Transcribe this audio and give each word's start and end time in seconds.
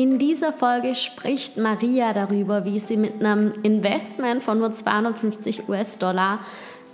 In 0.00 0.18
dieser 0.18 0.54
Folge 0.54 0.94
spricht 0.94 1.58
Maria 1.58 2.14
darüber, 2.14 2.64
wie 2.64 2.78
sie 2.78 2.96
mit 2.96 3.22
einem 3.22 3.52
Investment 3.62 4.42
von 4.42 4.58
nur 4.58 4.72
250 4.72 5.68
US-Dollar 5.68 6.38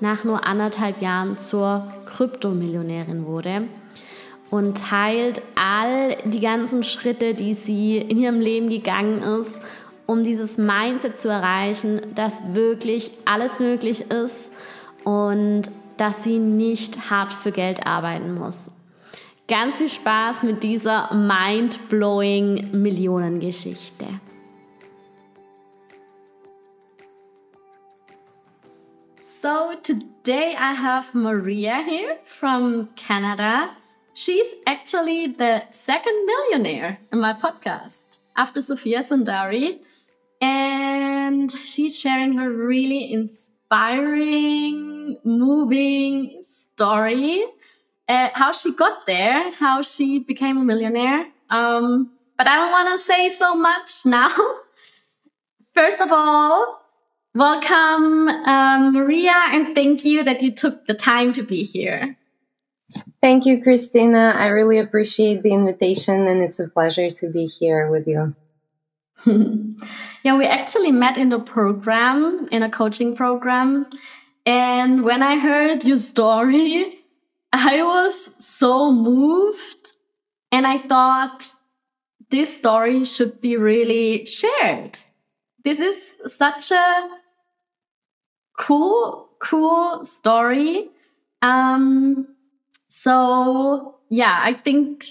nach 0.00 0.24
nur 0.24 0.44
anderthalb 0.44 1.00
Jahren 1.00 1.38
zur 1.38 1.86
Kryptomillionärin 2.06 3.24
wurde 3.24 3.68
und 4.50 4.78
teilt 4.78 5.40
all 5.54 6.16
die 6.24 6.40
ganzen 6.40 6.82
Schritte, 6.82 7.32
die 7.32 7.54
sie 7.54 7.98
in 7.98 8.18
ihrem 8.18 8.40
Leben 8.40 8.68
gegangen 8.70 9.22
ist, 9.22 9.56
um 10.06 10.24
dieses 10.24 10.58
Mindset 10.58 11.20
zu 11.20 11.28
erreichen, 11.28 12.00
dass 12.16 12.54
wirklich 12.54 13.12
alles 13.24 13.60
möglich 13.60 14.10
ist 14.10 14.50
und 15.04 15.70
dass 15.96 16.24
sie 16.24 16.40
nicht 16.40 17.08
hart 17.08 17.32
für 17.32 17.52
Geld 17.52 17.86
arbeiten 17.86 18.34
muss. 18.34 18.72
Ganz 19.48 19.78
viel 19.78 19.88
Spaß 19.88 20.42
mit 20.42 20.64
dieser 20.64 21.14
mind-blowing 21.14 22.72
Millionengeschichte. 22.72 24.06
So 29.40 29.76
today 29.84 30.56
I 30.58 30.74
have 30.74 31.14
Maria 31.14 31.80
here 31.80 32.18
from 32.24 32.88
Canada. 32.96 33.76
She's 34.14 34.48
actually 34.66 35.28
the 35.28 35.62
second 35.70 36.26
millionaire 36.26 36.98
in 37.12 37.20
my 37.20 37.32
podcast 37.32 38.18
after 38.36 38.60
Sophia 38.60 39.04
Sundari. 39.04 39.78
And 40.40 41.52
she's 41.52 42.00
sharing 42.00 42.36
her 42.36 42.50
really 42.50 43.12
inspiring, 43.12 45.18
moving 45.22 46.42
story 46.42 47.44
uh, 48.08 48.28
how 48.34 48.52
she 48.52 48.72
got 48.74 49.06
there, 49.06 49.52
how 49.52 49.82
she 49.82 50.18
became 50.18 50.58
a 50.58 50.64
millionaire. 50.64 51.26
Um, 51.50 52.12
but 52.38 52.48
I 52.48 52.56
don't 52.56 52.70
want 52.70 52.98
to 52.98 53.04
say 53.04 53.28
so 53.28 53.54
much 53.54 53.90
now. 54.04 54.30
First 55.74 56.00
of 56.00 56.10
all, 56.10 56.80
welcome, 57.34 58.28
um, 58.28 58.92
Maria, 58.92 59.34
and 59.52 59.74
thank 59.74 60.04
you 60.04 60.24
that 60.24 60.42
you 60.42 60.52
took 60.52 60.86
the 60.86 60.94
time 60.94 61.32
to 61.34 61.42
be 61.42 61.62
here. 61.62 62.16
Thank 63.20 63.44
you, 63.44 63.60
Christina. 63.60 64.34
I 64.36 64.46
really 64.46 64.78
appreciate 64.78 65.42
the 65.42 65.52
invitation, 65.52 66.26
and 66.26 66.42
it's 66.42 66.60
a 66.60 66.68
pleasure 66.68 67.10
to 67.10 67.30
be 67.30 67.44
here 67.44 67.90
with 67.90 68.06
you. 68.06 68.34
yeah, 70.22 70.36
we 70.36 70.46
actually 70.46 70.92
met 70.92 71.18
in 71.18 71.28
the 71.28 71.40
program, 71.40 72.48
in 72.52 72.62
a 72.62 72.70
coaching 72.70 73.16
program. 73.16 73.86
And 74.46 75.02
when 75.02 75.22
I 75.22 75.38
heard 75.38 75.84
your 75.84 75.96
story, 75.96 77.00
I 77.52 77.82
was 77.82 78.30
so 78.38 78.92
moved 78.92 79.92
and 80.52 80.66
I 80.66 80.78
thought 80.78 81.52
this 82.30 82.56
story 82.56 83.04
should 83.04 83.40
be 83.40 83.56
really 83.56 84.26
shared. 84.26 84.98
This 85.64 85.78
is 85.80 86.16
such 86.26 86.70
a 86.70 87.08
cool, 88.58 89.30
cool 89.40 90.04
story. 90.04 90.90
Um, 91.42 92.28
so 92.88 93.98
yeah, 94.08 94.40
I 94.42 94.54
think 94.54 95.06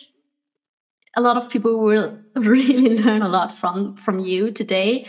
a 1.15 1.21
lot 1.21 1.37
of 1.37 1.49
people 1.49 1.79
will 1.79 2.19
really 2.35 2.97
learn 2.97 3.21
a 3.21 3.29
lot 3.29 3.55
from 3.55 3.95
from 3.97 4.19
you 4.19 4.51
today. 4.51 5.05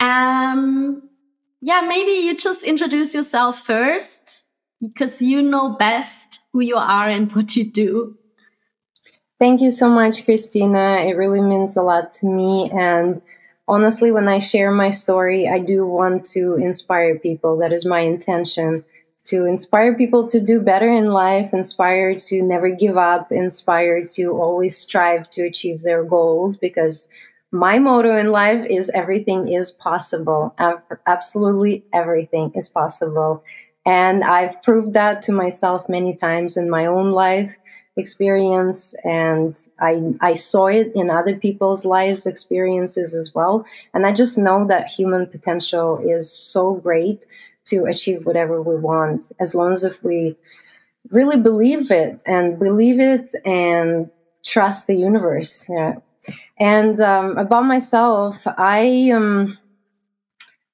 Um, 0.00 1.08
yeah, 1.60 1.80
maybe 1.80 2.12
you 2.12 2.36
just 2.36 2.62
introduce 2.62 3.14
yourself 3.14 3.64
first 3.64 4.44
because 4.80 5.22
you 5.22 5.40
know 5.40 5.76
best 5.78 6.40
who 6.56 6.62
you 6.62 6.76
are 6.76 7.06
and 7.06 7.30
what 7.36 7.54
you 7.54 7.70
do. 7.70 8.16
Thank 9.38 9.60
you 9.60 9.70
so 9.70 9.90
much, 9.90 10.24
Christina. 10.24 11.04
It 11.06 11.18
really 11.18 11.42
means 11.42 11.76
a 11.76 11.82
lot 11.82 12.10
to 12.12 12.26
me. 12.26 12.70
And 12.72 13.20
honestly, 13.68 14.10
when 14.10 14.26
I 14.26 14.38
share 14.38 14.72
my 14.72 14.88
story, 14.88 15.46
I 15.46 15.58
do 15.58 15.86
want 15.86 16.24
to 16.32 16.54
inspire 16.54 17.18
people. 17.18 17.58
That 17.58 17.74
is 17.74 17.84
my 17.84 18.00
intention 18.00 18.84
to 19.24 19.44
inspire 19.44 19.94
people 19.94 20.26
to 20.28 20.40
do 20.40 20.58
better 20.62 20.90
in 20.90 21.10
life, 21.10 21.52
inspire 21.52 22.14
to 22.14 22.40
never 22.40 22.70
give 22.70 22.96
up, 22.96 23.30
inspire 23.30 24.02
to 24.14 24.30
always 24.30 24.78
strive 24.78 25.28
to 25.30 25.42
achieve 25.42 25.82
their 25.82 26.04
goals 26.04 26.56
because 26.56 27.10
my 27.52 27.78
motto 27.78 28.16
in 28.16 28.30
life 28.30 28.64
is 28.70 28.88
everything 28.94 29.52
is 29.52 29.72
possible. 29.72 30.54
Absolutely 31.06 31.84
everything 31.92 32.52
is 32.54 32.66
possible. 32.70 33.44
And 33.86 34.24
I've 34.24 34.60
proved 34.62 34.92
that 34.94 35.22
to 35.22 35.32
myself 35.32 35.88
many 35.88 36.14
times 36.14 36.56
in 36.56 36.68
my 36.68 36.86
own 36.86 37.12
life 37.12 37.56
experience 37.96 38.94
and 39.04 39.56
I 39.80 40.12
I 40.20 40.34
saw 40.34 40.66
it 40.66 40.90
in 40.94 41.08
other 41.08 41.34
people's 41.34 41.84
lives 41.86 42.26
experiences 42.26 43.14
as 43.14 43.34
well. 43.34 43.64
And 43.94 44.06
I 44.06 44.12
just 44.12 44.36
know 44.36 44.66
that 44.66 44.90
human 44.90 45.26
potential 45.26 45.98
is 46.04 46.30
so 46.30 46.74
great 46.74 47.24
to 47.66 47.86
achieve 47.86 48.26
whatever 48.26 48.60
we 48.60 48.76
want 48.76 49.32
as 49.40 49.54
long 49.54 49.72
as 49.72 49.82
if 49.82 50.04
we 50.04 50.36
really 51.10 51.38
believe 51.38 51.90
it 51.90 52.22
and 52.26 52.58
believe 52.58 53.00
it 53.00 53.30
and 53.44 54.10
trust 54.44 54.86
the 54.86 54.96
universe. 54.96 55.66
Yeah. 55.68 55.94
And 56.58 57.00
um, 57.00 57.38
about 57.38 57.64
myself 57.64 58.46
I 58.58 59.10
um 59.10 59.56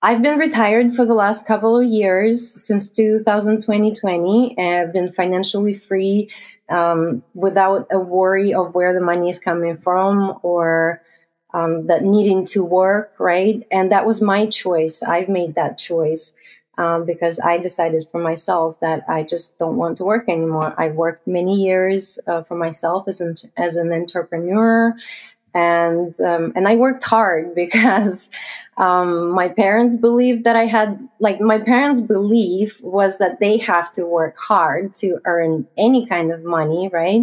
I've 0.04 0.20
been 0.20 0.38
retired 0.38 0.94
for 0.94 1.04
the 1.04 1.14
last 1.14 1.46
couple 1.46 1.78
of 1.78 1.84
years 1.84 2.50
since 2.50 2.90
2020. 2.90 4.58
and 4.58 4.74
I've 4.74 4.92
been 4.92 5.12
financially 5.12 5.74
free 5.74 6.28
um, 6.68 7.22
without 7.34 7.86
a 7.92 8.00
worry 8.00 8.52
of 8.52 8.74
where 8.74 8.92
the 8.92 9.00
money 9.00 9.28
is 9.28 9.38
coming 9.38 9.76
from 9.76 10.40
or 10.42 11.02
um, 11.54 11.86
that 11.86 12.02
needing 12.02 12.44
to 12.46 12.64
work, 12.64 13.14
right? 13.20 13.62
And 13.70 13.92
that 13.92 14.04
was 14.04 14.20
my 14.20 14.46
choice. 14.46 15.04
I've 15.04 15.28
made 15.28 15.54
that 15.54 15.78
choice 15.78 16.34
um, 16.78 17.04
because 17.04 17.38
I 17.38 17.58
decided 17.58 18.08
for 18.10 18.20
myself 18.20 18.80
that 18.80 19.04
I 19.08 19.22
just 19.22 19.56
don't 19.58 19.76
want 19.76 19.98
to 19.98 20.04
work 20.04 20.28
anymore. 20.28 20.74
I've 20.76 20.94
worked 20.94 21.28
many 21.28 21.62
years 21.62 22.18
uh, 22.26 22.42
for 22.42 22.56
myself 22.56 23.06
as 23.06 23.20
an, 23.20 23.36
as 23.56 23.76
an 23.76 23.92
entrepreneur 23.92 24.96
and 25.54 26.18
um, 26.20 26.52
and 26.56 26.66
I 26.66 26.76
worked 26.76 27.04
hard 27.04 27.54
because 27.54 28.30
um, 28.78 29.30
my 29.30 29.48
parents 29.48 29.96
believed 29.96 30.44
that 30.44 30.56
I 30.56 30.64
had 30.66 31.08
like 31.18 31.40
my 31.40 31.58
parents' 31.58 32.00
belief 32.00 32.80
was 32.82 33.18
that 33.18 33.38
they 33.38 33.58
have 33.58 33.92
to 33.92 34.06
work 34.06 34.36
hard 34.38 34.94
to 34.94 35.18
earn 35.26 35.66
any 35.76 36.06
kind 36.06 36.32
of 36.32 36.42
money, 36.42 36.88
right? 36.92 37.22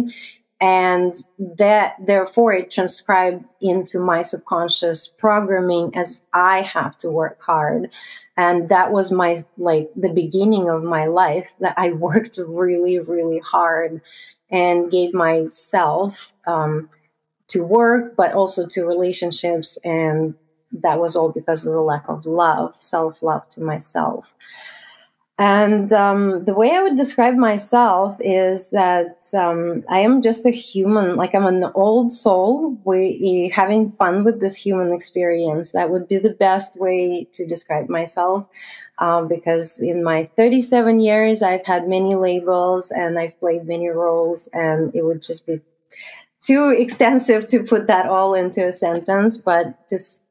And 0.60 1.14
that 1.38 1.96
therefore 2.04 2.52
it 2.52 2.70
transcribed 2.70 3.46
into 3.60 3.98
my 3.98 4.22
subconscious 4.22 5.08
programming 5.08 5.96
as 5.96 6.26
I 6.32 6.60
have 6.62 6.96
to 6.98 7.10
work 7.10 7.40
hard. 7.42 7.90
And 8.36 8.68
that 8.68 8.92
was 8.92 9.10
my 9.10 9.38
like 9.58 9.90
the 9.96 10.12
beginning 10.12 10.68
of 10.68 10.84
my 10.84 11.06
life 11.06 11.56
that 11.60 11.74
I 11.76 11.90
worked 11.92 12.38
really, 12.38 13.00
really 13.00 13.40
hard 13.40 14.02
and 14.50 14.90
gave 14.90 15.14
myself 15.14 16.32
um, 16.46 16.90
to 17.48 17.64
work, 17.64 18.14
but 18.16 18.34
also 18.34 18.66
to 18.66 18.84
relationships. 18.84 19.78
And 19.84 20.34
that 20.72 20.98
was 20.98 21.16
all 21.16 21.30
because 21.30 21.66
of 21.66 21.72
the 21.72 21.80
lack 21.80 22.08
of 22.08 22.26
love, 22.26 22.74
self 22.76 23.22
love 23.22 23.48
to 23.50 23.62
myself. 23.62 24.34
And 25.40 25.90
um, 25.90 26.44
the 26.44 26.52
way 26.52 26.70
I 26.72 26.82
would 26.82 26.96
describe 26.96 27.34
myself 27.34 28.18
is 28.20 28.72
that 28.72 29.22
um, 29.32 29.84
I 29.88 30.00
am 30.00 30.20
just 30.20 30.44
a 30.44 30.50
human, 30.50 31.16
like 31.16 31.34
I'm 31.34 31.46
an 31.46 31.62
old 31.74 32.12
soul, 32.12 32.78
we, 32.84 33.50
having 33.54 33.90
fun 33.92 34.22
with 34.22 34.38
this 34.38 34.54
human 34.54 34.92
experience. 34.92 35.72
That 35.72 35.88
would 35.88 36.08
be 36.08 36.18
the 36.18 36.34
best 36.34 36.78
way 36.78 37.26
to 37.32 37.46
describe 37.46 37.88
myself. 37.88 38.50
Um, 38.98 39.28
because 39.28 39.80
in 39.80 40.04
my 40.04 40.28
37 40.36 41.00
years, 41.00 41.42
I've 41.42 41.64
had 41.64 41.88
many 41.88 42.16
labels 42.16 42.90
and 42.90 43.18
I've 43.18 43.40
played 43.40 43.66
many 43.66 43.88
roles, 43.88 44.46
and 44.52 44.94
it 44.94 45.06
would 45.06 45.22
just 45.22 45.46
be 45.46 45.62
too 46.42 46.68
extensive 46.78 47.46
to 47.48 47.62
put 47.62 47.86
that 47.86 48.04
all 48.04 48.34
into 48.34 48.66
a 48.66 48.72
sentence, 48.72 49.38
but 49.38 49.88
just 49.88 50.22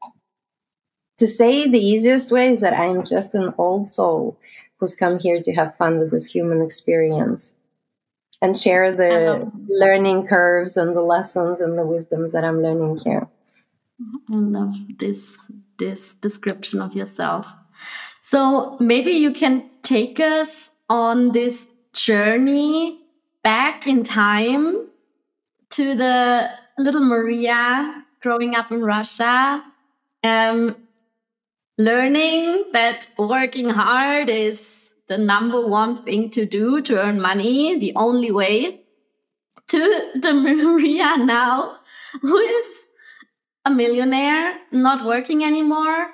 to 1.20 1.28
say 1.28 1.68
the 1.68 1.80
easiest 1.80 2.32
way 2.32 2.48
is 2.48 2.62
that 2.62 2.74
I'm 2.74 3.04
just 3.04 3.36
an 3.36 3.54
old 3.58 3.90
soul 3.90 4.40
who's 4.78 4.96
come 4.96 5.20
here 5.20 5.40
to 5.42 5.54
have 5.54 5.76
fun 5.76 6.00
with 6.00 6.12
this 6.12 6.32
human 6.32 6.62
experience 6.62 7.58
and 8.42 8.56
share 8.56 8.96
the 8.96 9.52
learning 9.68 10.26
curves 10.26 10.78
and 10.78 10.96
the 10.96 11.02
lessons 11.02 11.60
and 11.60 11.78
the 11.78 11.86
wisdoms 11.86 12.32
that 12.32 12.46
I'm 12.46 12.62
learning 12.62 13.00
here. 13.04 13.28
I 14.32 14.36
love 14.36 14.76
this 14.98 15.52
this 15.78 16.16
description 16.16 16.82
of 16.82 16.94
yourself. 16.96 17.54
So 18.22 18.78
maybe 18.80 19.12
you 19.12 19.34
can 19.34 19.70
take 19.82 20.20
us 20.20 20.70
on 20.90 21.32
this 21.32 21.68
journey 21.94 23.02
back 23.44 23.88
in 23.88 24.04
time 24.04 24.88
to 25.72 25.96
the 25.96 26.50
little 26.78 27.02
Maria 27.02 28.04
growing 28.22 28.56
up 28.56 28.72
in 28.72 28.82
Russia, 28.82 29.64
um, 30.24 30.76
learning 31.80 32.66
that 32.74 33.10
working 33.18 33.70
hard 33.70 34.30
is 34.30 34.92
the 35.08 35.18
number 35.18 35.66
one 35.66 36.04
thing 36.04 36.30
to 36.32 36.46
do 36.46 36.82
to 36.82 37.02
earn 37.02 37.20
money, 37.20 37.80
the 37.80 37.94
only 37.96 38.32
way, 38.32 38.82
to 39.70 40.12
the 40.16 40.34
Maria 40.34 41.18
now, 41.18 41.78
who 42.22 42.38
is 42.38 42.68
a 43.66 43.72
millionaire, 43.72 44.58
not 44.72 45.06
working 45.06 45.44
anymore, 45.44 46.12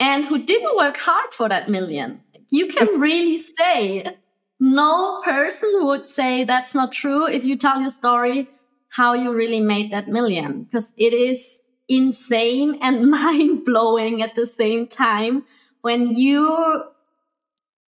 and 0.00 0.24
who 0.24 0.44
didn't 0.44 0.76
work 0.76 0.96
hard 0.96 1.32
for 1.32 1.48
that 1.48 1.70
million. 1.70 2.20
You 2.50 2.66
can 2.66 2.88
really 3.00 3.38
say 3.38 4.16
no 4.60 5.22
person 5.24 5.70
would 5.82 6.08
say 6.08 6.44
that's 6.44 6.74
not 6.74 6.92
true 6.92 7.26
if 7.26 7.44
you 7.44 7.56
tell 7.56 7.80
your 7.80 7.90
story 7.90 8.48
how 8.88 9.14
you 9.14 9.32
really 9.32 9.60
made 9.60 9.92
that 9.92 10.08
million 10.08 10.64
because 10.64 10.92
it 10.96 11.12
is 11.12 11.62
insane 11.88 12.78
and 12.80 13.10
mind 13.10 13.64
blowing 13.64 14.22
at 14.22 14.34
the 14.34 14.46
same 14.46 14.86
time 14.86 15.44
when 15.82 16.06
you 16.08 16.84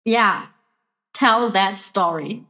yeah 0.06 0.48
tell 1.14 1.52
that 1.52 1.78
story 1.78 2.46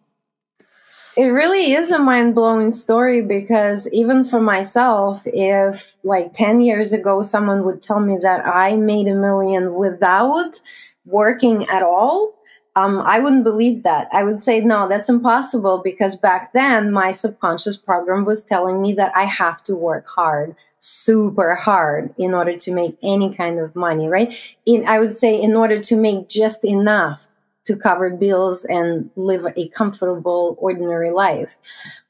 it 1.16 1.25
really 1.25 1.74
is 1.74 1.92
a 1.92 2.00
mind 2.00 2.34
blowing 2.34 2.72
story 2.72 3.22
because 3.22 3.88
even 3.94 4.25
for 4.25 4.42
myself, 4.42 5.22
if 5.25 5.95
like 6.04 6.34
10 6.34 6.62
years 6.62 6.92
ago 6.92 7.22
someone 7.22 7.63
would 7.66 7.84
tell 7.84 8.00
me 8.00 8.18
that 8.22 8.48
I 8.48 8.78
made 8.78 9.07
a 9.07 9.13
million 9.13 9.75
without 9.75 10.60
working 11.06 11.68
at 11.69 11.84
all, 11.84 12.34
um, 12.75 13.00
I 13.06 13.19
wouldn't 13.19 13.44
believe 13.44 13.84
that. 13.84 14.07
I 14.12 14.24
would 14.24 14.39
say, 14.39 14.60
no, 14.62 14.88
that's 14.88 15.10
impossible 15.10 15.81
because 15.84 16.16
back 16.16 16.54
then 16.54 16.92
my 16.92 17.12
subconscious 17.12 17.78
program 17.78 18.25
was 18.25 18.44
telling 18.44 18.81
me 18.81 18.94
that 18.94 19.12
I 19.16 19.25
have 19.25 19.62
to 19.63 19.75
work 19.75 20.07
hard, 20.07 20.56
super 20.86 21.56
hard, 21.56 22.14
in 22.18 22.34
order 22.34 22.58
to 22.58 22.74
make 22.74 22.98
any 23.02 23.34
kind 23.34 23.58
of 23.58 23.74
money, 23.74 24.08
right? 24.10 24.36
In, 24.66 24.86
I 24.86 25.00
would 25.00 25.14
say, 25.14 25.42
in 25.42 25.56
order 25.56 25.80
to 25.80 25.96
make 25.96 26.28
just 26.28 26.66
enough 26.66 27.36
to 27.64 27.78
cover 27.78 28.10
bills 28.10 28.66
and 28.66 29.10
live 29.16 29.46
a 29.56 29.70
comfortable, 29.70 30.58
ordinary 30.60 31.12
life. 31.12 31.58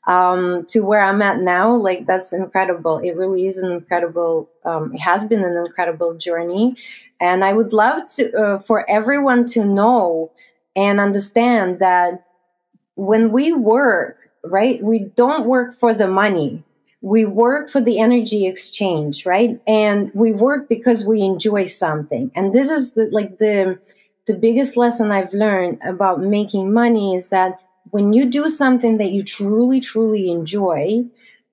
Um, 0.07 0.65
to 0.69 0.81
where 0.81 1.01
I'm 1.01 1.21
at 1.21 1.39
now, 1.39 1.75
like 1.75 2.07
that's 2.07 2.33
incredible. 2.33 2.97
It 2.97 3.15
really 3.15 3.45
is 3.45 3.59
an 3.59 3.71
incredible, 3.71 4.49
um, 4.65 4.93
it 4.95 4.99
has 5.01 5.23
been 5.23 5.43
an 5.43 5.55
incredible 5.55 6.15
journey. 6.15 6.75
And 7.21 7.43
I 7.43 7.53
would 7.53 7.71
love 7.71 8.01
to, 8.15 8.33
uh, 8.35 8.59
for 8.59 8.89
everyone 8.89 9.45
to 9.53 9.63
know 9.63 10.31
and 10.75 10.99
understand 10.99 11.79
that 11.79 12.25
when 12.95 13.31
we 13.31 13.53
work, 13.53 14.29
right, 14.43 14.83
we 14.83 14.99
don't 14.99 15.45
work 15.45 15.73
for 15.73 15.93
the 15.93 16.07
money. 16.07 16.63
We 17.03 17.25
work 17.25 17.69
for 17.69 17.81
the 17.81 17.99
energy 17.99 18.47
exchange, 18.47 19.25
right? 19.25 19.59
And 19.67 20.09
we 20.13 20.31
work 20.31 20.69
because 20.69 21.05
we 21.05 21.21
enjoy 21.21 21.65
something. 21.65 22.31
And 22.33 22.53
this 22.53 22.69
is 22.69 22.93
the, 22.93 23.09
like 23.11 23.39
the, 23.39 23.77
the 24.25 24.33
biggest 24.33 24.77
lesson 24.77 25.11
I've 25.11 25.33
learned 25.33 25.79
about 25.85 26.21
making 26.21 26.73
money 26.73 27.13
is 27.13 27.27
that 27.27 27.59
when 27.91 28.13
you 28.13 28.25
do 28.25 28.47
something 28.47 28.99
that 28.99 29.11
you 29.11 29.21
truly, 29.21 29.81
truly 29.81 30.31
enjoy, 30.31 31.03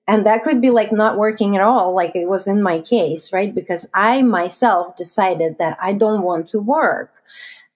and 0.07 0.25
that 0.25 0.43
could 0.43 0.61
be 0.61 0.69
like 0.69 0.93
not 0.93 1.17
working 1.17 1.57
at 1.57 1.61
all, 1.61 1.93
like 1.93 2.15
it 2.15 2.29
was 2.29 2.47
in 2.47 2.63
my 2.63 2.79
case, 2.79 3.33
right? 3.33 3.53
Because 3.53 3.89
I 3.93 4.21
myself 4.21 4.95
decided 4.95 5.57
that 5.59 5.77
I 5.81 5.91
don't 5.93 6.23
want 6.23 6.47
to 6.47 6.59
work. 6.59 7.21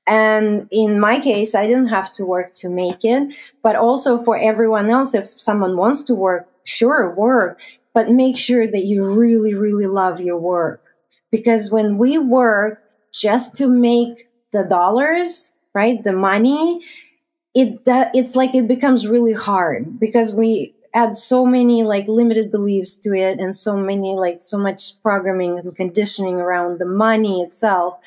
And 0.08 0.68
in 0.72 1.00
my 1.00 1.20
case, 1.20 1.56
I 1.56 1.68
didn't 1.68 1.88
have 1.88 2.12
to 2.14 2.26
work 2.26 2.52
to 2.54 2.70
make 2.70 3.04
it. 3.04 3.36
But 3.62 3.76
also 3.76 4.24
for 4.24 4.38
everyone 4.38 4.90
else, 4.90 5.14
if 5.14 5.40
someone 5.40 5.78
wants 5.78 6.04
to 6.04 6.16
work, 6.16 6.48
sure, 6.66 7.16
work, 7.16 7.62
but 7.94 8.10
make 8.10 8.38
sure 8.38 8.68
that 8.68 8.84
you 8.84 9.18
really, 9.18 9.54
really 9.54 9.88
love 9.88 10.20
your 10.20 10.38
work. 10.38 10.84
Because 11.32 11.72
when 11.72 11.98
we 11.98 12.18
work 12.18 12.84
just 13.14 13.56
to 13.56 13.68
make 13.70 14.28
the 14.52 14.66
dollars, 14.66 15.54
right, 15.74 16.04
the 16.04 16.12
money, 16.12 16.82
it 17.54 17.80
it's 18.14 18.36
like 18.36 18.54
it 18.54 18.68
becomes 18.68 19.08
really 19.08 19.34
hard 19.34 20.00
because 20.00 20.34
we 20.34 20.76
add 20.94 21.16
so 21.16 21.46
many 21.46 21.84
like 21.84 22.08
limited 22.08 22.52
beliefs 22.52 22.96
to 22.98 23.14
it 23.14 23.40
and 23.40 23.56
so 23.56 23.76
many 23.76 24.16
like 24.16 24.40
so 24.40 24.58
much 24.58 25.02
programming 25.02 25.60
and 25.60 25.76
conditioning 25.76 26.36
around 26.36 26.80
the 26.80 26.86
money 26.86 27.42
itself. 27.42 27.98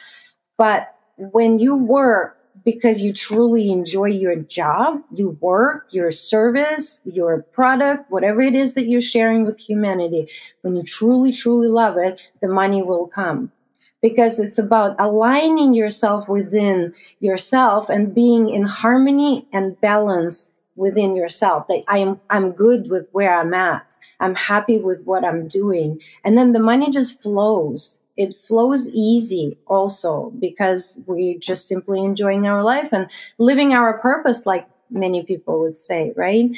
But 0.56 0.94
when 1.16 1.58
you 1.58 1.76
work 1.76 2.37
because 2.64 3.02
you 3.02 3.12
truly 3.12 3.70
enjoy 3.70 4.06
your 4.06 4.36
job, 4.36 5.02
your 5.12 5.30
work, 5.30 5.88
your 5.92 6.10
service, 6.10 7.00
your 7.04 7.42
product, 7.42 8.10
whatever 8.10 8.40
it 8.40 8.54
is 8.54 8.74
that 8.74 8.86
you're 8.86 9.00
sharing 9.00 9.44
with 9.44 9.60
humanity, 9.60 10.28
when 10.62 10.76
you 10.76 10.82
truly, 10.82 11.32
truly 11.32 11.68
love 11.68 11.96
it, 11.96 12.20
the 12.40 12.48
money 12.48 12.82
will 12.82 13.06
come. 13.06 13.52
Because 14.00 14.38
it's 14.38 14.58
about 14.58 14.94
aligning 15.00 15.74
yourself 15.74 16.28
within 16.28 16.94
yourself 17.18 17.88
and 17.88 18.14
being 18.14 18.48
in 18.48 18.64
harmony 18.64 19.46
and 19.52 19.80
balance 19.80 20.54
within 20.76 21.16
yourself. 21.16 21.66
That 21.66 21.82
I 21.88 21.98
am, 21.98 22.20
I'm 22.30 22.52
good 22.52 22.90
with 22.90 23.08
where 23.10 23.34
I'm 23.34 23.52
at. 23.54 23.96
I'm 24.20 24.36
happy 24.36 24.78
with 24.78 25.02
what 25.04 25.24
I'm 25.24 25.48
doing. 25.48 26.00
And 26.24 26.38
then 26.38 26.52
the 26.52 26.60
money 26.60 26.90
just 26.90 27.20
flows 27.20 28.00
it 28.18 28.34
flows 28.34 28.88
easy 28.90 29.58
also 29.68 30.32
because 30.40 31.00
we're 31.06 31.38
just 31.38 31.68
simply 31.68 32.00
enjoying 32.04 32.46
our 32.48 32.64
life 32.64 32.92
and 32.92 33.10
living 33.38 33.72
our 33.74 33.98
purpose 34.00 34.46
like 34.46 34.68
many 34.90 35.22
people 35.24 35.60
would 35.60 35.76
say 35.76 36.12
right? 36.16 36.50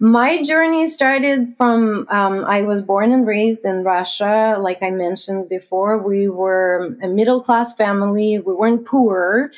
My 0.00 0.42
journey 0.42 0.86
started 0.88 1.56
from 1.56 2.06
um, 2.10 2.44
i 2.46 2.62
was 2.62 2.80
born 2.82 3.12
and 3.12 3.26
raised 3.26 3.64
in 3.64 3.84
russia. 3.84 4.56
Like 4.60 4.82
i 4.82 4.90
mentioned 4.90 5.48
before 5.48 5.98
we 5.98 6.28
were 6.28 6.96
a 7.02 7.08
middle 7.08 7.40
class 7.40 7.74
family. 7.74 8.38
We 8.38 8.54
weren't 8.54 8.84
poor. 8.86 9.52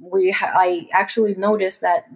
We 0.00 0.32
ha- 0.32 0.52
i 0.54 0.88
actually 0.92 1.34
noticed 1.36 1.80
that 1.82 2.06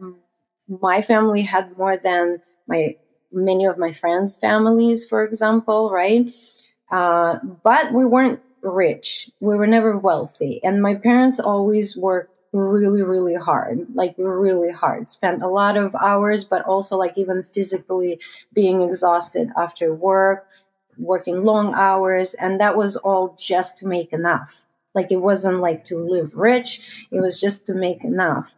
my 0.69 1.03
family 1.03 1.43
had 1.43 1.77
more 1.79 1.97
than 1.97 2.43
my 2.67 2.97
many 3.33 3.65
of 3.67 3.79
my 3.79 3.93
friends 3.93 4.37
families 4.37 5.05
for 5.07 5.25
example 5.25 5.91
right? 5.91 6.35
Uh, 6.91 7.39
but 7.63 7.93
we 7.93 8.05
weren't 8.05 8.41
rich. 8.63 9.31
We 9.41 9.57
were 9.57 9.67
never 9.67 9.97
wealthy. 9.97 10.61
And 10.65 10.83
my 10.83 10.95
parents 10.95 11.39
always 11.39 11.97
worked 11.97 12.39
really, 12.53 13.03
really 13.03 13.35
hard, 13.35 13.87
like 13.95 14.15
really 14.17 14.73
hard. 14.73 15.09
Spent 15.09 15.43
a 15.43 15.49
lot 15.49 15.77
of 15.77 15.95
hours, 15.97 16.45
but 16.45 16.63
also 16.63 16.97
like 16.97 17.17
even 17.17 17.43
physically 17.43 18.21
being 18.53 18.83
exhausted 18.83 19.51
after 19.57 19.95
work, 19.95 20.47
working 20.97 21.45
long 21.45 21.75
hours. 21.75 22.35
And 22.35 22.61
that 22.61 22.77
was 22.77 22.97
all 22.97 23.35
just 23.39 23.77
to 23.79 23.87
make 23.87 24.13
enough. 24.13 24.65
Like 24.95 25.13
it 25.13 25.19
wasn't 25.19 25.61
like 25.61 25.85
to 25.85 25.97
live 25.97 26.37
rich, 26.37 26.81
it 27.11 27.21
was 27.21 27.41
just 27.41 27.67
to 27.67 27.75
make 27.75 28.03
enough. 28.05 28.55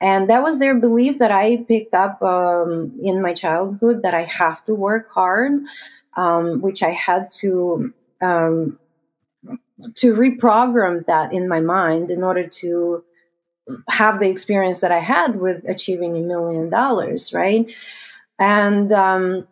And 0.00 0.30
that 0.30 0.42
was 0.42 0.58
their 0.58 0.74
belief 0.74 1.18
that 1.18 1.30
I 1.30 1.58
picked 1.58 1.92
up 1.92 2.22
um, 2.22 2.92
in 3.02 3.20
my 3.20 3.34
childhood 3.34 4.02
that 4.02 4.14
I 4.14 4.22
have 4.22 4.64
to 4.64 4.74
work 4.74 5.10
hard, 5.10 5.52
um, 6.16 6.62
which 6.62 6.82
I 6.82 6.90
had 6.90 7.30
to 7.42 7.92
um, 8.22 8.78
to 9.96 10.14
reprogram 10.14 11.04
that 11.06 11.32
in 11.32 11.48
my 11.48 11.60
mind 11.60 12.10
in 12.10 12.22
order 12.22 12.46
to 12.46 13.04
have 13.88 14.20
the 14.20 14.28
experience 14.28 14.80
that 14.80 14.92
I 14.92 14.98
had 14.98 15.36
with 15.36 15.68
achieving 15.68 16.16
a 16.16 16.20
million 16.20 16.70
dollars, 16.70 17.32
right? 17.32 17.66
And 18.38 18.90
um, 18.92 19.46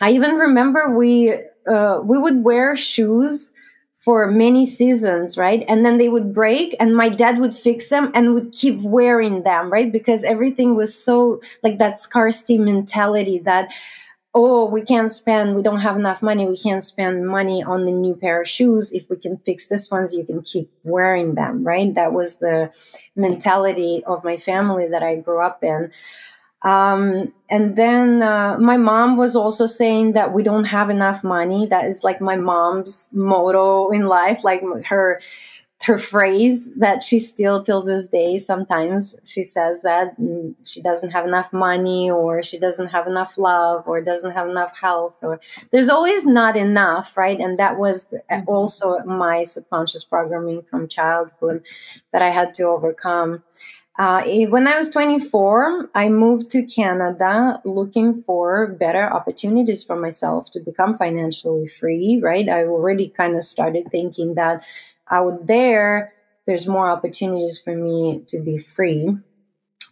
I 0.00 0.10
even 0.12 0.36
remember 0.36 0.96
we 0.96 1.34
uh, 1.68 2.00
we 2.02 2.16
would 2.18 2.44
wear 2.44 2.74
shoes 2.76 3.52
for 3.94 4.30
many 4.30 4.64
seasons, 4.64 5.36
right? 5.36 5.64
And 5.68 5.84
then 5.84 5.98
they 5.98 6.08
would 6.08 6.32
break, 6.32 6.74
and 6.80 6.96
my 6.96 7.08
dad 7.08 7.38
would 7.40 7.52
fix 7.52 7.88
them 7.90 8.10
and 8.14 8.32
would 8.32 8.52
keep 8.52 8.80
wearing 8.80 9.42
them, 9.42 9.70
right? 9.70 9.90
Because 9.92 10.24
everything 10.24 10.76
was 10.76 10.94
so 10.94 11.40
like 11.62 11.78
that 11.78 11.98
scarcity 11.98 12.58
mentality 12.58 13.40
that 13.40 13.70
oh, 14.34 14.66
we 14.66 14.82
can't 14.82 15.10
spend, 15.10 15.56
we 15.56 15.62
don't 15.62 15.80
have 15.80 15.96
enough 15.96 16.22
money, 16.22 16.46
we 16.46 16.56
can't 16.56 16.84
spend 16.84 17.26
money 17.26 17.62
on 17.62 17.86
the 17.86 17.92
new 17.92 18.14
pair 18.14 18.42
of 18.42 18.48
shoes. 18.48 18.92
If 18.92 19.08
we 19.08 19.16
can 19.16 19.38
fix 19.38 19.68
this 19.68 19.90
ones, 19.90 20.14
you 20.14 20.24
can 20.24 20.42
keep 20.42 20.70
wearing 20.84 21.34
them, 21.34 21.64
right? 21.64 21.92
That 21.94 22.12
was 22.12 22.38
the 22.38 22.72
mentality 23.16 24.02
of 24.06 24.24
my 24.24 24.36
family 24.36 24.86
that 24.88 25.02
I 25.02 25.16
grew 25.16 25.44
up 25.44 25.64
in. 25.64 25.90
Um, 26.62 27.32
and 27.48 27.76
then 27.76 28.22
uh, 28.22 28.58
my 28.58 28.76
mom 28.76 29.16
was 29.16 29.36
also 29.36 29.64
saying 29.64 30.12
that 30.12 30.32
we 30.32 30.42
don't 30.42 30.64
have 30.64 30.90
enough 30.90 31.22
money. 31.22 31.66
That 31.66 31.84
is 31.84 32.02
like 32.02 32.20
my 32.20 32.36
mom's 32.36 33.10
motto 33.12 33.90
in 33.90 34.06
life. 34.06 34.42
Like 34.42 34.62
her, 34.86 35.20
her 35.84 35.96
phrase 35.96 36.74
that 36.74 37.02
she 37.02 37.18
still 37.18 37.62
till 37.62 37.82
this 37.82 38.08
day 38.08 38.36
sometimes 38.36 39.14
she 39.24 39.44
says 39.44 39.82
that 39.82 40.14
she 40.64 40.82
doesn't 40.82 41.10
have 41.10 41.24
enough 41.24 41.52
money 41.52 42.10
or 42.10 42.42
she 42.42 42.58
doesn't 42.58 42.88
have 42.88 43.06
enough 43.06 43.38
love 43.38 43.86
or 43.86 44.00
doesn't 44.00 44.32
have 44.32 44.48
enough 44.48 44.72
health 44.76 45.20
or 45.22 45.40
there's 45.70 45.88
always 45.88 46.26
not 46.26 46.56
enough 46.56 47.16
right 47.16 47.38
and 47.38 47.58
that 47.58 47.78
was 47.78 48.12
mm-hmm. 48.30 48.48
also 48.48 48.98
my 49.04 49.44
subconscious 49.44 50.02
programming 50.02 50.62
from 50.62 50.88
childhood 50.88 51.62
that 52.12 52.22
i 52.22 52.30
had 52.30 52.52
to 52.52 52.64
overcome 52.64 53.42
uh, 53.98 54.22
when 54.48 54.68
I 54.68 54.76
was 54.76 54.88
24, 54.90 55.90
I 55.92 56.08
moved 56.08 56.50
to 56.50 56.62
Canada 56.62 57.60
looking 57.64 58.14
for 58.14 58.68
better 58.68 59.12
opportunities 59.12 59.82
for 59.82 59.96
myself 59.96 60.50
to 60.50 60.60
become 60.60 60.96
financially 60.96 61.66
free, 61.66 62.20
right? 62.22 62.48
I 62.48 62.62
already 62.62 63.08
kind 63.08 63.34
of 63.34 63.42
started 63.42 63.90
thinking 63.90 64.34
that 64.36 64.62
out 65.10 65.46
there, 65.46 66.12
there's 66.46 66.66
more 66.66 66.90
opportunities 66.90 67.58
for 67.58 67.74
me 67.74 68.22
to 68.28 68.40
be 68.40 68.56
free. 68.56 69.16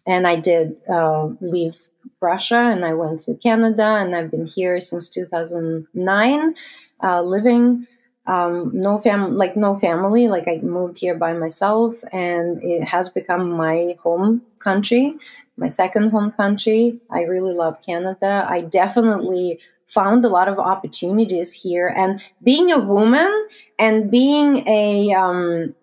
And 0.06 0.26
I 0.26 0.36
did 0.36 0.80
uh, 0.88 1.30
leave 1.40 1.76
Russia 2.20 2.56
and 2.56 2.84
I 2.84 2.94
went 2.94 3.20
to 3.20 3.34
Canada, 3.34 3.84
and 3.84 4.14
I've 4.14 4.30
been 4.30 4.46
here 4.46 4.80
since 4.80 5.08
2009, 5.08 6.54
uh, 7.02 7.22
living. 7.22 7.86
Um, 8.28 8.72
no 8.74 8.98
fam 8.98 9.36
like 9.36 9.56
no 9.56 9.76
family 9.76 10.26
like 10.26 10.48
i 10.48 10.56
moved 10.56 10.98
here 10.98 11.14
by 11.14 11.32
myself 11.32 12.02
and 12.12 12.60
it 12.60 12.82
has 12.82 13.08
become 13.08 13.52
my 13.52 13.94
home 14.02 14.42
country 14.58 15.14
my 15.56 15.68
second 15.68 16.10
home 16.10 16.32
country 16.32 16.98
i 17.08 17.20
really 17.20 17.54
love 17.54 17.80
canada 17.86 18.44
i 18.48 18.62
definitely 18.62 19.60
found 19.86 20.24
a 20.24 20.28
lot 20.28 20.48
of 20.48 20.58
opportunities 20.58 21.52
here. 21.52 21.88
And 21.88 22.20
being 22.42 22.70
a 22.70 22.78
woman 22.78 23.48
and 23.78 24.10
being 24.10 24.66
a 24.68 25.12
um, 25.14 25.74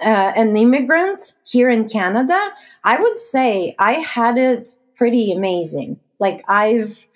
uh, 0.00 0.32
an 0.36 0.56
immigrant 0.56 1.34
here 1.44 1.68
in 1.68 1.88
Canada, 1.88 2.50
I 2.84 3.00
would 3.00 3.18
say 3.18 3.74
I 3.78 3.94
had 3.94 4.38
it 4.38 4.70
pretty 4.94 5.32
amazing. 5.32 5.98
Like 6.18 6.42
I've 6.48 7.06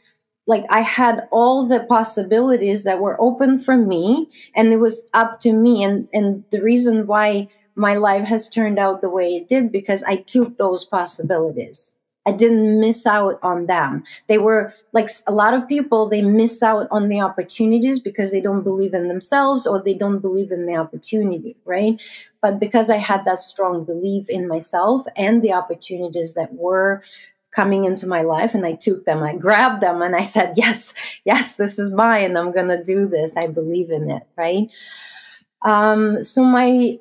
like 0.46 0.64
I 0.70 0.80
had 0.80 1.28
all 1.30 1.66
the 1.66 1.80
possibilities 1.80 2.84
that 2.84 2.98
were 2.98 3.20
open 3.20 3.58
for 3.58 3.76
me 3.76 4.28
and 4.56 4.72
it 4.72 4.80
was 4.80 5.08
up 5.14 5.38
to 5.40 5.52
me 5.52 5.84
and 5.84 6.08
and 6.12 6.44
the 6.50 6.60
reason 6.60 7.06
why 7.06 7.48
my 7.74 7.94
life 7.94 8.26
has 8.28 8.48
turned 8.48 8.78
out 8.78 9.00
the 9.00 9.08
way 9.08 9.34
it 9.34 9.48
did 9.48 9.72
because 9.72 10.02
I 10.02 10.16
took 10.16 10.58
those 10.58 10.84
possibilities. 10.84 11.96
I 12.24 12.32
didn't 12.32 12.78
miss 12.78 13.06
out 13.06 13.38
on 13.42 13.66
them. 13.66 14.04
They 14.28 14.38
were 14.38 14.74
like 14.92 15.08
a 15.26 15.32
lot 15.32 15.54
of 15.54 15.66
people, 15.66 16.08
they 16.08 16.22
miss 16.22 16.62
out 16.62 16.86
on 16.90 17.08
the 17.08 17.20
opportunities 17.20 17.98
because 17.98 18.30
they 18.30 18.40
don't 18.40 18.62
believe 18.62 18.94
in 18.94 19.08
themselves 19.08 19.66
or 19.66 19.82
they 19.82 19.94
don't 19.94 20.20
believe 20.20 20.52
in 20.52 20.66
the 20.66 20.76
opportunity, 20.76 21.56
right? 21.64 22.00
But 22.40 22.60
because 22.60 22.90
I 22.90 22.98
had 22.98 23.24
that 23.24 23.38
strong 23.38 23.84
belief 23.84 24.28
in 24.28 24.46
myself 24.46 25.04
and 25.16 25.42
the 25.42 25.52
opportunities 25.52 26.34
that 26.34 26.54
were 26.54 27.02
coming 27.50 27.84
into 27.84 28.06
my 28.06 28.22
life 28.22 28.54
and 28.54 28.64
I 28.64 28.74
took 28.74 29.04
them, 29.04 29.22
I 29.22 29.36
grabbed 29.36 29.82
them 29.82 30.00
and 30.00 30.14
I 30.14 30.22
said, 30.22 30.52
yes, 30.56 30.94
yes, 31.24 31.56
this 31.56 31.78
is 31.78 31.90
mine. 31.92 32.36
I'm 32.36 32.52
going 32.52 32.68
to 32.68 32.82
do 32.82 33.08
this. 33.08 33.36
I 33.36 33.48
believe 33.48 33.90
in 33.90 34.10
it, 34.10 34.22
right? 34.36 34.70
Um, 35.62 36.22
so 36.22 36.44
my 36.44 36.98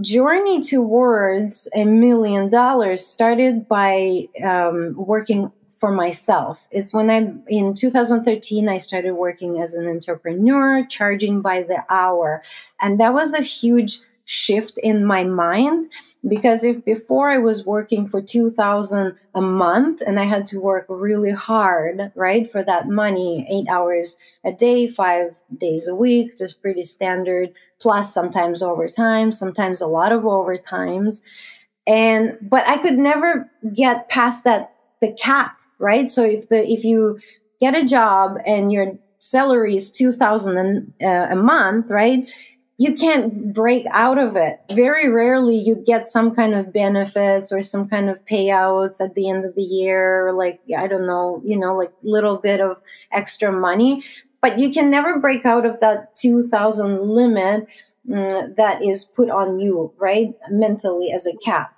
journey 0.00 0.60
towards 0.60 1.68
a 1.74 1.84
million 1.84 2.48
dollars 2.50 3.06
started 3.06 3.68
by 3.68 4.28
um, 4.44 4.94
working 4.96 5.50
for 5.70 5.92
myself. 5.92 6.66
It's 6.70 6.92
when 6.92 7.08
I, 7.08 7.32
in 7.46 7.72
2013, 7.72 8.68
I 8.68 8.78
started 8.78 9.14
working 9.14 9.60
as 9.60 9.74
an 9.74 9.86
entrepreneur, 9.86 10.84
charging 10.84 11.40
by 11.40 11.62
the 11.62 11.84
hour. 11.88 12.42
And 12.80 12.98
that 13.00 13.12
was 13.12 13.32
a 13.32 13.42
huge 13.42 14.00
shift 14.30 14.78
in 14.82 15.06
my 15.06 15.24
mind 15.24 15.86
because 16.28 16.62
if 16.62 16.84
before 16.84 17.30
I 17.30 17.38
was 17.38 17.64
working 17.64 18.06
for 18.06 18.20
2000 18.20 19.14
a 19.34 19.40
month 19.40 20.02
and 20.06 20.20
I 20.20 20.24
had 20.24 20.46
to 20.48 20.60
work 20.60 20.84
really 20.90 21.30
hard, 21.30 22.12
right, 22.14 22.48
for 22.48 22.62
that 22.62 22.86
money, 22.88 23.46
8 23.50 23.72
hours 23.72 24.18
a 24.44 24.52
day, 24.52 24.86
5 24.86 25.42
days 25.56 25.88
a 25.88 25.94
week, 25.94 26.36
just 26.36 26.60
pretty 26.60 26.84
standard, 26.84 27.54
plus 27.80 28.12
sometimes 28.12 28.62
overtime, 28.62 29.32
sometimes 29.32 29.80
a 29.80 29.86
lot 29.86 30.12
of 30.12 30.24
overtimes. 30.24 31.22
And 31.86 32.36
but 32.42 32.68
I 32.68 32.76
could 32.76 32.98
never 32.98 33.50
get 33.74 34.10
past 34.10 34.44
that 34.44 34.74
the 35.00 35.10
cap, 35.10 35.58
right? 35.78 36.06
So 36.06 36.22
if 36.22 36.50
the 36.50 36.68
if 36.68 36.84
you 36.84 37.18
get 37.62 37.74
a 37.74 37.82
job 37.82 38.36
and 38.44 38.70
your 38.70 38.98
salary 39.20 39.76
is 39.76 39.90
2000 39.90 40.92
uh, 41.02 41.06
a 41.30 41.34
month, 41.34 41.86
right? 41.88 42.28
You 42.80 42.94
can't 42.94 43.52
break 43.52 43.84
out 43.90 44.18
of 44.18 44.36
it. 44.36 44.60
Very 44.70 45.08
rarely 45.08 45.58
you 45.58 45.74
get 45.74 46.06
some 46.06 46.30
kind 46.30 46.54
of 46.54 46.72
benefits 46.72 47.50
or 47.50 47.60
some 47.60 47.88
kind 47.88 48.08
of 48.08 48.24
payouts 48.24 49.00
at 49.04 49.16
the 49.16 49.28
end 49.28 49.44
of 49.44 49.56
the 49.56 49.62
year, 49.62 50.32
like, 50.32 50.60
I 50.76 50.86
don't 50.86 51.06
know, 51.06 51.42
you 51.44 51.58
know, 51.58 51.76
like 51.76 51.92
little 52.04 52.36
bit 52.36 52.60
of 52.60 52.80
extra 53.12 53.50
money. 53.50 54.04
But 54.40 54.60
you 54.60 54.70
can 54.70 54.90
never 54.90 55.18
break 55.18 55.44
out 55.44 55.66
of 55.66 55.80
that 55.80 56.14
2000 56.14 57.02
limit 57.02 57.66
mm, 58.08 58.54
that 58.54 58.80
is 58.80 59.04
put 59.04 59.28
on 59.28 59.58
you, 59.58 59.92
right? 59.98 60.32
Mentally 60.48 61.10
as 61.10 61.26
a 61.26 61.36
cap. 61.36 61.74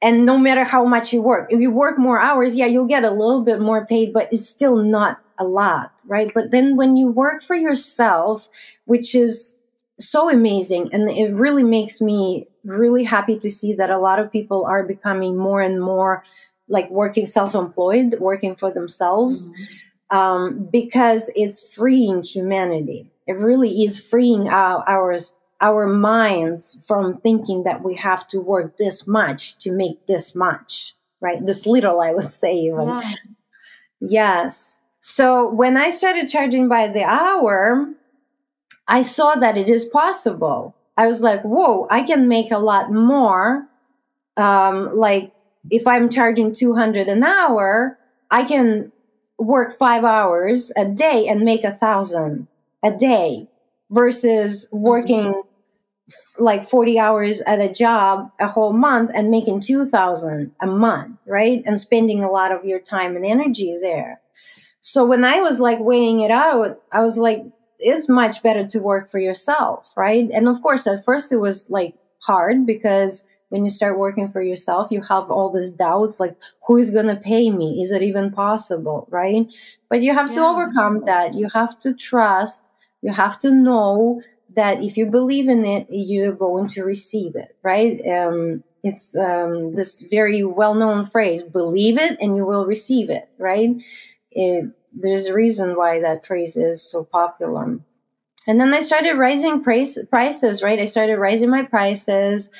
And 0.00 0.24
no 0.24 0.38
matter 0.38 0.64
how 0.64 0.86
much 0.86 1.12
you 1.12 1.20
work, 1.20 1.52
if 1.52 1.60
you 1.60 1.70
work 1.70 1.98
more 1.98 2.18
hours, 2.18 2.56
yeah, 2.56 2.64
you'll 2.64 2.86
get 2.86 3.04
a 3.04 3.10
little 3.10 3.42
bit 3.42 3.60
more 3.60 3.84
paid, 3.84 4.14
but 4.14 4.28
it's 4.32 4.48
still 4.48 4.76
not 4.76 5.20
a 5.38 5.44
lot, 5.44 5.92
right? 6.06 6.32
But 6.32 6.50
then 6.50 6.76
when 6.76 6.96
you 6.96 7.08
work 7.08 7.42
for 7.42 7.54
yourself, 7.54 8.48
which 8.86 9.14
is 9.14 9.56
so 10.00 10.30
amazing 10.30 10.88
and 10.92 11.08
it 11.10 11.32
really 11.34 11.62
makes 11.62 12.00
me 12.00 12.46
really 12.64 13.04
happy 13.04 13.36
to 13.36 13.50
see 13.50 13.74
that 13.74 13.90
a 13.90 13.98
lot 13.98 14.18
of 14.18 14.32
people 14.32 14.64
are 14.64 14.82
becoming 14.82 15.36
more 15.36 15.60
and 15.60 15.80
more 15.80 16.24
like 16.68 16.90
working 16.90 17.26
self-employed 17.26 18.16
working 18.18 18.56
for 18.56 18.72
themselves 18.72 19.48
mm-hmm. 19.48 20.16
um, 20.16 20.68
because 20.72 21.30
it's 21.34 21.72
freeing 21.74 22.22
humanity 22.22 23.10
it 23.26 23.36
really 23.36 23.82
is 23.84 23.98
freeing 23.98 24.48
our, 24.48 24.82
our 24.88 25.16
our 25.60 25.86
minds 25.86 26.82
from 26.86 27.18
thinking 27.18 27.64
that 27.64 27.84
we 27.84 27.94
have 27.94 28.26
to 28.28 28.40
work 28.40 28.78
this 28.78 29.06
much 29.06 29.58
to 29.58 29.70
make 29.70 30.06
this 30.06 30.34
much 30.34 30.94
right 31.20 31.44
this 31.46 31.66
little 31.66 32.00
i 32.00 32.12
would 32.12 32.30
say 32.30 32.54
even 32.54 32.88
yeah. 32.88 33.12
yes 34.00 34.82
so 35.00 35.48
when 35.50 35.76
i 35.76 35.90
started 35.90 36.28
charging 36.28 36.68
by 36.68 36.88
the 36.88 37.02
hour 37.02 37.94
I 38.90 39.02
saw 39.02 39.36
that 39.36 39.56
it 39.56 39.68
is 39.68 39.84
possible. 39.84 40.74
I 40.96 41.06
was 41.06 41.22
like, 41.22 41.42
whoa, 41.42 41.86
I 41.90 42.02
can 42.02 42.28
make 42.28 42.50
a 42.50 42.58
lot 42.58 42.92
more. 42.92 43.66
Um, 44.36 44.94
like 44.94 45.32
if 45.70 45.86
I'm 45.86 46.10
charging 46.10 46.52
200 46.52 47.08
an 47.08 47.22
hour, 47.22 47.98
I 48.30 48.42
can 48.42 48.92
work 49.38 49.72
five 49.72 50.04
hours 50.04 50.72
a 50.76 50.84
day 50.84 51.26
and 51.28 51.42
make 51.42 51.64
a 51.64 51.72
thousand 51.72 52.48
a 52.84 52.90
day 52.90 53.48
versus 53.90 54.68
working 54.72 55.32
mm-hmm. 55.32 56.44
like 56.44 56.64
40 56.64 56.98
hours 56.98 57.40
at 57.42 57.60
a 57.60 57.72
job 57.72 58.30
a 58.38 58.48
whole 58.48 58.72
month 58.72 59.10
and 59.14 59.30
making 59.30 59.60
2000 59.60 60.52
a 60.60 60.66
month 60.66 61.16
right 61.26 61.62
and 61.64 61.80
spending 61.80 62.22
a 62.22 62.30
lot 62.30 62.52
of 62.52 62.64
your 62.64 62.78
time 62.78 63.16
and 63.16 63.24
energy 63.24 63.78
there 63.80 64.20
so 64.80 65.04
when 65.04 65.24
i 65.24 65.40
was 65.40 65.58
like 65.58 65.80
weighing 65.80 66.20
it 66.20 66.30
out 66.30 66.80
i 66.92 67.02
was 67.02 67.18
like 67.18 67.42
it's 67.80 68.08
much 68.08 68.42
better 68.42 68.66
to 68.66 68.80
work 68.80 69.08
for 69.08 69.18
yourself, 69.18 69.92
right? 69.96 70.28
And 70.32 70.48
of 70.48 70.62
course, 70.62 70.86
at 70.86 71.04
first 71.04 71.32
it 71.32 71.38
was 71.38 71.70
like 71.70 71.94
hard 72.20 72.66
because 72.66 73.26
when 73.48 73.64
you 73.64 73.70
start 73.70 73.98
working 73.98 74.28
for 74.28 74.40
yourself, 74.40 74.88
you 74.90 75.02
have 75.02 75.30
all 75.30 75.50
these 75.50 75.70
doubts 75.70 76.20
like, 76.20 76.36
who 76.66 76.76
is 76.76 76.90
going 76.90 77.06
to 77.06 77.16
pay 77.16 77.50
me? 77.50 77.82
Is 77.82 77.90
it 77.90 78.02
even 78.02 78.30
possible, 78.30 79.08
right? 79.10 79.46
But 79.88 80.02
you 80.02 80.14
have 80.14 80.28
yeah. 80.28 80.34
to 80.34 80.40
overcome 80.42 81.04
that. 81.06 81.34
You 81.34 81.48
have 81.52 81.76
to 81.78 81.92
trust. 81.92 82.70
You 83.02 83.12
have 83.12 83.38
to 83.40 83.50
know 83.50 84.22
that 84.54 84.82
if 84.82 84.96
you 84.96 85.06
believe 85.06 85.48
in 85.48 85.64
it, 85.64 85.86
you're 85.88 86.32
going 86.32 86.68
to 86.68 86.84
receive 86.84 87.34
it, 87.34 87.56
right? 87.62 88.00
Um, 88.06 88.62
it's 88.82 89.16
um, 89.16 89.74
this 89.74 90.02
very 90.10 90.42
well 90.44 90.74
known 90.74 91.06
phrase 91.06 91.42
believe 91.42 91.98
it 91.98 92.16
and 92.20 92.36
you 92.36 92.46
will 92.46 92.66
receive 92.66 93.10
it, 93.10 93.28
right? 93.38 93.70
It, 94.30 94.70
there's 94.92 95.26
a 95.26 95.34
reason 95.34 95.76
why 95.76 96.00
that 96.00 96.24
phrase 96.24 96.56
is 96.56 96.82
so 96.82 97.04
popular. 97.04 97.78
And 98.46 98.60
then 98.60 98.72
I 98.74 98.80
started 98.80 99.16
raising 99.16 99.62
price, 99.62 99.98
prices, 100.10 100.62
right? 100.62 100.78
I 100.78 100.86
started 100.86 101.18
raising 101.18 101.50
my 101.50 101.62
prices. 101.62 102.50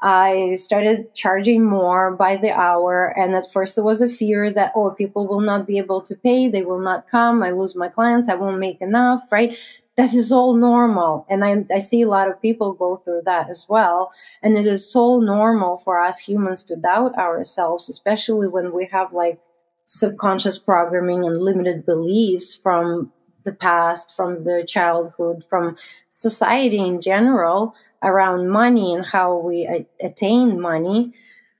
I 0.00 0.54
started 0.54 1.12
charging 1.14 1.64
more 1.64 2.14
by 2.14 2.36
the 2.36 2.52
hour. 2.52 3.12
And 3.16 3.34
at 3.34 3.50
first, 3.52 3.76
there 3.76 3.84
was 3.84 4.00
a 4.00 4.08
fear 4.08 4.52
that, 4.52 4.72
oh, 4.74 4.90
people 4.92 5.26
will 5.26 5.40
not 5.40 5.66
be 5.66 5.78
able 5.78 6.00
to 6.02 6.14
pay. 6.14 6.48
They 6.48 6.62
will 6.62 6.80
not 6.80 7.08
come. 7.08 7.42
I 7.42 7.50
lose 7.50 7.76
my 7.76 7.88
clients. 7.88 8.28
I 8.28 8.34
won't 8.34 8.58
make 8.58 8.80
enough, 8.80 9.30
right? 9.30 9.56
This 9.96 10.14
is 10.14 10.30
all 10.30 10.54
normal. 10.54 11.26
And 11.28 11.44
I, 11.44 11.64
I 11.74 11.80
see 11.80 12.02
a 12.02 12.08
lot 12.08 12.30
of 12.30 12.40
people 12.40 12.72
go 12.72 12.96
through 12.96 13.22
that 13.26 13.50
as 13.50 13.66
well. 13.68 14.12
And 14.42 14.56
it 14.56 14.66
is 14.66 14.90
so 14.90 15.18
normal 15.18 15.76
for 15.76 16.00
us 16.00 16.18
humans 16.18 16.62
to 16.64 16.76
doubt 16.76 17.18
ourselves, 17.18 17.88
especially 17.88 18.46
when 18.46 18.72
we 18.72 18.86
have 18.92 19.12
like 19.12 19.40
subconscious 19.88 20.58
programming 20.58 21.24
and 21.24 21.36
limited 21.36 21.84
beliefs 21.84 22.54
from 22.54 23.10
the 23.44 23.52
past, 23.52 24.14
from 24.14 24.44
the 24.44 24.64
childhood, 24.68 25.42
from 25.48 25.76
society 26.10 26.78
in 26.78 27.00
general, 27.00 27.74
around 28.02 28.50
money 28.50 28.94
and 28.94 29.06
how 29.06 29.36
we 29.36 29.86
attain 30.00 30.60
money, 30.60 31.12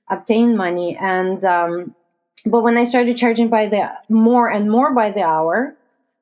obtain 0.09 0.55
money. 0.55 0.95
And, 0.95 1.43
um, 1.43 1.95
but 2.45 2.61
when 2.61 2.77
I 2.77 2.83
started 2.83 3.17
charging 3.17 3.49
by 3.49 3.67
the 3.67 3.91
more 4.07 4.49
and 4.49 4.69
more 4.69 4.93
by 4.93 5.09
the 5.11 5.23
hour, 5.23 5.75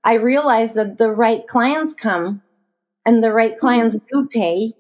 I 0.04 0.14
realized 0.14 0.76
that 0.76 0.98
the 0.98 1.12
right 1.12 1.46
clients 1.46 1.94
come 1.94 2.42
and 3.06 3.22
the 3.24 3.34
right 3.34 3.58
clients 3.58 4.00
mm-hmm. 4.00 4.22
do 4.22 4.30
pay. 4.30 4.74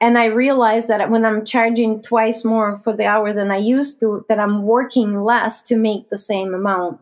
And 0.00 0.16
I 0.16 0.26
realized 0.26 0.88
that 0.88 1.10
when 1.10 1.24
I'm 1.24 1.44
charging 1.44 2.00
twice 2.02 2.44
more 2.44 2.76
for 2.76 2.94
the 2.94 3.06
hour 3.06 3.32
than 3.32 3.50
I 3.50 3.56
used 3.56 4.00
to, 4.00 4.24
that 4.28 4.38
I'm 4.38 4.62
working 4.62 5.20
less 5.20 5.60
to 5.62 5.76
make 5.76 6.08
the 6.08 6.16
same 6.16 6.54
amount. 6.54 7.00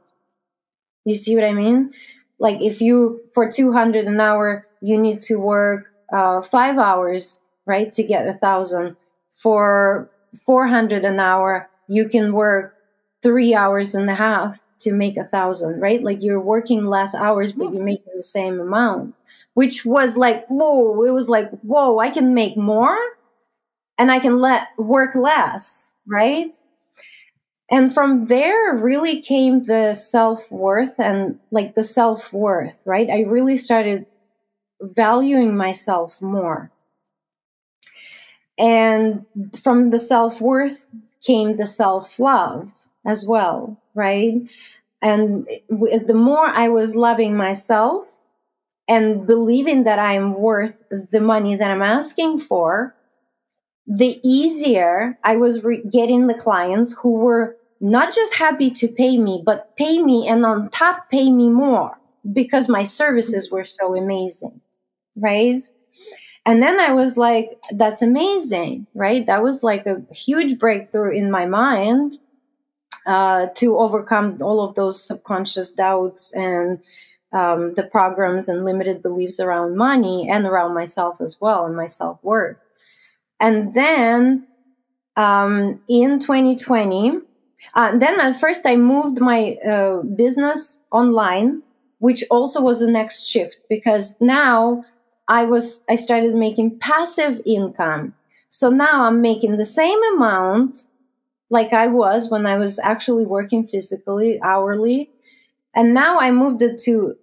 You 1.05 1.15
see 1.15 1.35
what 1.35 1.45
I 1.45 1.53
mean? 1.53 1.93
Like 2.39 2.61
if 2.63 2.81
you, 2.81 3.21
for 3.35 3.51
200 3.51 4.07
an 4.07 4.21
hour, 4.21 4.67
you 4.81 4.99
need 4.99 5.21
to 5.21 5.37
work 5.37 5.87
uh, 6.13 6.41
five 6.41 6.79
hours, 6.79 7.41
right, 7.67 7.91
to 7.93 8.03
get 8.03 8.27
a 8.27 8.33
thousand. 8.33 8.97
For 9.33 10.11
400 10.45 11.05
an 11.05 11.21
hour, 11.21 11.69
you 11.89 12.09
can 12.09 12.33
work 12.33 12.75
three 13.23 13.55
hours 13.55 13.95
and 13.95 14.09
a 14.09 14.15
half 14.15 14.63
to 14.81 14.93
make 14.93 15.17
a 15.17 15.25
thousand, 15.25 15.81
right? 15.81 16.03
Like 16.03 16.23
you're 16.23 16.41
working 16.41 16.87
less 16.87 17.15
hours, 17.15 17.53
but 17.53 17.73
you're 17.73 17.83
making 17.83 18.13
the 18.15 18.23
same 18.23 18.61
amount, 18.61 19.15
which 19.57 19.87
was 19.87 20.19
like, 20.19 20.47
whoa, 20.49 21.03
it 21.05 21.13
was 21.13 21.31
like, 21.31 21.49
whoa, 21.63 21.99
I 21.99 22.11
can 22.11 22.35
make 22.35 22.59
more 22.59 22.99
and 23.97 24.13
I 24.13 24.19
can 24.19 24.39
let 24.39 24.69
work 24.77 25.15
less, 25.15 25.95
right? 26.07 26.55
And 27.71 27.93
from 27.93 28.27
there 28.27 28.75
really 28.75 29.23
came 29.23 29.65
the 29.65 29.95
self 29.95 30.53
worth 30.53 31.01
and 31.01 31.39
like 31.51 31.75
the 31.75 31.83
self 31.83 32.35
worth, 32.35 32.83
right? 32.87 33.09
I 33.09 33.21
really 33.21 33.57
started 33.57 34.05
valuing 34.83 35.57
myself 35.57 36.21
more. 36.21 36.71
And 38.59 39.25
from 39.59 39.89
the 39.89 39.99
self 39.99 40.39
worth 40.39 40.93
came 41.27 41.57
the 41.57 41.67
self 41.67 42.21
love 42.21 42.87
as 43.07 43.25
well, 43.27 43.81
right? 43.95 44.35
And 45.01 45.49
the 45.71 46.15
more 46.15 46.45
I 46.45 46.69
was 46.69 46.95
loving 46.95 47.39
myself 47.39 48.23
and 48.89 49.27
believing 49.27 49.83
that 49.85 49.99
I'm 49.99 50.35
worth 50.35 50.83
the 50.91 51.21
money 51.21 51.57
that 51.57 51.71
I'm 51.71 51.83
asking 51.83 52.39
for, 52.39 52.95
the 53.87 54.19
easier 54.25 55.19
I 55.25 55.37
was 55.37 55.65
re- 55.65 55.83
getting 55.91 56.27
the 56.27 56.35
clients 56.35 56.97
who 57.01 57.13
were 57.13 57.57
not 57.81 58.15
just 58.15 58.35
happy 58.35 58.71
to 58.71 58.89
pay 58.89 59.19
me, 59.19 59.43
but 59.45 59.77
pay 59.77 60.03
me 60.03 60.29
and 60.29 60.45
on 60.45 60.71
top 60.71 61.11
pay 61.11 61.31
me 61.31 61.49
more 61.49 61.99
because 62.33 62.69
my 62.69 62.83
services 62.83 63.51
were 63.51 63.65
so 63.65 63.95
amazing 63.97 64.61
right? 65.17 65.61
And 66.45 66.63
then 66.63 66.79
I 66.79 66.93
was 66.93 67.17
like, 67.17 67.59
that's 67.73 68.03
amazing, 68.03 68.87
right? 68.95 69.27
That 69.27 69.43
was 69.43 69.65
like 69.65 69.87
a 69.87 70.03
huge 70.15 70.59
breakthrough 70.59 71.11
in 71.11 71.31
my 71.31 71.47
mind 71.47 72.19
uh, 73.07 73.49
to 73.57 73.79
overcome 73.79 74.39
all 74.41 74.61
of 74.61 74.75
those 74.75 75.03
subconscious 75.03 75.73
doubts 75.73 76.33
and 76.35 76.79
um, 77.33 77.75
the 77.75 77.83
programs 77.83 78.49
and 78.49 78.65
limited 78.65 79.03
beliefs 79.03 79.41
around 79.41 79.77
money 79.77 80.29
and 80.29 80.47
around 80.47 80.75
myself 80.75 81.21
as 81.21 81.41
well 81.41 81.67
and 81.67 81.77
my 81.77 81.87
self 81.87 82.23
worth. 82.23 82.57
And 83.41 83.75
then 83.75 84.47
um, 85.17 85.81
in 85.89 86.19
2020, 86.19 87.21
uh, 87.75 87.99
then 87.99 88.21
at 88.21 88.39
first 88.39 88.67
I 88.67 88.77
moved 88.77 89.21
my 89.21 89.57
uh, 89.67 90.03
business 90.03 90.81
online, 90.91 91.63
which 91.99 92.25
also 92.31 92.61
was 92.61 92.81
the 92.81 92.91
next 92.91 93.27
shift 93.27 93.59
because 93.69 94.17
now 94.21 94.85
I 95.29 95.45
was 95.45 95.83
I 95.89 95.97
started 95.97 96.35
making 96.35 96.79
passive 96.79 97.41
income. 97.45 98.15
So 98.49 98.71
now 98.71 99.05
I'm 99.05 99.21
making 99.21 99.57
the 99.57 99.65
same 99.65 99.99
amount 100.15 100.87
like 101.51 101.73
I 101.73 101.87
was 101.87 102.31
when 102.31 102.47
I 102.47 102.57
was 102.57 102.79
actually 102.79 103.27
working 103.27 103.67
physically 103.67 104.41
hourly. 104.43 105.11
And 105.77 105.95
now 105.95 106.19
I 106.19 106.31
moved 106.33 106.63
it 106.63 106.79
to 106.85 107.17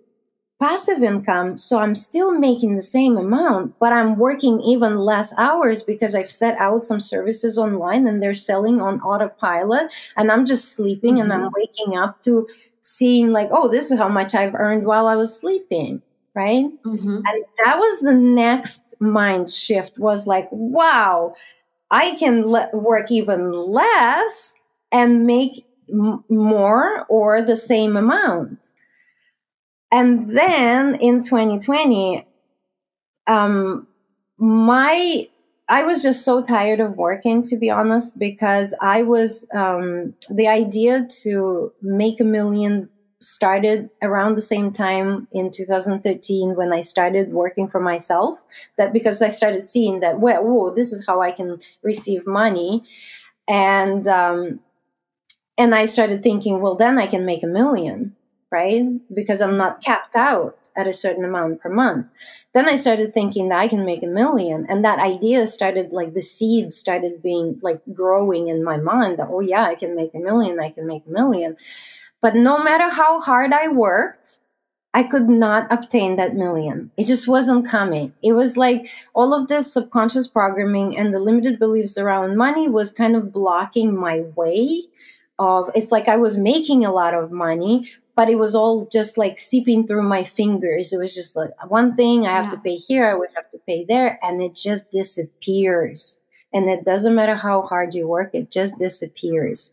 passive 0.59 1.03
income. 1.03 1.57
So 1.57 1.79
I'm 1.79 1.95
still 1.95 2.31
making 2.39 2.75
the 2.75 2.81
same 2.81 3.17
amount, 3.17 3.77
but 3.79 3.91
I'm 3.91 4.17
working 4.17 4.61
even 4.61 4.97
less 4.97 5.33
hours 5.37 5.83
because 5.83 6.15
I've 6.15 6.31
set 6.31 6.57
out 6.57 6.85
some 6.85 7.01
services 7.01 7.57
online 7.57 8.07
and 8.07 8.23
they're 8.23 8.33
selling 8.33 8.79
on 8.79 9.01
autopilot. 9.01 9.91
And 10.15 10.31
I'm 10.31 10.45
just 10.45 10.73
sleeping 10.73 11.15
mm-hmm. 11.15 11.23
and 11.23 11.33
I'm 11.33 11.41
mm-hmm. 11.47 11.55
waking 11.55 11.97
up 11.97 12.21
to 12.21 12.47
seeing, 12.81 13.31
like, 13.31 13.49
oh, 13.51 13.67
this 13.67 13.91
is 13.91 13.97
how 13.97 14.07
much 14.07 14.35
I've 14.35 14.55
earned 14.55 14.85
while 14.85 15.07
I 15.07 15.15
was 15.15 15.37
sleeping 15.37 16.01
right 16.35 16.65
mm-hmm. 16.83 17.17
and 17.25 17.45
that 17.63 17.77
was 17.77 18.01
the 18.01 18.13
next 18.13 18.95
mind 18.99 19.49
shift 19.49 19.99
was 19.99 20.25
like 20.25 20.47
wow 20.51 21.33
i 21.91 22.15
can 22.15 22.47
le- 22.47 22.69
work 22.73 23.11
even 23.11 23.51
less 23.51 24.57
and 24.91 25.25
make 25.25 25.65
m- 25.93 26.23
more 26.29 27.05
or 27.09 27.41
the 27.41 27.55
same 27.55 27.95
amount 27.95 28.73
and 29.91 30.27
then 30.37 30.95
in 30.95 31.21
2020 31.21 32.25
um 33.27 33.87
my 34.37 35.27
I 35.69 35.83
was 35.83 36.03
just 36.03 36.25
so 36.25 36.41
tired 36.43 36.81
of 36.81 36.97
working, 36.97 37.41
to 37.43 37.55
be 37.57 37.69
honest, 37.69 38.19
because 38.19 38.75
I 38.81 39.01
was 39.01 39.47
um, 39.55 40.13
the 40.29 40.47
idea 40.47 41.07
to 41.23 41.71
make 41.81 42.19
a 42.19 42.25
million 42.25 42.89
started 43.21 43.89
around 44.01 44.35
the 44.35 44.41
same 44.41 44.73
time 44.73 45.27
in 45.31 45.49
2013 45.51 46.55
when 46.57 46.73
I 46.73 46.81
started 46.81 47.31
working 47.31 47.69
for 47.69 47.79
myself. 47.79 48.43
That 48.77 48.91
because 48.91 49.21
I 49.21 49.29
started 49.29 49.61
seeing 49.61 50.01
that, 50.01 50.19
well, 50.19 50.43
whoa, 50.43 50.75
this 50.75 50.91
is 50.91 51.05
how 51.07 51.21
I 51.21 51.31
can 51.31 51.59
receive 51.81 52.27
money, 52.27 52.83
and 53.47 54.05
um, 54.07 54.59
and 55.57 55.73
I 55.75 55.85
started 55.85 56.23
thinking, 56.23 56.61
well, 56.61 56.75
then 56.75 56.97
I 56.97 57.07
can 57.07 57.25
make 57.25 57.43
a 57.43 57.47
million, 57.47 58.15
right? 58.51 58.83
Because 59.13 59.41
I'm 59.41 59.57
not 59.57 59.83
capped 59.83 60.15
out 60.15 60.57
at 60.75 60.87
a 60.87 60.93
certain 60.93 61.23
amount 61.23 61.61
per 61.61 61.69
month. 61.69 62.07
Then 62.53 62.67
I 62.67 62.75
started 62.75 63.13
thinking 63.13 63.49
that 63.49 63.59
I 63.59 63.67
can 63.67 63.85
make 63.85 64.03
a 64.03 64.07
million, 64.07 64.65
and 64.67 64.83
that 64.83 64.99
idea 64.99 65.47
started 65.47 65.93
like 65.93 66.13
the 66.13 66.21
seed 66.21 66.73
started 66.73 67.21
being 67.21 67.59
like 67.61 67.81
growing 67.93 68.47
in 68.47 68.63
my 68.63 68.77
mind. 68.77 69.19
That 69.19 69.29
oh 69.29 69.41
yeah, 69.41 69.63
I 69.63 69.75
can 69.75 69.95
make 69.95 70.13
a 70.13 70.19
million, 70.19 70.59
I 70.59 70.69
can 70.69 70.87
make 70.87 71.03
a 71.07 71.11
million 71.11 71.57
but 72.23 72.35
no 72.35 72.57
matter 72.57 72.89
how 72.89 73.19
hard 73.19 73.51
I 73.51 73.67
worked, 73.67 74.39
I 74.93 75.03
could 75.03 75.27
not 75.27 75.69
obtain 75.69 76.15
that 76.15 76.35
million. 76.35 76.89
It 76.95 77.05
just 77.05 77.27
wasn't 77.27 77.67
coming. 77.67 78.13
It 78.23 78.31
was 78.31 78.55
like 78.55 78.87
all 79.13 79.33
of 79.33 79.49
this 79.49 79.73
subconscious 79.73 80.25
programming 80.27 80.97
and 80.97 81.13
the 81.13 81.19
limited 81.19 81.59
beliefs 81.59 81.97
around 81.97 82.37
money 82.37 82.69
was 82.69 82.91
kind 82.91 83.17
of 83.17 83.33
blocking 83.33 83.93
my 83.93 84.21
way 84.37 84.83
of 85.39 85.69
it's 85.75 85.91
like 85.91 86.07
I 86.07 86.17
was 86.17 86.37
making 86.37 86.85
a 86.85 86.93
lot 86.93 87.13
of 87.13 87.31
money, 87.31 87.91
but 88.15 88.29
it 88.29 88.37
was 88.37 88.55
all 88.55 88.85
just 88.85 89.17
like 89.17 89.37
seeping 89.37 89.87
through 89.87 90.03
my 90.03 90.23
fingers. 90.23 90.93
It 90.93 90.99
was 90.99 91.15
just 91.15 91.35
like 91.35 91.51
one 91.69 91.95
thing 91.95 92.25
I 92.25 92.31
have 92.31 92.45
yeah. 92.45 92.49
to 92.49 92.57
pay 92.57 92.75
here, 92.75 93.05
I 93.05 93.15
would 93.15 93.29
have 93.35 93.49
to 93.51 93.57
pay 93.65 93.85
there, 93.85 94.19
and 94.21 94.41
it 94.41 94.55
just 94.55 94.91
disappears. 94.91 96.19
And 96.53 96.69
it 96.69 96.85
doesn't 96.85 97.15
matter 97.15 97.35
how 97.35 97.63
hard 97.63 97.95
you 97.95 98.07
work, 98.07 98.31
it 98.33 98.51
just 98.51 98.77
disappears. 98.77 99.71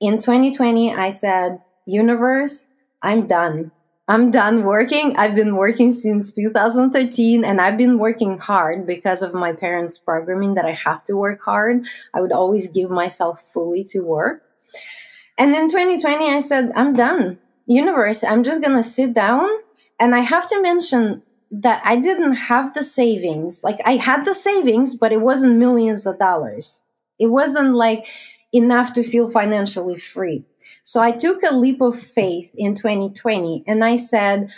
In 0.00 0.18
2020, 0.18 0.94
I 0.94 1.10
said, 1.10 1.60
universe, 1.86 2.66
I'm 3.02 3.26
done. 3.26 3.70
I'm 4.08 4.32
done 4.32 4.64
working. 4.64 5.14
I've 5.16 5.36
been 5.36 5.54
working 5.54 5.92
since 5.92 6.32
2013 6.32 7.44
and 7.44 7.60
I've 7.60 7.78
been 7.78 7.96
working 7.96 8.38
hard 8.38 8.84
because 8.84 9.22
of 9.22 9.34
my 9.34 9.52
parents' 9.52 9.98
programming 9.98 10.54
that 10.54 10.64
I 10.64 10.72
have 10.72 11.04
to 11.04 11.14
work 11.14 11.40
hard. 11.42 11.86
I 12.12 12.20
would 12.20 12.32
always 12.32 12.66
give 12.66 12.90
myself 12.90 13.40
fully 13.40 13.84
to 13.84 14.00
work. 14.00 14.42
And 15.40 15.54
in 15.54 15.68
2020, 15.68 16.30
I 16.30 16.38
said, 16.40 16.70
I'm 16.76 16.92
done. 16.92 17.38
Universe, 17.66 18.22
I'm 18.22 18.42
just 18.42 18.60
going 18.60 18.76
to 18.76 18.82
sit 18.82 19.14
down. 19.14 19.48
And 19.98 20.14
I 20.14 20.18
have 20.18 20.46
to 20.50 20.60
mention 20.60 21.22
that 21.50 21.80
I 21.82 21.96
didn't 21.96 22.34
have 22.34 22.74
the 22.74 22.82
savings. 22.82 23.64
Like 23.64 23.80
I 23.86 23.92
had 23.92 24.26
the 24.26 24.34
savings, 24.34 24.94
but 24.94 25.12
it 25.12 25.22
wasn't 25.22 25.56
millions 25.56 26.06
of 26.06 26.18
dollars. 26.18 26.82
It 27.18 27.28
wasn't 27.28 27.74
like 27.74 28.06
enough 28.52 28.92
to 28.92 29.02
feel 29.02 29.30
financially 29.30 29.96
free. 29.96 30.44
So 30.82 31.00
I 31.00 31.10
took 31.10 31.42
a 31.42 31.54
leap 31.54 31.80
of 31.80 31.98
faith 31.98 32.50
in 32.54 32.74
2020 32.74 33.64
and 33.66 33.82
I 33.82 33.96
said, 33.96 34.50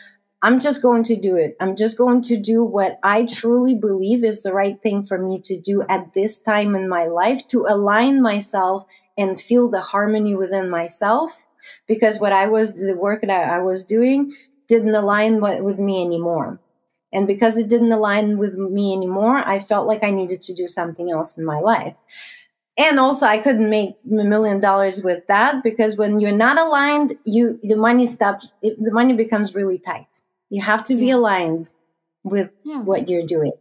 I'm 0.42 0.58
just 0.58 0.82
going 0.82 1.04
to 1.04 1.14
do 1.14 1.36
it. 1.36 1.56
I'm 1.60 1.76
just 1.76 1.96
going 1.96 2.22
to 2.22 2.36
do 2.36 2.64
what 2.64 2.98
I 3.04 3.24
truly 3.26 3.76
believe 3.76 4.24
is 4.24 4.42
the 4.42 4.52
right 4.52 4.80
thing 4.82 5.04
for 5.04 5.16
me 5.16 5.40
to 5.42 5.56
do 5.56 5.84
at 5.88 6.12
this 6.14 6.40
time 6.40 6.74
in 6.74 6.88
my 6.88 7.06
life 7.06 7.46
to 7.48 7.66
align 7.68 8.20
myself 8.20 8.84
and 9.16 9.40
feel 9.40 9.68
the 9.68 9.80
harmony 9.80 10.34
within 10.34 10.70
myself. 10.70 11.42
Because 11.86 12.18
what 12.18 12.32
I 12.32 12.46
was, 12.46 12.74
the 12.74 12.96
work 12.96 13.22
that 13.22 13.50
I 13.50 13.58
was 13.58 13.84
doing 13.84 14.32
didn't 14.68 14.94
align 14.94 15.40
with 15.40 15.78
me 15.78 16.02
anymore. 16.02 16.60
And 17.12 17.26
because 17.26 17.58
it 17.58 17.68
didn't 17.68 17.92
align 17.92 18.38
with 18.38 18.56
me 18.56 18.92
anymore, 18.94 19.46
I 19.46 19.58
felt 19.58 19.86
like 19.86 20.02
I 20.02 20.10
needed 20.10 20.40
to 20.42 20.54
do 20.54 20.66
something 20.66 21.10
else 21.10 21.36
in 21.36 21.44
my 21.44 21.58
life 21.58 21.94
and 22.78 22.98
also 22.98 23.26
i 23.26 23.38
couldn't 23.38 23.68
make 23.68 23.90
a 24.06 24.24
million 24.24 24.60
dollars 24.60 25.02
with 25.02 25.26
that 25.26 25.62
because 25.62 25.96
when 25.96 26.20
you're 26.20 26.32
not 26.32 26.58
aligned 26.58 27.14
you 27.24 27.58
the 27.62 27.76
money 27.76 28.06
stops 28.06 28.52
it, 28.62 28.76
the 28.80 28.92
money 28.92 29.12
becomes 29.12 29.54
really 29.54 29.78
tight 29.78 30.20
you 30.50 30.62
have 30.62 30.82
to 30.82 30.94
be 30.94 31.10
aligned 31.10 31.72
with 32.24 32.50
yeah. 32.64 32.80
what 32.80 33.08
you're 33.08 33.26
doing 33.26 33.52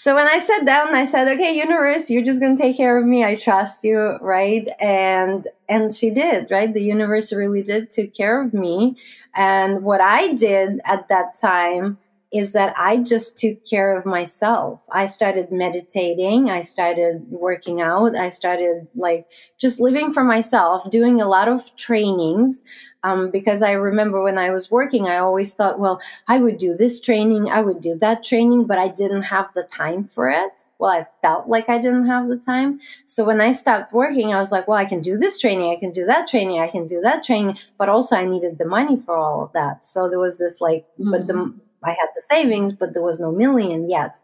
so 0.00 0.14
when 0.14 0.28
I 0.28 0.38
sat 0.38 0.64
down, 0.64 0.94
I 0.94 1.04
said, 1.04 1.26
"Okay, 1.26 1.56
universe, 1.56 2.08
you're 2.08 2.22
just 2.22 2.40
going 2.40 2.54
to 2.54 2.62
take 2.62 2.76
care 2.76 2.96
of 2.96 3.04
me. 3.04 3.24
I 3.24 3.34
trust 3.34 3.82
you, 3.82 4.16
right?" 4.20 4.68
And 4.78 5.48
and 5.68 5.92
she 5.92 6.10
did, 6.10 6.52
right? 6.52 6.72
The 6.72 6.84
universe 6.84 7.32
really 7.32 7.62
did 7.62 7.90
take 7.90 8.14
care 8.14 8.40
of 8.40 8.54
me. 8.54 8.96
And 9.34 9.82
what 9.82 10.00
I 10.00 10.34
did 10.34 10.80
at 10.84 11.08
that 11.08 11.34
time 11.40 11.98
is 12.32 12.52
that 12.52 12.74
I 12.76 12.98
just 12.98 13.38
took 13.38 13.68
care 13.68 13.96
of 13.96 14.06
myself. 14.06 14.86
I 14.92 15.06
started 15.06 15.50
meditating. 15.50 16.48
I 16.48 16.60
started 16.60 17.26
working 17.30 17.80
out. 17.80 18.14
I 18.14 18.28
started 18.28 18.86
like 18.94 19.26
just 19.58 19.80
living 19.80 20.12
for 20.12 20.22
myself, 20.22 20.88
doing 20.90 21.20
a 21.20 21.26
lot 21.28 21.48
of 21.48 21.74
trainings. 21.74 22.62
Um, 23.04 23.30
because 23.30 23.62
I 23.62 23.72
remember 23.72 24.20
when 24.22 24.38
I 24.38 24.50
was 24.50 24.72
working, 24.72 25.08
I 25.08 25.18
always 25.18 25.54
thought, 25.54 25.78
well, 25.78 26.00
I 26.26 26.38
would 26.38 26.58
do 26.58 26.74
this 26.74 27.00
training, 27.00 27.48
I 27.48 27.60
would 27.60 27.80
do 27.80 27.94
that 27.98 28.24
training, 28.24 28.64
but 28.64 28.76
I 28.76 28.88
didn't 28.88 29.22
have 29.22 29.52
the 29.54 29.62
time 29.62 30.02
for 30.02 30.28
it. 30.28 30.62
Well, 30.80 30.90
I 30.90 31.06
felt 31.22 31.48
like 31.48 31.68
I 31.68 31.78
didn't 31.78 32.08
have 32.08 32.28
the 32.28 32.36
time. 32.36 32.80
So 33.04 33.24
when 33.24 33.40
I 33.40 33.52
stopped 33.52 33.92
working, 33.92 34.34
I 34.34 34.38
was 34.38 34.50
like, 34.50 34.66
well, 34.66 34.78
I 34.78 34.84
can 34.84 35.00
do 35.00 35.16
this 35.16 35.38
training, 35.38 35.70
I 35.70 35.78
can 35.78 35.92
do 35.92 36.04
that 36.06 36.26
training, 36.26 36.58
I 36.58 36.68
can 36.68 36.86
do 36.86 37.00
that 37.02 37.22
training, 37.22 37.58
but 37.78 37.88
also 37.88 38.16
I 38.16 38.24
needed 38.24 38.58
the 38.58 38.66
money 38.66 38.96
for 38.98 39.16
all 39.16 39.44
of 39.44 39.52
that. 39.52 39.84
So 39.84 40.08
there 40.08 40.18
was 40.18 40.38
this 40.38 40.60
like, 40.60 40.84
mm-hmm. 40.98 41.10
but 41.12 41.28
the 41.28 41.34
mm-hmm. 41.34 41.58
I 41.84 41.90
had 41.90 42.08
the 42.16 42.22
savings, 42.22 42.72
but 42.72 42.92
there 42.92 43.02
was 43.02 43.20
no 43.20 43.30
million 43.30 43.88
yet. 43.88 44.20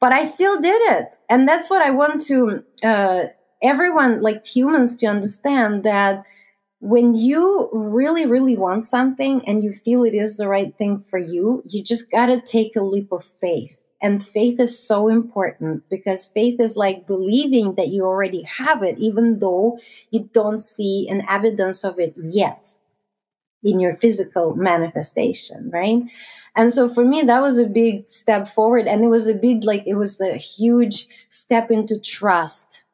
But 0.00 0.12
I 0.12 0.22
still 0.22 0.60
did 0.60 0.80
it. 0.92 1.16
And 1.28 1.48
that's 1.48 1.68
what 1.68 1.82
I 1.82 1.90
want 1.90 2.20
to, 2.26 2.62
uh, 2.84 3.24
everyone, 3.62 4.20
like 4.20 4.46
humans, 4.46 4.94
to 4.96 5.06
understand 5.06 5.82
that 5.82 6.24
when 6.80 7.14
you 7.14 7.68
really, 7.72 8.24
really 8.26 8.56
want 8.56 8.84
something 8.84 9.42
and 9.46 9.62
you 9.62 9.72
feel 9.72 10.04
it 10.04 10.14
is 10.14 10.36
the 10.36 10.48
right 10.48 10.76
thing 10.76 11.00
for 11.00 11.18
you, 11.18 11.62
you 11.64 11.82
just 11.82 12.10
got 12.10 12.26
to 12.26 12.40
take 12.40 12.76
a 12.76 12.82
leap 12.82 13.10
of 13.10 13.24
faith. 13.24 13.84
And 14.00 14.24
faith 14.24 14.60
is 14.60 14.78
so 14.78 15.08
important 15.08 15.82
because 15.90 16.26
faith 16.26 16.60
is 16.60 16.76
like 16.76 17.06
believing 17.06 17.74
that 17.74 17.88
you 17.88 18.04
already 18.04 18.42
have 18.42 18.84
it, 18.84 18.96
even 18.98 19.40
though 19.40 19.80
you 20.10 20.30
don't 20.32 20.58
see 20.58 21.08
an 21.10 21.22
evidence 21.28 21.82
of 21.82 21.98
it 21.98 22.12
yet 22.16 22.76
in 23.64 23.80
your 23.80 23.94
physical 23.94 24.54
manifestation, 24.54 25.68
right? 25.72 26.02
And 26.54 26.72
so 26.72 26.88
for 26.88 27.04
me, 27.04 27.22
that 27.22 27.42
was 27.42 27.58
a 27.58 27.66
big 27.66 28.06
step 28.06 28.46
forward. 28.46 28.86
And 28.86 29.02
it 29.02 29.08
was 29.08 29.26
a 29.26 29.34
big, 29.34 29.64
like, 29.64 29.82
it 29.84 29.94
was 29.94 30.20
a 30.20 30.36
huge 30.36 31.08
step 31.28 31.68
into 31.72 31.98
trust. 31.98 32.84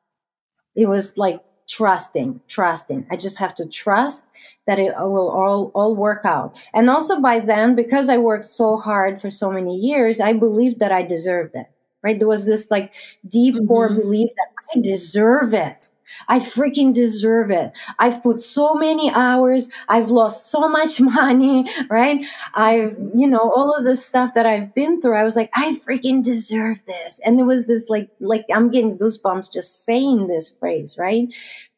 It 0.74 0.86
was 0.86 1.18
like 1.18 1.42
trusting, 1.68 2.40
trusting. 2.46 3.06
I 3.10 3.16
just 3.16 3.38
have 3.38 3.54
to 3.54 3.66
trust 3.66 4.30
that 4.66 4.78
it 4.78 4.94
will 4.98 5.30
all, 5.30 5.70
all 5.74 5.94
work 5.94 6.24
out. 6.24 6.60
And 6.72 6.90
also 6.90 7.20
by 7.20 7.38
then, 7.40 7.74
because 7.74 8.08
I 8.08 8.18
worked 8.18 8.44
so 8.44 8.76
hard 8.76 9.20
for 9.20 9.30
so 9.30 9.50
many 9.50 9.76
years, 9.76 10.20
I 10.20 10.32
believed 10.32 10.80
that 10.80 10.92
I 10.92 11.02
deserved 11.02 11.54
it, 11.54 11.66
right? 12.02 12.18
There 12.18 12.28
was 12.28 12.46
this 12.46 12.70
like 12.70 12.94
deep 13.26 13.54
mm-hmm. 13.54 13.66
core 13.66 13.88
belief 13.88 14.30
that 14.36 14.48
I 14.76 14.80
deserve 14.80 15.54
it. 15.54 15.90
I 16.28 16.38
freaking 16.38 16.92
deserve 16.92 17.50
it. 17.50 17.72
I've 17.98 18.22
put 18.22 18.40
so 18.40 18.74
many 18.74 19.10
hours. 19.10 19.68
I've 19.88 20.10
lost 20.10 20.50
so 20.50 20.68
much 20.68 21.00
money, 21.00 21.66
right? 21.88 22.24
I've, 22.54 22.98
you 23.14 23.26
know, 23.26 23.52
all 23.54 23.74
of 23.76 23.84
the 23.84 23.96
stuff 23.96 24.34
that 24.34 24.46
I've 24.46 24.74
been 24.74 25.00
through. 25.00 25.16
I 25.16 25.24
was 25.24 25.36
like, 25.36 25.50
I 25.54 25.78
freaking 25.86 26.22
deserve 26.22 26.84
this. 26.86 27.20
And 27.24 27.38
there 27.38 27.46
was 27.46 27.66
this 27.66 27.88
like, 27.88 28.08
like 28.20 28.44
I'm 28.52 28.70
getting 28.70 28.98
goosebumps 28.98 29.52
just 29.52 29.84
saying 29.84 30.26
this 30.26 30.50
phrase, 30.50 30.96
right? 30.98 31.28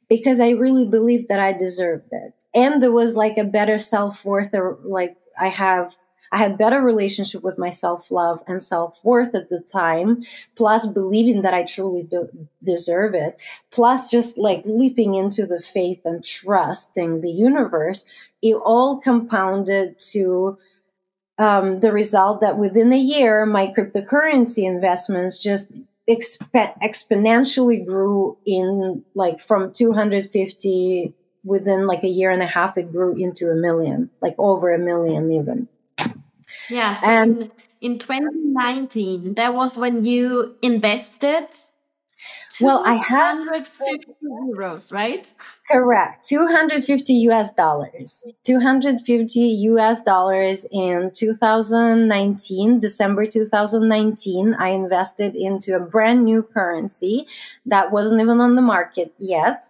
Because 0.08 0.40
I 0.40 0.50
really 0.50 0.86
believed 0.86 1.28
that 1.28 1.40
I 1.40 1.52
deserved 1.52 2.08
it. 2.12 2.32
And 2.54 2.82
there 2.82 2.92
was 2.92 3.16
like 3.16 3.36
a 3.36 3.44
better 3.44 3.78
self 3.78 4.24
worth 4.24 4.54
or 4.54 4.78
like 4.84 5.16
I 5.38 5.48
have 5.48 5.96
I 6.32 6.38
had 6.38 6.58
better 6.58 6.80
relationship 6.80 7.42
with 7.42 7.58
my 7.58 7.70
self-love 7.70 8.42
and 8.46 8.62
self-worth 8.62 9.34
at 9.34 9.48
the 9.48 9.60
time, 9.60 10.22
plus 10.54 10.86
believing 10.86 11.42
that 11.42 11.54
I 11.54 11.64
truly 11.64 12.02
be- 12.02 12.46
deserve 12.62 13.14
it, 13.14 13.36
plus 13.70 14.10
just 14.10 14.38
like 14.38 14.62
leaping 14.66 15.14
into 15.14 15.46
the 15.46 15.60
faith 15.60 16.00
and 16.04 16.24
trusting 16.24 17.20
the 17.20 17.30
universe, 17.30 18.04
it 18.42 18.54
all 18.54 18.98
compounded 18.98 19.98
to 20.12 20.58
um, 21.38 21.80
the 21.80 21.92
result 21.92 22.40
that 22.40 22.56
within 22.56 22.92
a 22.92 22.98
year, 22.98 23.44
my 23.44 23.66
cryptocurrency 23.66 24.64
investments 24.64 25.38
just 25.38 25.70
exp- 26.08 26.80
exponentially 26.82 27.84
grew 27.84 28.38
in 28.46 29.04
like 29.14 29.38
from 29.38 29.72
250 29.72 31.14
within 31.44 31.86
like 31.86 32.02
a 32.02 32.08
year 32.08 32.30
and 32.30 32.42
a 32.42 32.46
half, 32.46 32.76
it 32.76 32.90
grew 32.90 33.14
into 33.16 33.50
a 33.50 33.54
million, 33.54 34.10
like 34.20 34.34
over 34.38 34.74
a 34.74 34.78
million 34.78 35.30
even. 35.30 35.68
Yes. 36.70 37.00
And 37.02 37.42
in, 37.80 37.92
in 37.92 37.98
2019, 37.98 39.34
that 39.34 39.54
was 39.54 39.76
when 39.76 40.04
you 40.04 40.56
invested 40.62 41.48
well, 42.60 42.82
I 42.86 42.94
had 42.94 43.34
250 43.44 44.14
euros, 44.24 44.92
right? 44.92 45.32
Correct. 45.70 46.26
250 46.26 47.12
US 47.30 47.52
dollars. 47.52 48.24
250 48.44 49.40
US 49.40 50.02
dollars 50.02 50.66
in 50.72 51.10
2019, 51.14 52.78
December 52.78 53.26
2019. 53.26 54.54
I 54.54 54.68
invested 54.68 55.34
into 55.36 55.76
a 55.76 55.80
brand 55.80 56.24
new 56.24 56.42
currency 56.42 57.26
that 57.66 57.92
wasn't 57.92 58.20
even 58.20 58.40
on 58.40 58.54
the 58.54 58.62
market 58.62 59.12
yet. 59.18 59.64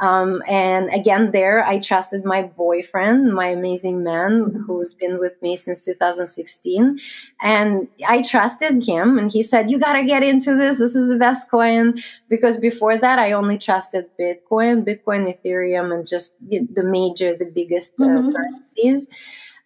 Um, 0.00 0.42
and 0.48 0.90
again, 0.92 1.30
there 1.30 1.64
I 1.64 1.78
trusted 1.78 2.24
my 2.24 2.42
boyfriend, 2.42 3.32
my 3.32 3.46
amazing 3.46 4.02
man 4.02 4.64
who's 4.66 4.92
been 4.92 5.20
with 5.20 5.40
me 5.40 5.56
since 5.56 5.84
2016. 5.84 6.98
And 7.40 7.88
I 8.08 8.22
trusted 8.22 8.82
him, 8.82 9.18
and 9.18 9.30
he 9.30 9.42
said, 9.42 9.70
You 9.70 9.78
got 9.78 9.92
to 9.92 10.04
get 10.04 10.24
into 10.24 10.56
this. 10.56 10.78
This 10.78 10.96
is 10.96 11.10
the 11.10 11.18
best 11.18 11.48
coin. 11.48 12.02
Because 12.28 12.56
before 12.56 12.98
that, 12.98 13.18
I 13.20 13.32
only 13.32 13.56
trusted 13.56 14.06
Bitcoin, 14.18 14.84
Bitcoin, 14.84 15.32
Ethereum, 15.32 15.94
and 15.94 16.06
just 16.06 16.34
the 16.40 16.84
major, 16.84 17.36
the 17.36 17.50
biggest 17.54 17.94
uh, 18.00 18.04
mm-hmm. 18.04 18.32
currencies. 18.32 19.08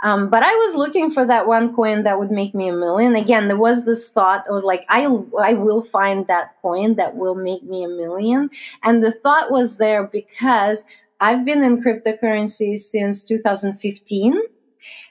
Um, 0.02 0.30
but 0.30 0.42
I 0.44 0.52
was 0.52 0.76
looking 0.76 1.10
for 1.10 1.26
that 1.26 1.48
one 1.48 1.74
coin 1.74 2.04
that 2.04 2.18
would 2.18 2.30
make 2.30 2.54
me 2.54 2.68
a 2.68 2.72
million. 2.72 3.16
Again, 3.16 3.48
there 3.48 3.56
was 3.56 3.84
this 3.84 4.08
thought 4.10 4.44
I 4.48 4.52
was 4.52 4.62
like, 4.62 4.84
I, 4.88 5.06
I 5.40 5.54
will 5.54 5.82
find 5.82 6.26
that 6.28 6.54
coin 6.62 6.94
that 6.96 7.16
will 7.16 7.34
make 7.34 7.64
me 7.64 7.82
a 7.84 7.88
million. 7.88 8.50
And 8.84 9.02
the 9.02 9.10
thought 9.10 9.50
was 9.50 9.78
there 9.78 10.06
because 10.06 10.84
I've 11.20 11.44
been 11.44 11.64
in 11.64 11.82
cryptocurrency 11.82 12.78
since 12.78 13.24
2015 13.24 14.40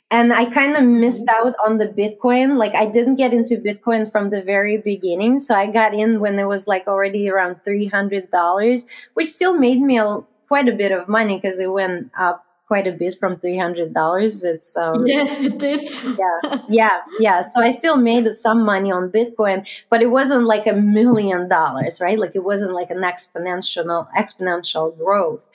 and 0.09 0.31
I 0.31 0.45
kind 0.45 0.75
of 0.77 0.83
missed 0.83 1.25
mm-hmm. 1.25 1.47
out 1.47 1.55
on 1.65 1.77
the 1.79 1.87
Bitcoin. 1.87 2.57
Like 2.57 2.73
I 2.75 2.85
didn't 2.85 3.17
get 3.17 3.33
into 3.33 3.57
Bitcoin 3.57 4.09
from 4.09 4.29
the 4.29 4.41
very 4.41 4.77
beginning. 4.77 5.39
So 5.39 5.53
I 5.53 5.67
got 5.67 5.93
in 5.93 6.19
when 6.19 6.39
it 6.39 6.45
was 6.45 6.67
like 6.67 6.87
already 6.87 7.29
around 7.29 7.61
$300, 7.67 8.85
which 9.15 9.27
still 9.27 9.53
made 9.53 9.81
me 9.81 9.99
a, 9.99 10.19
quite 10.47 10.69
a 10.69 10.75
bit 10.75 10.93
of 10.93 11.09
money 11.09 11.35
because 11.35 11.59
it 11.59 11.71
went 11.71 12.11
up 12.17 12.46
quite 12.67 12.85
a 12.85 12.91
bit 12.91 13.17
from 13.17 13.39
three 13.39 13.57
hundred 13.57 13.93
dollars. 13.93 14.43
It's 14.43 14.75
um, 14.75 15.07
yes, 15.07 15.41
it 15.41 15.57
did. 15.57 15.89
yeah, 16.19 16.59
yeah, 16.69 17.01
yeah. 17.19 17.41
So 17.41 17.61
I 17.61 17.71
still 17.71 17.97
made 17.97 18.31
some 18.33 18.63
money 18.63 18.91
on 18.91 19.09
Bitcoin, 19.09 19.67
but 19.89 20.01
it 20.01 20.07
wasn't 20.07 20.45
like 20.45 20.67
a 20.67 20.73
million 20.73 21.47
dollars, 21.47 21.99
right? 22.01 22.19
Like 22.19 22.35
it 22.35 22.43
wasn't 22.43 22.73
like 22.73 22.91
an 22.91 22.99
exponential 22.99 24.07
exponential 24.15 24.95
growth. 24.97 25.47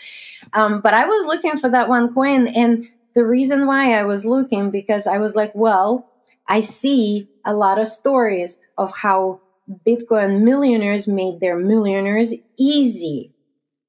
Um, 0.54 0.80
but 0.80 0.94
I 0.94 1.04
was 1.06 1.26
looking 1.26 1.56
for 1.56 1.68
that 1.68 1.88
one 1.88 2.12
coin, 2.14 2.48
and 2.48 2.88
the 3.14 3.26
reason 3.26 3.66
why 3.66 3.92
I 3.92 4.04
was 4.04 4.24
looking 4.24 4.70
because 4.70 5.06
I 5.06 5.18
was 5.18 5.36
like, 5.36 5.52
well, 5.54 6.08
I 6.48 6.62
see 6.62 7.28
a 7.44 7.54
lot 7.54 7.78
of 7.78 7.86
stories 7.86 8.58
of 8.78 8.96
how 8.96 9.40
Bitcoin 9.86 10.42
millionaires 10.42 11.06
made 11.06 11.40
their 11.40 11.56
millionaires 11.56 12.34
easy 12.58 13.31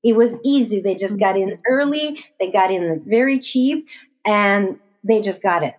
it 0.03 0.15
was 0.15 0.39
easy. 0.43 0.81
They 0.81 0.95
just 0.95 1.19
got 1.19 1.37
in 1.37 1.49
mm-hmm. 1.49 1.61
early, 1.67 2.25
they 2.39 2.51
got 2.51 2.71
in 2.71 3.01
very 3.05 3.39
cheap, 3.39 3.87
and 4.25 4.79
they 5.03 5.21
just 5.21 5.41
got 5.41 5.63
it. 5.63 5.75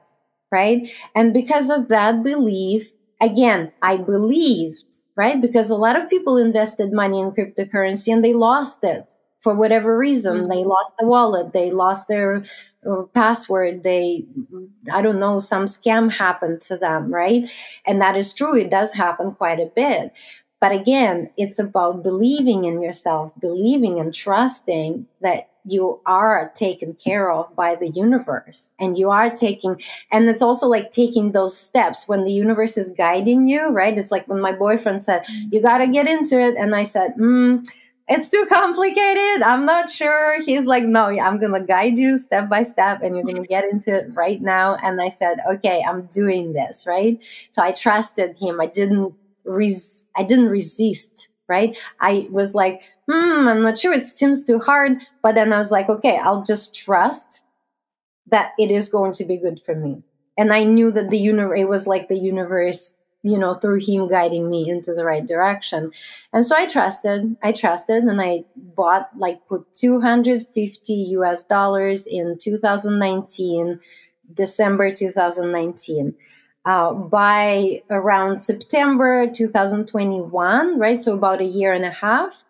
Right. 0.51 0.89
And 1.17 1.33
because 1.33 1.69
of 1.69 1.89
that 1.89 2.23
belief, 2.23 2.93
again, 3.21 3.73
I 3.83 3.97
believed, 3.97 4.85
right? 5.17 5.41
Because 5.41 5.69
a 5.69 5.77
lot 5.77 6.01
of 6.01 6.09
people 6.09 6.37
invested 6.37 6.93
money 6.93 7.19
in 7.19 7.33
cryptocurrency 7.33 8.13
and 8.13 8.25
they 8.25 8.33
lost 8.33 8.85
it 8.85 9.11
for 9.41 9.55
whatever 9.55 9.99
reason. 9.99 10.43
Mm-hmm. 10.43 10.51
They 10.51 10.65
lost 10.65 10.95
the 10.99 11.07
wallet, 11.07 11.53
they 11.53 11.71
lost 11.71 12.09
their 12.09 12.45
uh, 12.89 13.03
password, 13.15 13.83
they, 13.83 14.25
I 14.93 15.03
don't 15.03 15.19
know, 15.19 15.39
some 15.39 15.65
scam 15.65 16.13
happened 16.13 16.61
to 16.63 16.77
them, 16.77 17.13
right? 17.13 17.51
And 17.87 18.01
that 18.01 18.17
is 18.17 18.33
true. 18.33 18.57
It 18.57 18.71
does 18.71 18.93
happen 18.93 19.33
quite 19.33 19.59
a 19.59 19.71
bit. 19.75 20.13
But 20.65 20.73
again, 20.73 21.29
it's 21.37 21.59
about 21.59 22.03
believing 22.03 22.65
in 22.65 22.81
yourself, 22.81 23.39
believing 23.39 24.01
and 24.01 24.15
trusting 24.15 25.07
that 25.21 25.51
you 25.67 26.01
are 26.07 26.51
taken 26.55 26.95
care 26.95 27.31
of 27.31 27.55
by 27.55 27.75
the 27.75 27.91
universe 27.91 28.73
and 28.81 28.97
you 28.97 29.11
are 29.11 29.29
taking 29.29 29.79
and 30.11 30.27
it's 30.31 30.41
also 30.41 30.67
like 30.67 30.91
taking 30.91 31.33
those 31.33 31.55
steps. 31.55 32.09
When 32.09 32.25
the 32.25 32.33
universe 32.33 32.79
is 32.79 32.89
guiding 32.89 33.47
you 33.47 33.69
right? 33.69 33.99
It's 33.99 34.11
like 34.11 34.27
when 34.27 34.41
my 34.41 34.53
boyfriend 34.53 35.05
said 35.05 35.27
you 35.53 35.61
got 35.61 35.79
to 35.85 35.87
get 35.87 36.09
into 36.09 36.41
it. 36.41 36.55
And 36.57 36.75
i 36.75 36.83
said 36.83 37.13
mm, 37.19 37.63
it's 38.09 38.31
too 38.31 38.47
complicated. 38.49 39.43
I'm 39.43 39.67
not 39.67 39.91
sure. 39.91 40.43
He's 40.43 40.65
like 40.65 40.85
no 40.85 41.09
i'm 41.27 41.39
gonna 41.39 41.61
guide 41.61 41.99
you 41.99 42.17
step 42.17 42.49
by 42.49 42.63
step 42.63 43.03
and 43.03 43.15
you're 43.15 43.27
gonna 43.27 43.47
get 43.57 43.65
into 43.71 43.93
it 43.93 44.07
right 44.15 44.41
now. 44.41 44.77
And 44.83 44.99
i 44.99 45.11
said 45.11 45.41
okay 45.47 45.85
i'm 45.87 46.07
doing 46.07 46.55
this 46.55 46.87
right? 46.87 47.21
So 47.51 47.63
i 47.63 47.73
trusted 47.73 48.37
him. 48.41 48.63
I 48.63 48.67
didn't 48.67 49.15
res- 49.45 50.07
I 50.17 50.23
didn't 50.23 50.49
resist, 50.49 51.29
right? 51.49 51.77
I 52.01 52.29
was 52.31 52.55
like, 52.55 52.83
hmm, 53.11 53.49
I'm 53.49 53.63
not 53.63 53.79
sure. 53.79 53.93
It 53.93 54.05
seems 54.05 54.43
too 54.43 54.59
hard. 54.59 54.99
But 55.23 55.35
then 55.35 55.53
I 55.53 55.59
was 55.59 55.71
like, 55.71 55.89
okay, 55.89 56.19
I'll 56.23 56.43
just 56.43 56.75
trust 56.75 57.43
that 58.29 58.53
it 58.59 58.71
is 58.71 58.89
going 58.89 59.13
to 59.13 59.25
be 59.25 59.37
good 59.37 59.61
for 59.61 59.75
me. 59.75 60.03
And 60.37 60.53
I 60.53 60.65
knew 60.65 60.91
that 60.93 61.11
the 61.11 61.19
universe, 61.19 61.61
it 61.61 61.69
was 61.69 61.87
like 61.87 62.09
the 62.09 62.19
universe, 62.19 62.95
you 63.23 63.39
know, 63.39 63.55
through 63.55 63.81
him 63.81 64.09
guiding 64.09 64.51
me 64.51 64.69
into 64.69 64.93
the 64.93 65.05
right 65.05 65.25
direction. 65.25 65.93
And 66.33 66.45
so 66.45 66.57
I 66.57 66.67
trusted, 66.67 67.37
I 67.43 67.53
trusted, 67.53 68.05
and 68.05 68.21
I 68.21 68.45
bought, 68.57 69.11
like, 69.17 69.47
put 69.47 69.73
250 69.73 70.93
US 70.93 71.45
dollars 71.47 72.07
in 72.07 72.37
2019, 72.39 73.81
December 74.33 74.93
2019. 74.93 76.15
Uh, 76.67 76.95
by 76.95 77.83
around 77.91 78.39
September 78.39 79.27
2021, 79.31 80.79
right? 80.79 80.99
So 80.99 81.13
about 81.13 81.43
a 81.43 81.45
year 81.45 81.75
and 81.75 81.85
a 81.85 81.91
half, 81.91 82.43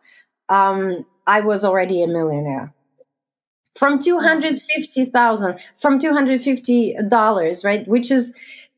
um, 0.48 1.04
I 1.26 1.40
was 1.40 1.64
already 1.64 2.02
a 2.02 2.06
millionaire. 2.06 2.72
From 3.74 3.98
250,000 3.98 5.58
from 5.74 5.98
250 5.98 6.96
dollars 7.08 7.64
right? 7.64 7.86
Which 7.88 8.12
is 8.12 8.32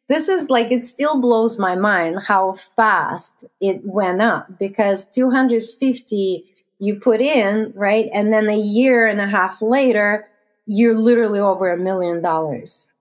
this 0.09 0.29
is 0.29 0.49
like 0.49 0.72
it 0.72 0.85
still 0.87 1.20
blows 1.20 1.59
my 1.59 1.75
mind 1.77 2.20
how 2.27 2.55
fast 2.55 3.44
it 3.61 3.81
went 3.85 4.22
up 4.22 4.59
because 4.59 5.05
250 5.07 6.44
you 6.79 6.94
put 6.96 7.20
in 7.20 7.72
right? 7.75 8.09
And 8.14 8.33
then 8.33 8.49
a 8.49 8.59
year 8.59 9.07
and 9.07 9.20
a 9.20 9.27
half 9.27 9.61
later 9.61 10.29
you're 10.64 10.99
literally 10.99 11.40
over 11.40 11.70
a 11.70 11.77
million 11.77 12.22
dollars 12.22 12.92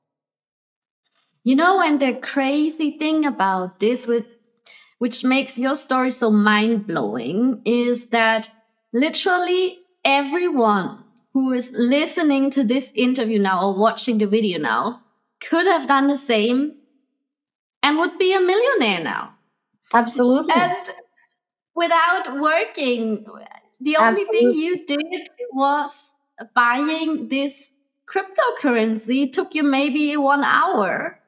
you 1.46 1.56
know 1.56 1.82
and 1.82 2.02
the 2.02 2.14
crazy 2.14 2.98
thing 2.98 3.26
about 3.26 3.80
this 3.80 4.08
with 4.08 4.26
which 4.98 5.24
makes 5.24 5.58
your 5.58 5.76
story 5.76 6.12
so 6.12 6.30
mind-blowing 6.32 7.62
is 7.66 8.08
that 8.08 8.50
literally 8.94 9.78
everyone 10.04 11.04
who 11.34 11.52
is 11.52 11.70
listening 11.74 12.50
to 12.50 12.64
this 12.64 12.92
interview 12.96 13.38
now 13.38 13.68
or 13.68 13.78
watching 13.78 14.18
the 14.18 14.26
video 14.26 14.58
now 14.58 15.02
could 15.50 15.68
have 15.68 15.88
done 15.88 16.08
the 16.08 16.18
same 16.18 16.74
and 17.84 18.00
would 18.00 18.18
be 18.18 18.34
a 18.34 18.40
millionaire 18.40 19.04
now. 19.04 19.36
Absolutely. 19.94 20.54
And 20.54 20.90
without 21.76 22.40
working, 22.40 23.26
the 23.80 23.98
only 23.98 24.22
Absolutely. 24.22 24.40
thing 24.40 24.52
you 24.54 24.86
did 24.86 25.30
was 25.52 25.92
buying 26.56 27.28
this 27.28 27.70
cryptocurrency 28.10 29.26
it 29.26 29.34
took 29.34 29.54
you 29.54 29.64
maybe 29.64 30.16
one 30.18 30.44
hour. 30.44 31.20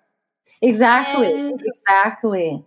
Exactly. 0.61 1.27
And 1.27 1.61
exactly. 1.63 2.63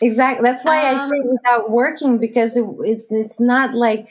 Exactly. 0.00 0.44
That's 0.48 0.64
why 0.64 0.88
um, 0.88 0.96
I 0.96 1.04
say 1.10 1.20
without 1.24 1.70
working 1.70 2.18
because 2.18 2.56
it, 2.56 2.64
it, 2.80 3.02
it's 3.10 3.40
not 3.40 3.74
like 3.74 4.08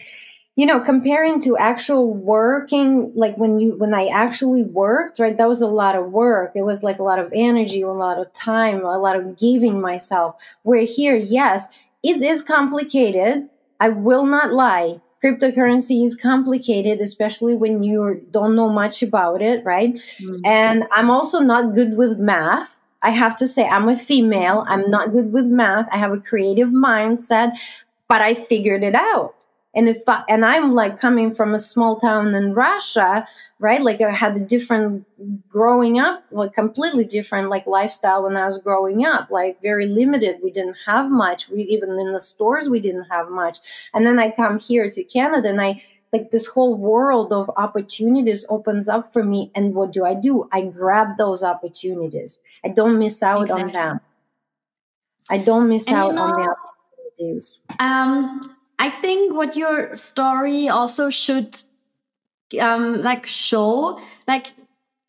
you 0.58 0.66
know 0.66 0.80
comparing 0.82 1.40
to 1.42 1.56
actual 1.58 2.14
working 2.14 3.12
like 3.16 3.38
when 3.38 3.60
you 3.60 3.76
when 3.78 3.94
i 3.94 4.08
actually 4.08 4.64
worked 4.64 5.20
right 5.20 5.38
that 5.38 5.48
was 5.48 5.62
a 5.62 5.68
lot 5.68 5.96
of 5.96 6.12
work 6.12 6.52
it 6.56 6.64
was 6.64 6.82
like 6.84 7.00
a 7.00 7.04
lot 7.04 7.20
of 7.20 7.32
energy 7.34 7.82
a 7.82 7.88
lot 7.90 8.18
of 8.20 8.34
time 8.34 8.84
a 8.84 8.98
lot 8.98 9.16
of 9.16 9.38
giving 9.38 9.80
myself 9.80 10.36
where 10.64 10.84
here 10.84 11.16
yes 11.16 11.68
it 12.04 12.22
is 12.24 12.42
complicated 12.42 13.48
i 13.80 13.88
will 13.90 14.26
not 14.26 14.52
lie 14.52 15.00
cryptocurrency 15.24 16.04
is 16.06 16.16
complicated 16.16 17.00
especially 17.02 17.56
when 17.56 17.84
you 17.84 18.26
don't 18.32 18.56
know 18.56 18.70
much 18.70 19.02
about 19.02 19.42
it 19.42 19.64
right? 19.66 19.94
Mm-hmm. 19.96 20.46
and 20.46 20.84
i'm 20.92 21.10
also 21.10 21.40
not 21.40 21.74
good 21.76 21.98
with 21.98 22.18
math. 22.18 22.80
I 23.04 23.12
have 23.12 23.36
to 23.38 23.48
say 23.48 23.68
i'm 23.68 23.88
a 23.90 23.96
female. 23.96 24.66
I'm 24.68 24.90
not 24.90 25.12
good 25.12 25.32
with 25.32 25.46
math. 25.46 25.88
I 25.94 25.98
have 25.98 26.12
a 26.12 26.20
creative 26.20 26.70
mindset 26.70 27.52
but 28.08 28.22
i 28.22 28.34
figured 28.34 28.84
it 28.84 28.96
out 28.96 29.37
and 29.78 29.88
if 29.88 30.04
I, 30.08 30.24
and 30.28 30.44
i'm 30.44 30.74
like 30.74 31.00
coming 31.00 31.34
from 31.34 31.54
a 31.54 31.60
small 31.60 31.98
town 31.98 32.36
in 32.36 32.54
russia 32.54 33.26
right 33.60 33.82
like 33.82 34.02
i 34.02 34.12
had 34.12 34.36
a 34.36 34.42
different 34.42 35.06
growing 35.48 36.00
up 36.00 36.24
like 36.32 36.54
completely 36.54 37.06
different 37.06 37.50
like 37.50 37.66
lifestyle 37.66 38.24
when 38.24 38.36
i 38.36 38.46
was 38.46 38.58
growing 38.58 39.06
up 39.06 39.30
like 39.32 39.62
very 39.62 39.88
limited. 39.88 40.38
We 40.44 40.52
didn't 40.52 40.78
have 40.86 41.10
much. 41.10 41.50
We 41.50 41.62
even 41.64 41.90
in 42.00 42.14
the 42.14 42.20
stores 42.20 42.70
we 42.70 42.80
didn't 42.80 43.06
have 43.06 43.30
much. 43.30 43.60
And 43.94 44.06
then 44.06 44.20
i 44.20 44.30
come 44.30 44.60
here 44.60 44.90
to 44.90 45.04
canada 45.04 45.50
and 45.50 45.62
i 45.62 45.84
like 46.14 46.32
this 46.32 46.48
whole 46.48 46.76
world 46.76 47.34
of 47.34 47.52
opportunities 47.58 48.46
opens 48.50 48.88
up 48.88 49.12
for 49.12 49.24
me. 49.24 49.52
And 49.56 49.76
what 49.76 49.92
do 49.92 50.06
i 50.06 50.14
do? 50.14 50.48
I 50.52 50.62
grab 50.62 51.18
those 51.18 51.44
opportunities. 51.44 52.40
I 52.64 52.70
don't 52.70 52.98
miss 53.00 53.22
out 53.22 53.44
exactly. 53.44 53.64
on 53.64 53.72
them. 53.72 54.00
I 55.30 55.38
don't 55.38 55.68
miss 55.68 55.88
and 55.88 55.98
out 55.98 56.08
you 56.08 56.14
know, 56.14 56.22
on 56.24 56.42
the 56.42 56.56
opportunities. 56.56 57.62
um 57.80 58.57
I 58.80 58.92
think 59.02 59.34
what 59.34 59.56
your 59.56 59.96
story 59.96 60.70
also 60.70 61.10
should 61.10 61.58
um, 62.60 63.02
like 63.02 63.26
show, 63.26 64.00
like 64.28 64.54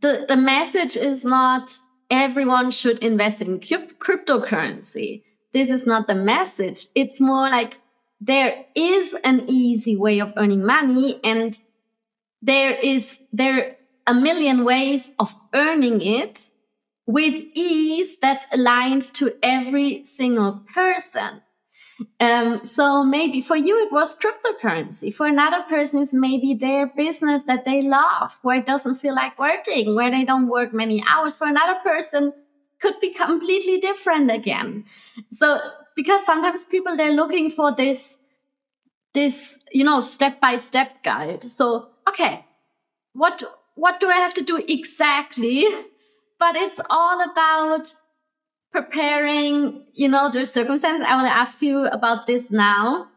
the 0.00 0.24
the 0.26 0.36
message 0.36 0.96
is 0.96 1.24
not 1.24 1.78
everyone 2.10 2.70
should 2.70 2.98
invest 3.00 3.42
in 3.42 3.60
cryptocurrency. 3.60 5.22
This 5.52 5.70
is 5.70 5.86
not 5.86 6.06
the 6.06 6.14
message. 6.14 6.86
It's 6.94 7.20
more 7.20 7.50
like 7.50 7.78
there 8.20 8.64
is 8.74 9.14
an 9.24 9.44
easy 9.48 9.96
way 9.96 10.20
of 10.20 10.32
earning 10.36 10.64
money 10.64 11.20
and 11.22 11.58
there 12.42 12.72
is 12.72 13.20
there 13.32 13.76
a 14.06 14.14
million 14.14 14.64
ways 14.64 15.10
of 15.18 15.34
earning 15.54 16.00
it 16.00 16.48
with 17.06 17.34
ease 17.54 18.16
that's 18.20 18.46
aligned 18.52 19.02
to 19.14 19.32
every 19.42 20.04
single 20.04 20.62
person. 20.72 21.42
Um, 22.20 22.64
so 22.64 23.02
maybe 23.02 23.40
for 23.40 23.56
you 23.56 23.84
it 23.84 23.92
was 23.92 24.16
cryptocurrency. 24.16 25.12
For 25.12 25.26
another 25.26 25.64
person, 25.68 26.02
it's 26.02 26.14
maybe 26.14 26.54
their 26.54 26.86
business 26.86 27.42
that 27.46 27.64
they 27.64 27.82
love, 27.82 28.38
where 28.42 28.58
it 28.58 28.66
doesn't 28.66 28.96
feel 28.96 29.14
like 29.14 29.38
working, 29.38 29.94
where 29.94 30.10
they 30.10 30.24
don't 30.24 30.48
work 30.48 30.72
many 30.72 31.02
hours. 31.08 31.36
For 31.36 31.46
another 31.46 31.78
person, 31.82 32.32
could 32.80 33.00
be 33.00 33.12
completely 33.12 33.78
different 33.78 34.30
again. 34.30 34.84
So 35.32 35.58
because 35.96 36.24
sometimes 36.24 36.64
people 36.64 36.96
they're 36.96 37.12
looking 37.12 37.50
for 37.50 37.74
this 37.74 38.20
this 39.14 39.58
you 39.72 39.84
know 39.84 40.00
step 40.00 40.40
by 40.40 40.56
step 40.56 41.02
guide. 41.02 41.42
So 41.44 41.88
okay, 42.08 42.44
what 43.12 43.42
what 43.74 44.00
do 44.00 44.08
I 44.08 44.16
have 44.16 44.34
to 44.34 44.42
do 44.42 44.62
exactly? 44.68 45.66
But 46.40 46.54
it's 46.54 46.78
all 46.88 47.20
about 47.20 47.96
preparing, 48.72 49.84
you 49.94 50.08
know, 50.08 50.30
the 50.30 50.44
circumstances, 50.44 51.06
I 51.08 51.14
want 51.14 51.26
to 51.28 51.36
ask 51.36 51.62
you 51.62 51.86
about 51.86 52.26
this 52.26 52.50
now. 52.50 53.08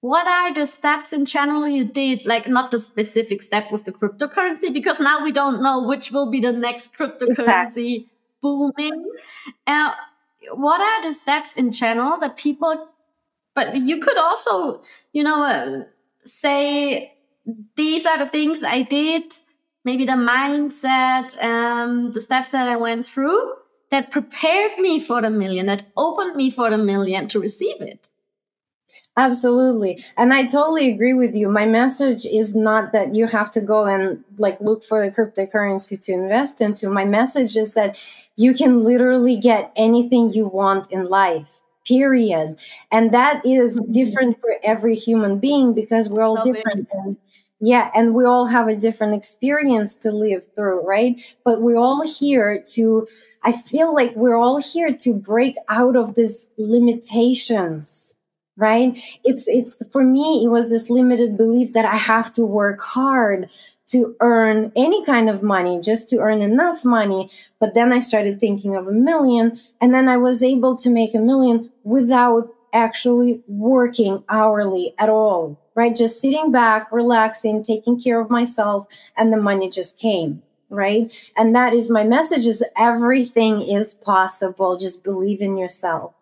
What 0.00 0.26
are 0.26 0.54
the 0.54 0.64
steps 0.64 1.12
in 1.12 1.26
general 1.26 1.68
you 1.68 1.84
did? 1.84 2.24
Like 2.24 2.48
not 2.48 2.70
the 2.70 2.78
specific 2.78 3.42
step 3.42 3.70
with 3.70 3.84
the 3.84 3.92
cryptocurrency, 3.92 4.72
because 4.72 4.98
now 4.98 5.22
we 5.22 5.30
don't 5.30 5.62
know 5.62 5.86
which 5.86 6.10
will 6.10 6.30
be 6.30 6.40
the 6.40 6.52
next 6.52 6.96
cryptocurrency 6.96 7.30
exactly. 7.30 8.06
booming. 8.40 9.04
Uh, 9.66 9.92
what 10.54 10.80
are 10.80 11.02
the 11.02 11.12
steps 11.12 11.52
in 11.52 11.70
general 11.70 12.18
that 12.20 12.36
people, 12.38 12.88
but 13.54 13.76
you 13.76 14.00
could 14.00 14.16
also, 14.16 14.82
you 15.12 15.22
know, 15.22 15.42
uh, 15.42 15.84
say 16.24 17.12
these 17.76 18.06
are 18.06 18.18
the 18.18 18.30
things 18.30 18.62
I 18.62 18.82
did, 18.82 19.34
maybe 19.84 20.06
the 20.06 20.12
mindset, 20.12 21.42
um, 21.44 22.12
the 22.12 22.22
steps 22.22 22.48
that 22.50 22.68
I 22.68 22.76
went 22.76 23.04
through 23.04 23.52
that 23.90 24.10
prepared 24.10 24.78
me 24.78 25.00
for 25.00 25.20
the 25.20 25.30
million, 25.30 25.66
that 25.66 25.84
opened 25.96 26.36
me 26.36 26.50
for 26.50 26.70
the 26.70 26.78
million 26.78 27.28
to 27.28 27.40
receive 27.40 27.80
it. 27.80 28.08
Absolutely. 29.16 30.04
And 30.16 30.32
I 30.32 30.44
totally 30.44 30.90
agree 30.90 31.14
with 31.14 31.34
you. 31.34 31.50
My 31.50 31.66
message 31.66 32.24
is 32.24 32.54
not 32.54 32.92
that 32.92 33.14
you 33.14 33.26
have 33.26 33.50
to 33.50 33.60
go 33.60 33.84
and 33.84 34.24
like 34.38 34.60
look 34.60 34.84
for 34.84 35.04
the 35.04 35.10
cryptocurrency 35.10 36.00
to 36.02 36.12
invest 36.12 36.60
into. 36.60 36.88
My 36.88 37.04
message 37.04 37.56
is 37.56 37.74
that 37.74 37.96
you 38.36 38.54
can 38.54 38.84
literally 38.84 39.36
get 39.36 39.72
anything 39.76 40.32
you 40.32 40.46
want 40.46 40.90
in 40.90 41.06
life. 41.06 41.62
Period. 41.86 42.56
And 42.92 43.12
that 43.12 43.44
is 43.44 43.78
mm-hmm. 43.78 43.90
different 43.90 44.40
for 44.40 44.56
every 44.62 44.94
human 44.94 45.38
being 45.38 45.74
because 45.74 46.08
we're 46.08 46.22
all 46.22 46.40
different. 46.42 46.88
And, 46.92 47.16
yeah, 47.60 47.90
and 47.94 48.14
we 48.14 48.24
all 48.24 48.46
have 48.46 48.68
a 48.68 48.76
different 48.76 49.14
experience 49.14 49.94
to 49.96 50.10
live 50.10 50.46
through, 50.54 50.80
right? 50.86 51.20
But 51.44 51.60
we're 51.60 51.78
all 51.78 52.02
here 52.06 52.62
to 52.74 53.06
I 53.42 53.52
feel 53.52 53.94
like 53.94 54.14
we're 54.16 54.36
all 54.36 54.60
here 54.60 54.94
to 54.94 55.14
break 55.14 55.56
out 55.68 55.96
of 55.96 56.14
these 56.14 56.50
limitations, 56.58 58.16
right? 58.56 58.98
It's, 59.24 59.48
it's, 59.48 59.82
for 59.90 60.04
me, 60.04 60.44
it 60.44 60.48
was 60.48 60.70
this 60.70 60.90
limited 60.90 61.38
belief 61.38 61.72
that 61.72 61.86
I 61.86 61.96
have 61.96 62.32
to 62.34 62.44
work 62.44 62.82
hard 62.82 63.48
to 63.88 64.14
earn 64.20 64.70
any 64.76 65.04
kind 65.04 65.28
of 65.28 65.42
money, 65.42 65.80
just 65.80 66.08
to 66.10 66.18
earn 66.18 66.42
enough 66.42 66.84
money. 66.84 67.30
But 67.58 67.74
then 67.74 67.92
I 67.92 67.98
started 67.98 68.38
thinking 68.38 68.76
of 68.76 68.86
a 68.86 68.92
million, 68.92 69.58
and 69.80 69.92
then 69.92 70.08
I 70.08 70.16
was 70.16 70.42
able 70.42 70.76
to 70.76 70.90
make 70.90 71.14
a 71.14 71.18
million 71.18 71.70
without 71.82 72.54
actually 72.72 73.42
working 73.48 74.22
hourly 74.28 74.94
at 74.98 75.08
all, 75.08 75.58
right? 75.80 75.96
Just 75.96 76.20
sitting 76.20 76.52
back, 76.52 76.92
relaxing, 76.92 77.62
taking 77.62 77.98
care 77.98 78.20
of 78.20 78.28
myself, 78.28 78.86
and 79.16 79.32
the 79.32 79.40
money 79.40 79.70
just 79.70 79.98
came 79.98 80.42
right? 80.72 81.12
And 81.36 81.52
that 81.56 81.72
is 81.72 81.90
my 81.90 82.04
message 82.04 82.46
is 82.46 82.64
everything 82.76 83.60
is 83.60 83.92
possible. 83.92 84.76
Just 84.76 85.02
believe 85.02 85.40
in 85.40 85.58
yourself. 85.58 86.14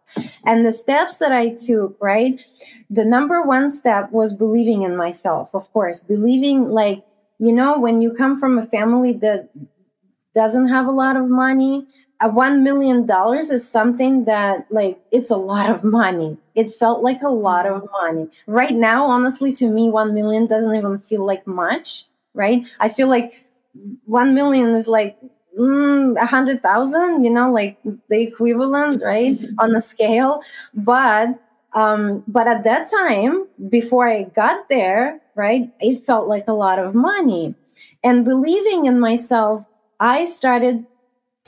And 0.43 0.65
the 0.65 0.73
steps 0.73 1.17
that 1.17 1.33
I 1.33 1.51
took, 1.51 1.99
right? 2.01 2.41
The 2.89 3.05
number 3.05 3.43
one 3.43 3.69
step 3.69 4.11
was 4.11 4.33
believing 4.33 4.85
in 4.85 4.97
myself, 4.97 5.55
of 5.55 5.71
course, 5.73 6.01
believing 6.01 6.71
like, 6.71 7.05
you 7.39 7.53
know, 7.53 7.79
when 7.79 8.01
you 8.01 8.15
come 8.15 8.41
from 8.41 8.59
a 8.59 8.65
family 8.65 9.13
that 9.13 9.51
doesn't 10.35 10.69
have 10.69 10.87
a 10.87 10.93
lot 10.93 11.17
of 11.17 11.29
money, 11.29 11.87
a 12.21 12.29
one 12.29 12.65
million 12.65 13.07
dollars 13.07 13.51
is 13.51 13.69
something 13.69 14.25
that 14.25 14.67
like 14.71 15.01
it's 15.13 15.31
a 15.31 15.37
lot 15.37 15.71
of 15.71 15.85
money. 15.85 16.37
It 16.55 16.71
felt 16.71 17.03
like 17.03 17.23
a 17.23 17.29
lot 17.29 17.67
of 17.67 17.87
money. 18.03 18.29
Right 18.47 18.75
now 18.75 19.05
honestly 19.05 19.53
to 19.55 19.69
me 19.69 19.89
one 19.89 20.15
million 20.15 20.47
doesn't 20.47 20.75
even 20.75 20.99
feel 20.99 21.25
like 21.25 21.47
much 21.47 22.05
right? 22.35 22.67
I 22.79 22.89
feel 22.89 23.09
like 23.09 23.43
one 24.05 24.35
million 24.35 24.71
is 24.71 24.89
like 24.89 25.19
mm, 25.59 26.17
a 26.17 26.27
hundred 26.27 26.63
thousand 26.63 27.25
you 27.25 27.31
know 27.31 27.53
like 27.53 27.79
the 28.09 28.21
equivalent 28.21 29.03
right 29.03 29.39
mm-hmm. 29.41 29.55
on 29.59 29.75
a 29.75 29.81
scale. 29.81 30.41
But 30.75 31.39
um 31.75 32.25
but 32.27 32.49
at 32.49 32.65
that 32.65 32.89
time 32.91 33.47
before 33.69 34.09
i 34.09 34.23
got 34.23 34.71
there 34.71 35.21
right 35.35 35.71
it 35.81 36.01
felt 36.01 36.27
like 36.27 36.49
a 36.49 36.53
lot 36.53 36.79
of 36.79 36.95
money. 36.95 37.55
And 38.03 38.25
believing 38.25 38.87
in 38.87 38.99
myself 38.99 39.65
i 40.01 40.25
started 40.25 40.87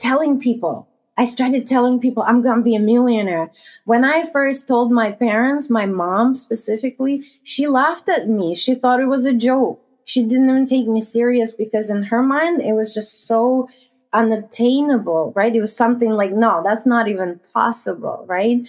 telling 0.01 0.39
people. 0.39 0.87
I 1.17 1.25
started 1.25 1.67
telling 1.67 1.99
people 1.99 2.23
I'm 2.23 2.41
going 2.41 2.57
to 2.57 2.63
be 2.63 2.75
a 2.75 2.79
millionaire. 2.79 3.51
When 3.85 4.03
I 4.03 4.25
first 4.25 4.67
told 4.67 4.91
my 4.91 5.11
parents, 5.11 5.69
my 5.69 5.85
mom 5.85 6.33
specifically, 6.35 7.23
she 7.43 7.67
laughed 7.67 8.09
at 8.09 8.27
me. 8.27 8.55
She 8.55 8.73
thought 8.73 8.99
it 8.99 9.05
was 9.05 9.25
a 9.25 9.33
joke. 9.33 9.79
She 10.05 10.23
didn't 10.23 10.49
even 10.49 10.65
take 10.65 10.87
me 10.87 11.01
serious 11.01 11.51
because 11.51 11.91
in 11.91 12.03
her 12.03 12.23
mind, 12.23 12.61
it 12.61 12.73
was 12.73 12.93
just 12.93 13.27
so 13.27 13.69
unattainable, 14.13 15.31
right? 15.35 15.55
It 15.55 15.61
was 15.61 15.75
something 15.75 16.11
like, 16.11 16.31
no, 16.31 16.61
that's 16.63 16.85
not 16.85 17.07
even 17.07 17.39
possible, 17.53 18.25
right? 18.27 18.67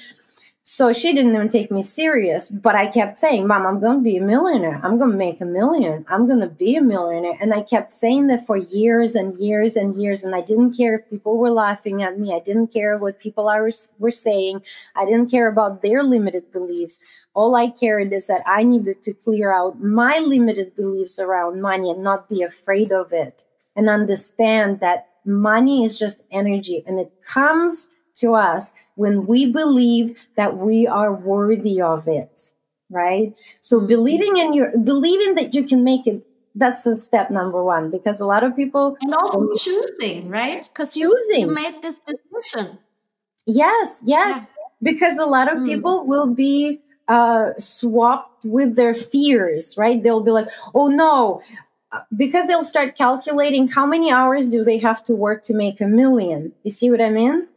So 0.65 0.93
she 0.93 1.13
didn't 1.13 1.35
even 1.35 1.49
take 1.49 1.73
me 1.73 1.83
serious, 1.83 2.47
but 2.47 2.77
I 2.77 2.87
kept 2.87 3.19
saying, 3.19 3.49
Mom, 3.49 3.67
I'm 3.67 3.81
going 3.81 3.99
to 3.99 4.03
be 4.05 4.17
a 4.17 4.23
millionaire. 4.23 4.81
I'm 4.85 4.97
going 4.97 5.11
to 5.11 5.17
make 5.17 5.41
a 5.41 5.45
million. 5.45 6.05
I'm 6.09 6.29
going 6.29 6.39
to 6.39 6.47
be 6.47 6.77
a 6.77 6.81
millionaire. 6.83 7.37
And 7.41 7.53
I 7.53 7.63
kept 7.63 7.91
saying 7.91 8.29
that 8.29 8.47
for 8.47 8.57
years 8.57 9.17
and 9.17 9.37
years 9.41 9.77
and 9.77 10.01
years. 10.01 10.23
And 10.23 10.37
I 10.37 10.41
didn't 10.41 10.77
care 10.77 10.95
if 10.95 11.11
people 11.11 11.37
were 11.37 11.51
laughing 11.51 12.01
at 12.05 12.17
me. 12.17 12.33
I 12.33 12.39
didn't 12.39 12.69
care 12.69 12.97
what 12.97 13.19
people 13.19 13.49
are, 13.49 13.69
were 13.99 14.13
saying. 14.13 14.63
I 14.95 15.05
didn't 15.05 15.33
care 15.33 15.49
about 15.49 15.83
their 15.83 16.05
limited 16.05 16.53
beliefs. 16.53 17.01
All 17.35 17.57
I 17.57 17.67
cared 17.67 18.13
is 18.13 18.29
that 18.29 18.43
I 18.47 18.63
needed 18.63 19.03
to 19.03 19.15
clear 19.15 19.53
out 19.53 19.83
my 19.83 20.21
limited 20.21 20.77
beliefs 20.77 21.19
around 21.19 21.61
money 21.61 21.91
and 21.91 22.05
not 22.05 22.29
be 22.29 22.41
afraid 22.41 22.93
of 22.93 23.13
it 23.13 23.47
and 23.75 23.89
understand 23.89 24.79
that 24.79 25.09
money 25.25 25.83
is 25.83 25.99
just 25.99 26.23
energy 26.31 26.85
and 26.87 27.01
it 27.01 27.13
comes 27.25 27.89
to 28.15 28.35
us 28.35 28.75
when 28.95 29.27
we 29.27 29.47
believe 29.47 30.19
that 30.37 30.57
we 30.57 30.87
are 30.87 31.13
worthy 31.15 31.81
of 31.81 32.07
it 32.07 32.53
right 32.91 33.35
so 33.61 33.79
mm-hmm. 33.79 33.87
believing 33.87 34.37
in 34.37 34.53
your 34.53 34.77
believing 34.79 35.35
that 35.35 35.55
you 35.55 35.65
can 35.65 35.83
make 35.83 36.07
it 36.07 36.25
that's 36.55 36.85
the 36.85 37.01
step 37.01 37.31
number 37.31 37.65
one 37.65 37.91
because 37.91 38.21
a 38.21 38.27
lot 38.27 38.45
of 38.45 38.55
people 38.55 38.97
and 39.01 39.15
also 39.15 39.49
choosing 39.55 40.29
right 40.29 40.69
because 40.73 40.97
you, 40.97 41.15
you 41.31 41.47
made 41.47 41.81
this 41.83 41.97
decision 42.07 42.79
yes 43.47 44.03
yes 44.05 44.53
yeah. 44.53 44.91
because 44.93 45.19
a 45.19 45.25
lot 45.25 45.51
of 45.51 45.59
mm. 45.59 45.67
people 45.67 46.07
will 46.07 46.27
be 46.27 46.81
uh, 47.09 47.49
swapped 47.59 48.45
with 48.45 48.77
their 48.77 48.95
fears 48.95 49.75
right 49.77 50.03
they'll 50.03 50.23
be 50.23 50.31
like 50.31 50.49
oh 50.75 50.89
no 50.89 51.43
uh, 51.93 52.01
because 52.17 52.47
they'll 52.47 52.63
start 52.63 52.97
calculating 52.97 53.69
how 53.69 53.87
many 53.87 54.11
hours 54.11 54.47
do 54.47 54.65
they 54.65 54.79
have 54.79 55.03
to 55.03 55.15
work 55.15 55.43
to 55.43 55.55
make 55.55 55.81
a 55.81 55.87
million 55.87 56.53
you 56.63 56.71
see 56.71 56.91
what 56.91 57.01
i 57.01 57.11
mean. 57.11 57.49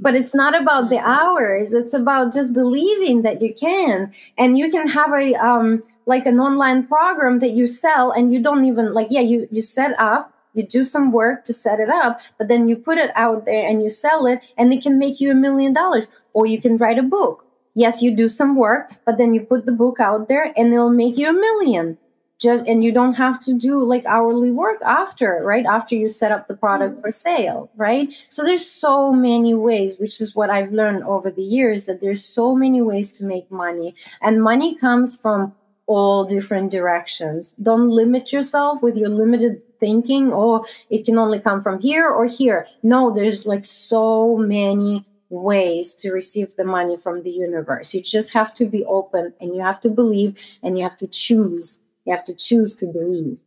But 0.00 0.14
it's 0.14 0.34
not 0.34 0.60
about 0.60 0.90
the 0.90 0.98
hours. 0.98 1.74
It's 1.74 1.94
about 1.94 2.32
just 2.32 2.52
believing 2.52 3.22
that 3.22 3.40
you 3.40 3.54
can. 3.54 4.12
And 4.36 4.58
you 4.58 4.70
can 4.70 4.88
have 4.88 5.12
a 5.12 5.34
um 5.34 5.82
like 6.06 6.26
an 6.26 6.40
online 6.40 6.86
program 6.86 7.38
that 7.38 7.52
you 7.52 7.66
sell 7.66 8.10
and 8.10 8.32
you 8.32 8.42
don't 8.42 8.64
even 8.64 8.94
like 8.94 9.08
yeah, 9.10 9.20
you 9.20 9.48
you 9.50 9.62
set 9.62 9.98
up 9.98 10.34
you 10.52 10.64
do 10.64 10.82
some 10.82 11.12
work 11.12 11.44
to 11.44 11.52
set 11.52 11.78
it 11.78 11.88
up, 11.88 12.20
but 12.38 12.48
then 12.48 12.68
you 12.68 12.76
put 12.76 12.98
it 12.98 13.12
out 13.14 13.44
there 13.44 13.68
and 13.68 13.82
you 13.82 13.90
sell 13.90 14.26
it, 14.26 14.42
and 14.58 14.72
it 14.72 14.82
can 14.82 14.98
make 14.98 15.20
you 15.20 15.30
a 15.30 15.34
million 15.34 15.72
dollars. 15.72 16.08
Or 16.32 16.46
you 16.46 16.60
can 16.60 16.76
write 16.76 16.98
a 16.98 17.02
book. 17.02 17.44
Yes, 17.74 18.02
you 18.02 18.14
do 18.14 18.28
some 18.28 18.56
work, 18.56 18.92
but 19.04 19.16
then 19.18 19.32
you 19.32 19.40
put 19.42 19.66
the 19.66 19.72
book 19.72 20.00
out 20.00 20.28
there 20.28 20.52
and 20.56 20.72
it'll 20.72 20.90
make 20.90 21.16
you 21.16 21.28
a 21.28 21.32
million 21.32 21.98
just 22.40 22.66
and 22.66 22.82
you 22.82 22.90
don't 22.90 23.14
have 23.14 23.38
to 23.38 23.52
do 23.52 23.84
like 23.84 24.04
hourly 24.06 24.50
work 24.50 24.80
after 24.82 25.40
right? 25.44 25.66
After 25.66 25.94
you 25.94 26.08
set 26.08 26.32
up 26.32 26.46
the 26.46 26.56
product 26.56 26.94
mm-hmm. 26.94 27.02
for 27.02 27.12
sale 27.12 27.70
right? 27.76 28.12
So 28.28 28.44
there's 28.44 28.66
so 28.66 29.12
many 29.12 29.54
ways 29.54 29.98
which 29.98 30.20
is 30.20 30.34
what 30.34 30.50
i've 30.50 30.72
learned 30.72 31.04
over 31.04 31.30
the 31.30 31.42
years 31.42 31.86
that 31.86 32.00
there's 32.00 32.24
so 32.24 32.54
many 32.54 32.80
ways 32.80 33.12
to 33.12 33.24
make 33.24 33.50
money. 33.50 33.94
And 34.20 34.42
money 34.42 34.74
comes 34.74 35.14
from 35.14 35.54
all 35.86 36.24
different 36.24 36.70
directions. 36.70 37.54
Don't 37.60 37.90
limit 37.90 38.32
yourself 38.32 38.82
with 38.82 38.96
your 38.96 39.08
limited 39.08 39.62
thinking 39.78 40.30
oh 40.32 40.64
it 40.88 41.04
can 41.04 41.18
only 41.18 41.40
come 41.40 41.62
from 41.62 41.80
here 41.80 42.08
or 42.08 42.26
here. 42.26 42.66
No 42.82 43.12
there's 43.12 43.46
like 43.46 43.64
so 43.64 44.36
many 44.36 45.04
ways 45.30 45.94
to 45.94 46.10
receive 46.10 46.56
the 46.56 46.64
money 46.64 46.96
from 46.96 47.22
the 47.22 47.30
universe. 47.30 47.94
You 47.94 48.02
just 48.02 48.32
have 48.32 48.52
to 48.54 48.66
be 48.66 48.84
open 48.84 49.32
and 49.40 49.54
you 49.54 49.62
have 49.62 49.80
to 49.80 49.88
believe 49.88 50.36
and 50.62 50.76
you 50.76 50.82
have 50.82 50.96
to 50.98 51.06
choose 51.06 51.84
you 52.10 52.16
have 52.16 52.24
to 52.24 52.34
choose 52.34 52.74
to 52.74 52.86
believe. 52.86 53.38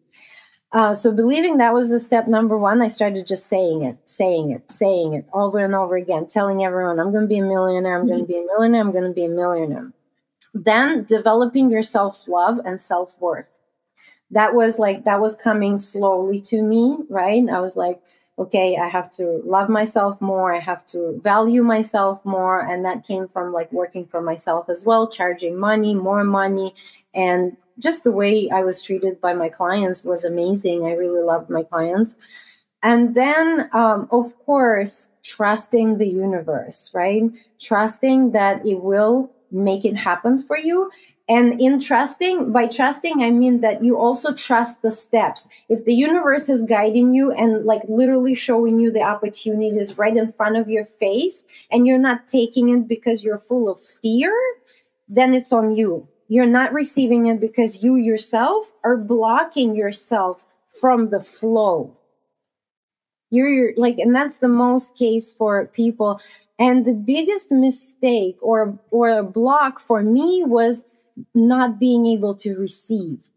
Uh, 0.72 0.94
so 0.94 1.12
believing 1.12 1.58
that 1.58 1.74
was 1.74 1.92
the 1.92 2.00
step 2.00 2.28
number 2.28 2.58
one. 2.58 2.82
I 2.82 2.88
started 2.88 3.28
just 3.28 3.46
saying 3.46 3.84
it, 3.84 3.98
saying 4.06 4.52
it, 4.52 4.72
saying 4.72 5.14
it 5.14 5.26
over 5.34 5.60
and 5.60 5.76
over 5.76 5.96
again, 5.96 6.26
telling 6.28 6.64
everyone, 6.64 7.00
I'm 7.00 7.12
going 7.12 7.26
to 7.26 7.28
be 7.28 7.38
a 7.38 7.44
millionaire, 7.44 8.00
I'm 8.00 8.08
going 8.08 8.22
to 8.22 8.26
be 8.26 8.38
a 8.38 8.46
millionaire, 8.46 8.82
I'm 8.82 8.92
going 8.92 9.04
to 9.04 9.12
be 9.12 9.26
a 9.26 9.30
millionaire. 9.30 9.92
Then 10.56 11.04
developing 11.04 11.70
your 11.70 11.84
self 11.84 12.28
love 12.28 12.60
and 12.66 12.82
self 12.82 13.20
worth. 13.22 13.60
That 14.32 14.56
was 14.56 14.80
like, 14.80 15.04
that 15.04 15.22
was 15.22 15.36
coming 15.36 15.78
slowly 15.78 16.42
to 16.42 16.64
me, 16.64 16.98
right? 17.08 17.48
I 17.48 17.60
was 17.60 17.78
like, 17.78 18.02
okay, 18.40 18.78
I 18.78 18.88
have 18.88 19.12
to 19.12 19.42
love 19.46 19.70
myself 19.70 20.22
more. 20.22 20.56
I 20.56 20.60
have 20.60 20.88
to 20.88 21.20
value 21.22 21.62
myself 21.62 22.26
more. 22.26 22.60
And 22.62 22.84
that 22.84 23.06
came 23.06 23.28
from 23.28 23.54
like 23.54 23.72
working 23.72 24.08
for 24.08 24.22
myself 24.22 24.70
as 24.70 24.86
well, 24.86 25.08
charging 25.08 25.60
money, 25.60 25.94
more 25.94 26.24
money. 26.24 26.74
And 27.16 27.58
just 27.80 28.04
the 28.04 28.12
way 28.12 28.50
I 28.50 28.62
was 28.62 28.82
treated 28.82 29.22
by 29.22 29.34
my 29.34 29.50
clients 29.50 30.04
was 30.04 30.24
amazing. 30.24 30.86
I 30.86 30.94
really 30.94 31.24
loved 31.24 31.50
my 31.50 31.64
clients. 31.64 32.18
And 32.82 33.16
then, 33.16 33.70
um, 33.74 34.08
of 34.12 34.38
course, 34.46 35.10
trusting 35.24 36.00
the 36.00 36.08
universe, 36.08 36.92
right? 36.94 37.24
Trusting 37.62 38.32
that 38.32 38.66
it 38.66 38.82
will 38.82 39.32
make 39.52 39.86
it 39.86 39.96
happen 39.96 40.38
for 40.38 40.58
you 40.58 40.90
and 41.30 41.62
in 41.62 41.80
trusting, 41.80 42.52
by 42.52 42.68
trusting, 42.68 43.24
I 43.24 43.30
mean 43.32 43.62
that 43.62 43.84
you 43.84 43.98
also 43.98 44.34
trust 44.34 44.82
the 44.82 44.92
steps. 44.92 45.48
If 45.70 45.86
the 45.86 45.94
universe 45.94 46.50
is 46.50 46.64
guiding 46.64 47.14
you 47.14 47.32
and 47.32 47.66
like 47.66 47.82
literally 47.88 48.34
showing 48.34 48.80
you 48.80 48.92
the 48.92 49.04
opportunities 49.04 49.98
right 49.98 50.16
in 50.16 50.34
front 50.34 50.58
of 50.58 50.70
your 50.70 50.84
face, 50.84 51.46
and 51.72 51.88
you're 51.88 51.98
not 51.98 52.28
taking 52.28 52.70
it 52.70 52.90
because 52.90 53.24
you're 53.24 53.38
full 53.38 53.70
of 53.70 53.80
fear, 53.80 54.34
then 55.08 55.34
it's 55.34 55.54
on 55.54 55.76
you. 55.76 56.10
You're 56.28 56.46
not 56.46 56.74
receiving 56.74 57.26
it 57.28 57.40
because 57.40 57.84
you 57.84 57.96
yourself 57.96 58.72
are 58.84 58.98
blocking 58.98 59.76
yourself 59.76 60.46
from 60.80 61.10
the 61.10 61.22
flow. 61.22 61.98
You're, 63.30 63.50
you're 63.50 63.74
like, 63.78 63.98
and 63.98 64.16
that's 64.16 64.38
the 64.38 64.48
most 64.48 64.96
case 64.96 65.32
for 65.32 65.66
people. 65.66 66.20
And 66.60 66.86
the 66.86 66.94
biggest 66.94 67.52
mistake 67.52 68.38
or 68.42 68.80
or 68.92 69.10
a 69.10 69.24
block 69.24 69.80
for 69.80 70.04
me 70.04 70.44
was 70.46 70.86
not 71.34 71.80
being 71.80 72.06
able 72.06 72.36
to 72.36 72.56
receive. 72.56 73.30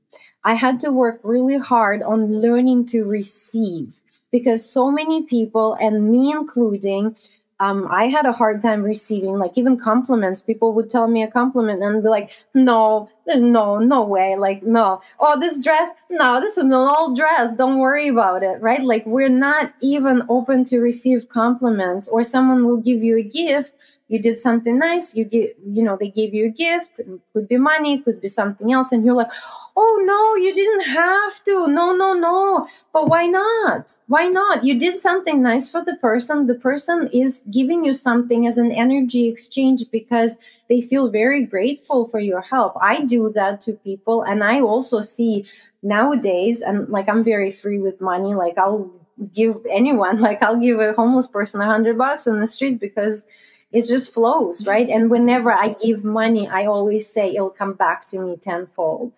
I 0.44 0.54
had 0.54 0.80
to 0.80 0.92
work 0.92 1.20
really 1.22 1.58
hard 1.58 2.02
on 2.02 2.40
learning 2.40 2.86
to 2.86 3.04
receive 3.04 4.00
because 4.30 4.70
so 4.70 4.90
many 4.90 5.22
people, 5.22 5.74
and 5.80 6.08
me 6.10 6.30
including, 6.30 7.16
um, 7.58 7.86
I 7.90 8.04
had 8.04 8.26
a 8.26 8.32
hard 8.32 8.60
time 8.60 8.82
receiving 8.82 9.38
like 9.38 9.56
even 9.56 9.78
compliments. 9.78 10.42
People 10.42 10.74
would 10.74 10.90
tell 10.90 11.08
me 11.08 11.22
a 11.22 11.30
compliment 11.30 11.82
and 11.82 12.02
be 12.02 12.08
like, 12.08 12.30
no, 12.52 13.08
no, 13.26 13.78
no 13.78 14.02
way. 14.02 14.36
Like, 14.36 14.62
no. 14.62 15.00
Oh, 15.18 15.40
this 15.40 15.58
dress? 15.60 15.90
No, 16.10 16.40
this 16.40 16.58
is 16.58 16.64
an 16.64 16.72
old 16.72 17.16
dress. 17.16 17.54
Don't 17.54 17.78
worry 17.78 18.08
about 18.08 18.42
it. 18.42 18.60
Right? 18.60 18.82
Like, 18.82 19.06
we're 19.06 19.30
not 19.30 19.72
even 19.80 20.22
open 20.28 20.64
to 20.66 20.80
receive 20.80 21.28
compliments 21.30 22.08
or 22.08 22.24
someone 22.24 22.66
will 22.66 22.76
give 22.76 23.02
you 23.02 23.16
a 23.16 23.22
gift 23.22 23.72
you 24.08 24.20
did 24.20 24.38
something 24.38 24.78
nice 24.78 25.16
you 25.16 25.24
give 25.24 25.50
you 25.66 25.82
know 25.82 25.96
they 25.98 26.08
gave 26.08 26.32
you 26.32 26.46
a 26.46 26.48
gift 26.48 27.00
it 27.00 27.08
could 27.32 27.48
be 27.48 27.56
money 27.56 28.00
could 28.00 28.20
be 28.20 28.28
something 28.28 28.72
else 28.72 28.92
and 28.92 29.04
you're 29.04 29.16
like 29.16 29.30
oh 29.76 30.02
no 30.04 30.34
you 30.42 30.54
didn't 30.54 30.86
have 30.86 31.42
to. 31.44 31.68
No 31.68 31.94
no 31.94 32.14
no. 32.14 32.68
But 32.92 33.08
why 33.08 33.26
not? 33.26 33.98
Why 34.06 34.26
not? 34.26 34.64
You 34.64 34.78
did 34.78 34.98
something 34.98 35.42
nice 35.42 35.68
for 35.68 35.84
the 35.84 35.96
person. 35.96 36.46
The 36.46 36.54
person 36.54 37.10
is 37.12 37.44
giving 37.50 37.84
you 37.84 37.92
something 37.92 38.46
as 38.46 38.56
an 38.58 38.72
energy 38.72 39.28
exchange 39.28 39.84
because 39.90 40.38
they 40.68 40.80
feel 40.80 41.10
very 41.10 41.42
grateful 41.44 42.06
for 42.06 42.18
your 42.18 42.40
help. 42.40 42.72
I 42.80 43.02
do 43.04 43.30
that 43.34 43.60
to 43.62 43.72
people 43.74 44.22
and 44.22 44.42
i 44.42 44.60
also 44.60 45.00
see 45.00 45.44
nowadays 45.82 46.62
and 46.62 46.88
like 46.88 47.08
i'm 47.08 47.22
very 47.22 47.50
free 47.52 47.78
with 47.78 48.00
money. 48.00 48.34
Like 48.34 48.56
i'll 48.58 48.90
give 49.34 49.56
anyone 49.70 50.20
like 50.28 50.42
i'll 50.42 50.60
give 50.60 50.80
a 50.80 50.92
homeless 50.94 51.26
person 51.28 51.60
a 51.60 51.66
hundred 51.66 51.98
bucks 51.98 52.26
on 52.26 52.40
the 52.40 52.46
street 52.46 52.80
because 52.80 53.26
it 53.72 53.86
just 53.86 54.14
flows 54.14 54.66
right? 54.66 54.88
And 54.88 55.10
whenever 55.10 55.50
i 55.52 55.70
give 55.70 56.04
money 56.04 56.48
i 56.48 56.64
always 56.66 57.08
say 57.12 57.34
it'll 57.34 57.50
come 57.50 57.74
back 57.74 58.06
to 58.08 58.18
me 58.18 58.36
tenfold 58.36 59.16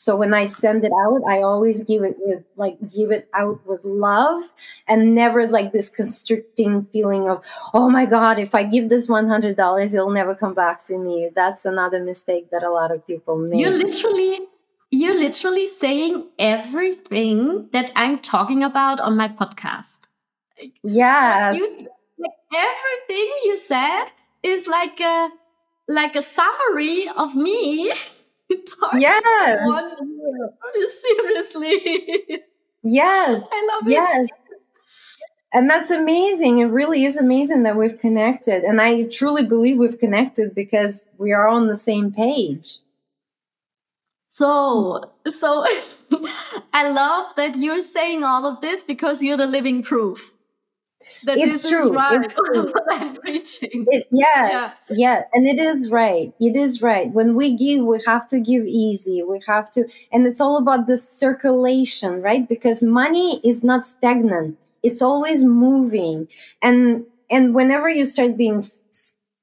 so 0.00 0.16
when 0.16 0.32
I 0.32 0.46
send 0.46 0.82
it 0.82 0.92
out, 1.04 1.20
I 1.28 1.42
always 1.42 1.84
give 1.84 2.04
it 2.04 2.16
with 2.20 2.42
like 2.56 2.78
give 2.90 3.10
it 3.10 3.28
out 3.34 3.60
with 3.66 3.84
love 3.84 4.40
and 4.88 5.14
never 5.14 5.46
like 5.46 5.74
this 5.74 5.90
constricting 5.90 6.84
feeling 6.86 7.28
of, 7.28 7.44
oh 7.74 7.90
my 7.90 8.06
God, 8.06 8.38
if 8.38 8.54
I 8.54 8.62
give 8.62 8.88
this 8.88 9.10
one 9.10 9.28
hundred 9.28 9.58
dollars, 9.58 9.92
it'll 9.92 10.08
never 10.10 10.34
come 10.34 10.54
back 10.54 10.82
to 10.86 10.96
me. 10.96 11.28
That's 11.36 11.66
another 11.66 12.02
mistake 12.02 12.50
that 12.50 12.62
a 12.62 12.70
lot 12.70 12.90
of 12.90 13.06
people 13.06 13.36
make. 13.36 13.60
You 13.60 13.68
literally 13.68 14.40
you're 14.90 15.20
literally 15.20 15.66
saying 15.66 16.28
everything 16.38 17.68
that 17.72 17.92
I'm 17.94 18.20
talking 18.20 18.62
about 18.62 19.00
on 19.00 19.18
my 19.18 19.28
podcast. 19.28 19.98
Yes. 20.82 21.58
You, 21.58 21.88
everything 22.56 23.30
you 23.44 23.58
said 23.58 24.06
is 24.42 24.66
like 24.66 24.98
a 24.98 25.28
like 25.88 26.16
a 26.16 26.22
summary 26.22 27.06
of 27.14 27.36
me 27.36 27.92
yes. 28.94 30.00
Seriously. 31.00 32.40
Yes. 32.82 33.48
I 33.52 33.68
love 33.72 33.88
it. 33.88 33.92
Yes. 33.92 34.28
And 35.52 35.68
that's 35.68 35.90
amazing. 35.90 36.58
It 36.58 36.66
really 36.66 37.04
is 37.04 37.16
amazing 37.16 37.64
that 37.64 37.76
we've 37.76 37.98
connected. 37.98 38.62
And 38.62 38.80
I 38.80 39.04
truly 39.04 39.44
believe 39.44 39.78
we've 39.78 39.98
connected 39.98 40.54
because 40.54 41.06
we 41.18 41.32
are 41.32 41.48
on 41.48 41.66
the 41.66 41.76
same 41.76 42.12
page. 42.12 42.78
So, 44.28 45.12
so 45.38 45.66
I 46.72 46.90
love 46.90 47.34
that 47.36 47.56
you're 47.56 47.80
saying 47.80 48.24
all 48.24 48.46
of 48.46 48.60
this 48.60 48.82
because 48.82 49.22
you're 49.22 49.36
the 49.36 49.46
living 49.46 49.82
proof 49.82 50.32
that 51.24 51.38
it's 51.38 51.68
true. 51.68 51.92
Right 51.92 52.20
it's 52.22 52.34
true. 52.46 52.72
I'm 52.90 53.16
preaching. 53.16 53.86
It, 53.88 54.06
yes, 54.10 54.86
yeah. 54.90 54.96
yeah, 54.96 55.22
and 55.32 55.46
it 55.46 55.58
is 55.58 55.90
right. 55.90 56.32
It 56.40 56.56
is 56.56 56.82
right. 56.82 57.10
When 57.10 57.34
we 57.34 57.56
give, 57.56 57.84
we 57.84 58.00
have 58.06 58.26
to 58.28 58.40
give 58.40 58.64
easy. 58.66 59.22
We 59.22 59.40
have 59.46 59.70
to, 59.72 59.88
and 60.12 60.26
it's 60.26 60.40
all 60.40 60.56
about 60.56 60.86
this 60.86 61.08
circulation, 61.08 62.22
right? 62.22 62.48
Because 62.48 62.82
money 62.82 63.40
is 63.44 63.64
not 63.64 63.86
stagnant; 63.86 64.58
it's 64.82 65.02
always 65.02 65.44
moving. 65.44 66.28
And 66.62 67.04
and 67.30 67.54
whenever 67.54 67.88
you 67.88 68.04
start 68.04 68.36
being 68.36 68.64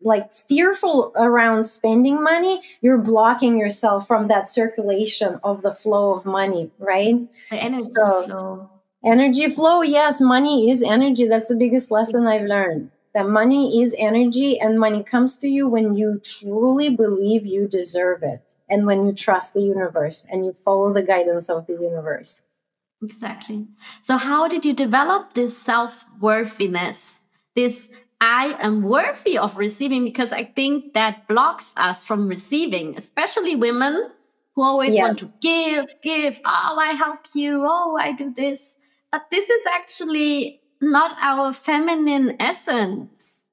like 0.01 0.31
fearful 0.31 1.11
around 1.15 1.63
spending 1.63 2.21
money, 2.21 2.61
you're 2.81 2.99
blocking 2.99 3.57
yourself 3.57 4.07
from 4.07 4.27
that 4.27 4.47
circulation 4.47 5.39
of 5.43 5.63
the 5.63 5.73
flow 5.73 6.13
of 6.13 6.25
money, 6.25 6.69
right? 6.77 7.15
The 7.49 7.57
energy 7.57 7.85
so, 7.95 8.25
flow 8.25 8.69
Energy 9.05 9.47
flow, 9.49 9.81
yes, 9.81 10.19
money 10.19 10.69
is 10.69 10.81
energy. 10.81 11.27
That's 11.27 11.49
the 11.49 11.55
biggest 11.55 11.91
lesson 11.91 12.27
I've 12.27 12.49
learned. 12.49 12.91
That 13.13 13.29
money 13.29 13.81
is 13.81 13.95
energy, 13.97 14.59
and 14.59 14.79
money 14.79 15.03
comes 15.03 15.35
to 15.37 15.47
you 15.47 15.67
when 15.67 15.95
you 15.95 16.19
truly 16.23 16.89
believe 16.89 17.45
you 17.45 17.67
deserve 17.67 18.21
it, 18.23 18.55
and 18.69 18.85
when 18.85 19.05
you 19.05 19.13
trust 19.13 19.53
the 19.53 19.61
universe 19.61 20.25
and 20.29 20.45
you 20.45 20.53
follow 20.53 20.93
the 20.93 21.01
guidance 21.01 21.49
of 21.49 21.67
the 21.67 21.73
universe. 21.73 22.45
Exactly. 23.03 23.67
So, 24.01 24.17
how 24.17 24.47
did 24.47 24.65
you 24.65 24.73
develop 24.73 25.33
this 25.33 25.57
self 25.57 26.05
worthiness? 26.19 27.21
This 27.55 27.89
I 28.19 28.55
am 28.59 28.81
worthy 28.81 29.37
of 29.37 29.57
receiving 29.57 30.03
because 30.03 30.33
I 30.33 30.43
think 30.43 30.93
that 30.93 31.27
blocks 31.27 31.73
us 31.77 32.03
from 32.03 32.27
receiving, 32.27 32.95
especially 32.97 33.55
women 33.55 34.09
who 34.55 34.63
always 34.63 34.95
yeah. 34.95 35.03
want 35.03 35.19
to 35.19 35.31
give, 35.39 35.85
give. 36.01 36.39
Oh, 36.43 36.77
I 36.79 36.93
help 36.93 37.19
you. 37.35 37.63
Oh, 37.67 37.95
I 37.99 38.13
do 38.13 38.33
this. 38.35 38.75
But 39.17 39.31
this 39.31 39.49
is 39.49 39.63
actually 39.73 40.61
not 40.79 41.15
our 41.19 41.51
feminine 41.51 42.35
essence. 42.39 43.45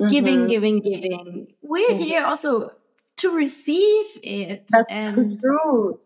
Mm-hmm. 0.00 0.10
Giving, 0.10 0.46
giving, 0.46 0.80
giving. 0.80 1.46
We're 1.60 1.90
mm-hmm. 1.90 2.02
here 2.02 2.24
also 2.24 2.72
to 3.18 3.36
receive 3.36 4.06
it. 4.22 4.64
That's 4.70 5.08
and, 5.08 5.36
so 5.36 5.40
true. 5.42 6.00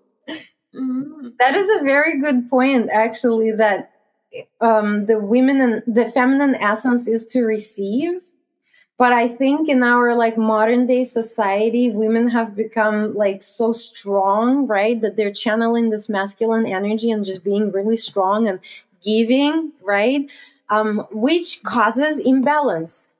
Mm-hmm. 0.74 1.28
That 1.38 1.54
is 1.54 1.70
a 1.70 1.84
very 1.84 2.20
good 2.20 2.48
point, 2.50 2.90
actually, 2.92 3.52
that 3.52 3.92
um, 4.60 5.06
the 5.06 5.20
women 5.20 5.60
and 5.60 5.82
the 5.86 6.06
feminine 6.06 6.56
essence 6.56 7.06
is 7.06 7.24
to 7.26 7.42
receive 7.42 8.20
but 8.96 9.12
i 9.12 9.26
think 9.26 9.68
in 9.68 9.82
our 9.82 10.14
like 10.14 10.36
modern 10.38 10.86
day 10.86 11.04
society 11.04 11.90
women 11.90 12.28
have 12.28 12.54
become 12.54 13.14
like 13.14 13.42
so 13.42 13.72
strong 13.72 14.66
right 14.66 15.00
that 15.00 15.16
they're 15.16 15.32
channeling 15.32 15.90
this 15.90 16.08
masculine 16.08 16.66
energy 16.66 17.10
and 17.10 17.24
just 17.24 17.44
being 17.44 17.70
really 17.72 17.96
strong 17.96 18.48
and 18.48 18.60
giving, 19.04 19.72
right? 19.82 20.30
Um, 20.70 21.06
which 21.10 21.62
causes 21.62 22.18
imbalance, 22.18 23.10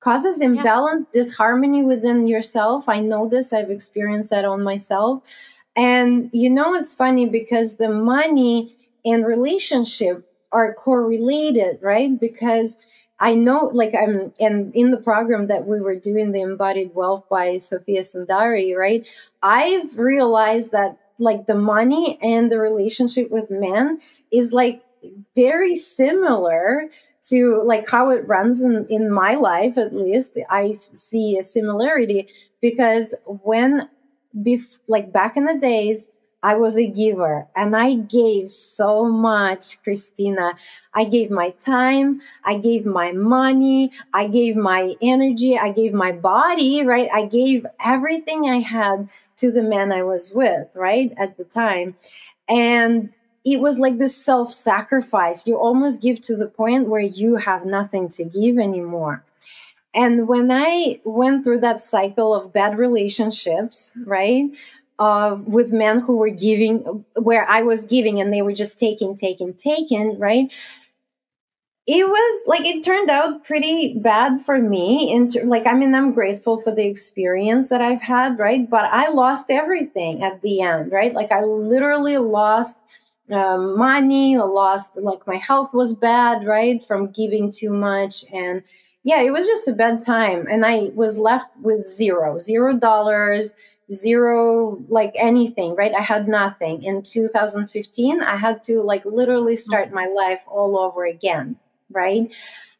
causes 0.00 0.40
imbalance, 0.40 1.06
yeah. 1.12 1.22
disharmony 1.22 1.82
within 1.82 2.28
yourself. 2.28 2.88
I 2.88 3.00
know 3.00 3.28
this, 3.28 3.52
I've 3.52 3.70
experienced 3.70 4.30
that 4.30 4.44
on 4.44 4.62
myself. 4.62 5.22
And 5.74 6.30
you 6.32 6.50
know, 6.50 6.74
it's 6.74 6.92
funny 6.92 7.26
because 7.26 7.76
the 7.76 7.88
money 7.88 8.76
and 9.04 9.26
relationship 9.26 10.26
are 10.52 10.74
correlated, 10.74 11.78
right? 11.80 12.18
Because 12.20 12.76
I 13.22 13.34
know, 13.34 13.70
like, 13.72 13.94
I'm, 13.94 14.32
and 14.40 14.74
in 14.74 14.90
the 14.90 14.96
program 14.96 15.46
that 15.48 15.66
we 15.66 15.80
were 15.80 15.94
doing, 15.94 16.32
the 16.32 16.40
Embodied 16.40 16.94
Wealth 16.94 17.24
by 17.28 17.58
Sofia 17.58 18.00
Sundari, 18.00 18.74
right? 18.74 19.06
I've 19.42 19.98
realized 19.98 20.72
that, 20.72 20.96
like, 21.18 21.46
the 21.46 21.54
money 21.54 22.18
and 22.22 22.50
the 22.50 22.58
relationship 22.58 23.30
with 23.30 23.50
men 23.50 24.00
is 24.32 24.54
like 24.54 24.82
very 25.34 25.74
similar 25.74 26.88
to 27.22 27.62
like 27.64 27.88
how 27.88 28.10
it 28.10 28.26
runs 28.26 28.62
in, 28.62 28.86
in 28.88 29.10
my 29.10 29.34
life 29.34 29.76
at 29.76 29.94
least 29.94 30.38
i 30.48 30.74
see 30.92 31.36
a 31.38 31.42
similarity 31.42 32.28
because 32.60 33.14
when 33.24 33.88
bef- 34.36 34.78
like 34.88 35.12
back 35.12 35.36
in 35.36 35.44
the 35.44 35.58
days 35.58 36.10
i 36.42 36.54
was 36.54 36.78
a 36.78 36.86
giver 36.86 37.46
and 37.54 37.76
i 37.76 37.94
gave 37.94 38.50
so 38.50 39.04
much 39.04 39.82
christina. 39.82 40.54
I 40.94 41.04
gave 41.04 41.30
my 41.30 41.50
time 41.50 42.20
i 42.44 42.56
gave 42.56 42.86
my 42.86 43.12
money 43.12 43.92
i 44.12 44.26
gave 44.26 44.56
my 44.56 44.94
energy 45.02 45.58
i 45.58 45.70
gave 45.70 45.92
my 45.92 46.12
body 46.12 46.82
right? 46.84 47.08
I 47.12 47.26
gave 47.26 47.66
everything 47.84 48.48
i 48.48 48.58
had 48.60 49.08
to 49.36 49.50
the 49.52 49.62
man 49.62 49.92
i 49.92 50.02
was 50.02 50.32
with 50.34 50.74
right 50.74 51.12
at 51.16 51.36
the 51.36 51.44
time. 51.44 51.96
And 52.48 53.10
it 53.44 53.60
was 53.60 53.78
like 53.78 53.98
this 53.98 54.16
self 54.16 54.52
sacrifice. 54.52 55.46
You 55.46 55.56
almost 55.56 56.02
give 56.02 56.20
to 56.22 56.36
the 56.36 56.46
point 56.46 56.88
where 56.88 57.00
you 57.00 57.36
have 57.36 57.64
nothing 57.64 58.08
to 58.10 58.24
give 58.24 58.58
anymore. 58.58 59.24
And 59.94 60.28
when 60.28 60.50
I 60.52 61.00
went 61.04 61.42
through 61.42 61.60
that 61.60 61.82
cycle 61.82 62.34
of 62.34 62.52
bad 62.52 62.78
relationships, 62.78 63.96
right, 64.04 64.44
of 64.98 65.46
with 65.48 65.72
men 65.72 66.00
who 66.00 66.16
were 66.16 66.30
giving, 66.30 67.04
where 67.14 67.48
I 67.48 67.62
was 67.62 67.84
giving 67.84 68.20
and 68.20 68.32
they 68.32 68.42
were 68.42 68.52
just 68.52 68.78
taking, 68.78 69.16
taking, 69.16 69.54
taking, 69.54 70.18
right, 70.18 70.52
it 71.86 72.06
was 72.06 72.44
like 72.46 72.64
it 72.66 72.84
turned 72.84 73.10
out 73.10 73.44
pretty 73.44 73.94
bad 73.94 74.40
for 74.40 74.58
me. 74.60 75.12
And 75.12 75.34
like, 75.48 75.66
I 75.66 75.74
mean, 75.74 75.92
I'm 75.94 76.12
grateful 76.12 76.60
for 76.60 76.70
the 76.72 76.86
experience 76.86 77.70
that 77.70 77.80
I've 77.80 78.02
had, 78.02 78.38
right, 78.38 78.68
but 78.68 78.84
I 78.84 79.10
lost 79.10 79.46
everything 79.50 80.22
at 80.22 80.42
the 80.42 80.60
end, 80.60 80.92
right? 80.92 81.12
Like, 81.12 81.32
I 81.32 81.40
literally 81.40 82.18
lost 82.18 82.84
um, 83.32 83.78
money, 83.78 84.36
I 84.36 84.42
lost 84.42 84.96
like 84.96 85.26
my 85.26 85.36
health 85.36 85.72
was 85.74 85.92
bad, 85.94 86.44
right, 86.46 86.82
from 86.82 87.10
giving 87.10 87.50
too 87.50 87.70
much, 87.70 88.24
and 88.32 88.62
yeah, 89.02 89.20
it 89.22 89.30
was 89.30 89.46
just 89.46 89.68
a 89.68 89.72
bad 89.72 90.04
time, 90.04 90.46
and 90.50 90.64
I 90.64 90.90
was 90.94 91.18
left 91.18 91.56
with 91.60 91.86
zero, 91.86 92.38
zero 92.38 92.74
dollars, 92.74 93.56
zero 93.90 94.82
like 94.88 95.12
anything, 95.16 95.74
right? 95.74 95.94
I 95.94 96.02
had 96.02 96.28
nothing. 96.28 96.82
In 96.84 97.02
2015, 97.02 98.22
I 98.22 98.36
had 98.36 98.62
to 98.64 98.82
like 98.82 99.04
literally 99.04 99.56
start 99.56 99.92
my 99.92 100.06
life 100.06 100.42
all 100.46 100.78
over 100.78 101.04
again, 101.04 101.56
right? 101.90 102.30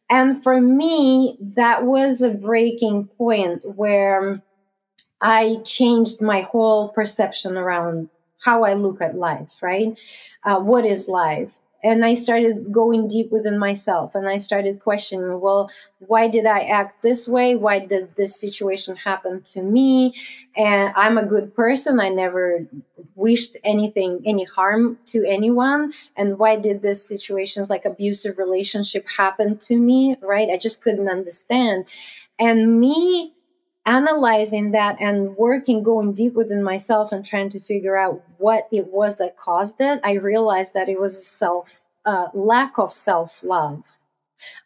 And 0.09 0.43
for 0.43 0.59
me, 0.59 1.37
that 1.39 1.85
was 1.85 2.21
a 2.21 2.29
breaking 2.29 3.05
point 3.17 3.63
where 3.63 4.41
I 5.21 5.57
changed 5.63 6.21
my 6.21 6.41
whole 6.41 6.89
perception 6.89 7.57
around 7.57 8.09
how 8.43 8.63
I 8.63 8.73
look 8.73 9.01
at 9.01 9.15
life, 9.15 9.61
right? 9.61 9.97
Uh, 10.43 10.59
what 10.59 10.85
is 10.85 11.07
life? 11.07 11.53
And 11.83 12.05
I 12.05 12.13
started 12.13 12.71
going 12.71 13.07
deep 13.07 13.31
within 13.31 13.57
myself 13.57 14.13
and 14.13 14.27
I 14.29 14.37
started 14.37 14.81
questioning, 14.81 15.39
well, 15.39 15.71
why 15.99 16.27
did 16.27 16.45
I 16.45 16.59
act 16.59 17.01
this 17.01 17.27
way? 17.27 17.55
Why 17.55 17.79
did 17.79 18.15
this 18.15 18.39
situation 18.39 18.95
happen 18.95 19.41
to 19.53 19.63
me? 19.63 20.13
And 20.55 20.93
I'm 20.95 21.17
a 21.17 21.25
good 21.25 21.55
person. 21.55 21.99
I 21.99 22.09
never 22.09 22.67
wished 23.15 23.57
anything, 23.63 24.21
any 24.25 24.43
harm 24.43 24.99
to 25.07 25.25
anyone. 25.27 25.93
And 26.15 26.37
why 26.37 26.55
did 26.55 26.83
this 26.83 27.07
situations 27.07 27.69
like 27.69 27.85
abusive 27.85 28.37
relationship 28.37 29.07
happen 29.17 29.57
to 29.59 29.77
me? 29.77 30.17
Right? 30.21 30.49
I 30.49 30.57
just 30.57 30.83
couldn't 30.83 31.09
understand. 31.09 31.85
And 32.37 32.79
me 32.79 33.33
analyzing 33.85 34.71
that 34.71 34.97
and 34.99 35.35
working, 35.37 35.83
going 35.83 36.13
deep 36.13 36.33
within 36.33 36.63
myself 36.63 37.11
and 37.11 37.25
trying 37.25 37.49
to 37.49 37.59
figure 37.59 37.97
out 37.97 38.23
what 38.37 38.67
it 38.71 38.87
was 38.87 39.17
that 39.17 39.37
caused 39.37 39.81
it, 39.81 39.99
I 40.03 40.13
realized 40.13 40.73
that 40.73 40.89
it 40.89 40.99
was 40.99 41.17
a 41.17 41.21
self 41.21 41.81
uh, 42.05 42.27
lack 42.33 42.77
of 42.77 42.91
self 42.91 43.43
love. 43.43 43.83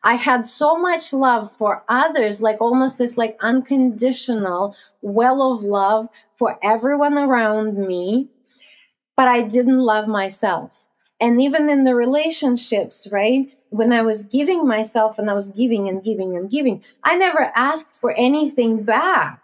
I 0.03 0.15
had 0.15 0.45
so 0.45 0.77
much 0.77 1.11
love 1.13 1.55
for 1.55 1.83
others, 1.89 2.41
like 2.41 2.61
almost 2.61 2.97
this 2.97 3.17
like 3.17 3.37
unconditional 3.41 4.75
well 5.01 5.51
of 5.51 5.63
love 5.63 6.07
for 6.35 6.57
everyone 6.63 7.17
around 7.17 7.77
me, 7.77 8.29
but 9.17 9.27
I 9.27 9.41
didn't 9.41 9.79
love 9.79 10.07
myself. 10.07 10.71
And 11.19 11.41
even 11.41 11.69
in 11.69 11.83
the 11.83 11.95
relationships, 11.95 13.07
right? 13.11 13.54
When 13.75 13.91
I 13.91 14.01
was 14.01 14.23
giving 14.23 14.67
myself 14.67 15.19
and 15.19 15.29
I 15.29 15.33
was 15.33 15.47
giving 15.47 15.87
and 15.87 16.03
giving 16.03 16.35
and 16.35 16.49
giving, 16.49 16.83
I 17.03 17.17
never 17.17 17.51
asked 17.55 17.95
for 17.95 18.11
anything 18.13 18.83
back. 18.83 19.41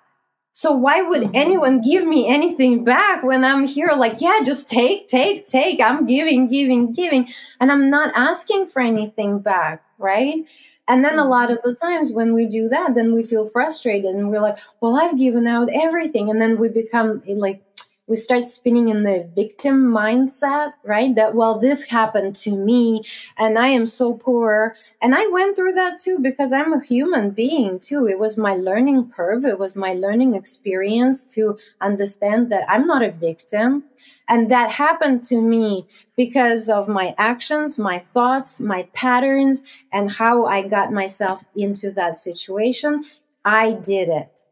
So 0.54 0.74
why 0.74 1.02
would 1.02 1.22
mm-hmm. 1.22 1.36
anyone 1.36 1.82
give 1.82 2.06
me 2.06 2.28
anything 2.28 2.84
back 2.84 3.24
when 3.24 3.46
I'm 3.46 3.66
here 3.66 3.92
like, 3.96 4.20
yeah, 4.20 4.40
just 4.44 4.70
take, 4.70 5.08
take, 5.08 5.46
take. 5.46 5.82
I'm 5.82 6.06
giving, 6.06 6.50
giving, 6.50 6.92
giving, 6.92 7.30
and 7.60 7.72
I'm 7.72 7.90
not 7.90 8.12
asking 8.16 8.68
for 8.68 8.82
anything 8.82 9.40
back, 9.40 9.84
right? 9.98 10.46
And 10.88 11.06
then 11.06 11.18
a 11.18 11.26
lot 11.26 11.50
mm-hmm. 11.50 11.58
of 11.58 11.64
the 11.64 11.74
times 11.74 12.12
when 12.12 12.34
we 12.34 12.46
do 12.48 12.68
that, 12.68 12.96
then 12.96 13.14
we 13.14 13.24
feel 13.24 13.48
frustrated 13.48 14.14
and 14.14 14.30
we're 14.30 14.42
like, 14.42 14.58
well, 14.82 14.98
I've 14.98 15.18
given 15.18 15.48
out 15.48 15.70
everything. 15.74 16.30
And 16.30 16.42
then 16.42 16.60
we 16.60 16.68
become 16.68 17.22
like 17.28 17.64
we 18.08 18.16
start 18.16 18.50
spinning 18.50 18.90
in 18.90 19.04
the 19.04 19.30
victim 19.36 19.92
mindset, 19.92 20.74
right? 20.84 21.16
That, 21.16 21.34
well, 21.34 21.60
this 21.60 21.84
happened 21.84 22.36
to 22.38 22.52
me 22.52 23.04
and 23.38 23.58
I 23.58 23.68
am 23.68 23.86
so 23.86 24.14
poor. 24.14 24.76
And 25.02 25.16
I 25.16 25.28
went 25.28 25.56
through 25.56 25.74
that 25.74 26.00
too 26.00 26.20
because 26.20 26.52
I'm 26.52 26.74
a 26.74 26.84
human 26.84 27.32
being 27.32 27.80
too. 27.80 28.08
It 28.08 28.20
was 28.20 28.38
my 28.38 28.54
learning 28.54 29.12
curve. 29.16 29.46
It 29.46 29.60
was 29.60 29.76
my 29.76 29.94
learning 29.94 30.36
experience 30.36 31.24
to 31.36 31.58
understand 31.80 32.52
that 32.52 32.66
I'm 32.68 32.86
not 32.86 33.04
a 33.04 33.12
victim. 33.12 33.86
And 34.28 34.50
that 34.50 34.72
happened 34.72 35.24
to 35.26 35.42
me 35.42 35.88
because 36.18 36.70
of 36.70 36.88
my 36.88 37.14
actions, 37.18 37.78
my 37.78 38.00
thoughts, 38.00 38.60
my 38.60 38.88
patterns, 38.94 39.64
and 39.92 40.12
how 40.12 40.46
I 40.46 40.68
got 40.68 40.92
myself 40.92 41.44
into 41.56 41.92
that 41.92 42.16
situation. 42.16 43.06
I 43.46 43.74
did 43.74 44.10
it. 44.10 44.46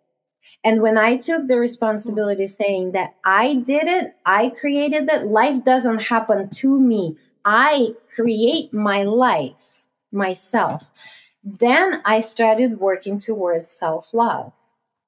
And 0.63 0.81
when 0.81 0.97
I 0.97 1.15
took 1.17 1.47
the 1.47 1.59
responsibility 1.59 2.43
mm. 2.43 2.49
saying 2.49 2.91
that 2.91 3.15
I 3.25 3.55
did 3.55 3.87
it, 3.87 4.15
I 4.25 4.49
created 4.49 5.07
that, 5.07 5.27
life 5.27 5.63
doesn't 5.63 6.03
happen 6.03 6.49
to 6.49 6.79
me. 6.79 7.17
I 7.45 7.93
create 8.13 8.73
my 8.73 9.03
life 9.03 9.81
myself. 10.11 10.89
Then 11.43 12.01
I 12.05 12.19
started 12.19 12.79
working 12.79 13.17
towards 13.17 13.69
self 13.69 14.13
love, 14.13 14.51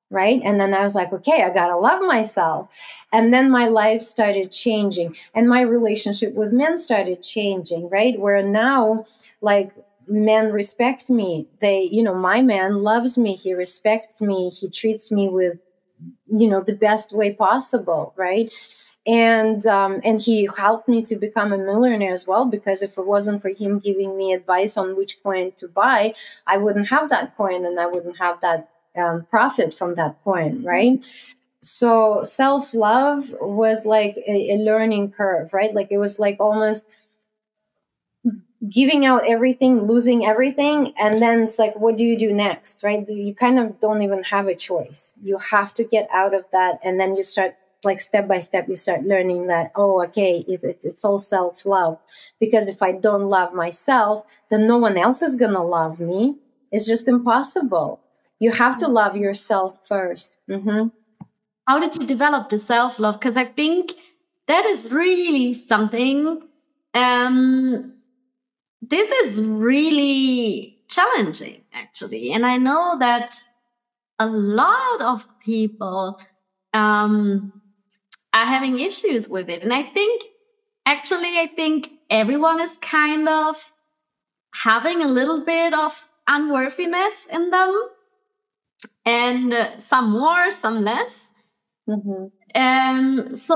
right? 0.10 0.39
And 0.43 0.60
then 0.60 0.74
I 0.74 0.82
was 0.82 0.95
like, 0.95 1.12
okay, 1.12 1.43
I 1.43 1.49
gotta 1.49 1.78
love 1.78 2.02
myself. 2.02 2.70
And 3.12 3.34
then 3.34 3.52
my 3.52 3.68
life 3.68 4.02
started 4.02 4.52
changing 4.52 5.18
and 5.36 5.49
my 5.49 5.62
relationship 5.62 6.34
with 6.34 6.54
men 6.54 6.78
started 6.78 7.22
changing, 7.22 7.89
right? 7.89 8.18
Where 8.18 8.41
now, 8.41 9.06
like, 9.41 9.74
men 10.12 10.51
respect 10.51 11.09
me. 11.09 11.47
They 11.59 11.89
you 11.91 12.03
know 12.03 12.14
my 12.16 12.41
man 12.41 12.84
loves 12.84 13.18
me. 13.18 13.36
He 13.36 13.53
respects 13.53 14.22
me. 14.22 14.49
He 14.49 14.70
treats 14.70 15.12
me 15.12 15.30
with 15.30 15.57
you 16.28 16.47
know 16.47 16.62
the 16.62 16.76
best 16.76 17.14
way 17.14 17.34
possible 17.34 18.14
right? 18.18 18.51
And 19.07 19.66
um, 19.66 19.99
and 20.03 20.22
he 20.22 20.47
helped 20.55 20.88
me 20.88 21.01
to 21.03 21.16
become 21.16 21.51
a 21.51 21.57
millionaire 21.57 22.14
as 22.14 22.28
well 22.28 22.45
because 22.45 22.84
if 22.84 22.97
it 22.99 23.07
wasn't 23.07 23.41
for 23.41 23.49
him 23.49 23.80
giving 23.80 24.16
me 24.16 24.32
advice 24.34 24.78
on 24.78 24.95
which 24.95 25.18
coin 25.24 25.53
to 25.57 25.68
buy 25.68 26.14
i 26.45 26.57
wouldn't 26.57 26.89
have 26.89 27.09
that 27.09 27.36
coin 27.36 27.66
and 27.66 27.80
i 27.80 27.88
wouldn't 27.88 28.20
have 28.20 28.39
that 28.41 28.70
um, 28.95 29.26
profit 29.32 29.74
from 29.74 29.95
that 29.95 30.18
coin 30.24 30.64
right? 30.64 30.99
So 31.64 32.24
self-love 32.24 33.32
was 33.41 33.86
like 33.86 34.18
a, 34.28 34.51
a 34.51 34.57
learning 34.57 35.12
curve 35.12 35.53
right? 35.53 35.74
Like 35.74 35.88
it 35.91 35.97
was 35.97 36.20
like 36.20 36.38
almost 36.39 36.86
giving 38.70 39.05
out 39.05 39.24
everything, 39.28 39.88
losing 39.88 40.26
everything, 40.26 40.93
and 40.99 41.20
then 41.20 41.41
it's 41.41 41.57
like, 41.57 41.76
what 41.76 41.97
do 41.97 42.05
you 42.05 42.18
do 42.18 42.32
next, 42.32 42.84
right? 42.84 43.07
You 43.07 43.34
kind 43.34 43.59
of 43.59 43.80
don't 43.80 44.01
even 44.01 44.24
have 44.24 44.47
a 44.47 44.55
choice. 44.55 45.16
You 45.22 45.38
have 45.38 45.74
to 45.76 45.84
get 45.84 46.07
out 46.14 46.34
of 46.34 46.45
that, 46.51 46.80
and 46.84 46.99
then 46.99 47.16
you 47.16 47.24
start 47.24 47.55
like 47.84 47.99
step 47.99 48.28
by 48.28 48.39
step 48.39 48.68
you 48.70 48.76
start 48.76 49.03
learning 49.03 49.47
that 49.47 49.72
oh 49.76 50.03
okay 50.03 50.45
if 50.47 50.64
it's, 50.64 50.86
it's 50.86 51.03
all 51.03 51.18
self-love 51.18 51.97
because 52.39 52.70
if 52.70 52.82
i 52.82 52.91
don't 52.91 53.28
love 53.28 53.53
myself 53.53 54.24
then 54.49 54.68
no 54.68 54.78
one 54.78 54.99
else 54.99 55.24
is 55.24 55.36
gonna 55.36 55.64
love 55.64 55.99
me 55.99 56.36
it's 56.72 56.88
just 56.88 57.07
impossible 57.07 57.99
you 58.39 58.51
have 58.51 58.78
to 58.78 58.88
love 58.88 59.18
yourself 59.18 59.88
1st 59.89 60.30
mm-hmm. 60.49 60.88
how 61.68 61.80
did 61.80 61.95
you 61.95 62.05
develop 62.05 62.49
the 62.49 62.59
self-love 62.59 63.20
because 63.20 63.36
i 63.36 63.45
think 63.45 63.93
that 64.47 64.66
is 64.66 64.91
really 64.91 65.51
something 65.51 66.39
um 66.93 67.93
this 68.82 69.09
is 69.09 69.41
really 69.47 70.79
challenging, 70.88 71.61
actually. 71.73 72.32
And 72.32 72.45
I 72.45 72.57
know 72.57 72.97
that 72.99 73.43
a 74.19 74.25
lot 74.25 75.01
of 75.01 75.25
people 75.39 76.19
um, 76.73 77.53
are 78.34 78.45
having 78.45 78.79
issues 78.79 79.27
with 79.27 79.49
it. 79.49 79.61
And 79.63 79.73
I 79.73 79.84
think, 79.84 80.23
actually, 80.86 81.39
I 81.39 81.49
think 81.55 81.91
everyone 82.09 82.59
is 82.59 82.77
kind 82.77 83.29
of 83.29 83.71
having 84.53 85.01
a 85.01 85.07
little 85.07 85.45
bit 85.45 85.73
of 85.73 86.07
unworthiness 86.27 87.27
in 87.32 87.49
them, 87.49 87.89
and 89.05 89.53
uh, 89.53 89.79
some 89.79 90.11
more, 90.11 90.51
some 90.51 90.82
less. 90.82 91.29
Mm-hmm. 91.89 92.25
Um, 92.53 93.36
so, 93.36 93.55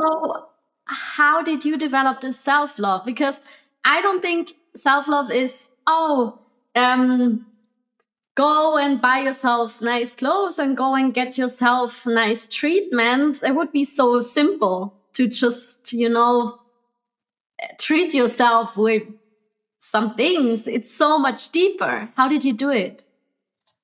how 0.85 1.41
did 1.41 1.65
you 1.65 1.77
develop 1.77 2.21
the 2.21 2.31
self 2.31 2.79
love? 2.79 3.05
Because 3.05 3.41
I 3.83 4.01
don't 4.01 4.21
think 4.21 4.53
self 4.75 5.07
love 5.07 5.31
is 5.31 5.69
oh 5.87 6.39
um 6.75 7.45
go 8.35 8.77
and 8.77 9.01
buy 9.01 9.19
yourself 9.19 9.81
nice 9.81 10.15
clothes 10.15 10.59
and 10.59 10.75
go 10.75 10.93
and 10.95 11.13
get 11.13 11.37
yourself 11.37 12.05
nice 12.05 12.47
treatment. 12.47 13.41
It 13.41 13.55
would 13.55 13.71
be 13.71 13.85
so 13.85 14.19
simple 14.19 14.93
to 15.13 15.27
just 15.27 15.93
you 15.93 16.09
know 16.09 16.59
treat 17.79 18.13
yourself 18.13 18.77
with 18.77 19.03
some 19.79 20.15
things. 20.15 20.67
It's 20.67 20.91
so 20.91 21.17
much 21.17 21.51
deeper. 21.51 22.09
How 22.15 22.27
did 22.27 22.43
you 22.43 22.53
do 22.53 22.69
it? 22.69 23.09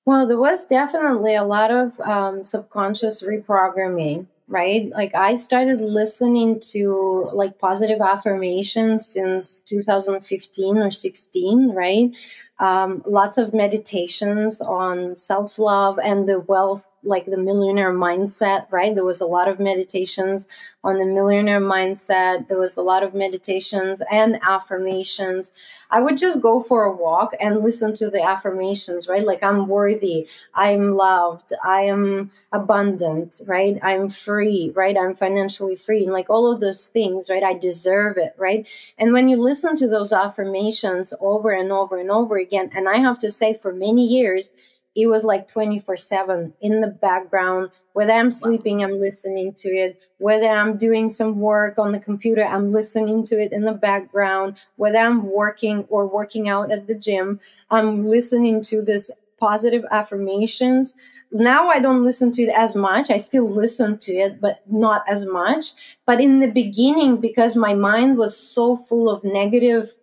Well 0.06 0.28
there 0.28 0.40
was 0.40 0.66
definitely 0.66 1.36
a 1.36 1.44
lot 1.44 1.72
of 1.72 2.00
um, 2.02 2.44
subconscious 2.44 3.24
reprogramming 3.24 4.28
right? 4.52 4.90
Like 4.90 5.16
I 5.16 5.36
started 5.36 5.80
listening 5.82 6.60
to 6.72 7.30
like 7.34 7.58
positive 7.58 8.02
affirmations 8.02 9.08
since 9.08 9.62
2015 9.62 10.78
or 10.78 10.92
16, 10.92 11.70
right? 11.70 12.12
Um, 12.60 13.02
lots 13.08 13.38
of 13.38 13.54
meditations 13.54 14.62
on 14.62 15.16
self 15.16 15.58
love 15.58 15.98
and 15.98 16.28
the 16.28 16.42
wealth 16.42 16.86
like 17.04 17.26
the 17.26 17.38
millionaire 17.38 17.94
mindset, 17.94 18.68
right? 18.72 18.94
There 18.94 19.06
was 19.06 19.22
a 19.22 19.26
lot 19.26 19.48
of 19.48 19.60
meditations 19.60 20.48
on 20.84 20.98
the 20.98 21.06
millionaire 21.06 21.62
mindset. 21.62 22.48
There 22.48 22.60
was 22.60 22.78
a 22.78 22.82
lot 22.82 23.04
of 23.04 23.14
meditations 23.14 24.02
and 24.12 24.40
affirmations. 24.44 25.52
I 25.90 26.00
would 26.02 26.18
just 26.18 26.42
go 26.42 26.62
for 26.62 26.84
a 26.84 26.96
walk 26.96 27.34
and 27.40 27.62
listen 27.62 27.94
to 27.96 28.10
the 28.10 28.22
affirmations, 28.22 29.08
right? 29.08 29.26
Like 29.26 29.44
I'm 29.44 29.68
worthy, 29.68 30.28
I'm 30.54 30.96
loved, 30.96 31.54
I 31.64 31.82
am 31.82 32.32
abundant, 32.52 33.42
right? 33.46 33.80
I'm 33.82 34.10
free, 34.10 34.72
right? 34.76 34.98
I'm 34.98 35.16
financially 35.16 35.76
free, 35.76 36.04
and 36.04 36.14
like 36.14 36.30
all 36.30 36.52
of 36.52 36.60
those 36.62 36.88
things, 36.88 37.30
right? 37.30 37.44
I 37.44 37.54
deserve 37.54 38.18
it, 38.18 38.34
right? 38.38 38.66
And 38.98 39.14
when 39.14 39.28
you 39.30 39.38
listen 39.38 39.76
to 39.78 39.88
those 39.88 40.14
affirmations 40.14 41.14
over 41.20 41.52
and 41.52 41.72
over 41.72 41.98
and 42.00 42.12
over 42.12 42.38
again, 42.38 42.70
and 42.74 42.88
I 42.88 42.98
have 42.98 43.20
to 43.20 43.32
say, 43.32 43.54
for 43.54 43.74
many 43.74 44.06
years, 44.06 44.52
it 44.96 45.08
was 45.08 45.24
like 45.24 45.48
24 45.48 45.98
7 45.98 46.54
in 46.62 46.82
the 46.82 46.88
background. 46.88 47.70
Whether 47.94 48.14
i'm 48.14 48.32
sleeping 48.32 48.84
i'm 48.84 49.00
listening 49.00 49.54
to 49.54 49.70
it. 49.70 50.00
Whether 50.18 50.48
i'm 50.48 50.78
doing 50.78 51.10
some 51.10 51.40
work 51.40 51.78
on 51.78 51.92
the 51.92 52.00
computer 52.00 52.44
i'm 52.44 52.72
listening 52.72 53.24
to 53.24 53.42
it 53.42 53.52
in 53.52 53.64
the 53.64 53.74
background. 53.74 54.58
Whether 54.76 55.00
i'm 55.00 55.32
working 55.32 55.86
or 55.90 56.08
working 56.08 56.50
out 56.50 56.72
at 56.72 56.88
the 56.88 56.98
gym 56.98 57.40
i'm 57.70 58.06
listening 58.06 58.62
to 58.64 58.82
this 58.82 59.10
positive 59.40 59.86
affirmations. 59.92 60.94
Now 61.32 61.70
i 61.70 61.80
don't 61.80 62.04
listen 62.04 62.32
to 62.32 62.44
it 62.44 62.54
as 62.54 62.76
much. 62.76 63.10
I 63.10 63.18
still 63.18 63.50
listen 63.50 63.98
to 64.00 64.14
it 64.14 64.42
but 64.42 64.62
not 64.70 65.04
as 65.08 65.26
much. 65.26 65.72
But 66.06 66.20
in 66.20 66.42
the 66.42 66.52
beginning 66.52 67.18
because 67.18 67.56
my 67.56 67.74
mind 67.74 68.18
was 68.18 68.36
so 68.36 68.76
full 68.76 69.10
of 69.10 69.24
negative 69.24 69.96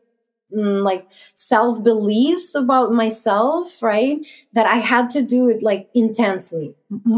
Mm, 0.54 0.82
like 0.82 1.06
self 1.34 1.82
beliefs 1.82 2.54
about 2.54 2.90
myself, 2.90 3.82
right? 3.82 4.18
That 4.54 4.66
I 4.66 4.76
had 4.76 5.10
to 5.10 5.20
do 5.20 5.50
it 5.50 5.62
like 5.62 5.90
intensely, 5.92 6.74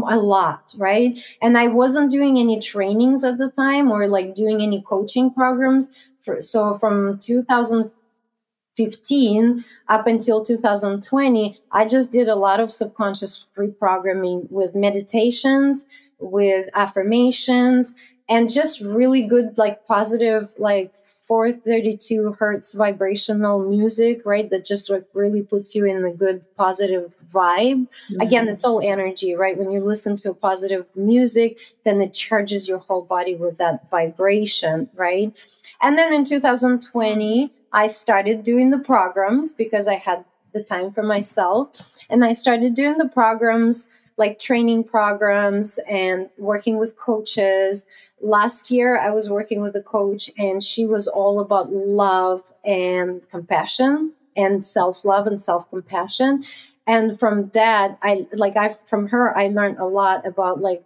a 0.09 0.17
lot, 0.17 0.73
right? 0.77 1.17
And 1.41 1.57
I 1.57 1.67
wasn't 1.67 2.11
doing 2.11 2.37
any 2.37 2.59
trainings 2.59 3.23
at 3.23 3.37
the 3.37 3.49
time 3.49 3.89
or 3.89 4.09
like 4.09 4.35
doing 4.35 4.61
any 4.61 4.81
coaching 4.81 5.33
programs. 5.33 5.93
For, 6.19 6.41
so 6.41 6.77
from 6.77 7.19
2015 7.19 9.63
up 9.87 10.07
until 10.07 10.43
2020, 10.43 11.57
I 11.71 11.85
just 11.85 12.11
did 12.11 12.27
a 12.27 12.35
lot 12.35 12.59
of 12.59 12.69
subconscious 12.69 13.45
reprogramming 13.57 14.51
with 14.51 14.75
meditations, 14.75 15.85
with 16.19 16.67
affirmations, 16.73 17.93
and 18.31 18.49
just 18.49 18.79
really 18.79 19.23
good 19.23 19.57
like 19.57 19.85
positive 19.85 20.53
like 20.57 20.95
432 20.95 22.37
hertz 22.39 22.71
vibrational 22.71 23.59
music 23.59 24.21
right 24.25 24.49
that 24.49 24.63
just 24.63 24.89
like 24.89 25.05
really 25.13 25.43
puts 25.43 25.75
you 25.75 25.83
in 25.85 26.05
a 26.05 26.11
good 26.11 26.43
positive 26.55 27.13
vibe 27.29 27.87
mm-hmm. 27.87 28.21
again 28.21 28.47
it's 28.47 28.63
all 28.63 28.79
energy 28.81 29.35
right 29.35 29.57
when 29.57 29.69
you 29.69 29.81
listen 29.81 30.15
to 30.15 30.29
a 30.29 30.33
positive 30.33 30.85
music 30.95 31.59
then 31.83 32.01
it 32.01 32.13
charges 32.13 32.69
your 32.69 32.79
whole 32.79 33.01
body 33.01 33.35
with 33.35 33.57
that 33.57 33.89
vibration 33.91 34.89
right 34.95 35.33
and 35.81 35.97
then 35.97 36.13
in 36.13 36.23
2020 36.23 37.51
i 37.73 37.85
started 37.85 38.43
doing 38.43 38.71
the 38.71 38.79
programs 38.79 39.51
because 39.51 39.89
i 39.89 39.95
had 39.95 40.23
the 40.53 40.63
time 40.63 40.89
for 40.89 41.03
myself 41.03 41.97
and 42.09 42.23
i 42.23 42.31
started 42.31 42.73
doing 42.73 42.97
the 42.97 43.09
programs 43.09 43.89
like 44.21 44.37
training 44.37 44.83
programs 44.83 45.79
and 45.89 46.29
working 46.37 46.77
with 46.77 46.95
coaches. 46.95 47.87
Last 48.21 48.71
year, 48.71 48.97
I 48.97 49.09
was 49.09 49.29
working 49.29 49.61
with 49.61 49.75
a 49.75 49.81
coach, 49.81 50.29
and 50.37 50.63
she 50.63 50.85
was 50.85 51.07
all 51.07 51.39
about 51.39 51.71
love 51.73 52.51
and 52.63 53.21
compassion 53.29 54.13
and 54.35 54.63
self 54.63 55.03
love 55.03 55.27
and 55.27 55.41
self 55.41 55.69
compassion. 55.69 56.43
And 56.87 57.19
from 57.19 57.49
that, 57.53 57.97
I 58.01 58.27
like 58.33 58.57
I 58.57 58.69
from 58.85 59.07
her, 59.09 59.37
I 59.37 59.47
learned 59.47 59.79
a 59.79 59.85
lot 59.85 60.25
about 60.25 60.61
like 60.61 60.83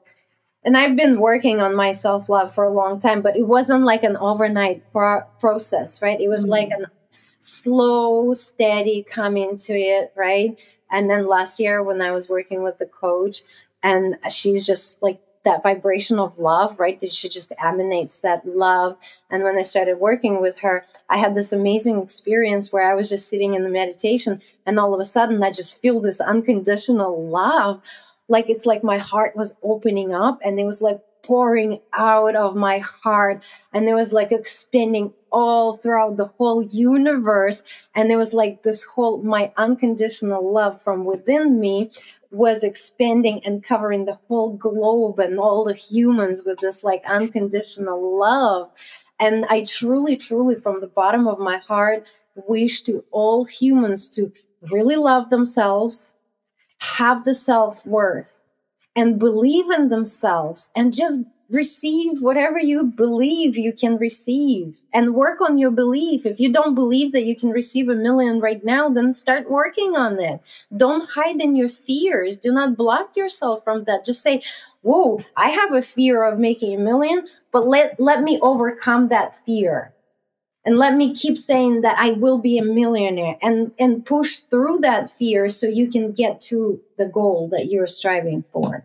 and 0.65 0.75
I've 0.75 0.95
been 0.95 1.19
working 1.19 1.61
on 1.61 1.75
my 1.75 1.91
self 1.91 2.27
love 2.27 2.53
for 2.53 2.63
a 2.63 2.73
long 2.73 2.99
time, 2.99 3.21
but 3.21 3.37
it 3.37 3.47
wasn't 3.47 3.83
like 3.83 4.03
an 4.03 4.17
overnight 4.17 4.83
pro- 4.91 5.21
process, 5.39 6.01
right? 6.01 6.19
It 6.19 6.27
was 6.27 6.41
mm-hmm. 6.41 6.51
like 6.51 6.69
a 6.69 6.89
slow, 7.37 8.33
steady 8.33 9.03
coming 9.03 9.57
to 9.57 9.73
it, 9.73 10.11
right? 10.15 10.57
And 10.91 11.09
then 11.09 11.27
last 11.27 11.59
year, 11.59 11.83
when 11.83 12.01
I 12.01 12.11
was 12.11 12.29
working 12.29 12.63
with 12.63 12.79
the 12.79 12.87
coach, 12.87 13.43
and 13.83 14.15
she's 14.31 14.65
just 14.65 15.03
like 15.03 15.21
that 15.45 15.63
vibration 15.63 16.19
of 16.19 16.37
love, 16.37 16.79
right? 16.79 16.99
That 16.99 17.11
she 17.11 17.29
just 17.29 17.53
emanates 17.63 18.19
that 18.19 18.45
love. 18.45 18.97
And 19.29 19.43
when 19.43 19.57
I 19.57 19.61
started 19.61 19.99
working 19.99 20.41
with 20.41 20.59
her, 20.59 20.85
I 21.09 21.17
had 21.17 21.35
this 21.35 21.53
amazing 21.53 22.01
experience 22.01 22.71
where 22.71 22.91
I 22.91 22.95
was 22.95 23.09
just 23.09 23.29
sitting 23.29 23.53
in 23.53 23.63
the 23.63 23.69
meditation, 23.69 24.41
and 24.65 24.79
all 24.79 24.93
of 24.93 24.99
a 24.99 25.05
sudden, 25.05 25.41
I 25.43 25.51
just 25.51 25.81
feel 25.81 26.01
this 26.01 26.19
unconditional 26.19 27.27
love. 27.29 27.81
Like 28.27 28.49
it's 28.49 28.65
like 28.65 28.83
my 28.83 28.97
heart 28.97 29.35
was 29.35 29.55
opening 29.63 30.13
up, 30.13 30.39
and 30.43 30.59
it 30.59 30.65
was 30.65 30.81
like 30.81 30.99
pouring 31.25 31.79
out 31.93 32.35
of 32.35 32.55
my 32.55 32.77
heart 32.77 33.43
and 33.73 33.89
it 33.89 33.95
was 33.95 34.13
like 34.13 34.31
expanding 34.31 35.11
all 35.31 35.75
throughout 35.77 36.17
the 36.17 36.25
whole 36.25 36.61
universe 36.61 37.63
and 37.95 38.11
it 38.11 38.15
was 38.15 38.31
like 38.33 38.61
this 38.61 38.83
whole 38.83 39.17
my 39.23 39.51
unconditional 39.57 40.53
love 40.53 40.79
from 40.83 41.03
within 41.03 41.59
me 41.59 41.89
was 42.35 42.63
expanding 42.63 43.41
and 43.45 43.63
covering 43.63 44.05
the 44.05 44.19
whole 44.27 44.55
globe 44.57 45.19
and 45.19 45.39
all 45.39 45.63
the 45.63 45.73
humans 45.73 46.43
with 46.45 46.59
this 46.59 46.83
like 46.83 47.03
unconditional 47.07 48.19
love. 48.19 48.69
And 49.19 49.45
i 49.45 49.63
truly 49.63 50.17
truly 50.17 50.55
from 50.55 50.81
the 50.81 50.87
bottom 50.87 51.27
of 51.27 51.39
my 51.39 51.57
heart 51.57 52.05
wish 52.35 52.81
to 52.81 53.05
all 53.11 53.45
humans 53.45 54.09
to 54.09 54.31
really 54.71 54.97
love 54.97 55.29
themselves 55.29 56.15
have 56.79 57.23
the 57.23 57.33
self-worth 57.33 58.41
and 58.95 59.17
believe 59.17 59.69
in 59.71 59.89
themselves 59.89 60.69
and 60.75 60.93
just 60.93 61.21
receive 61.49 62.21
whatever 62.21 62.59
you 62.59 62.83
believe 62.83 63.57
you 63.57 63.71
can 63.71 63.97
receive 63.97 64.75
and 64.93 65.13
work 65.13 65.41
on 65.41 65.57
your 65.57 65.71
belief. 65.71 66.25
If 66.25 66.39
you 66.39 66.51
don't 66.51 66.75
believe 66.75 67.11
that 67.11 67.25
you 67.25 67.35
can 67.35 67.49
receive 67.49 67.89
a 67.89 67.95
million 67.95 68.39
right 68.39 68.63
now, 68.63 68.89
then 68.89 69.13
start 69.13 69.49
working 69.49 69.95
on 69.95 70.19
it. 70.19 70.41
Don't 70.75 71.07
hide 71.09 71.39
in 71.39 71.55
your 71.55 71.69
fears. 71.69 72.37
Do 72.37 72.51
not 72.51 72.77
block 72.77 73.15
yourself 73.15 73.63
from 73.63 73.83
that. 73.83 74.05
Just 74.05 74.23
say, 74.23 74.41
Whoa, 74.81 75.23
I 75.35 75.49
have 75.49 75.73
a 75.73 75.81
fear 75.81 76.23
of 76.23 76.37
making 76.37 76.75
a 76.75 76.83
million, 76.83 77.27
but 77.51 77.67
let, 77.67 77.99
let 77.99 78.21
me 78.21 78.37
overcome 78.41 79.07
that 79.07 79.43
fear. 79.43 79.95
And 80.63 80.77
let 80.77 80.95
me 80.95 81.15
keep 81.15 81.39
saying 81.39 81.81
that 81.81 81.97
I 81.97 82.11
will 82.11 82.37
be 82.37 82.59
a 82.59 82.63
millionaire 82.63 83.37
and, 83.41 83.71
and 83.79 84.05
push 84.05 84.37
through 84.37 84.79
that 84.81 85.11
fear 85.17 85.49
so 85.49 85.67
you 85.67 85.87
can 85.89 86.11
get 86.11 86.39
to 86.41 86.79
the 86.97 87.05
goal 87.05 87.49
that 87.51 87.71
you're 87.71 87.87
striving 87.87 88.43
for. 88.51 88.83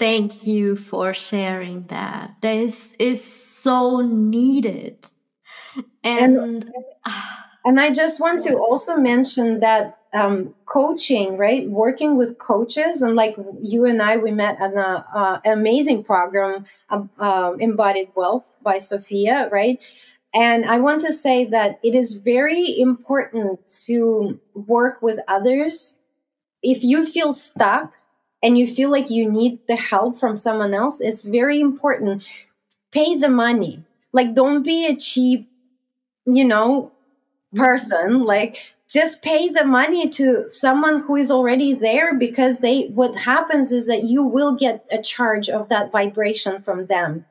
Thank 0.00 0.46
you 0.46 0.76
for 0.76 1.12
sharing 1.12 1.84
that. 1.88 2.36
This 2.40 2.94
is 2.98 3.22
so 3.22 4.00
needed. 4.00 5.04
And, 6.02 6.38
and, 6.38 6.70
and 7.66 7.78
I 7.78 7.90
just 7.90 8.18
want 8.18 8.40
to 8.44 8.56
also 8.56 8.94
mention 8.94 9.60
that 9.60 9.98
um, 10.14 10.54
coaching, 10.64 11.36
right? 11.36 11.68
Working 11.68 12.16
with 12.16 12.38
coaches, 12.38 13.02
and 13.02 13.14
like 13.14 13.36
you 13.60 13.84
and 13.84 14.00
I, 14.00 14.16
we 14.16 14.30
met 14.30 14.56
at 14.58 14.74
uh, 14.74 15.02
an 15.44 15.52
amazing 15.52 16.02
program, 16.04 16.64
uh, 16.88 17.02
um, 17.18 17.60
Embodied 17.60 18.08
Wealth 18.14 18.56
by 18.62 18.78
Sofia, 18.78 19.50
right? 19.52 19.78
And 20.32 20.64
I 20.64 20.78
want 20.78 21.02
to 21.02 21.12
say 21.12 21.44
that 21.44 21.78
it 21.84 21.94
is 21.94 22.14
very 22.14 22.80
important 22.80 23.60
to 23.84 24.40
work 24.54 25.02
with 25.02 25.18
others. 25.28 25.98
If 26.62 26.82
you 26.82 27.04
feel 27.04 27.34
stuck, 27.34 27.92
and 28.42 28.56
you 28.56 28.66
feel 28.66 28.90
like 28.90 29.10
you 29.10 29.30
need 29.30 29.58
the 29.68 29.76
help 29.76 30.18
from 30.18 30.36
someone 30.36 30.74
else, 30.74 31.00
it's 31.00 31.24
very 31.24 31.60
important. 31.60 32.22
Pay 32.90 33.16
the 33.16 33.28
money. 33.28 33.84
Like, 34.12 34.34
don't 34.34 34.62
be 34.62 34.86
a 34.86 34.96
cheap, 34.96 35.48
you 36.24 36.44
know, 36.44 36.92
person. 37.54 38.24
Like, 38.24 38.58
just 38.88 39.22
pay 39.22 39.48
the 39.48 39.64
money 39.64 40.08
to 40.08 40.46
someone 40.48 41.02
who 41.02 41.14
is 41.16 41.30
already 41.30 41.74
there 41.74 42.14
because 42.14 42.58
they, 42.58 42.86
what 42.88 43.14
happens 43.14 43.70
is 43.70 43.86
that 43.86 44.04
you 44.04 44.24
will 44.24 44.56
get 44.56 44.84
a 44.90 45.00
charge 45.00 45.48
of 45.48 45.68
that 45.68 45.92
vibration 45.92 46.60
from 46.62 46.86
them. 46.86 47.24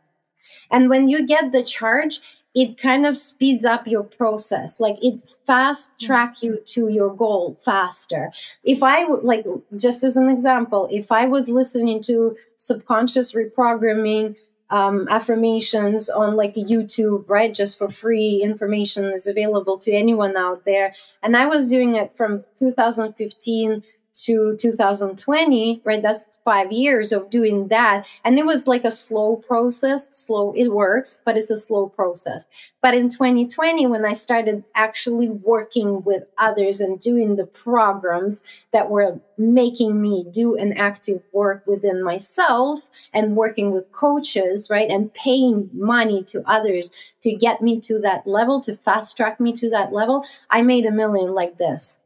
And 0.71 0.89
when 0.89 1.09
you 1.09 1.27
get 1.27 1.51
the 1.51 1.63
charge, 1.63 2.21
it 2.55 2.79
kind 2.79 3.05
of 3.05 3.17
speeds 3.17 3.63
up 3.63 3.85
your 3.87 4.03
process 4.03 4.79
like 4.79 4.97
it 5.01 5.21
fast 5.45 5.91
mm-hmm. 5.91 6.05
track 6.05 6.35
you 6.41 6.59
to 6.65 6.89
your 6.89 7.13
goal 7.13 7.59
faster 7.63 8.31
if 8.63 8.81
i 8.81 9.05
like 9.05 9.45
just 9.75 10.03
as 10.03 10.17
an 10.17 10.29
example 10.29 10.87
if 10.91 11.11
i 11.11 11.25
was 11.25 11.47
listening 11.47 12.01
to 12.01 12.35
subconscious 12.57 13.33
reprogramming 13.33 14.35
um, 14.71 15.07
affirmations 15.09 16.09
on 16.09 16.35
like 16.35 16.55
youtube 16.55 17.23
right 17.27 17.55
just 17.55 17.77
for 17.77 17.89
free 17.89 18.41
information 18.43 19.05
is 19.05 19.25
available 19.25 19.77
to 19.79 19.91
anyone 19.91 20.37
out 20.37 20.65
there 20.65 20.93
and 21.23 21.35
i 21.35 21.45
was 21.45 21.67
doing 21.67 21.95
it 21.95 22.15
from 22.15 22.43
2015 22.55 23.83
to 24.13 24.55
2020, 24.57 25.81
right? 25.83 26.01
That's 26.01 26.27
five 26.43 26.71
years 26.71 27.11
of 27.11 27.29
doing 27.29 27.67
that. 27.69 28.05
And 28.23 28.37
it 28.37 28.45
was 28.45 28.67
like 28.67 28.83
a 28.83 28.91
slow 28.91 29.37
process. 29.37 30.09
Slow, 30.11 30.53
it 30.55 30.69
works, 30.69 31.19
but 31.23 31.37
it's 31.37 31.51
a 31.51 31.55
slow 31.55 31.87
process. 31.87 32.47
But 32.81 32.93
in 32.93 33.09
2020, 33.09 33.87
when 33.87 34.05
I 34.05 34.13
started 34.13 34.63
actually 34.75 35.29
working 35.29 36.03
with 36.03 36.23
others 36.37 36.81
and 36.81 36.99
doing 36.99 37.35
the 37.35 37.45
programs 37.45 38.41
that 38.71 38.89
were 38.89 39.19
making 39.37 40.01
me 40.01 40.25
do 40.29 40.55
an 40.55 40.73
active 40.73 41.21
work 41.31 41.65
within 41.67 42.03
myself 42.03 42.89
and 43.13 43.35
working 43.35 43.71
with 43.71 43.91
coaches, 43.91 44.69
right? 44.69 44.89
And 44.89 45.13
paying 45.13 45.69
money 45.73 46.23
to 46.25 46.43
others 46.45 46.91
to 47.21 47.33
get 47.33 47.61
me 47.61 47.79
to 47.81 47.99
that 47.99 48.25
level, 48.25 48.61
to 48.61 48.77
fast 48.77 49.17
track 49.17 49.39
me 49.39 49.53
to 49.53 49.69
that 49.69 49.93
level, 49.93 50.23
I 50.49 50.61
made 50.61 50.85
a 50.85 50.91
million 50.91 51.33
like 51.33 51.57
this 51.57 51.98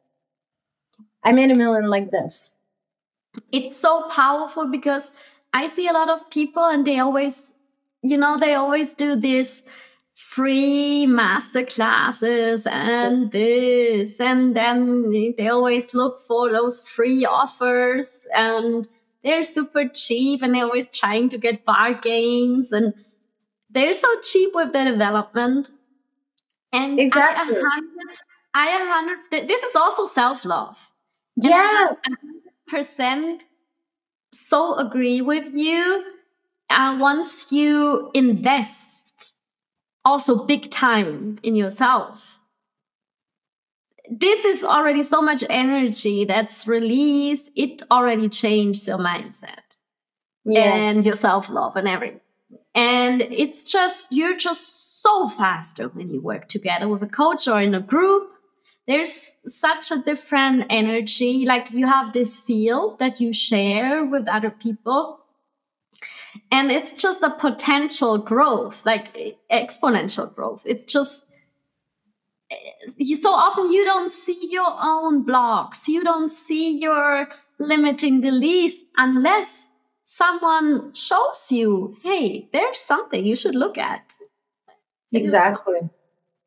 I 1.24 1.32
made 1.32 1.51
a 1.51 1.55
million 1.55 1.89
like 1.89 2.11
this. 2.11 2.49
It's 3.51 3.76
so 3.76 4.07
powerful 4.09 4.69
because 4.69 5.11
I 5.53 5.67
see 5.67 5.88
a 5.88 5.93
lot 5.93 6.09
of 6.09 6.30
people 6.30 6.65
and 6.65 6.86
they 6.86 6.99
always, 6.99 7.51
you 8.01 8.17
know, 8.17 8.39
they 8.39 8.53
always 8.53 8.93
do 8.93 9.15
this 9.15 9.63
free 10.15 11.05
master 11.05 11.63
classes 11.63 12.65
and 12.65 13.32
this 13.32 14.19
and 14.19 14.55
then 14.55 15.11
they 15.38 15.47
always 15.47 15.93
look 15.93 16.19
for 16.19 16.51
those 16.51 16.88
free 16.88 17.24
offers 17.24 18.09
and 18.34 18.88
they're 19.24 19.43
super 19.43 19.88
cheap 19.88 20.41
and 20.41 20.55
they're 20.55 20.65
always 20.65 20.89
trying 20.89 21.30
to 21.30 21.38
get 21.38 21.65
bargains 21.65 22.71
and 22.71 22.93
they're 23.69 23.93
so 23.93 24.07
cheap 24.21 24.55
with 24.55 24.74
the 24.74 24.84
development 24.84 25.69
and 26.71 26.99
exactly. 26.99 27.55
I, 27.55 27.59
a 27.59 27.63
hundred, 27.69 28.17
I 28.55 28.69
a 28.69 28.86
hundred, 28.88 29.47
this 29.47 29.61
is 29.61 29.76
also 29.76 30.07
self-love 30.07 30.89
Yes. 31.36 31.99
Percent 32.67 33.45
so 34.34 34.75
agree 34.75 35.21
with 35.21 35.53
you. 35.53 36.03
And 36.69 36.99
once 36.99 37.51
you 37.51 38.09
invest 38.13 39.36
also 40.03 40.45
big 40.45 40.71
time 40.71 41.38
in 41.43 41.55
yourself, 41.55 42.39
this 44.09 44.43
is 44.43 44.63
already 44.63 45.03
so 45.03 45.21
much 45.21 45.43
energy 45.49 46.25
that's 46.25 46.67
released. 46.67 47.49
It 47.55 47.84
already 47.89 48.27
changed 48.27 48.88
your 48.88 48.97
mindset 48.97 49.77
yes. 50.43 50.86
and 50.86 51.05
your 51.05 51.15
self 51.15 51.49
love 51.49 51.75
and 51.75 51.88
everything. 51.88 52.19
And 52.75 53.21
it's 53.21 53.71
just, 53.71 54.07
you're 54.11 54.36
just 54.36 55.01
so 55.01 55.29
faster 55.29 55.89
when 55.89 56.09
you 56.09 56.21
work 56.21 56.49
together 56.49 56.88
with 56.88 57.03
a 57.03 57.07
coach 57.07 57.47
or 57.47 57.61
in 57.61 57.75
a 57.75 57.79
group 57.79 58.29
there's 58.88 59.38
such 59.45 59.91
a 59.91 59.97
different 59.99 60.66
energy. 60.70 61.45
Like 61.45 61.72
you 61.72 61.88
have 61.88 62.14
this 62.14 62.38
feel 62.39 62.95
that 62.97 63.20
you 63.22 63.34
share 63.34 64.05
with 64.05 64.28
other 64.28 64.49
people. 64.51 65.20
and 66.51 66.72
it's 66.72 66.93
just 67.01 67.24
a 67.24 67.30
potential 67.30 68.18
growth 68.18 68.86
like 68.86 69.38
exponential 69.51 70.34
growth 70.34 70.64
it's 70.66 70.86
just 70.86 71.26
you 72.97 73.16
so 73.16 73.32
often 73.32 73.72
you 73.72 73.84
don't 73.86 74.11
see 74.11 74.39
your 74.49 74.76
own 74.82 75.24
blocks 75.24 75.88
you 75.88 76.03
don't 76.03 76.32
see 76.32 76.78
your 76.78 77.28
limiting 77.59 78.22
beliefs 78.22 78.84
unless 78.97 79.68
someone 80.03 80.93
shows 80.93 81.47
you 81.49 81.95
hey 82.03 82.47
there's 82.53 82.80
something 82.80 83.26
you 83.26 83.36
should 83.36 83.55
look 83.55 83.78
at 83.78 84.14
exactly 85.11 85.80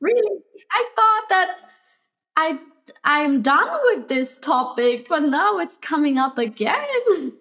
really 0.00 0.38
i 0.72 0.84
thought 0.94 1.28
that 1.28 1.62
i 2.36 2.58
i'm 3.04 3.42
done 3.42 3.68
with 3.84 4.08
this 4.08 4.36
topic 4.38 5.08
but 5.08 5.20
now 5.20 5.58
it's 5.58 5.78
coming 5.78 6.18
up 6.18 6.38
again 6.38 7.32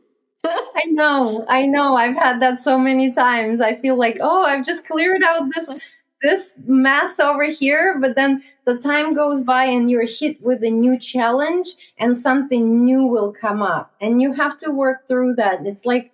I 0.47 0.83
know, 0.89 1.45
I 1.49 1.65
know. 1.65 1.95
I've 1.95 2.15
had 2.15 2.41
that 2.41 2.59
so 2.59 2.77
many 2.77 3.11
times. 3.11 3.61
I 3.61 3.75
feel 3.75 3.97
like, 3.97 4.17
oh, 4.21 4.43
I've 4.43 4.65
just 4.65 4.87
cleared 4.87 5.23
out 5.23 5.49
this 5.53 5.75
this 6.21 6.55
mess 6.65 7.19
over 7.19 7.45
here, 7.45 7.99
but 7.99 8.15
then 8.15 8.41
the 8.65 8.77
time 8.77 9.13
goes 9.13 9.43
by 9.43 9.65
and 9.65 9.91
you're 9.91 10.07
hit 10.07 10.41
with 10.41 10.63
a 10.63 10.71
new 10.71 10.97
challenge 10.97 11.69
and 11.99 12.17
something 12.17 12.83
new 12.83 13.03
will 13.03 13.31
come 13.31 13.61
up 13.61 13.93
and 14.01 14.21
you 14.21 14.33
have 14.33 14.57
to 14.57 14.71
work 14.71 15.07
through 15.07 15.35
that. 15.35 15.65
It's 15.65 15.85
like 15.85 16.11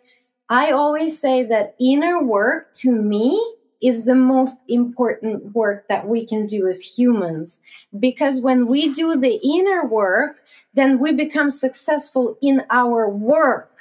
I 0.50 0.72
always 0.72 1.18
say 1.20 1.44
that 1.44 1.76
inner 1.80 2.22
work 2.22 2.74
to 2.76 2.92
me 2.92 3.40
is 3.82 4.06
the 4.06 4.16
most 4.16 4.60
important 4.68 5.56
work 5.56 5.88
that 5.88 6.08
we 6.08 6.26
can 6.26 6.46
do 6.46 6.68
as 6.68 6.82
humans 6.82 7.62
because 8.00 8.40
when 8.40 8.68
we 8.68 8.92
do 8.92 9.18
the 9.18 9.40
inner 9.44 9.86
work, 9.86 10.38
then 10.74 11.00
we 11.00 11.12
become 11.12 11.50
successful 11.50 12.38
in 12.42 12.62
our 12.70 13.10
work 13.10 13.72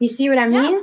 you 0.00 0.08
see 0.08 0.28
what 0.28 0.38
I 0.38 0.48
mean? 0.48 0.78
Yeah. 0.78 0.80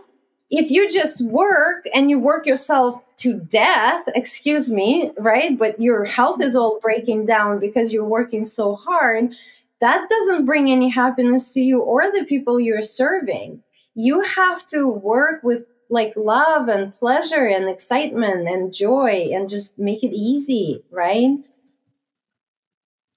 If 0.49 0.72
you 0.72 0.89
just 0.89 1.22
work 1.26 1.86
and 1.93 2.10
you 2.10 2.20
work 2.20 2.45
yourself 2.45 3.03
to 3.18 3.34
death, 3.34 4.03
excuse 4.16 4.72
me, 4.72 5.12
right? 5.18 5.58
But 5.58 5.82
your 5.82 6.05
health 6.05 6.41
is 6.41 6.55
all 6.55 6.80
breaking 6.80 7.26
down 7.26 7.60
because 7.60 7.91
you're 7.91 8.05
working 8.05 8.45
so 8.45 8.76
hard, 8.76 9.34
that 9.82 10.08
doesn't 10.08 10.45
bring 10.45 10.72
any 10.72 10.89
happiness 10.89 11.53
to 11.55 11.62
you 11.62 11.82
or 11.82 12.12
the 12.12 12.24
people 12.24 12.60
you're 12.60 12.82
serving. 12.82 13.62
You 13.95 14.22
have 14.22 14.66
to 14.68 14.88
work 14.88 15.43
with 15.43 15.66
like 15.90 16.14
love 16.16 16.68
and 16.68 16.94
pleasure 16.96 17.46
and 17.46 17.70
excitement 17.70 18.48
and 18.48 18.74
joy 18.74 19.30
and 19.32 19.50
just 19.50 19.80
make 19.80 20.04
it 20.04 20.14
easy, 20.14 20.84
right? 20.92 21.38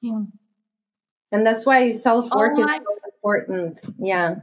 Yeah. 0.00 0.22
And 1.32 1.46
that's 1.46 1.64
why 1.66 1.92
self 1.92 2.30
work 2.34 2.54
oh, 2.56 2.62
is 2.62 2.82
so 2.82 3.08
important. 3.14 3.80
Yeah. 3.98 4.36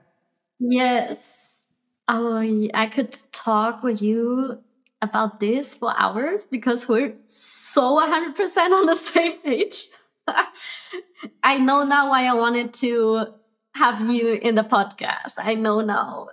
Yes. 0.59 1.65
Oh, 2.07 2.37
I 2.73 2.87
could 2.87 3.19
talk 3.31 3.83
with 3.83 4.01
you 4.01 4.59
about 5.01 5.39
this 5.39 5.77
for 5.77 5.93
hours 5.97 6.45
because 6.45 6.87
we're 6.87 7.13
so 7.27 7.99
100% 7.99 8.57
on 8.57 8.85
the 8.85 8.95
same 8.95 9.39
page. 9.41 9.87
I 11.43 11.57
know 11.57 11.83
now 11.83 12.09
why 12.09 12.25
I 12.25 12.33
wanted 12.33 12.73
to 12.75 13.27
have 13.75 14.09
you 14.09 14.33
in 14.33 14.55
the 14.55 14.63
podcast. 14.63 15.33
I 15.37 15.53
know 15.53 15.81
now. 15.81 16.29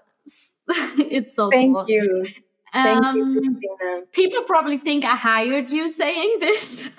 it's 1.10 1.34
so 1.34 1.50
Thank 1.50 1.76
cool. 1.76 1.88
you. 1.88 2.24
Thank 2.72 3.04
um, 3.04 3.16
you, 3.16 3.40
Christina. 3.40 4.06
People 4.12 4.42
probably 4.42 4.78
think 4.78 5.04
I 5.04 5.14
hired 5.14 5.70
you 5.70 5.88
saying 5.88 6.38
this. 6.40 6.90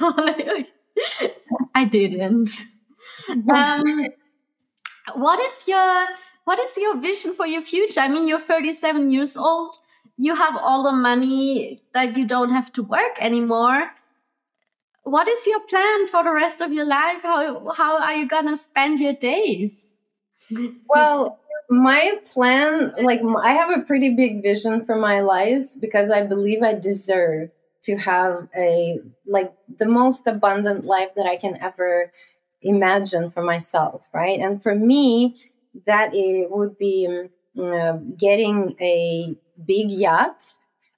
I 1.75 1.83
didn't. 1.85 2.49
Um, 3.51 4.07
what 5.15 5.39
is 5.39 5.67
your 5.67 6.05
what 6.45 6.59
is 6.59 6.77
your 6.77 6.99
vision 7.01 7.33
for 7.33 7.45
your 7.45 7.61
future? 7.61 7.99
I 7.99 8.07
mean, 8.07 8.27
you're 8.27 8.39
37 8.39 9.09
years 9.09 9.35
old. 9.35 9.77
You 10.17 10.35
have 10.35 10.55
all 10.55 10.83
the 10.83 10.91
money 10.91 11.81
that 11.93 12.15
you 12.15 12.25
don't 12.25 12.51
have 12.51 12.71
to 12.73 12.83
work 12.83 13.17
anymore. 13.19 13.91
What 15.03 15.27
is 15.27 15.45
your 15.45 15.59
plan 15.61 16.07
for 16.07 16.23
the 16.23 16.31
rest 16.31 16.61
of 16.61 16.71
your 16.71 16.85
life? 16.85 17.21
How 17.21 17.71
how 17.75 18.01
are 18.01 18.13
you 18.13 18.27
gonna 18.27 18.55
spend 18.55 18.99
your 18.99 19.13
days? 19.13 19.85
well, 20.87 21.39
my 21.69 22.19
plan, 22.31 22.93
like 23.01 23.21
I 23.43 23.51
have 23.53 23.71
a 23.71 23.81
pretty 23.81 24.09
big 24.15 24.41
vision 24.41 24.85
for 24.85 24.95
my 24.95 25.21
life 25.21 25.69
because 25.79 26.11
I 26.11 26.21
believe 26.23 26.63
I 26.63 26.73
deserve 26.73 27.49
to 27.83 27.97
have 27.97 28.47
a 28.55 28.99
like 29.27 29.53
the 29.79 29.85
most 29.87 30.27
abundant 30.27 30.85
life 30.85 31.09
that 31.15 31.25
I 31.25 31.37
can 31.37 31.57
ever 31.61 32.11
imagine 32.61 33.29
for 33.31 33.43
myself, 33.43 34.01
right? 34.13 34.39
And 34.39 34.61
for 34.61 34.75
me, 34.75 35.35
that 35.85 36.11
it 36.13 36.49
would 36.51 36.77
be 36.77 37.07
uh, 37.61 37.93
getting 38.17 38.75
a 38.81 39.35
big 39.65 39.91
yacht 39.91 40.53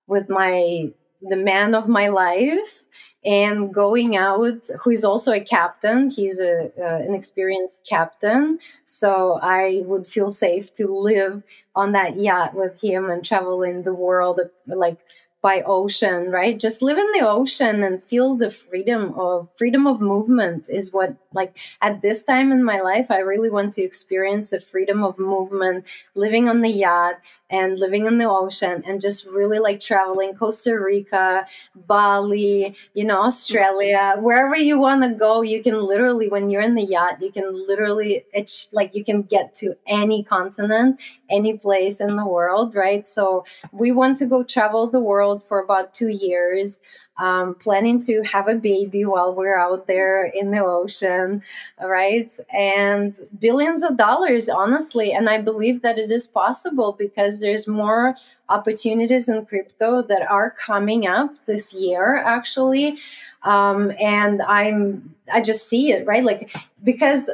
with 0.08 0.30
my 0.30 0.92
the 1.22 1.36
man 1.36 1.76
of 1.76 1.88
my 1.88 2.08
life 2.08 2.84
and 3.28 3.74
going 3.74 4.16
out 4.16 4.62
who 4.80 4.90
is 4.90 5.04
also 5.04 5.34
a 5.34 5.40
captain 5.42 6.10
he's 6.10 6.40
a 6.40 6.72
uh, 6.80 6.98
an 7.06 7.14
experienced 7.14 7.86
captain 7.88 8.58
so 8.86 9.38
i 9.44 9.84
would 9.86 10.08
feel 10.08 10.30
safe 10.30 10.74
to 10.74 10.88
live 10.88 11.44
on 11.76 11.92
that 11.92 12.16
yacht 12.16 12.56
with 12.56 12.80
him 12.82 13.10
and 13.10 13.26
travel 13.26 13.62
in 13.64 13.84
the 13.84 13.94
world 13.94 14.40
like 14.66 14.98
by 15.42 15.62
ocean, 15.66 16.32
right? 16.32 16.60
Just 16.60 16.82
live 16.82 16.98
in 16.98 17.12
the 17.12 17.26
ocean 17.26 17.84
and 17.84 18.04
feel 18.04 18.36
the 18.36 18.50
freedom 18.50 19.14
of 19.18 19.48
freedom 19.56 19.86
of 19.86 20.02
movement 20.02 20.66
is 20.68 20.92
what 20.92 21.16
like 21.32 21.56
at 21.82 22.02
this 22.02 22.24
time 22.24 22.52
in 22.52 22.64
my 22.64 22.80
life 22.82 23.08
I 23.10 23.20
really 23.20 23.50
want 23.50 23.74
to 23.74 23.84
experience 23.84 24.50
the 24.50 24.60
freedom 24.60 25.04
of 25.04 25.20
movement, 25.20 25.86
living 26.16 26.50
on 26.50 26.62
the 26.62 26.70
yacht 26.70 27.16
and 27.50 27.80
living 27.80 28.06
in 28.06 28.18
the 28.18 28.26
ocean 28.30 28.84
and 28.86 29.00
just 29.00 29.26
really 29.26 29.60
like 29.60 29.80
traveling 29.80 30.34
Costa 30.34 30.78
Rica, 30.78 31.46
Bali, 31.76 32.76
you 32.94 33.06
know, 33.06 33.22
Australia, 33.22 33.98
mm-hmm. 33.98 34.24
wherever 34.24 34.56
you 34.56 34.80
want 34.80 35.04
to 35.04 35.10
go, 35.10 35.42
you 35.42 35.62
can 35.64 35.82
literally 35.82 36.28
when 36.28 36.50
you're 36.50 36.62
in 36.62 36.76
the 36.76 36.84
yacht, 36.84 37.22
you 37.22 37.32
can 37.32 37.68
literally 37.68 38.26
it's 38.34 38.70
like 38.74 38.94
you 38.94 39.04
can 39.04 39.22
get 39.22 39.54
to 39.56 39.76
any 39.88 40.24
continent, 40.24 41.00
any 41.30 41.58
place 41.58 42.02
in 42.02 42.16
the 42.16 42.28
world, 42.28 42.76
right? 42.76 43.08
So 43.08 43.46
we 43.72 43.92
want 43.92 44.18
to 44.18 44.26
go 44.26 44.44
travel 44.44 44.88
the 44.88 45.00
world 45.00 45.44
for 45.44 45.60
about 45.60 45.94
2 45.94 46.10
years 46.10 46.80
um, 47.18 47.56
planning 47.56 48.00
to 48.02 48.22
have 48.24 48.48
a 48.48 48.56
baby 48.56 49.06
while 49.06 49.34
we're 49.34 49.60
out 49.60 49.88
there 49.88 50.26
in 50.26 50.52
the 50.52 50.60
ocean, 50.60 51.42
right? 51.82 52.32
And 52.54 53.18
billions 53.40 53.84
of 53.84 53.98
dollars, 53.98 54.50
honestly. 54.50 55.12
And 55.12 55.30
I 55.30 55.40
believe 55.40 55.82
that 55.82 55.98
it 55.98 56.12
is 56.12 56.28
possible 56.28 56.96
because 56.98 57.40
there's 57.40 57.68
more 57.68 58.16
opportunities 58.50 59.28
in 59.28 59.46
crypto 59.46 60.02
that 60.04 60.30
are 60.30 60.52
coming 60.52 61.08
up 61.08 61.32
this 61.48 61.74
year, 61.74 62.18
actually. 62.18 62.98
Um, 63.44 63.92
and 64.00 64.42
I'm, 64.44 65.16
I 65.34 65.42
just 65.42 65.68
see 65.68 65.92
it, 65.92 66.06
right? 66.06 66.24
Like, 66.24 66.56
because 66.84 67.30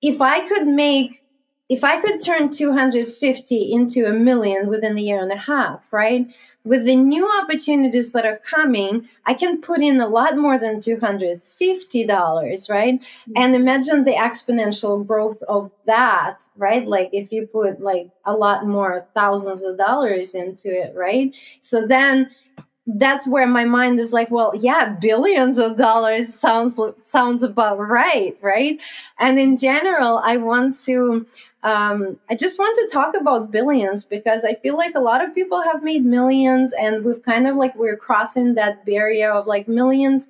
if 0.00 0.20
I 0.20 0.46
could 0.46 0.66
make 0.66 1.22
if 1.68 1.84
I 1.84 2.00
could 2.00 2.20
turn 2.20 2.50
250 2.50 3.72
into 3.72 4.06
a 4.06 4.12
million 4.12 4.68
within 4.68 4.96
a 4.96 5.00
year 5.00 5.22
and 5.22 5.30
a 5.30 5.36
half, 5.36 5.82
right? 5.90 6.26
With 6.64 6.84
the 6.84 6.96
new 6.96 7.28
opportunities 7.40 8.12
that 8.12 8.24
are 8.24 8.38
coming, 8.38 9.06
I 9.26 9.34
can 9.34 9.60
put 9.60 9.80
in 9.80 10.00
a 10.00 10.08
lot 10.08 10.38
more 10.38 10.58
than 10.58 10.80
$250, 10.80 12.70
right? 12.70 12.94
Mm-hmm. 12.94 13.32
And 13.36 13.54
imagine 13.54 14.04
the 14.04 14.14
exponential 14.14 15.06
growth 15.06 15.42
of 15.42 15.70
that, 15.86 16.38
right? 16.56 16.86
Like 16.86 17.10
if 17.12 17.30
you 17.32 17.46
put 17.46 17.82
like 17.82 18.08
a 18.24 18.32
lot 18.32 18.66
more 18.66 19.06
thousands 19.14 19.62
of 19.62 19.76
dollars 19.76 20.34
into 20.34 20.68
it, 20.68 20.94
right? 20.94 21.34
So 21.60 21.86
then 21.86 22.30
that's 22.96 23.28
where 23.28 23.46
my 23.46 23.66
mind 23.66 24.00
is 24.00 24.14
like 24.14 24.30
well 24.30 24.50
yeah 24.58 24.96
billions 24.98 25.58
of 25.58 25.76
dollars 25.76 26.32
sounds 26.32 26.80
sounds 27.04 27.42
about 27.42 27.78
right 27.78 28.38
right 28.40 28.80
and 29.18 29.38
in 29.38 29.58
general 29.58 30.22
i 30.24 30.38
want 30.38 30.74
to 30.74 31.26
um, 31.62 32.18
I 32.30 32.36
just 32.36 32.58
want 32.58 32.76
to 32.76 32.94
talk 32.94 33.16
about 33.16 33.50
billions 33.50 34.04
because 34.04 34.44
I 34.44 34.54
feel 34.54 34.76
like 34.76 34.94
a 34.94 35.00
lot 35.00 35.24
of 35.24 35.34
people 35.34 35.62
have 35.62 35.82
made 35.82 36.04
millions 36.04 36.72
and 36.72 37.04
we've 37.04 37.22
kind 37.22 37.48
of 37.48 37.56
like 37.56 37.74
we're 37.74 37.96
crossing 37.96 38.54
that 38.54 38.86
barrier 38.86 39.32
of 39.32 39.46
like 39.46 39.66
millions 39.66 40.28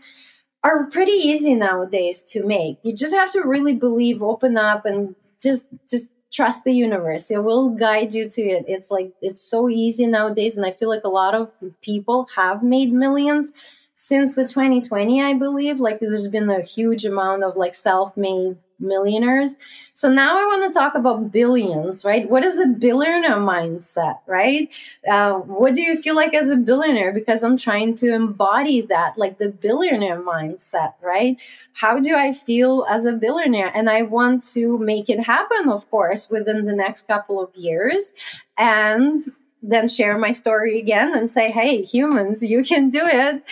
are 0.65 0.87
pretty 0.87 1.13
easy 1.13 1.55
nowadays 1.55 2.23
to 2.25 2.45
make. 2.45 2.79
You 2.83 2.95
just 2.95 3.15
have 3.15 3.31
to 3.33 3.43
really 3.43 3.75
believe, 3.75 4.23
open 4.23 4.57
up 4.57 4.87
and 4.87 5.15
just 5.41 5.69
just 5.89 6.11
trust 6.33 6.65
the 6.65 6.73
universe. 6.73 7.31
It 7.31 7.45
will 7.45 7.71
guide 7.71 8.15
you 8.15 8.29
to 8.29 8.43
it. 8.43 8.65
It's 8.67 8.91
like 8.91 9.13
it's 9.21 9.43
so 9.43 9.69
easy 9.69 10.07
nowadays 10.07 10.57
and 10.57 10.65
I 10.65 10.73
feel 10.73 10.89
like 10.89 11.05
a 11.05 11.09
lot 11.09 11.35
of 11.35 11.53
people 11.83 12.27
have 12.37 12.63
made 12.63 12.93
millions 12.93 13.53
since 13.95 14.37
the 14.37 14.47
2020 14.47 15.21
I 15.23 15.35
believe 15.35 15.81
like 15.81 15.99
there's 15.99 16.29
been 16.29 16.49
a 16.49 16.63
huge 16.63 17.05
amount 17.05 17.43
of 17.43 17.57
like 17.57 17.75
self-made 17.75 18.57
millionaires. 18.81 19.57
So 19.93 20.11
now 20.11 20.39
I 20.39 20.45
want 20.47 20.73
to 20.73 20.79
talk 20.79 20.95
about 20.95 21.33
billions, 21.33 22.05
right? 22.05 22.29
What 22.29 22.45
is 22.45 22.59
a 22.59 22.67
billionaire 22.67 23.37
mindset, 23.37 24.19
right? 24.27 24.69
Uh, 25.11 25.35
what 25.35 25.75
do 25.75 25.83
you 25.83 26.01
feel 26.01 26.15
like 26.15 26.35
as 26.35 26.51
a 26.51 26.57
billionaire? 26.57 27.13
Because 27.13 27.43
I'm 27.43 27.57
trying 27.57 27.97
to 27.97 28.15
embody 28.15 28.83
that, 28.83 29.15
like 29.17 29.39
the 29.39 29.49
billionaire 29.49 30.21
mindset, 30.21 30.95
right? 31.03 31.37
How 31.73 31.99
do 31.99 32.17
I 32.17 32.33
feel 32.33 32.87
as 32.89 33.05
a 33.05 33.13
billionaire? 33.13 33.71
And 33.75 33.89
I 33.89 34.03
want 34.03 34.43
to 34.55 34.79
make 34.79 35.09
it 35.09 35.21
happen, 35.21 35.69
of 35.69 35.89
course, 35.91 36.29
within 36.31 36.65
the 36.65 36.75
next 36.75 37.07
couple 37.07 37.41
of 37.43 37.55
years. 37.55 38.13
And 38.57 39.21
then 39.63 39.89
share 39.89 40.17
my 40.19 40.33
story 40.33 40.79
again 40.79 41.17
and 41.17 41.29
say, 41.29 41.51
hey, 41.51 41.83
humans, 41.83 42.43
you 42.43 42.63
can 42.63 42.91
do 42.91 43.03
it. 43.05 43.43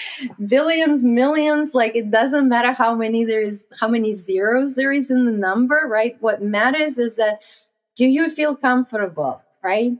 Billions, 0.46 1.02
millions, 1.02 1.74
like 1.74 1.96
it 1.96 2.10
doesn't 2.10 2.48
matter 2.48 2.72
how 2.72 2.94
many 2.94 3.24
there 3.24 3.42
is, 3.42 3.66
how 3.80 3.88
many 3.88 4.12
zeros 4.12 4.76
there 4.76 4.92
is 4.92 5.10
in 5.10 5.24
the 5.24 5.32
number, 5.32 5.82
right? 5.88 6.16
What 6.20 6.42
matters 6.42 6.98
is 6.98 7.16
that 7.16 7.40
do 7.96 8.06
you 8.06 8.30
feel 8.30 8.54
comfortable, 8.54 9.42
right? 9.64 9.92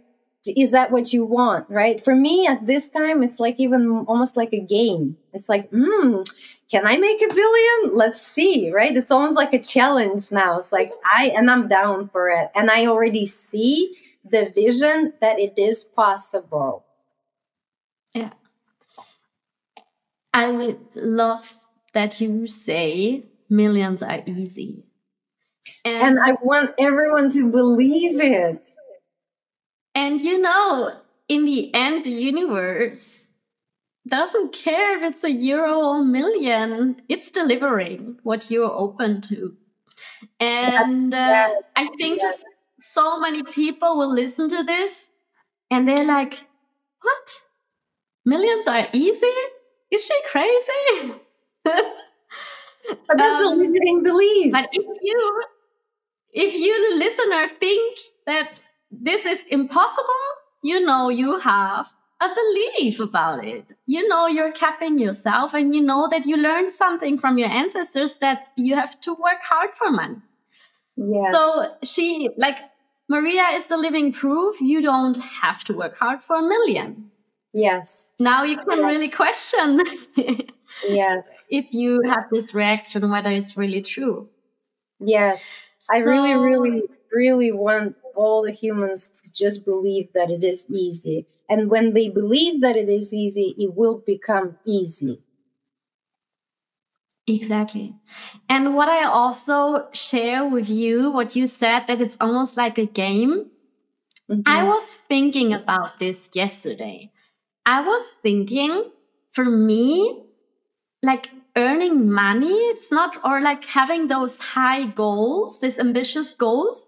Is 0.56 0.70
that 0.70 0.92
what 0.92 1.12
you 1.12 1.24
want, 1.24 1.68
right? 1.68 2.04
For 2.04 2.14
me 2.14 2.46
at 2.46 2.66
this 2.66 2.88
time, 2.88 3.24
it's 3.24 3.40
like 3.40 3.56
even 3.58 4.04
almost 4.06 4.36
like 4.36 4.52
a 4.52 4.60
game. 4.60 5.16
It's 5.32 5.48
like, 5.48 5.68
hmm, 5.70 6.20
can 6.70 6.86
I 6.86 6.96
make 6.98 7.20
a 7.20 7.34
billion? 7.34 7.96
Let's 7.96 8.20
see, 8.20 8.70
right? 8.72 8.96
It's 8.96 9.10
almost 9.10 9.34
like 9.34 9.52
a 9.52 9.62
challenge 9.62 10.30
now. 10.30 10.56
It's 10.58 10.70
like 10.70 10.92
I, 11.12 11.32
and 11.34 11.50
I'm 11.50 11.66
down 11.66 12.08
for 12.10 12.28
it. 12.28 12.48
And 12.54 12.70
I 12.70 12.86
already 12.86 13.26
see 13.26 13.96
the 14.30 14.52
vision 14.54 15.12
that 15.20 15.38
it 15.38 15.54
is 15.56 15.84
possible. 15.84 16.84
Yeah. 18.14 18.30
I 20.32 20.50
would 20.50 20.80
love 20.94 21.54
that 21.92 22.20
you 22.20 22.46
say 22.46 23.24
millions 23.48 24.02
are 24.02 24.22
easy. 24.26 24.84
And, 25.84 26.02
and 26.02 26.18
I 26.20 26.36
want 26.42 26.72
everyone 26.78 27.30
to 27.30 27.50
believe 27.50 28.20
it. 28.20 28.68
And 29.94 30.20
you 30.20 30.40
know, 30.40 31.00
in 31.28 31.44
the 31.44 31.74
end, 31.74 32.04
the 32.04 32.10
universe 32.10 33.30
doesn't 34.06 34.52
care 34.52 34.98
if 34.98 35.14
it's 35.14 35.24
a 35.24 35.30
euro 35.30 35.78
or 35.78 36.00
a 36.00 36.04
million, 36.04 37.02
it's 37.08 37.30
delivering 37.30 38.18
what 38.22 38.50
you're 38.50 38.70
open 38.70 39.20
to. 39.22 39.56
And 40.38 41.12
yes, 41.12 41.20
uh, 41.20 41.52
yes, 41.52 41.62
I 41.76 41.86
think 41.98 42.20
yes. 42.22 42.32
just 42.32 42.44
so 42.92 43.20
many 43.20 43.42
people 43.42 43.96
will 43.96 44.12
listen 44.12 44.48
to 44.48 44.62
this 44.62 45.08
and 45.70 45.88
they're 45.88 46.04
like, 46.04 46.34
what? 47.02 47.42
Millions 48.24 48.66
are 48.66 48.88
easy? 48.92 49.36
Is 49.90 50.04
she 50.04 50.14
crazy? 50.26 51.14
but 51.64 53.16
that's 53.16 53.44
um, 53.44 53.52
a 53.52 53.56
limiting 53.56 54.02
belief. 54.02 54.52
But 54.52 54.66
if 54.72 54.84
you, 55.02 55.42
if 56.32 56.54
you 56.54 56.98
listener 56.98 57.48
think 57.48 57.98
that 58.26 58.62
this 58.90 59.24
is 59.24 59.44
impossible, 59.50 60.26
you 60.62 60.80
know 60.80 61.08
you 61.08 61.38
have 61.38 61.92
a 62.20 62.28
belief 62.28 62.98
about 62.98 63.44
it. 63.44 63.72
You 63.86 64.08
know 64.08 64.26
you're 64.26 64.52
capping 64.52 64.98
yourself 64.98 65.54
and 65.54 65.74
you 65.74 65.80
know 65.80 66.08
that 66.10 66.26
you 66.26 66.36
learned 66.36 66.72
something 66.72 67.18
from 67.18 67.38
your 67.38 67.48
ancestors 67.48 68.14
that 68.16 68.48
you 68.56 68.74
have 68.74 69.00
to 69.02 69.14
work 69.14 69.42
hard 69.42 69.74
for 69.74 69.90
money. 69.90 70.16
Yes. 70.96 71.32
So 71.32 71.74
she 71.82 72.30
like 72.36 72.58
Maria 73.08 73.44
is 73.52 73.66
the 73.66 73.76
living 73.76 74.12
proof 74.12 74.60
you 74.60 74.82
don't 74.82 75.16
have 75.16 75.62
to 75.64 75.74
work 75.74 75.96
hard 75.96 76.22
for 76.22 76.36
a 76.36 76.42
million. 76.42 77.10
Yes. 77.52 78.12
Now 78.18 78.42
you 78.42 78.58
can 78.58 78.80
yes. 78.80 78.86
really 78.86 79.08
question 79.08 79.80
yes 80.88 81.46
if 81.50 81.72
you 81.72 82.02
have 82.04 82.24
this 82.30 82.52
reaction 82.52 83.08
whether 83.10 83.30
it's 83.30 83.56
really 83.56 83.82
true. 83.82 84.28
Yes. 85.00 85.50
So, 85.80 85.96
I 85.96 85.98
really 86.00 86.34
really 86.34 86.82
really 87.12 87.52
want 87.52 87.96
all 88.14 88.42
the 88.42 88.52
humans 88.52 89.08
to 89.22 89.30
just 89.32 89.64
believe 89.64 90.08
that 90.14 90.30
it 90.30 90.42
is 90.42 90.70
easy. 90.70 91.26
And 91.48 91.70
when 91.70 91.94
they 91.94 92.08
believe 92.08 92.60
that 92.62 92.76
it 92.76 92.88
is 92.88 93.14
easy, 93.14 93.54
it 93.56 93.74
will 93.74 94.02
become 94.04 94.56
easy. 94.66 95.22
Exactly. 97.26 97.94
And 98.48 98.76
what 98.76 98.88
I 98.88 99.04
also 99.04 99.88
share 99.92 100.46
with 100.48 100.68
you, 100.68 101.10
what 101.10 101.34
you 101.34 101.46
said, 101.46 101.86
that 101.88 102.00
it's 102.00 102.16
almost 102.20 102.56
like 102.56 102.78
a 102.78 102.86
game. 102.86 103.46
Mm-hmm. 104.30 104.42
I 104.46 104.64
was 104.64 104.94
thinking 104.94 105.52
about 105.52 105.98
this 105.98 106.28
yesterday. 106.34 107.10
I 107.64 107.80
was 107.80 108.02
thinking 108.22 108.90
for 109.32 109.44
me, 109.44 110.22
like 111.02 111.30
earning 111.56 112.10
money, 112.10 112.52
it's 112.52 112.92
not, 112.92 113.18
or 113.24 113.40
like 113.40 113.64
having 113.64 114.06
those 114.06 114.38
high 114.38 114.84
goals, 114.84 115.58
these 115.58 115.78
ambitious 115.78 116.32
goals, 116.34 116.86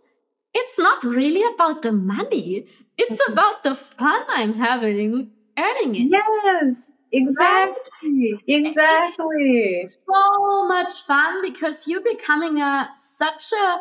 it's 0.55 0.79
not 0.79 1.03
really 1.03 1.43
about 1.55 1.83
the 1.83 1.93
money. 1.93 2.67
It's 2.97 3.21
mm-hmm. 3.21 3.33
about 3.33 3.65
the 3.65 3.75
fun 3.75 4.23
I'm 4.29 4.55
having 4.55 5.31
earning 5.59 5.95
it. 5.95 6.09
Yes. 6.11 6.93
Exactly. 7.11 8.35
Right? 8.35 8.43
Exactly. 8.47 9.89
So 9.89 10.69
much 10.69 10.91
fun 11.07 11.43
because 11.43 11.87
you're 11.87 12.03
becoming 12.03 12.61
a 12.61 12.89
such 12.99 13.53
a 13.53 13.79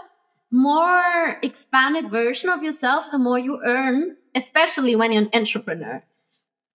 more 0.50 1.38
expanded 1.44 2.10
version 2.10 2.50
of 2.50 2.64
yourself 2.64 3.12
the 3.12 3.18
more 3.18 3.38
you 3.38 3.60
earn, 3.66 4.16
especially 4.34 4.96
when 4.96 5.12
you're 5.12 5.24
an 5.24 5.30
entrepreneur. 5.34 6.04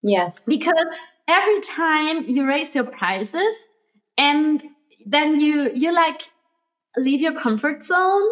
Yes. 0.03 0.44
Because 0.46 0.94
every 1.28 1.61
time 1.61 2.24
you 2.28 2.46
raise 2.46 2.74
your 2.74 2.84
prices 2.84 3.55
and 4.18 4.62
then 5.07 5.40
you 5.40 5.70
you 5.74 5.92
like 5.92 6.30
leave 6.96 7.20
your 7.20 7.38
comfort 7.38 7.82
zone 7.82 8.22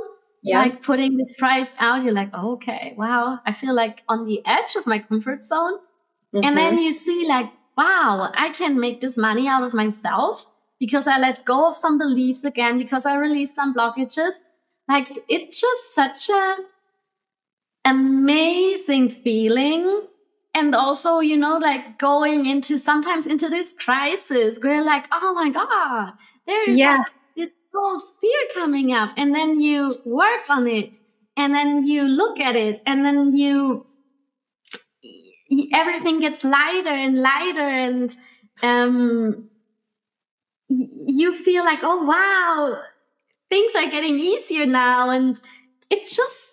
yeah. 0.42 0.58
like 0.58 0.82
putting 0.82 1.16
this 1.16 1.34
price 1.38 1.70
out 1.78 2.02
you're 2.02 2.12
like 2.12 2.30
oh, 2.34 2.52
okay 2.52 2.94
wow 2.96 3.38
i 3.46 3.52
feel 3.52 3.74
like 3.74 4.02
on 4.08 4.26
the 4.26 4.44
edge 4.46 4.74
of 4.76 4.86
my 4.86 4.98
comfort 4.98 5.42
zone 5.42 5.74
mm-hmm. 6.34 6.44
and 6.44 6.56
then 6.56 6.78
you 6.78 6.92
see 6.92 7.26
like 7.26 7.50
wow, 7.80 8.30
I 8.36 8.50
can 8.50 8.78
make 8.78 9.00
this 9.00 9.16
money 9.16 9.48
out 9.48 9.62
of 9.62 9.72
myself 9.72 10.44
because 10.78 11.06
I 11.06 11.18
let 11.18 11.44
go 11.44 11.68
of 11.68 11.76
some 11.76 11.96
beliefs 11.98 12.44
again, 12.44 12.78
because 12.78 13.06
I 13.06 13.14
released 13.16 13.54
some 13.54 13.74
blockages. 13.74 14.34
Like 14.88 15.24
it's 15.28 15.60
just 15.60 15.94
such 15.94 16.28
a 16.28 16.56
amazing 17.84 19.08
feeling. 19.08 20.02
And 20.52 20.74
also, 20.74 21.20
you 21.20 21.36
know, 21.36 21.58
like 21.58 21.98
going 21.98 22.44
into 22.44 22.76
sometimes 22.76 23.26
into 23.26 23.48
this 23.48 23.72
crisis 23.72 24.58
where 24.60 24.84
like, 24.84 25.06
oh 25.12 25.32
my 25.32 25.48
God, 25.48 26.12
there's 26.46 26.76
yeah. 26.76 26.98
like 26.98 27.06
this 27.36 27.50
old 27.74 28.02
fear 28.20 28.40
coming 28.52 28.92
up. 28.92 29.12
And 29.16 29.34
then 29.34 29.60
you 29.60 29.94
work 30.04 30.50
on 30.50 30.66
it 30.66 30.98
and 31.36 31.54
then 31.54 31.86
you 31.86 32.08
look 32.08 32.40
at 32.40 32.56
it 32.56 32.82
and 32.84 33.04
then 33.04 33.32
you 33.34 33.86
everything 35.74 36.20
gets 36.20 36.44
lighter 36.44 36.88
and 36.88 37.18
lighter 37.20 37.60
and 37.60 38.16
um, 38.62 39.48
you 40.68 41.34
feel 41.34 41.64
like 41.64 41.80
oh 41.82 42.04
wow 42.04 42.82
things 43.50 43.74
are 43.74 43.90
getting 43.90 44.18
easier 44.18 44.64
now. 44.64 45.10
And 45.10 45.38
it's 45.90 46.16
just 46.16 46.46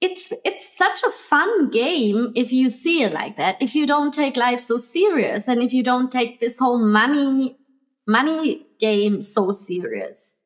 it's 0.00 0.32
it's 0.44 0.76
such 0.76 1.02
a 1.02 1.10
fun 1.10 1.70
game 1.70 2.32
if 2.34 2.52
you 2.52 2.68
see 2.68 3.02
it 3.02 3.12
like 3.12 3.36
that. 3.36 3.56
If 3.60 3.74
you 3.74 3.86
don't 3.86 4.14
take 4.14 4.36
life 4.36 4.60
so 4.60 4.78
serious 4.78 5.48
and 5.48 5.62
if 5.62 5.72
you 5.72 5.82
don't 5.82 6.10
take 6.10 6.40
this 6.40 6.56
whole 6.58 6.78
money 6.78 7.58
money 8.06 8.66
game 8.78 9.20
so 9.20 9.50
serious. 9.50 10.36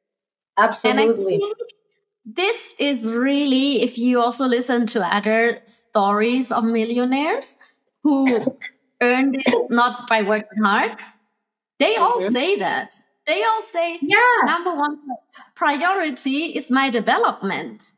Absolutely. 0.56 1.40
this 2.24 2.74
is 2.80 3.12
really 3.12 3.80
if 3.80 3.96
you 3.96 4.20
also 4.20 4.44
listen 4.44 4.88
to 4.88 5.16
other 5.16 5.60
stories 5.66 6.50
of 6.50 6.64
millionaires 6.64 7.58
who 8.02 8.58
earned 9.00 9.36
it 9.44 9.70
not 9.70 10.08
by 10.08 10.22
working 10.22 10.62
hard, 10.62 10.98
they 11.78 11.96
all 11.96 12.20
mm-hmm. 12.20 12.32
say 12.32 12.58
that. 12.58 12.94
They 13.26 13.42
all 13.42 13.62
say, 13.70 13.98
yeah. 14.00 14.44
number 14.44 14.74
one 14.74 14.98
priority 15.54 16.46
is 16.46 16.70
my 16.70 16.88
development. 16.88 17.92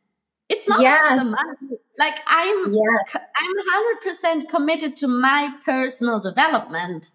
It's 0.49 0.69
not 0.69 0.81
yes. 0.81 1.19
the 1.19 1.25
money. 1.25 1.79
Like 1.99 2.19
I'm, 2.27 2.73
yes. 2.73 3.15
I'm 3.15 3.57
hundred 3.73 4.03
percent 4.03 4.49
committed 4.49 4.97
to 4.97 5.07
my 5.07 5.55
personal 5.65 6.19
development, 6.19 7.13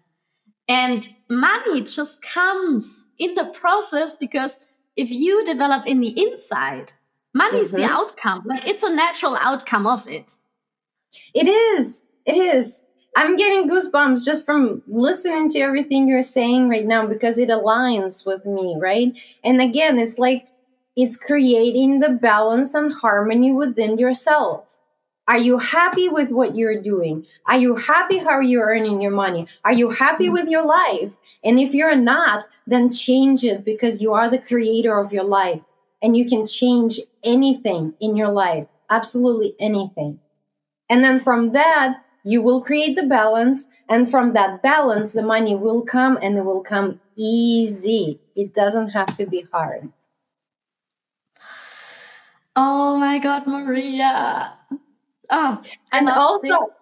and 0.68 1.06
money 1.28 1.82
just 1.82 2.22
comes 2.22 3.04
in 3.18 3.34
the 3.34 3.44
process 3.44 4.16
because 4.16 4.56
if 4.96 5.10
you 5.10 5.44
develop 5.44 5.86
in 5.86 6.00
the 6.00 6.14
inside, 6.18 6.92
money 7.34 7.56
mm-hmm. 7.56 7.62
is 7.62 7.70
the 7.72 7.78
mm-hmm. 7.78 7.92
outcome. 7.92 8.42
Like 8.46 8.66
it's 8.66 8.82
a 8.82 8.94
natural 8.94 9.36
outcome 9.36 9.86
of 9.86 10.08
it. 10.08 10.36
It 11.34 11.46
is. 11.48 12.05
It 12.26 12.36
is. 12.36 12.82
I'm 13.16 13.36
getting 13.36 13.68
goosebumps 13.68 14.24
just 14.26 14.44
from 14.44 14.82
listening 14.86 15.48
to 15.50 15.60
everything 15.60 16.06
you're 16.06 16.22
saying 16.22 16.68
right 16.68 16.84
now 16.84 17.06
because 17.06 17.38
it 17.38 17.48
aligns 17.48 18.26
with 18.26 18.44
me, 18.44 18.76
right? 18.78 19.14
And 19.42 19.62
again, 19.62 19.98
it's 19.98 20.18
like 20.18 20.48
it's 20.96 21.16
creating 21.16 22.00
the 22.00 22.10
balance 22.10 22.74
and 22.74 22.92
harmony 22.92 23.52
within 23.52 23.98
yourself. 23.98 24.76
Are 25.28 25.38
you 25.38 25.58
happy 25.58 26.08
with 26.08 26.30
what 26.30 26.56
you're 26.56 26.80
doing? 26.80 27.26
Are 27.46 27.58
you 27.58 27.76
happy 27.76 28.18
how 28.18 28.40
you're 28.40 28.66
earning 28.66 29.00
your 29.00 29.12
money? 29.12 29.46
Are 29.64 29.72
you 29.72 29.90
happy 29.90 30.24
mm-hmm. 30.24 30.34
with 30.34 30.48
your 30.48 30.64
life? 30.64 31.12
And 31.42 31.58
if 31.58 31.74
you're 31.74 31.96
not, 31.96 32.46
then 32.66 32.92
change 32.92 33.44
it 33.44 33.64
because 33.64 34.02
you 34.02 34.12
are 34.12 34.28
the 34.28 34.38
creator 34.38 34.98
of 34.98 35.12
your 35.12 35.24
life 35.24 35.60
and 36.02 36.16
you 36.16 36.28
can 36.28 36.46
change 36.46 37.00
anything 37.24 37.94
in 38.00 38.16
your 38.16 38.30
life, 38.30 38.66
absolutely 38.90 39.54
anything. 39.58 40.20
And 40.88 41.02
then 41.02 41.22
from 41.22 41.52
that, 41.52 42.02
you 42.26 42.42
will 42.42 42.60
create 42.60 42.96
the 42.96 43.04
balance 43.06 43.68
and 43.88 44.10
from 44.10 44.32
that 44.32 44.60
balance 44.60 45.12
the 45.12 45.22
money 45.22 45.54
will 45.54 45.82
come 45.82 46.18
and 46.20 46.36
it 46.36 46.44
will 46.44 46.60
come 46.60 47.00
easy. 47.16 48.18
It 48.34 48.52
doesn't 48.52 48.88
have 48.90 49.14
to 49.14 49.26
be 49.26 49.46
hard. 49.52 49.90
Oh 52.56 52.98
my 52.98 53.18
god 53.20 53.46
maria. 53.46 54.54
Oh 55.30 55.62
and 55.92 56.08
also 56.10 56.72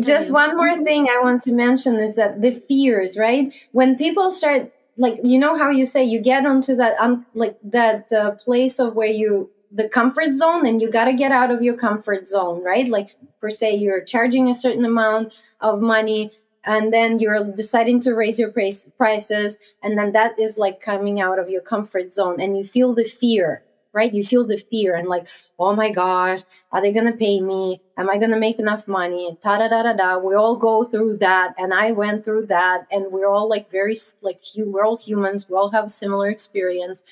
just 0.00 0.32
one 0.32 0.56
more 0.56 0.82
thing 0.82 1.06
I 1.08 1.20
want 1.22 1.42
to 1.42 1.52
mention 1.52 1.96
is 2.00 2.16
that 2.16 2.42
the 2.42 2.50
fears, 2.52 3.16
right? 3.16 3.52
When 3.70 3.96
people 3.96 4.32
start 4.32 4.72
like 4.96 5.20
you 5.22 5.38
know 5.38 5.56
how 5.56 5.70
you 5.70 5.86
say 5.86 6.02
you 6.04 6.20
get 6.20 6.44
onto 6.44 6.74
that 6.76 6.98
um, 6.98 7.24
like 7.34 7.56
that 7.62 8.12
uh, 8.12 8.32
place 8.32 8.80
of 8.80 8.96
where 8.96 9.14
you 9.22 9.51
the 9.74 9.88
comfort 9.88 10.34
zone 10.34 10.66
and 10.66 10.80
you 10.80 10.90
got 10.90 11.06
to 11.06 11.14
get 11.14 11.32
out 11.32 11.50
of 11.50 11.62
your 11.62 11.76
comfort 11.76 12.28
zone 12.28 12.62
right? 12.62 12.88
Like 12.88 13.16
per 13.40 13.50
se 13.50 13.76
you're 13.76 14.02
charging 14.02 14.48
a 14.48 14.54
certain 14.54 14.84
amount 14.84 15.32
of 15.60 15.80
money 15.80 16.30
and 16.64 16.92
then 16.92 17.18
you're 17.18 17.44
deciding 17.56 17.98
to 18.00 18.14
raise 18.14 18.38
your 18.38 18.50
price, 18.50 18.88
prices 18.98 19.58
and 19.82 19.98
then 19.98 20.12
that 20.12 20.38
is 20.38 20.58
like 20.58 20.80
coming 20.80 21.20
out 21.20 21.38
of 21.38 21.48
your 21.48 21.62
comfort 21.62 22.12
zone 22.12 22.40
and 22.40 22.56
you 22.56 22.64
feel 22.64 22.94
the 22.94 23.04
fear 23.04 23.62
right? 23.94 24.14
You 24.14 24.24
feel 24.24 24.46
the 24.46 24.56
fear 24.56 24.94
and 24.94 25.08
like 25.08 25.26
oh 25.58 25.74
my 25.74 25.90
gosh 25.90 26.40
are 26.70 26.80
they 26.82 26.92
gonna 26.92 27.16
pay 27.16 27.40
me? 27.40 27.80
Am 27.96 28.10
i 28.10 28.18
gonna 28.18 28.38
make 28.38 28.58
enough 28.58 28.86
money? 28.86 29.36
Ta 29.42 29.58
da 29.58 29.68
da 29.68 29.82
da 29.82 29.92
da 29.94 30.18
we 30.18 30.34
all 30.34 30.56
go 30.56 30.84
through 30.84 31.16
that 31.18 31.54
and 31.56 31.72
i 31.72 31.92
went 31.92 32.24
through 32.24 32.46
that 32.46 32.86
and 32.90 33.10
we're 33.10 33.28
all 33.28 33.48
like 33.48 33.70
very 33.70 33.96
like 34.20 34.42
we're 34.56 34.84
all 34.84 34.96
humans 34.96 35.48
we 35.48 35.56
all 35.56 35.70
have 35.70 35.90
similar 35.90 36.28
experience. 36.28 37.04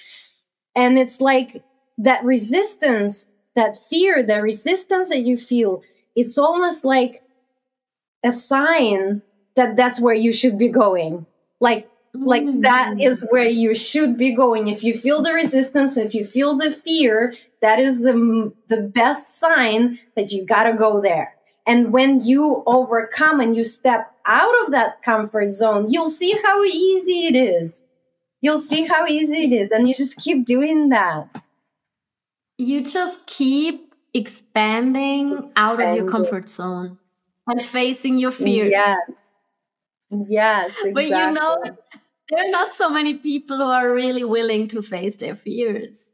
And 0.76 0.98
it's 0.98 1.20
like 1.20 1.64
that 2.04 2.24
resistance 2.24 3.28
that 3.54 3.76
fear 3.88 4.22
that 4.22 4.42
resistance 4.42 5.08
that 5.08 5.20
you 5.20 5.36
feel 5.36 5.82
it's 6.16 6.38
almost 6.38 6.84
like 6.84 7.22
a 8.24 8.32
sign 8.32 9.22
that 9.54 9.76
that's 9.76 10.00
where 10.00 10.14
you 10.14 10.32
should 10.32 10.58
be 10.58 10.68
going. 10.68 11.26
Like 11.60 11.88
like 12.12 12.44
that 12.62 12.94
mm. 12.96 13.26
where 13.30 13.48
you 13.48 13.72
should 13.74 14.18
be 14.18 14.34
going. 14.34 14.68
If 14.68 14.82
you 14.82 14.98
feel 14.98 15.22
the 15.22 15.32
resistance 15.32 15.96
if 15.96 16.14
you 16.14 16.24
feel 16.24 16.56
the 16.56 16.70
fear 16.70 17.34
that 17.62 17.78
is 17.78 18.00
the 18.00 18.52
the 18.68 18.78
best 18.78 19.38
sign 19.38 19.98
that 20.16 20.32
you 20.32 20.44
got 20.44 20.64
to 20.64 20.72
go 20.72 21.00
there. 21.00 21.34
And 21.66 21.92
when 21.92 22.24
you 22.24 22.62
overcome 22.66 23.38
and 23.40 23.54
you 23.54 23.62
step 23.62 24.10
out 24.26 24.54
of 24.64 24.72
that 24.72 25.02
comfort 25.02 25.52
zone 25.52 25.90
you'll 25.90 26.10
see 26.10 26.36
how 26.44 26.64
easy 26.64 27.26
it 27.26 27.36
is. 27.36 27.84
You'll 28.40 28.58
see 28.58 28.86
how 28.86 29.06
easy 29.06 29.44
it 29.44 29.52
is 29.52 29.70
and 29.70 29.86
you 29.86 29.94
just 29.94 30.16
keep 30.16 30.46
doing 30.46 30.88
that 30.88 31.46
you 32.60 32.84
just 32.84 33.26
keep 33.26 33.94
expanding, 34.12 35.38
expanding. 35.38 35.52
out 35.56 35.80
of 35.80 35.96
your 35.96 36.08
comfort 36.10 36.48
zone 36.48 36.98
and 37.46 37.64
facing 37.64 38.18
your 38.18 38.32
fears 38.32 38.70
yes 38.70 39.30
Yes, 40.10 40.76
exactly. 40.84 40.92
But 40.94 41.04
you 41.04 41.32
know, 41.32 41.56
there 42.28 42.46
are 42.46 42.50
not 42.50 42.74
so 42.74 42.90
many 42.90 43.14
people 43.14 43.58
who 43.58 43.64
are 43.64 43.92
really 43.92 44.24
willing 44.24 44.68
to 44.68 44.82
face 44.82 45.16
their 45.16 45.36
fears 45.36 46.08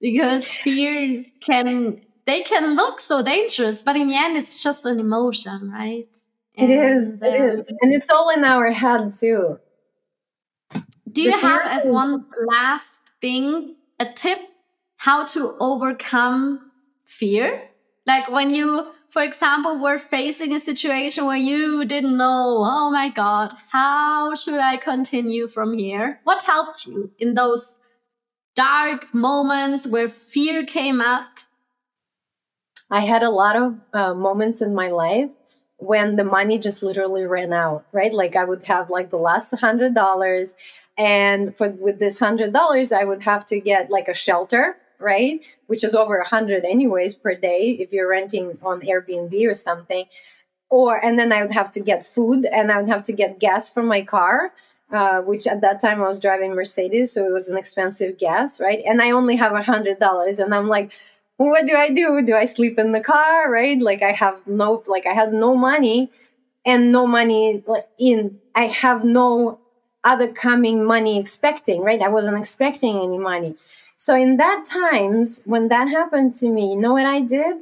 because 0.00 0.48
fears 0.64 1.26
can 1.44 2.00
they 2.24 2.42
can 2.42 2.76
look 2.76 3.00
so 3.00 3.20
dangerous, 3.22 3.82
but 3.82 3.96
in 3.96 4.08
the 4.08 4.16
end, 4.16 4.36
it's 4.36 4.62
just 4.62 4.84
an 4.84 5.00
emotion, 5.00 5.70
right? 5.70 6.16
And, 6.56 6.70
it 6.70 6.84
is. 6.84 7.20
Uh, 7.20 7.26
it 7.26 7.34
is, 7.34 7.72
and 7.80 7.92
it's 7.92 8.10
all 8.10 8.30
in 8.30 8.44
our 8.44 8.70
head 8.70 9.12
too. 9.12 9.58
Do 11.10 11.20
you 11.20 11.32
have, 11.32 11.62
as 11.66 11.88
one 11.88 12.24
last 12.46 13.00
thing, 13.20 13.74
a 13.98 14.06
tip 14.06 14.38
how 15.02 15.26
to 15.26 15.56
overcome 15.58 16.70
fear? 17.04 17.68
Like 18.06 18.30
when 18.30 18.50
you 18.50 18.92
for 19.10 19.22
example, 19.22 19.78
were 19.78 19.98
facing 19.98 20.54
a 20.54 20.58
situation 20.58 21.26
where 21.26 21.36
you 21.36 21.84
didn't 21.84 22.16
know, 22.16 22.62
oh 22.64 22.90
my 22.90 23.10
God, 23.10 23.52
how 23.68 24.34
should 24.34 24.58
I 24.58 24.78
continue 24.78 25.48
from 25.48 25.74
here? 25.74 26.20
What 26.24 26.44
helped 26.44 26.86
you 26.86 27.10
in 27.18 27.34
those 27.34 27.78
dark 28.56 29.12
moments 29.12 29.86
where 29.86 30.08
fear 30.08 30.64
came 30.64 31.02
up? 31.02 31.28
I 32.90 33.00
had 33.00 33.22
a 33.22 33.28
lot 33.28 33.54
of 33.54 33.80
uh, 33.92 34.14
moments 34.14 34.62
in 34.62 34.74
my 34.74 34.88
life 34.88 35.28
when 35.76 36.16
the 36.16 36.24
money 36.24 36.56
just 36.56 36.82
literally 36.82 37.24
ran 37.24 37.52
out, 37.52 37.84
right? 37.92 38.14
Like 38.14 38.34
I 38.34 38.44
would 38.44 38.64
have 38.64 38.88
like 38.88 39.10
the 39.10 39.18
last 39.18 39.52
hundred 39.60 39.94
dollars, 39.94 40.54
and 40.96 41.54
for 41.54 41.68
with 41.68 41.98
this 41.98 42.18
hundred 42.18 42.54
dollars, 42.54 42.92
I 42.92 43.04
would 43.04 43.24
have 43.24 43.44
to 43.46 43.60
get 43.60 43.90
like 43.90 44.08
a 44.08 44.14
shelter 44.14 44.78
right? 45.02 45.40
Which 45.66 45.84
is 45.84 45.94
over 45.94 46.18
a 46.18 46.28
hundred 46.28 46.64
anyways 46.64 47.14
per 47.14 47.34
day 47.34 47.76
if 47.80 47.92
you're 47.92 48.08
renting 48.08 48.58
on 48.62 48.80
Airbnb 48.80 49.50
or 49.50 49.54
something. 49.54 50.04
Or 50.70 51.04
and 51.04 51.18
then 51.18 51.32
I 51.32 51.42
would 51.42 51.52
have 51.52 51.70
to 51.72 51.80
get 51.80 52.06
food 52.06 52.46
and 52.46 52.72
I 52.72 52.80
would 52.80 52.88
have 52.88 53.04
to 53.04 53.12
get 53.12 53.38
gas 53.38 53.68
for 53.70 53.82
my 53.82 54.02
car. 54.02 54.52
Uh, 54.90 55.22
which 55.22 55.46
at 55.46 55.62
that 55.62 55.80
time 55.80 56.02
I 56.02 56.06
was 56.06 56.20
driving 56.20 56.54
Mercedes, 56.54 57.12
so 57.12 57.26
it 57.26 57.32
was 57.32 57.48
an 57.48 57.56
expensive 57.56 58.18
gas, 58.18 58.60
right? 58.60 58.82
And 58.84 59.00
I 59.00 59.12
only 59.12 59.36
have 59.36 59.54
a 59.54 59.62
hundred 59.62 59.98
dollars, 59.98 60.38
and 60.38 60.54
I'm 60.54 60.68
like, 60.68 60.92
what 61.38 61.64
do 61.64 61.74
I 61.74 61.88
do? 61.88 62.20
Do 62.20 62.34
I 62.34 62.44
sleep 62.44 62.78
in 62.78 62.92
the 62.92 63.00
car, 63.00 63.50
right? 63.50 63.80
Like 63.80 64.02
I 64.02 64.12
have 64.12 64.46
no, 64.46 64.82
like 64.86 65.06
I 65.06 65.14
had 65.14 65.32
no 65.32 65.56
money, 65.56 66.10
and 66.66 66.92
no 66.92 67.06
money 67.06 67.64
in. 67.98 68.38
I 68.54 68.64
have 68.64 69.02
no 69.02 69.60
other 70.04 70.28
coming 70.28 70.84
money 70.84 71.18
expecting, 71.18 71.80
right? 71.80 72.02
I 72.02 72.08
wasn't 72.08 72.38
expecting 72.38 72.96
any 72.98 73.18
money. 73.18 73.56
So 74.02 74.16
in 74.16 74.36
that 74.38 74.64
times 74.66 75.42
when 75.44 75.68
that 75.68 75.86
happened 75.86 76.34
to 76.40 76.48
me, 76.48 76.70
you 76.70 76.76
know 76.76 76.94
what 76.94 77.06
I 77.06 77.20
did? 77.20 77.58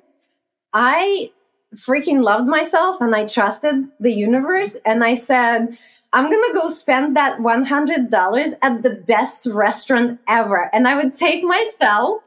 I 0.72 1.32
freaking 1.76 2.22
loved 2.22 2.48
myself 2.48 2.98
and 3.02 3.14
I 3.14 3.26
trusted 3.26 3.84
the 4.00 4.10
universe 4.10 4.78
and 4.86 5.04
I 5.04 5.16
said, 5.16 5.76
I'm 6.14 6.30
going 6.30 6.50
to 6.50 6.58
go 6.58 6.68
spend 6.68 7.14
that 7.14 7.40
$100 7.40 8.54
at 8.62 8.82
the 8.82 8.90
best 9.06 9.48
restaurant 9.48 10.18
ever. 10.28 10.70
And 10.72 10.88
I 10.88 10.96
would 10.96 11.12
take 11.12 11.44
myself, 11.44 12.22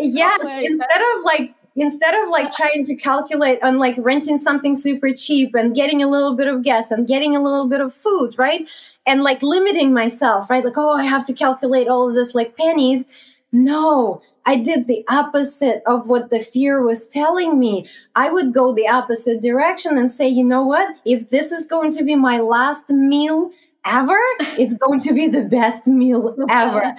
yes, 0.00 0.40
oh 0.42 0.58
instead 0.58 1.00
of 1.14 1.22
like, 1.24 1.54
instead 1.76 2.16
of 2.24 2.28
like 2.28 2.50
trying 2.50 2.82
to 2.86 2.96
calculate 2.96 3.62
on 3.62 3.78
like 3.78 3.94
renting 3.98 4.36
something 4.36 4.74
super 4.74 5.12
cheap 5.12 5.54
and 5.54 5.76
getting 5.76 6.02
a 6.02 6.10
little 6.10 6.34
bit 6.34 6.48
of 6.48 6.64
gas 6.64 6.90
and 6.90 7.06
getting 7.06 7.36
a 7.36 7.40
little 7.40 7.68
bit 7.68 7.80
of 7.80 7.94
food, 7.94 8.34
right? 8.36 8.66
And 9.06 9.22
like 9.22 9.42
limiting 9.42 9.92
myself, 9.92 10.48
right? 10.50 10.64
Like, 10.64 10.76
oh, 10.76 10.92
I 10.92 11.04
have 11.04 11.24
to 11.24 11.32
calculate 11.32 11.88
all 11.88 12.08
of 12.08 12.14
this 12.14 12.34
like 12.34 12.56
pennies. 12.56 13.04
No, 13.52 14.22
I 14.46 14.56
did 14.56 14.86
the 14.86 15.04
opposite 15.08 15.82
of 15.86 16.08
what 16.08 16.30
the 16.30 16.40
fear 16.40 16.82
was 16.82 17.06
telling 17.06 17.58
me. 17.58 17.88
I 18.14 18.30
would 18.30 18.52
go 18.52 18.74
the 18.74 18.88
opposite 18.88 19.40
direction 19.40 19.98
and 19.98 20.10
say, 20.10 20.28
you 20.28 20.44
know 20.44 20.62
what? 20.62 20.96
If 21.04 21.30
this 21.30 21.52
is 21.52 21.66
going 21.66 21.90
to 21.92 22.04
be 22.04 22.14
my 22.14 22.38
last 22.38 22.88
meal 22.90 23.50
ever, 23.84 24.18
it's 24.58 24.74
going 24.74 25.00
to 25.00 25.12
be 25.12 25.28
the 25.28 25.42
best 25.42 25.86
meal 25.86 26.34
ever. 26.48 26.94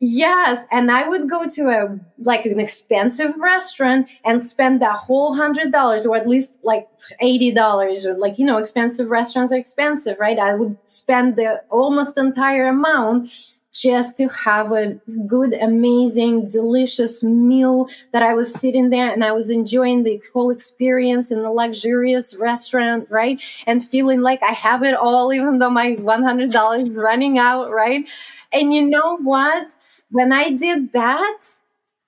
Yes, 0.00 0.64
and 0.70 0.92
I 0.92 1.08
would 1.08 1.28
go 1.28 1.44
to 1.48 1.68
a 1.70 1.98
like 2.22 2.46
an 2.46 2.60
expensive 2.60 3.34
restaurant 3.36 4.06
and 4.24 4.40
spend 4.40 4.80
that 4.80 4.94
whole 4.96 5.34
hundred 5.34 5.72
dollars, 5.72 6.06
or 6.06 6.16
at 6.16 6.28
least 6.28 6.52
like 6.62 6.86
eighty 7.20 7.50
dollars, 7.50 8.06
or 8.06 8.14
like 8.16 8.38
you 8.38 8.44
know, 8.46 8.58
expensive 8.58 9.10
restaurants 9.10 9.52
are 9.52 9.56
expensive, 9.56 10.16
right? 10.20 10.38
I 10.38 10.54
would 10.54 10.76
spend 10.86 11.34
the 11.34 11.62
almost 11.70 12.16
entire 12.16 12.68
amount 12.68 13.32
just 13.74 14.16
to 14.18 14.28
have 14.28 14.70
a 14.72 14.94
good, 15.26 15.52
amazing, 15.54 16.46
delicious 16.48 17.22
meal 17.24 17.88
that 18.12 18.22
I 18.22 18.34
was 18.34 18.54
sitting 18.54 18.90
there 18.90 19.12
and 19.12 19.24
I 19.24 19.32
was 19.32 19.50
enjoying 19.50 20.04
the 20.04 20.22
whole 20.32 20.50
experience 20.50 21.30
in 21.32 21.42
the 21.42 21.50
luxurious 21.50 22.34
restaurant, 22.36 23.06
right? 23.10 23.40
And 23.66 23.84
feeling 23.84 24.20
like 24.20 24.42
I 24.44 24.52
have 24.52 24.82
it 24.84 24.94
all, 24.94 25.32
even 25.32 25.58
though 25.58 25.70
my 25.70 25.96
$100 25.96 26.82
is 26.82 26.98
running 27.00 27.36
out, 27.38 27.70
right? 27.70 28.04
And 28.52 28.72
you 28.74 28.86
know 28.88 29.18
what? 29.18 29.76
When 30.10 30.32
I 30.32 30.50
did 30.50 30.92
that, 30.92 31.40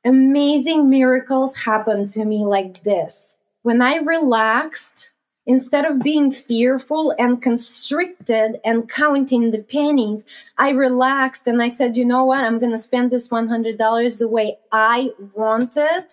amazing 0.05 0.88
miracles 0.88 1.57
happened 1.57 2.09
to 2.09 2.24
me 2.24 2.44
like 2.44 2.82
this. 2.82 3.38
When 3.62 3.82
I 3.82 3.96
relaxed, 3.96 5.11
instead 5.46 5.84
of 5.84 6.03
being 6.03 6.30
fearful 6.30 7.14
and 7.18 7.42
constricted 7.42 8.61
and 8.64 8.88
counting 8.88 9.51
the 9.51 9.59
pennies, 9.59 10.24
I 10.57 10.70
relaxed 10.70 11.46
and 11.46 11.61
I 11.61 11.68
said, 11.68 11.96
you 11.96 12.05
know 12.05 12.24
what? 12.24 12.44
I'm 12.44 12.59
going 12.59 12.72
to 12.72 12.78
spend 12.78 13.11
this 13.11 13.28
$100 13.28 14.18
the 14.18 14.28
way 14.28 14.57
I 14.72 15.11
wanted 15.34 16.05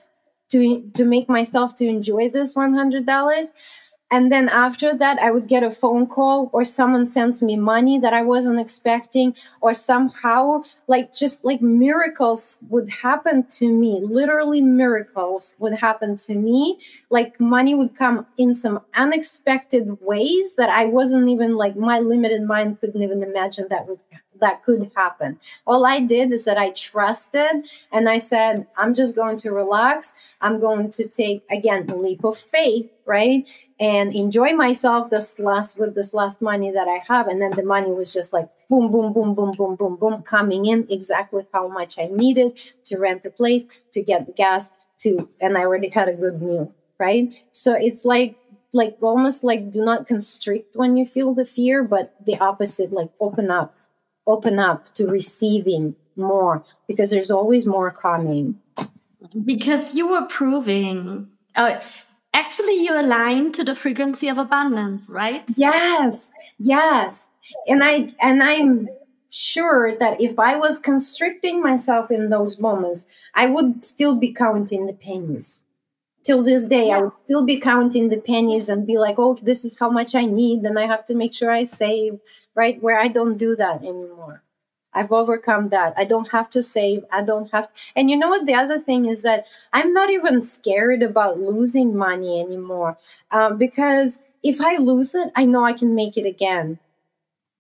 to, 0.50 0.90
to 0.94 1.06
make 1.06 1.30
myself 1.30 1.76
to 1.76 1.86
enjoy 1.86 2.30
this 2.30 2.56
$100 2.56 3.52
and 4.10 4.32
then 4.32 4.48
after 4.50 4.96
that 4.96 5.20
i 5.20 5.30
would 5.30 5.48
get 5.48 5.64
a 5.64 5.72
phone 5.72 6.08
call 6.08 6.50
or 6.54 6.64
someone 6.64 7.06
sends 7.06 7.42
me 7.42 7.56
money 7.56 8.00
that 8.00 8.14
i 8.14 8.22
wasn't 8.22 8.60
expecting 8.60 9.36
or 9.62 9.74
somehow 9.74 10.62
like 10.88 11.14
just 11.14 11.44
like 11.44 11.62
miracles 11.62 12.60
would 12.70 12.90
happen 12.90 13.44
to 13.44 13.72
me 13.72 14.00
literally 14.02 14.62
miracles 14.62 15.56
would 15.60 15.74
happen 15.74 16.16
to 16.16 16.36
me 16.36 16.80
like 17.10 17.40
money 17.40 17.76
would 17.76 17.96
come 17.96 18.26
in 18.38 18.54
some 18.54 18.80
unexpected 18.96 19.98
ways 20.02 20.56
that 20.56 20.70
i 20.70 20.86
wasn't 20.86 21.28
even 21.28 21.56
like 21.56 21.76
my 21.76 22.00
limited 22.00 22.42
mind 22.44 22.80
couldn't 22.80 23.04
even 23.04 23.24
imagine 23.24 23.68
that 23.70 23.88
would 23.88 24.00
that 24.40 24.64
could 24.64 24.92
happen. 24.96 25.40
All 25.66 25.86
I 25.86 26.00
did 26.00 26.32
is 26.32 26.46
that 26.46 26.58
I 26.58 26.70
trusted 26.72 27.66
and 27.92 28.08
I 28.08 28.18
said, 28.20 28.68
I'm 28.78 28.94
just 28.94 29.16
going 29.16 29.38
to 29.38 29.52
relax. 29.52 30.14
I'm 30.42 30.60
going 30.60 30.92
to 30.92 31.08
take 31.08 31.44
again 31.50 31.90
a 31.90 31.96
leap 31.96 32.24
of 32.24 32.38
faith, 32.38 32.92
right? 33.06 33.48
And 33.80 34.14
enjoy 34.16 34.54
myself 34.54 35.10
this 35.10 35.38
last 35.40 35.78
with 35.78 35.94
this 35.96 36.14
last 36.14 36.42
money 36.42 36.72
that 36.72 36.88
I 36.88 37.04
have. 37.08 37.28
And 37.28 37.42
then 37.42 37.52
the 37.52 37.64
money 37.64 37.92
was 37.92 38.14
just 38.14 38.34
like 38.34 38.50
boom, 38.70 38.92
boom, 38.92 39.14
boom, 39.14 39.36
boom, 39.36 39.54
boom, 39.54 39.76
boom, 39.76 39.96
boom, 39.96 40.22
coming 40.24 40.66
in 40.66 40.88
exactly 40.90 41.46
how 41.54 41.68
much 41.68 41.98
I 42.00 42.08
needed 42.08 42.58
to 42.86 42.98
rent 42.98 43.24
the 43.24 43.30
place, 43.30 43.68
to 43.94 44.02
get 44.02 44.26
the 44.26 44.34
gas, 44.34 44.74
to 45.00 45.30
and 45.40 45.58
I 45.58 45.62
already 45.62 45.90
had 45.90 46.10
a 46.10 46.14
good 46.14 46.42
meal, 46.42 46.74
right? 47.00 47.32
So 47.52 47.74
it's 47.74 48.04
like 48.04 48.36
like 48.74 48.98
almost 49.02 49.44
like 49.44 49.72
do 49.72 49.84
not 49.84 50.08
constrict 50.08 50.76
when 50.76 50.98
you 50.98 51.06
feel 51.06 51.34
the 51.34 51.46
fear, 51.46 51.84
but 51.84 52.16
the 52.26 52.38
opposite, 52.40 52.92
like 52.92 53.10
open 53.20 53.50
up, 53.52 53.76
open 54.26 54.60
up 54.60 54.94
to 54.96 55.08
receiving 55.08 55.96
more 56.16 56.66
because 56.88 57.12
there's 57.12 57.32
always 57.32 57.66
more 57.66 57.92
coming. 57.92 58.60
Because 59.46 59.96
you 59.96 60.08
were 60.08 60.26
proving, 60.26 61.28
uh, 61.56 61.80
actually, 62.38 62.76
you 62.76 62.94
align 62.94 63.52
to 63.54 63.64
the 63.64 63.76
frequency 63.76 64.28
of 64.28 64.38
abundance, 64.38 65.10
right? 65.10 65.44
Yes, 65.56 66.32
yes, 66.58 67.32
and 67.68 67.84
I 67.84 68.14
and 68.22 68.44
I'm 68.44 68.88
sure 69.30 69.96
that 69.98 70.22
if 70.22 70.40
I 70.40 70.56
was 70.56 70.78
constricting 70.78 71.62
myself 71.62 72.12
in 72.12 72.30
those 72.30 72.60
moments, 72.60 73.08
I 73.34 73.46
would 73.48 73.84
still 73.84 74.16
be 74.16 74.34
counting 74.34 74.86
the 74.86 74.94
pennies. 74.94 75.64
Till 76.24 76.44
this 76.44 76.66
day, 76.66 76.88
yeah. 76.88 76.98
I 76.98 77.02
would 77.02 77.14
still 77.14 77.46
be 77.46 77.58
counting 77.60 78.10
the 78.10 78.18
pennies 78.18 78.68
and 78.68 78.86
be 78.86 78.98
like, 78.98 79.16
oh, 79.18 79.38
this 79.42 79.64
is 79.64 79.80
how 79.80 79.90
much 79.90 80.14
I 80.14 80.26
need. 80.26 80.66
and 80.66 80.78
I 80.78 80.86
have 80.86 81.06
to 81.06 81.16
make 81.16 81.34
sure 81.34 81.52
I 81.52 81.64
save, 81.64 82.20
right? 82.54 82.82
Where 82.82 83.00
I 83.00 83.08
don't 83.08 83.38
do 83.38 83.56
that 83.56 83.82
anymore. 83.82 84.44
I've 84.94 85.12
overcome 85.12 85.70
that. 85.70 85.94
I 85.98 86.06
don't 86.06 86.32
have 86.32 86.50
to 86.52 86.64
save. 86.64 87.04
I 87.12 87.22
don't 87.22 87.52
have 87.52 87.68
to. 87.68 87.74
And 87.96 88.10
you 88.10 88.18
know 88.18 88.30
what? 88.30 88.46
The 88.46 88.56
other 88.56 88.80
thing 88.80 89.06
is 89.06 89.22
that 89.24 89.46
I'm 89.74 89.94
not 89.94 90.10
even 90.10 90.42
scared 90.42 91.04
about 91.04 91.40
losing 91.40 91.96
money 91.96 92.40
anymore 92.40 92.98
um, 93.32 93.58
because 93.58 94.22
if 94.44 94.60
I 94.62 94.78
lose 94.78 95.14
it, 95.14 95.30
I 95.36 95.46
know 95.46 95.66
I 95.66 95.74
can 95.74 95.94
make 95.94 96.18
it 96.18 96.26
again 96.26 96.80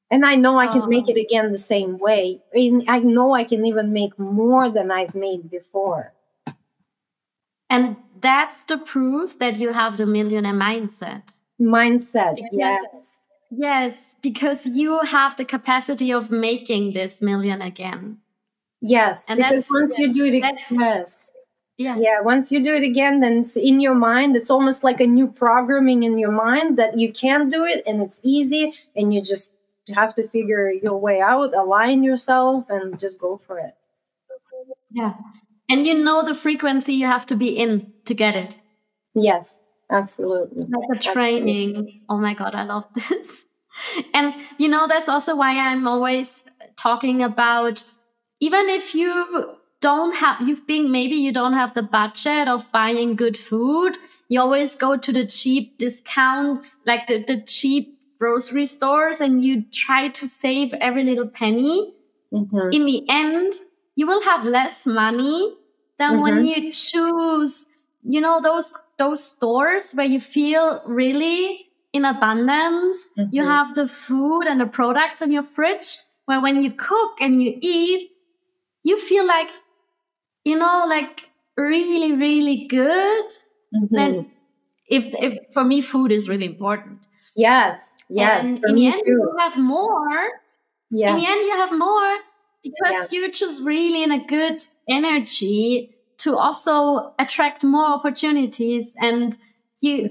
and 0.09 0.25
I 0.25 0.35
know 0.35 0.57
I 0.57 0.67
can 0.67 0.87
make 0.87 1.05
oh. 1.07 1.11
it 1.11 1.17
again 1.17 1.51
the 1.51 1.57
same 1.57 1.97
way. 1.97 2.41
I 2.55 2.99
know 2.99 3.33
I 3.33 3.43
can 3.43 3.65
even 3.65 3.91
make 3.91 4.17
more 4.17 4.69
than 4.69 4.89
I've 4.91 5.15
made 5.15 5.49
before. 5.49 6.13
And 7.69 7.97
that's 8.21 8.63
the 8.63 8.77
proof 8.77 9.37
that 9.39 9.57
you 9.57 9.73
have 9.73 9.97
the 9.97 10.05
millionaire 10.05 10.53
mindset. 10.53 11.39
Mindset, 11.59 12.37
yes. 12.51 13.23
Yes, 13.49 14.15
because 14.21 14.65
you 14.65 14.99
have 15.01 15.37
the 15.37 15.45
capacity 15.45 16.11
of 16.11 16.31
making 16.31 16.93
this 16.93 17.21
million 17.21 17.61
again. 17.61 18.17
Yes, 18.81 19.29
and 19.29 19.37
because 19.37 19.65
once 19.71 19.97
you 19.97 20.13
do 20.13 20.25
it, 20.25 20.35
again, 20.35 20.57
yes. 20.71 21.31
Yeah. 21.77 21.95
Yeah. 21.97 22.21
Once 22.21 22.51
you 22.51 22.61
do 22.61 22.73
it 22.73 22.83
again, 22.83 23.19
then 23.19 23.39
it's 23.39 23.55
in 23.55 23.79
your 23.79 23.93
mind. 23.93 24.35
It's 24.35 24.49
almost 24.49 24.83
like 24.83 24.99
a 24.99 25.05
new 25.05 25.27
programming 25.27 26.03
in 26.03 26.17
your 26.17 26.31
mind 26.31 26.77
that 26.77 26.97
you 26.99 27.13
can 27.13 27.49
do 27.49 27.65
it 27.65 27.83
and 27.85 28.01
it's 28.01 28.19
easy 28.23 28.73
and 28.95 29.13
you 29.13 29.21
just 29.21 29.53
have 29.93 30.15
to 30.15 30.27
figure 30.27 30.71
your 30.71 30.97
way 30.97 31.21
out, 31.21 31.53
align 31.53 32.03
yourself, 32.03 32.65
and 32.69 32.99
just 32.99 33.19
go 33.19 33.37
for 33.37 33.59
it. 33.59 33.75
Yeah. 34.91 35.13
And 35.69 35.85
you 35.85 36.03
know 36.03 36.25
the 36.25 36.33
frequency 36.33 36.93
you 36.93 37.05
have 37.05 37.25
to 37.27 37.35
be 37.35 37.49
in 37.49 37.93
to 38.05 38.13
get 38.13 38.35
it. 38.35 38.57
Yes, 39.13 39.63
absolutely. 39.91 40.65
Like 40.65 40.99
a 40.99 41.01
training. 41.01 41.69
Absolutely. 41.69 42.01
Oh 42.09 42.17
my 42.17 42.33
God, 42.33 42.55
I 42.55 42.63
love 42.63 42.87
this. 43.09 43.45
And 44.13 44.33
you 44.57 44.67
know, 44.67 44.87
that's 44.87 45.09
also 45.09 45.35
why 45.35 45.57
I'm 45.57 45.87
always 45.87 46.43
talking 46.77 47.21
about 47.21 47.83
even 48.39 48.69
if 48.69 48.93
you 48.93 49.57
don't 49.81 50.15
have, 50.15 50.41
you 50.41 50.55
think 50.55 50.89
maybe 50.89 51.15
you 51.15 51.31
don't 51.31 51.53
have 51.53 51.73
the 51.73 51.83
budget 51.83 52.47
of 52.47 52.71
buying 52.71 53.15
good 53.15 53.37
food, 53.37 53.97
you 54.27 54.39
always 54.39 54.75
go 54.75 54.97
to 54.97 55.11
the 55.11 55.25
cheap 55.25 55.77
discounts, 55.77 56.77
like 56.85 57.07
the, 57.07 57.23
the 57.23 57.41
cheap 57.41 57.99
grocery 58.19 58.65
stores 58.65 59.21
and 59.21 59.43
you 59.43 59.63
try 59.71 60.09
to 60.09 60.27
save 60.27 60.73
every 60.75 61.03
little 61.03 61.27
penny, 61.27 61.93
mm-hmm. 62.33 62.69
in 62.71 62.85
the 62.85 63.03
end, 63.09 63.53
you 63.95 64.07
will 64.07 64.23
have 64.23 64.45
less 64.45 64.85
money 64.85 65.55
than 65.99 66.13
mm-hmm. 66.13 66.21
when 66.21 66.45
you 66.45 66.71
choose, 66.71 67.67
you 68.03 68.21
know, 68.21 68.41
those 68.41 68.73
those 68.97 69.23
stores 69.23 69.91
where 69.93 70.05
you 70.05 70.19
feel 70.19 70.81
really 70.85 71.67
in 71.93 72.05
abundance. 72.05 72.97
Mm-hmm. 73.17 73.29
You 73.33 73.43
have 73.45 73.75
the 73.75 73.87
food 73.87 74.43
and 74.43 74.59
the 74.59 74.65
products 74.65 75.21
in 75.21 75.31
your 75.31 75.43
fridge 75.43 75.99
where 76.25 76.41
when 76.41 76.61
you 76.61 76.71
cook 76.71 77.21
and 77.21 77.41
you 77.41 77.57
eat, 77.61 78.09
you 78.83 78.99
feel 78.99 79.25
like, 79.25 79.49
you 80.43 80.57
know, 80.57 80.85
like 80.87 81.29
really, 81.55 82.13
really 82.13 82.67
good. 82.67 83.25
Then 83.89 84.13
mm-hmm. 84.13 84.29
if, 84.87 85.05
if 85.13 85.53
for 85.53 85.63
me, 85.63 85.81
food 85.81 86.11
is 86.11 86.27
really 86.29 86.45
important. 86.45 87.07
Yes, 87.35 87.95
yes. 88.09 88.51
In 88.51 88.61
the 88.61 88.87
end, 88.87 88.95
too. 89.05 89.11
you 89.11 89.35
have 89.37 89.57
more. 89.57 90.29
Yes. 90.89 91.11
In 91.11 91.17
the 91.17 91.27
end, 91.27 91.45
you 91.45 91.51
have 91.51 91.77
more 91.77 92.17
because 92.63 92.93
yes. 92.93 93.11
you're 93.11 93.31
just 93.31 93.61
really 93.61 94.03
in 94.03 94.11
a 94.11 94.25
good 94.25 94.65
energy 94.89 95.96
to 96.17 96.37
also 96.37 97.13
attract 97.19 97.63
more 97.63 97.85
opportunities 97.85 98.91
and 98.97 99.37
you 99.79 100.09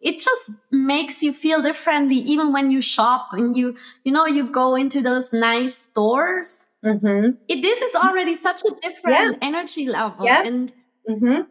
it 0.00 0.18
just 0.18 0.50
makes 0.70 1.22
you 1.22 1.32
feel 1.32 1.62
differently 1.62 2.16
even 2.16 2.52
when 2.52 2.70
you 2.70 2.80
shop 2.80 3.28
and 3.32 3.56
you 3.56 3.76
you 4.04 4.12
know 4.12 4.26
you 4.26 4.50
go 4.50 4.74
into 4.74 5.00
those 5.00 5.32
nice 5.32 5.76
stores 5.76 6.66
mm-hmm. 6.84 7.30
it, 7.48 7.62
this 7.62 7.80
is 7.80 7.94
already 7.94 8.34
such 8.34 8.62
a 8.62 8.74
different 8.80 9.38
yeah. 9.40 9.48
energy 9.48 9.86
level 9.86 10.24
yeah. 10.24 10.42
and 10.44 10.72
mm-hmm. 11.08 11.42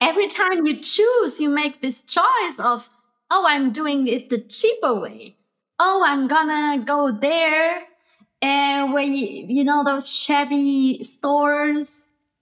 every 0.00 0.28
time 0.28 0.66
you 0.66 0.80
choose 0.80 1.40
you 1.40 1.48
make 1.48 1.80
this 1.80 2.02
choice 2.02 2.58
of 2.58 2.88
oh, 3.30 3.44
I'm 3.46 3.72
doing 3.72 4.06
it 4.08 4.30
the 4.30 4.38
cheaper 4.38 5.00
way. 5.00 5.36
Oh, 5.78 6.02
I'm 6.04 6.28
gonna 6.28 6.84
go 6.84 7.12
there 7.12 7.82
and 8.42 8.92
where 8.92 9.02
you, 9.02 9.46
you 9.48 9.64
know, 9.64 9.84
those 9.84 10.10
shabby 10.10 11.02
stores 11.02 11.97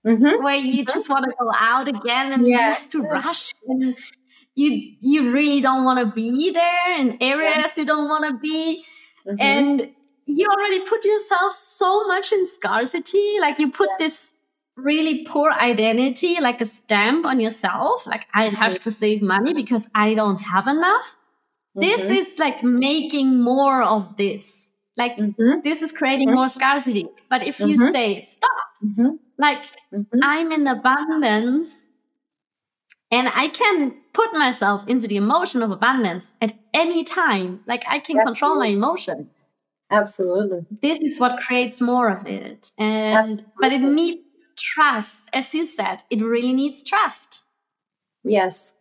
mm-hmm. 0.06 0.42
where 0.42 0.56
you 0.56 0.84
mm-hmm. 0.84 0.92
just 0.92 1.08
want 1.08 1.24
to 1.24 1.32
go 1.38 1.50
out 1.54 1.88
again 1.88 2.32
and 2.32 2.46
you 2.46 2.56
have 2.56 2.88
to 2.90 3.02
rush 3.02 3.52
and 3.68 3.96
you, 4.54 4.96
you 5.00 5.32
really 5.32 5.60
don't 5.60 5.84
want 5.84 5.98
to 5.98 6.06
be 6.06 6.50
there 6.50 6.98
in 6.98 7.18
areas 7.20 7.72
yeah. 7.76 7.82
you 7.82 7.84
don't 7.84 8.08
want 8.08 8.24
to 8.24 8.38
be. 8.38 8.84
Mm-hmm. 9.26 9.36
And 9.40 9.90
you 10.26 10.48
already 10.48 10.80
put 10.80 11.04
yourself 11.04 11.52
so 11.52 12.06
much 12.06 12.32
in 12.32 12.46
scarcity. 12.46 13.36
Like 13.40 13.58
you 13.58 13.70
put 13.70 13.88
yeah. 13.92 14.06
this 14.06 14.32
really 14.76 15.24
poor 15.24 15.50
identity, 15.52 16.38
like 16.40 16.60
a 16.60 16.64
stamp 16.64 17.26
on 17.26 17.40
yourself, 17.40 18.06
like 18.06 18.26
I 18.34 18.48
have 18.48 18.74
mm-hmm. 18.74 18.82
to 18.82 18.90
save 18.90 19.22
money 19.22 19.54
because 19.54 19.88
I 19.94 20.14
don't 20.14 20.38
have 20.38 20.66
enough. 20.66 21.16
Mm-hmm. 21.76 21.80
This 21.80 22.02
is 22.02 22.38
like 22.38 22.62
making 22.62 23.40
more 23.40 23.82
of 23.82 24.16
this. 24.16 24.68
Like 24.96 25.16
mm-hmm. 25.18 25.60
this 25.62 25.82
is 25.82 25.92
creating 25.92 26.32
more 26.32 26.46
mm-hmm. 26.46 26.58
scarcity. 26.58 27.06
But 27.28 27.46
if 27.46 27.60
you 27.60 27.76
say, 27.76 28.22
stop, 28.22 28.50
mm-hmm. 28.84 29.16
like 29.38 29.64
I'm 30.22 30.52
in 30.52 30.66
abundance 30.66 31.74
and 33.10 33.28
I 33.34 33.48
can 33.48 33.96
put 34.12 34.32
myself 34.32 34.86
into 34.88 35.06
the 35.06 35.16
emotion 35.16 35.62
of 35.62 35.70
abundance 35.70 36.30
at 36.40 36.52
any 36.74 37.04
time. 37.04 37.60
Like 37.66 37.84
I 37.88 37.98
can 37.98 38.18
Absolutely. 38.18 38.24
control 38.24 38.58
my 38.58 38.66
emotion. 38.66 39.30
Absolutely. 39.90 40.66
This 40.82 40.98
is 40.98 41.18
what 41.20 41.40
creates 41.40 41.80
more 41.80 42.10
of 42.10 42.26
it. 42.26 42.72
And 42.78 43.18
Absolutely. 43.18 43.52
but 43.60 43.72
it 43.72 43.80
needs 43.80 44.22
trust, 44.56 45.24
as 45.32 45.54
you 45.54 45.66
said, 45.66 46.02
it 46.10 46.22
really 46.22 46.52
needs 46.52 46.82
trust. 46.82 47.42
Yes, 48.24 48.76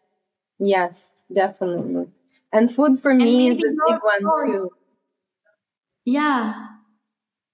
yes, 0.58 1.18
definitely. 1.32 2.08
And 2.52 2.74
food 2.74 3.00
for 3.00 3.14
me 3.14 3.50
is 3.50 3.58
a 3.58 3.62
big 3.62 4.02
one 4.02 4.20
story. 4.20 4.52
too. 4.54 4.72
Yeah. 6.06 6.68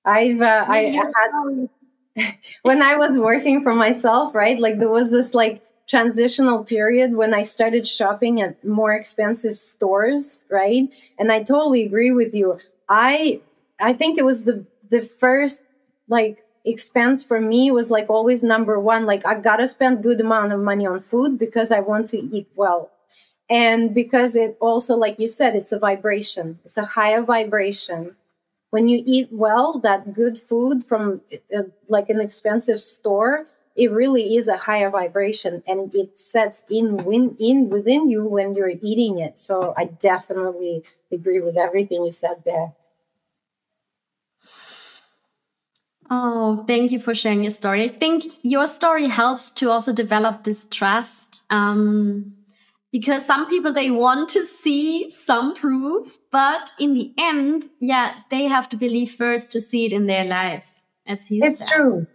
I've, 0.05 0.41
uh, 0.41 0.65
I, 0.68 0.77
I 0.77 0.91
had, 0.91 1.69
when 2.61 2.81
I 2.81 2.95
was 2.95 3.17
working 3.17 3.63
for 3.63 3.73
myself, 3.73 4.35
right? 4.35 4.59
Like 4.59 4.79
there 4.79 4.89
was 4.89 5.11
this 5.11 5.33
like 5.33 5.63
transitional 5.88 6.63
period 6.63 7.15
when 7.15 7.33
I 7.33 7.43
started 7.43 7.88
shopping 7.88 8.41
at 8.41 8.63
more 8.65 8.93
expensive 8.93 9.57
stores, 9.57 10.39
right? 10.49 10.89
And 11.19 11.31
I 11.31 11.43
totally 11.43 11.83
agree 11.83 12.11
with 12.11 12.33
you. 12.33 12.59
I, 12.88 13.41
I 13.79 13.93
think 13.93 14.17
it 14.17 14.25
was 14.25 14.43
the, 14.43 14.65
the 14.89 15.01
first 15.01 15.63
like 16.07 16.43
expense 16.65 17.23
for 17.23 17.41
me 17.41 17.71
was 17.71 17.89
like 17.89 18.09
always 18.09 18.43
number 18.43 18.79
one 18.79 19.05
like 19.07 19.25
i 19.25 19.33
gotta 19.33 19.65
spend 19.65 20.03
good 20.03 20.21
amount 20.21 20.53
of 20.53 20.59
money 20.59 20.85
on 20.85 20.99
food 20.99 21.39
because 21.39 21.71
i 21.71 21.79
want 21.79 22.07
to 22.07 22.17
eat 22.17 22.47
well 22.55 22.91
and 23.49 23.95
because 23.95 24.35
it 24.35 24.57
also 24.61 24.95
like 24.95 25.19
you 25.19 25.27
said 25.27 25.55
it's 25.55 25.71
a 25.71 25.79
vibration 25.79 26.59
it's 26.63 26.77
a 26.77 26.85
higher 26.85 27.23
vibration 27.23 28.15
when 28.72 28.88
you 28.88 29.03
eat 29.06 29.27
well 29.31 29.80
that 29.80 30.14
good 30.14 30.39
food 30.39 30.84
from 30.84 31.22
uh, 31.56 31.64
like 31.88 32.10
an 32.10 32.19
expensive 32.19 32.81
store 32.81 33.45
it 33.76 33.91
really 33.91 34.35
is 34.35 34.48
a 34.49 34.57
higher 34.57 34.89
vibration 34.89 35.64
and 35.65 35.95
it 35.95 36.19
sets 36.19 36.65
in 36.69 36.98
win, 37.06 37.38
in 37.39 37.69
within 37.69 38.10
you 38.10 38.26
when 38.26 38.56
you're 38.56 38.73
eating 38.81 39.19
it 39.19 39.38
so 39.38 39.73
i 39.77 39.85
definitely 39.85 40.84
agree 41.11 41.39
with 41.39 41.57
everything 41.57 42.03
you 42.03 42.11
said 42.11 42.43
there 42.45 42.73
Oh, 46.14 46.65
thank 46.68 46.91
you 46.91 46.99
for 46.99 47.15
sharing 47.15 47.41
your 47.41 47.52
story. 47.52 47.85
I 47.85 47.88
think 47.88 48.26
your 48.43 48.68
story 48.68 49.07
helps 49.07 49.49
to 49.52 49.69
also 49.69 49.93
develop 49.93 50.43
this 50.43 50.68
trust. 50.69 51.41
Um, 51.49 52.35
because 52.91 53.26
some 53.26 53.47
people 53.47 53.72
they 53.72 53.89
want 53.89 54.30
to 54.30 54.45
see 54.45 55.09
some 55.09 55.55
proof, 55.55 56.19
but 56.31 56.72
in 56.80 56.93
the 56.93 57.13
end, 57.18 57.69
yeah, 57.80 58.15
they 58.30 58.45
have 58.45 58.68
to 58.69 58.77
believe 58.77 59.11
first 59.11 59.51
to 59.53 59.61
see 59.61 59.85
it 59.85 59.93
in 59.93 60.07
their 60.07 60.26
lives. 60.26 60.84
As 61.07 61.31
you 61.31 61.43
it's 61.43 61.59
said. 61.59 61.76
true. 61.76 62.07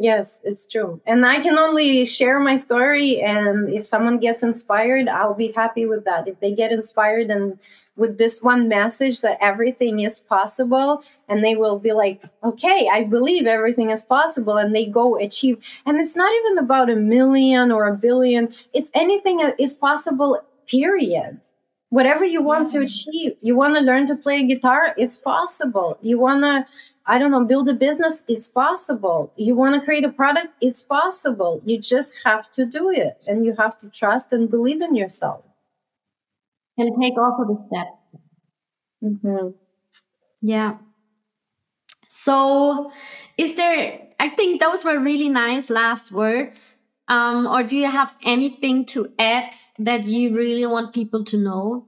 Yes, 0.00 0.40
it's 0.44 0.66
true. 0.68 1.00
And 1.06 1.26
I 1.26 1.40
can 1.40 1.58
only 1.58 2.06
share 2.06 2.38
my 2.38 2.54
story. 2.54 3.20
And 3.20 3.68
if 3.68 3.84
someone 3.84 4.18
gets 4.18 4.44
inspired, 4.44 5.08
I'll 5.08 5.34
be 5.34 5.50
happy 5.50 5.86
with 5.86 6.04
that. 6.04 6.28
If 6.28 6.38
they 6.38 6.54
get 6.54 6.70
inspired 6.70 7.30
and 7.30 7.58
with 7.98 8.16
this 8.16 8.42
one 8.42 8.68
message 8.68 9.20
that 9.20 9.38
everything 9.40 10.00
is 10.00 10.18
possible, 10.18 11.02
and 11.28 11.44
they 11.44 11.56
will 11.56 11.78
be 11.78 11.92
like, 11.92 12.22
okay, 12.42 12.88
I 12.90 13.04
believe 13.04 13.46
everything 13.46 13.90
is 13.90 14.04
possible, 14.04 14.56
and 14.56 14.74
they 14.74 14.86
go 14.86 15.18
achieve. 15.18 15.58
And 15.84 15.98
it's 15.98 16.16
not 16.16 16.32
even 16.40 16.58
about 16.58 16.88
a 16.88 16.96
million 16.96 17.70
or 17.70 17.86
a 17.86 17.96
billion, 17.96 18.54
it's 18.72 18.90
anything 18.94 19.38
that 19.38 19.58
is 19.58 19.74
possible, 19.74 20.40
period. 20.66 21.40
Whatever 21.90 22.24
you 22.24 22.42
want 22.42 22.72
yeah. 22.72 22.80
to 22.80 22.84
achieve, 22.84 23.32
you 23.40 23.56
want 23.56 23.74
to 23.76 23.80
learn 23.80 24.06
to 24.06 24.16
play 24.16 24.46
guitar, 24.46 24.94
it's 24.96 25.16
possible. 25.16 25.98
You 26.02 26.18
want 26.18 26.42
to 26.44 26.66
I 27.10 27.18
don't 27.18 27.30
know, 27.30 27.42
build 27.42 27.70
a 27.70 27.72
business, 27.72 28.22
it's 28.28 28.46
possible. 28.46 29.32
You 29.34 29.54
want 29.54 29.74
to 29.74 29.80
create 29.80 30.04
a 30.04 30.10
product, 30.10 30.48
it's 30.60 30.82
possible. 30.82 31.62
You 31.64 31.78
just 31.80 32.12
have 32.24 32.50
to 32.50 32.66
do 32.66 32.90
it 32.90 33.16
and 33.26 33.46
you 33.46 33.54
have 33.58 33.80
to 33.80 33.88
trust 33.88 34.30
and 34.30 34.50
believe 34.50 34.82
in 34.82 34.94
yourself. 34.94 35.42
And 36.78 37.00
take 37.00 37.18
also 37.18 37.44
the 37.44 37.64
step. 37.66 37.88
Mm-hmm. 39.02 39.48
Yeah. 40.40 40.78
So, 42.08 42.90
is 43.36 43.56
there, 43.56 44.08
I 44.20 44.28
think 44.28 44.60
those 44.60 44.84
were 44.84 44.98
really 45.00 45.28
nice 45.28 45.70
last 45.70 46.12
words. 46.12 46.82
Um, 47.08 47.46
or 47.46 47.62
do 47.62 47.74
you 47.74 47.86
have 47.86 48.14
anything 48.22 48.84
to 48.86 49.12
add 49.18 49.56
that 49.78 50.04
you 50.04 50.36
really 50.36 50.66
want 50.66 50.94
people 50.94 51.24
to 51.24 51.38
know? 51.38 51.86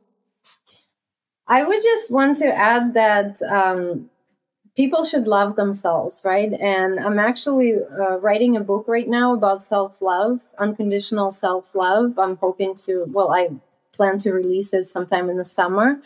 I 1.46 1.62
would 1.62 1.82
just 1.82 2.10
want 2.10 2.38
to 2.38 2.46
add 2.46 2.94
that 2.94 3.42
um, 3.42 4.08
people 4.76 5.04
should 5.04 5.26
love 5.26 5.56
themselves, 5.56 6.22
right? 6.24 6.52
And 6.52 6.98
I'm 6.98 7.18
actually 7.18 7.74
uh, 7.74 8.18
writing 8.18 8.56
a 8.56 8.60
book 8.60 8.86
right 8.88 9.08
now 9.08 9.34
about 9.34 9.62
self 9.62 10.00
love, 10.00 10.48
unconditional 10.58 11.30
self 11.30 11.74
love. 11.74 12.18
I'm 12.18 12.36
hoping 12.36 12.74
to, 12.86 13.04
well, 13.08 13.30
I 13.30 13.50
plan 14.00 14.16
to 14.16 14.32
release 14.32 14.72
it 14.72 14.88
sometime 14.88 15.28
in 15.28 15.36
the 15.36 15.44
summer. 15.44 16.00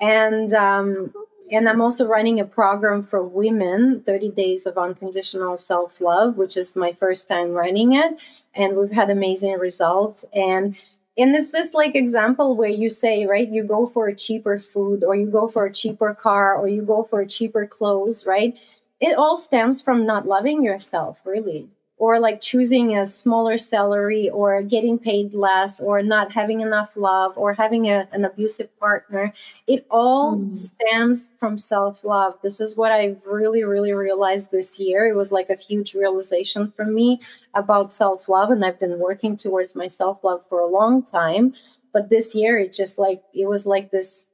And, 0.00 0.52
um, 0.52 1.14
and 1.52 1.68
I'm 1.68 1.80
also 1.80 2.04
running 2.04 2.40
a 2.40 2.44
program 2.44 3.04
for 3.04 3.22
women, 3.22 4.02
30 4.04 4.32
Days 4.32 4.66
of 4.66 4.76
Unconditional 4.76 5.56
Self 5.56 6.00
Love, 6.00 6.36
which 6.36 6.56
is 6.56 6.74
my 6.74 6.90
first 6.90 7.28
time 7.28 7.52
running 7.52 7.92
it. 7.92 8.16
And 8.56 8.76
we've 8.76 8.90
had 8.90 9.10
amazing 9.10 9.52
results. 9.60 10.24
And 10.34 10.74
and 11.16 11.36
it's 11.36 11.52
this 11.52 11.72
like 11.72 11.94
example 11.94 12.56
where 12.56 12.68
you 12.68 12.90
say 12.90 13.26
right 13.26 13.48
you 13.48 13.62
go 13.62 13.86
for 13.86 14.08
a 14.08 14.14
cheaper 14.14 14.58
food 14.58 15.02
or 15.04 15.14
you 15.14 15.26
go 15.30 15.48
for 15.48 15.64
a 15.66 15.72
cheaper 15.72 16.12
car 16.12 16.56
or 16.56 16.68
you 16.68 16.82
go 16.82 17.04
for 17.04 17.24
cheaper 17.24 17.66
clothes 17.66 18.26
right 18.26 18.58
it 19.00 19.16
all 19.16 19.36
stems 19.36 19.80
from 19.80 20.04
not 20.04 20.26
loving 20.26 20.62
yourself 20.62 21.18
really 21.24 21.70
or 21.98 22.20
like 22.20 22.40
choosing 22.40 22.96
a 22.96 23.06
smaller 23.06 23.56
salary 23.56 24.28
or 24.30 24.60
getting 24.62 24.98
paid 24.98 25.32
less 25.32 25.80
or 25.80 26.02
not 26.02 26.32
having 26.32 26.60
enough 26.60 26.96
love 26.96 27.36
or 27.38 27.54
having 27.54 27.86
a, 27.86 28.06
an 28.12 28.24
abusive 28.24 28.68
partner 28.78 29.32
it 29.66 29.86
all 29.90 30.36
mm. 30.36 30.56
stems 30.56 31.30
from 31.38 31.56
self-love. 31.56 32.34
This 32.42 32.60
is 32.60 32.76
what 32.76 32.92
i've 32.92 33.24
really 33.26 33.64
really 33.64 33.92
realized 33.92 34.50
this 34.50 34.78
year. 34.78 35.06
It 35.06 35.16
was 35.16 35.32
like 35.32 35.50
a 35.50 35.56
huge 35.56 35.94
realization 35.94 36.72
for 36.72 36.84
me 36.84 37.20
about 37.54 37.92
self-love 37.92 38.50
and 38.50 38.64
i've 38.64 38.80
been 38.80 38.98
working 38.98 39.36
towards 39.36 39.74
my 39.74 39.88
self-love 39.88 40.46
for 40.48 40.60
a 40.60 40.68
long 40.68 41.02
time. 41.02 41.54
But 41.92 42.10
this 42.10 42.34
year 42.34 42.58
it 42.58 42.72
just 42.72 42.98
like 42.98 43.22
it 43.34 43.48
was 43.48 43.66
like 43.66 43.90
this 43.90 44.26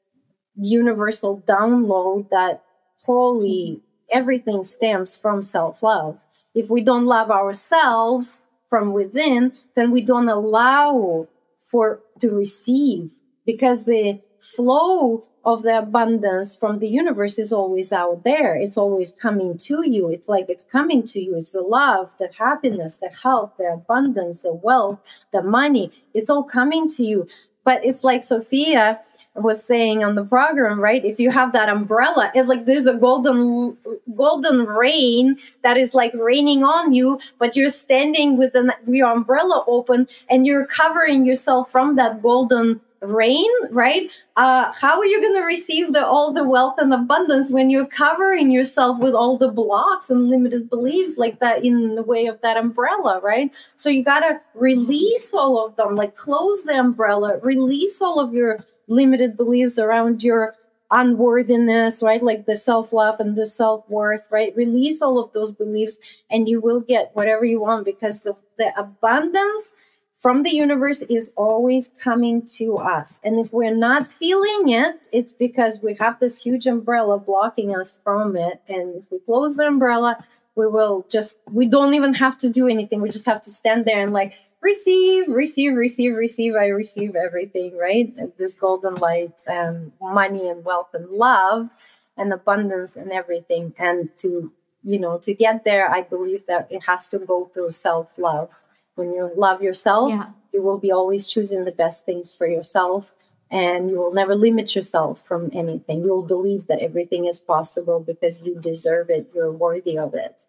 universal 0.57 1.43
download 1.47 2.29
that 2.31 2.63
holy 3.05 3.81
everything 4.13 4.63
stems 4.63 5.17
from 5.17 5.43
self-love 5.43 6.19
if 6.55 6.71
we 6.71 6.81
don't 6.81 7.07
love 7.07 7.31
ourselves 7.31 8.43
from 8.69 8.93
within, 8.93 9.53
then 9.77 9.91
we 9.91 10.03
don't 10.03 10.29
allow 10.29 11.29
for 11.63 12.01
to 12.21 12.31
receive 12.31 13.13
because 13.47 13.85
the 13.85 14.21
flow 14.39 15.25
of 15.45 15.63
the 15.63 15.77
abundance 15.77 16.55
from 16.55 16.79
the 16.79 16.89
universe 16.89 17.39
is 17.39 17.53
always 17.53 17.93
out 17.93 18.23
there. 18.23 18.55
It's 18.55 18.77
always 18.77 19.11
coming 19.11 19.59
to 19.59 19.89
you. 19.89 20.09
It's 20.09 20.29
like 20.29 20.47
it's 20.49 20.65
coming 20.65 21.03
to 21.05 21.21
you. 21.21 21.37
It's 21.37 21.53
the 21.53 21.63
love, 21.63 22.15
the 22.19 22.31
happiness, 22.39 22.99
the 22.99 23.11
health, 23.23 23.53
the 23.59 23.73
abundance, 23.73 24.43
the 24.43 24.55
wealth, 24.55 25.01
the 25.33 25.43
money. 25.43 25.91
It's 26.15 26.31
all 26.31 26.45
coming 26.45 26.89
to 26.91 27.05
you. 27.05 27.27
But 27.65 27.85
it's 27.85 28.03
like 28.03 28.25
Sofia 28.25 29.01
was 29.35 29.65
saying 29.65 30.05
on 30.05 30.15
the 30.15 30.25
program, 30.25 30.81
right? 30.81 31.05
If 31.05 31.19
you 31.19 31.31
have 31.31 31.53
that 31.53 31.69
umbrella, 31.69 32.31
it's 32.35 32.49
like 32.49 32.67
there's 32.67 32.87
a 32.87 32.95
golden 32.95 33.77
golden 34.15 34.67
rain 34.67 35.39
that 35.63 35.77
is 35.77 35.95
like 35.95 36.13
raining 36.15 36.65
on 36.65 36.93
you, 36.93 37.21
but 37.39 37.57
you're 37.57 37.71
standing 37.71 38.37
with 38.37 38.53
the, 38.53 38.75
your 38.87 39.11
umbrella 39.11 39.65
open 39.67 40.09
and 40.29 40.47
you're 40.47 40.67
covering 40.67 41.25
yourself 41.25 41.71
from 41.71 41.97
that 41.97 42.23
golden 42.23 42.81
rain, 43.03 43.51
right? 43.71 44.11
Uh, 44.37 44.73
how 44.73 44.99
are 44.99 45.05
you 45.05 45.21
going 45.21 45.35
to 45.35 45.45
receive 45.45 45.93
the, 45.93 46.07
all 46.07 46.33
the 46.33 46.49
wealth 46.49 46.77
and 46.79 46.95
abundance 46.95 47.51
when 47.51 47.69
you're 47.69 47.87
covering 47.87 48.51
yourself 48.51 48.99
with 48.99 49.15
all 49.15 49.37
the 49.37 49.51
blocks 49.51 50.09
and 50.09 50.31
limited 50.31 50.71
beliefs 50.71 51.19
like 51.19 51.41
that 51.41 51.65
in 51.65 51.95
the 51.95 52.03
way 52.03 52.27
of 52.27 52.41
that 52.43 52.57
umbrella, 52.57 53.21
right? 53.23 53.53
So 53.77 53.91
you 53.91 54.05
got 54.05 54.21
to 54.21 54.41
release 54.55 55.35
all 55.35 55.67
of 55.67 55.77
them, 55.77 55.97
like 55.97 56.17
close 56.17 56.65
the 56.65 56.79
umbrella, 56.79 57.39
release 57.43 58.01
all 58.01 58.21
of 58.21 58.33
your 58.33 58.65
limited 58.87 59.37
beliefs 59.37 59.79
around 59.79 60.23
your 60.23 60.55
unworthiness, 60.91 62.03
right? 62.03 62.23
Like 62.23 62.47
the 62.47 62.55
self 62.55 62.93
love 62.93 63.19
and 63.19 63.37
the 63.37 63.47
self 63.47 63.89
worth, 63.89 64.29
right? 64.31 64.55
Release 64.55 65.03
all 65.03 65.19
of 65.19 65.33
those 65.33 65.51
beliefs 65.51 65.99
and 66.31 66.49
you 66.49 66.61
will 66.61 66.81
get 66.81 67.11
whatever 67.15 67.45
you 67.45 67.61
want 67.61 67.85
because 67.85 68.21
the, 68.21 68.37
the 68.59 68.79
abundance 68.79 69.75
from 70.23 70.45
the 70.45 70.51
universe 70.51 71.03
is 71.03 71.33
always 71.37 71.89
coming 72.01 72.43
to 72.59 72.77
us. 72.79 73.21
And 73.25 73.41
if 73.41 73.53
we're 73.53 73.75
not 73.75 74.07
feeling 74.07 74.69
it, 74.69 75.09
it's 75.13 75.33
because 75.33 75.83
we 75.83 75.95
have 75.95 76.21
this 76.21 76.41
huge 76.41 76.69
umbrella 76.69 77.19
blocking 77.19 77.75
us 77.75 77.99
from 78.05 78.37
it. 78.37 78.63
And 78.69 79.03
if 79.03 79.03
we 79.11 79.19
close 79.19 79.57
the 79.57 79.67
umbrella, 79.67 80.25
we 80.55 80.69
will 80.69 81.05
just, 81.11 81.39
we 81.51 81.67
don't 81.67 81.95
even 81.95 82.15
have 82.15 82.39
to 82.39 82.49
do 82.49 82.69
anything. 82.69 83.01
We 83.01 83.11
just 83.11 83.27
have 83.27 83.43
to 83.43 83.51
stand 83.51 83.85
there 83.85 84.01
and 84.01 84.13
like 84.13 84.35
receive, 84.61 85.27
receive, 85.27 85.75
receive, 85.75 86.15
receive. 86.15 86.55
I 86.55 86.67
receive 86.67 87.17
everything, 87.17 87.77
right? 87.77 88.15
This 88.39 88.55
golden 88.55 88.95
light 88.95 89.43
and 89.49 89.91
money 90.01 90.49
and 90.49 90.65
wealth 90.65 90.91
and 90.95 91.11
love 91.11 91.69
and 92.17 92.33
abundance 92.33 92.95
and 92.95 93.11
everything. 93.11 93.75
And 93.77 94.17
to, 94.19 94.53
you 94.85 95.01
know, 95.01 95.19
to 95.19 95.35
get 95.35 95.65
there, 95.65 95.91
I 95.91 96.03
believe 96.03 96.47
that 96.47 96.69
it 96.71 96.85
has 96.87 97.09
to 97.09 97.19
go 97.19 97.51
through 97.53 97.73
self 97.73 98.17
love 98.17 98.63
when 98.95 99.13
you 99.13 99.31
love 99.37 99.63
yourself, 99.63 100.11
yeah. 100.11 100.27
you 100.53 100.63
will 100.63 100.79
be 100.79 100.91
always 100.91 101.29
choosing 101.29 101.65
the 101.65 101.73
best 101.73 102.05
things 102.05 102.33
for 102.33 102.47
yourself 102.47 103.13
and 103.53 103.91
you 103.91 103.99
will 103.99 104.15
never 104.15 104.35
limit 104.35 104.75
yourself 104.75 105.23
from 105.23 105.51
anything. 105.53 106.03
You 106.03 106.11
will 106.11 106.27
believe 106.27 106.67
that 106.69 106.81
everything 106.81 107.27
is 107.27 107.39
possible 107.39 108.01
because 108.01 108.43
you 108.43 108.59
deserve 108.59 109.11
it, 109.11 109.31
you're 109.35 109.53
worthy 109.53 109.99
of 109.99 110.15
it. 110.15 110.45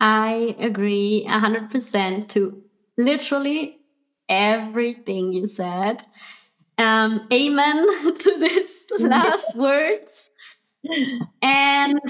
I 0.00 0.56
agree 0.58 1.26
100% 1.28 2.28
to 2.28 2.62
literally 2.96 3.78
everything 4.28 5.32
you 5.32 5.46
said. 5.46 6.02
Um, 6.78 7.26
amen 7.32 7.86
to 8.18 8.38
this 8.38 8.82
last 8.98 9.54
words. 9.54 10.30
And 11.42 12.00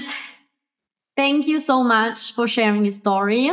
thank 1.17 1.47
you 1.47 1.59
so 1.59 1.83
much 1.83 2.33
for 2.33 2.47
sharing 2.47 2.85
your 2.85 2.91
story 2.93 3.51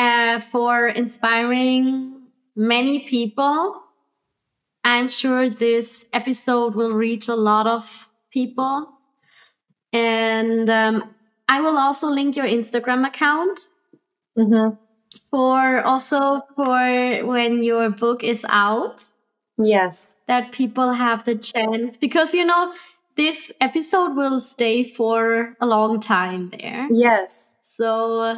uh, 0.00 0.40
for 0.40 0.88
inspiring 0.88 2.22
many 2.56 3.06
people. 3.06 3.82
I'm 4.82 5.08
sure 5.08 5.50
this 5.50 6.06
episode 6.14 6.74
will 6.74 6.94
reach 6.94 7.28
a 7.28 7.34
lot 7.34 7.66
of 7.66 8.08
people. 8.30 8.88
And 9.92 10.70
um, 10.70 11.14
I 11.48 11.60
will 11.60 11.76
also 11.76 12.08
link 12.08 12.34
your 12.34 12.46
Instagram 12.46 13.06
account 13.06 13.68
mm-hmm. 14.38 14.76
for 15.30 15.82
also 15.82 16.40
for 16.56 17.26
when 17.26 17.62
your 17.62 17.90
book 17.90 18.24
is 18.24 18.46
out. 18.48 19.04
Yes. 19.58 20.16
That 20.28 20.52
people 20.52 20.94
have 20.94 21.26
the 21.26 21.34
chance 21.34 21.98
because, 21.98 22.32
you 22.32 22.46
know, 22.46 22.72
this 23.16 23.52
episode 23.60 24.16
will 24.16 24.40
stay 24.40 24.82
for 24.82 25.56
a 25.60 25.66
long 25.66 26.00
time 26.00 26.48
there. 26.58 26.88
Yes. 26.90 27.56
So 27.60 28.36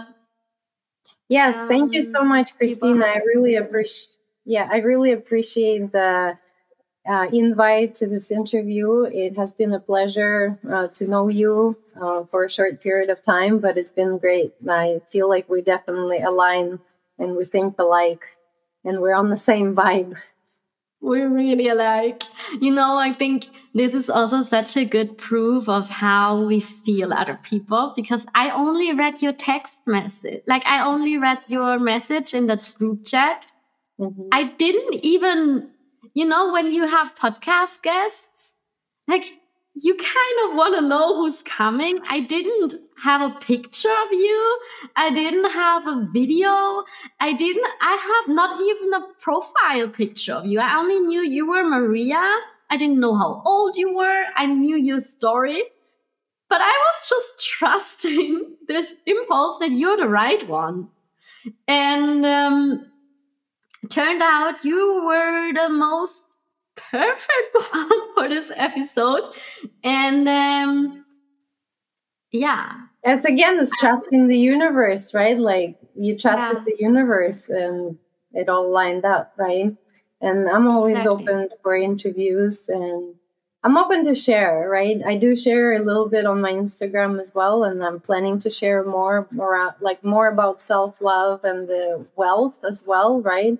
Yes, 1.29 1.63
um, 1.63 1.69
thank 1.69 1.93
you 1.93 2.03
so 2.03 2.23
much, 2.25 2.57
Christina. 2.57 3.07
I 3.07 3.19
really 3.19 3.57
appreciate. 3.57 4.17
Yeah, 4.45 4.69
I 4.71 4.79
really 4.79 5.13
appreciate 5.13 5.93
the 5.93 6.37
uh, 7.09 7.27
invite 7.33 7.95
to 7.97 8.07
this 8.07 8.31
interview. 8.31 9.05
It 9.05 9.37
has 9.37 9.53
been 9.53 9.73
a 9.73 9.81
pleasure 9.81 10.59
uh, 10.71 10.89
to 10.89 11.07
know 11.07 11.29
you 11.29 11.77
uh, 12.01 12.25
for 12.31 12.45
a 12.45 12.51
short 12.51 12.81
period 12.81 13.11
of 13.11 13.23
time, 13.23 13.59
but 13.59 13.77
it's 13.79 13.91
been 13.91 14.19
great. 14.19 14.53
I 14.69 15.01
feel 15.09 15.29
like 15.29 15.49
we 15.49 15.63
definitely 15.63 16.21
align 16.21 16.81
and 17.19 17.37
we 17.37 17.45
think 17.45 17.77
alike, 17.79 18.25
and 18.85 19.01
we're 19.01 19.15
on 19.15 19.31
the 19.31 19.37
same 19.37 19.75
vibe. 19.75 20.15
We're 21.03 21.29
really 21.29 21.69
alike. 21.69 22.23
You 22.61 22.73
know, 22.73 22.97
I 22.97 23.13
think 23.13 23.49
this 23.75 23.93
is 23.93 24.09
also 24.09 24.43
such 24.43 24.77
a 24.77 24.85
good 24.85 25.19
proof 25.19 25.69
of 25.69 25.91
how 25.91 26.45
we 26.45 26.61
feel 26.61 27.13
other 27.13 27.39
people 27.43 27.93
because 27.97 28.25
I 28.35 28.51
only 28.51 28.93
read 28.93 29.21
your 29.21 29.33
text 29.33 29.79
message. 29.85 30.43
Like 30.47 30.65
I 30.65 30.85
only 30.85 31.19
read 31.19 31.41
your 31.49 31.79
message 31.79 32.33
in 32.33 32.47
that 32.47 32.75
group 32.79 33.05
chat. 33.05 33.49
Mm-hmm. 34.01 34.29
I 34.33 34.45
didn't 34.45 35.05
even, 35.05 35.71
you 36.15 36.25
know, 36.25 36.53
when 36.53 36.71
you 36.71 36.87
have 36.87 37.17
podcast 37.17 37.83
guests, 37.83 38.53
like 39.09 39.25
you 39.75 39.95
kind 39.95 40.51
of 40.51 40.57
want 40.57 40.77
to 40.77 40.83
know 40.83 41.17
who's 41.17 41.43
coming. 41.43 41.99
I 42.09 42.21
didn't 42.21 42.75
have 43.03 43.23
a 43.23 43.39
picture 43.41 43.89
of 43.89 44.13
you. 44.13 44.61
I 44.97 45.11
didn't 45.11 45.51
have 45.51 45.87
a 45.87 46.09
video. 46.13 46.85
I 47.21 47.33
didn't, 47.33 47.67
I 47.81 48.23
have 48.25 48.35
not 48.35 48.61
even 48.61 48.93
a 48.93 49.07
profile 49.19 49.89
picture 49.89 50.35
of 50.35 50.47
you. 50.47 50.61
I 50.61 50.77
only 50.77 50.99
knew 51.01 51.23
you 51.23 51.49
were 51.49 51.65
Maria. 51.65 52.23
I 52.71 52.77
didn't 52.77 53.01
know 53.01 53.15
how 53.15 53.43
old 53.45 53.77
you 53.77 53.95
were. 53.97 54.25
I 54.37 54.47
knew 54.47 54.77
your 54.77 55.01
story. 55.01 55.63
But 56.49 56.61
I 56.61 56.93
was 56.93 57.09
just 57.09 57.41
trusting 57.59 58.57
this 58.69 58.93
impulse 59.07 59.59
that 59.61 59.73
you're 59.73 59.97
the 59.97 60.09
right 60.09 60.47
one. 60.47 60.89
And 61.67 62.25
um, 62.27 62.93
turned 63.91 64.23
out 64.23 64.65
you 64.65 65.03
were 65.07 65.53
the 65.55 65.69
most 65.71 66.22
perfect 66.91 67.55
one 67.73 68.15
for 68.15 68.29
this 68.29 68.51
episode. 68.55 69.29
And 69.83 70.29
um, 70.29 71.05
yeah. 72.31 72.73
It's 73.05 73.25
again 73.25 73.59
it's 73.59 73.77
trust 73.81 74.07
in 74.13 74.27
the 74.27 74.39
universe, 74.39 75.13
right? 75.13 75.39
Like 75.39 75.77
you 75.97 76.17
trusted 76.17 76.59
yeah. 76.59 76.65
the 76.65 76.77
universe 76.79 77.49
and 77.49 77.99
it 78.33 78.49
all 78.49 78.71
lined 78.71 79.05
up, 79.05 79.33
right? 79.37 79.77
And 80.21 80.49
I'm 80.49 80.69
always 80.69 80.99
exactly. 80.99 81.29
open 81.29 81.49
for 81.63 81.75
interviews 81.75 82.69
and 82.69 83.17
I'm 83.65 83.77
open 83.77 84.03
to 84.05 84.15
share, 84.15 84.69
right? 84.69 85.01
I 85.07 85.17
do 85.17 85.37
share 85.37 85.73
a 85.75 85.85
little 85.85 86.09
bit 86.09 86.27
on 86.27 86.41
my 86.41 86.51
Instagram 86.51 87.21
as 87.21 87.33
well, 87.33 87.63
and 87.63 87.85
I'm 87.85 88.01
planning 88.01 88.41
to 88.41 88.51
share 88.51 88.85
more, 88.85 89.29
more 89.31 89.77
like 89.81 90.03
more 90.03 90.27
about 90.27 90.61
self 90.61 91.01
love 91.01 91.45
and 91.45 91.69
the 91.69 92.05
wealth 92.17 92.65
as 92.65 92.85
well, 92.85 93.21
right? 93.21 93.57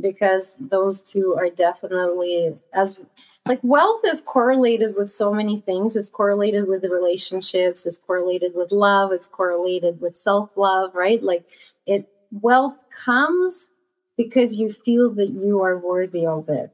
Because 0.00 0.56
those 0.58 1.02
two 1.02 1.34
are 1.38 1.50
definitely 1.50 2.54
as 2.72 2.98
like 3.46 3.60
wealth 3.62 4.00
is 4.06 4.20
correlated 4.22 4.94
with 4.96 5.10
so 5.10 5.32
many 5.32 5.58
things. 5.60 5.96
It's 5.96 6.10
correlated 6.10 6.66
with 6.68 6.82
the 6.82 6.90
relationships 6.90 7.86
it's 7.86 7.98
correlated 7.98 8.52
with 8.54 8.72
love 8.72 9.12
it's 9.12 9.28
correlated 9.28 10.00
with 10.00 10.16
self-love 10.16 10.94
right? 10.94 11.22
Like 11.22 11.44
it 11.86 12.08
wealth 12.30 12.82
comes 13.04 13.70
because 14.16 14.56
you 14.56 14.68
feel 14.70 15.10
that 15.14 15.30
you 15.30 15.62
are 15.62 15.78
worthy 15.78 16.26
of 16.26 16.48
it 16.48 16.72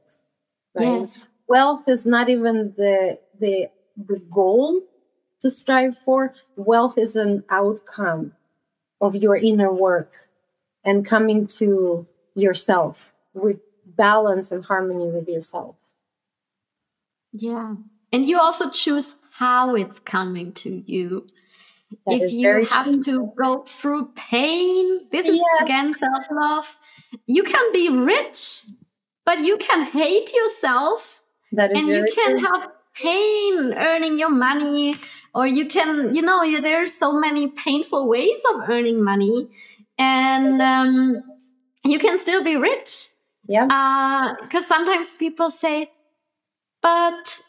right? 0.75 1.01
Yes. 1.01 1.27
wealth 1.47 1.87
is 1.87 2.05
not 2.05 2.29
even 2.29 2.73
the 2.77 3.19
the 3.39 3.69
the 3.97 4.19
goal 4.31 4.81
to 5.41 5.49
strive 5.49 5.97
for. 5.97 6.33
Wealth 6.55 6.97
is 6.97 7.15
an 7.15 7.43
outcome 7.49 8.33
of 9.01 9.15
your 9.15 9.35
inner 9.35 9.71
work 9.73 10.13
and 10.83 11.05
coming 11.05 11.47
to 11.47 12.07
yourself 12.39 13.13
with 13.33 13.59
balance 13.85 14.51
and 14.51 14.63
harmony 14.63 15.07
with 15.07 15.27
yourself. 15.27 15.75
Yeah. 17.31 17.75
And 18.11 18.25
you 18.25 18.39
also 18.39 18.69
choose 18.69 19.15
how 19.31 19.75
it's 19.75 19.99
coming 19.99 20.51
to 20.53 20.83
you. 20.85 21.27
That 22.05 22.21
if 22.21 22.33
you 22.33 22.65
have 22.65 22.85
true. 22.85 23.03
to 23.03 23.33
go 23.37 23.63
through 23.63 24.09
pain, 24.15 25.07
this 25.11 25.25
is 25.25 25.37
yes. 25.37 25.63
again 25.63 25.93
self 25.93 26.25
love. 26.31 26.77
You 27.25 27.43
can 27.43 27.71
be 27.73 27.89
rich, 27.89 28.65
but 29.25 29.39
you 29.39 29.57
can 29.57 29.83
hate 29.83 30.31
yourself. 30.33 31.21
That 31.51 31.71
is 31.71 31.81
and 31.81 31.89
you 31.89 32.05
can 32.13 32.39
true. 32.39 32.47
have 32.47 32.69
pain 32.93 33.73
earning 33.75 34.19
your 34.19 34.29
money, 34.29 34.95
or 35.33 35.47
you 35.47 35.67
can, 35.67 36.13
you 36.13 36.21
know, 36.21 36.61
there's 36.61 36.93
so 36.93 37.13
many 37.13 37.47
painful 37.47 38.07
ways 38.07 38.39
of 38.53 38.69
earning 38.69 39.03
money, 39.03 39.49
and 39.97 40.61
um, 40.61 41.23
you 41.83 41.99
can 41.99 42.17
still 42.17 42.43
be 42.43 42.55
rich. 42.55 43.07
Yeah. 43.47 43.65
Because 44.41 44.65
uh, 44.65 44.67
sometimes 44.67 45.13
people 45.13 45.49
say, 45.49 45.89
but 46.81 47.41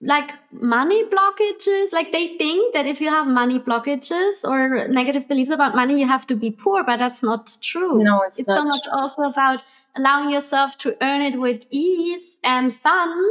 like 0.00 0.32
money 0.52 1.04
blockages, 1.04 1.92
like 1.92 2.12
they 2.12 2.36
think 2.38 2.74
that 2.74 2.86
if 2.86 3.00
you 3.00 3.08
have 3.08 3.26
money 3.26 3.58
blockages 3.58 4.44
or 4.44 4.88
negative 4.88 5.28
beliefs 5.28 5.50
about 5.50 5.74
money, 5.74 5.98
you 6.00 6.06
have 6.06 6.26
to 6.26 6.34
be 6.34 6.50
poor, 6.50 6.82
but 6.84 6.98
that's 6.98 7.22
not 7.22 7.56
true. 7.62 8.02
No, 8.02 8.22
it's, 8.22 8.40
it's 8.40 8.48
not 8.48 8.58
so 8.58 8.64
much 8.64 8.82
true. 8.84 8.92
also 8.92 9.22
about 9.22 9.62
allowing 9.96 10.30
yourself 10.30 10.78
to 10.78 10.96
earn 11.02 11.20
it 11.20 11.38
with 11.38 11.64
ease 11.70 12.38
and 12.42 12.74
fun. 12.76 13.24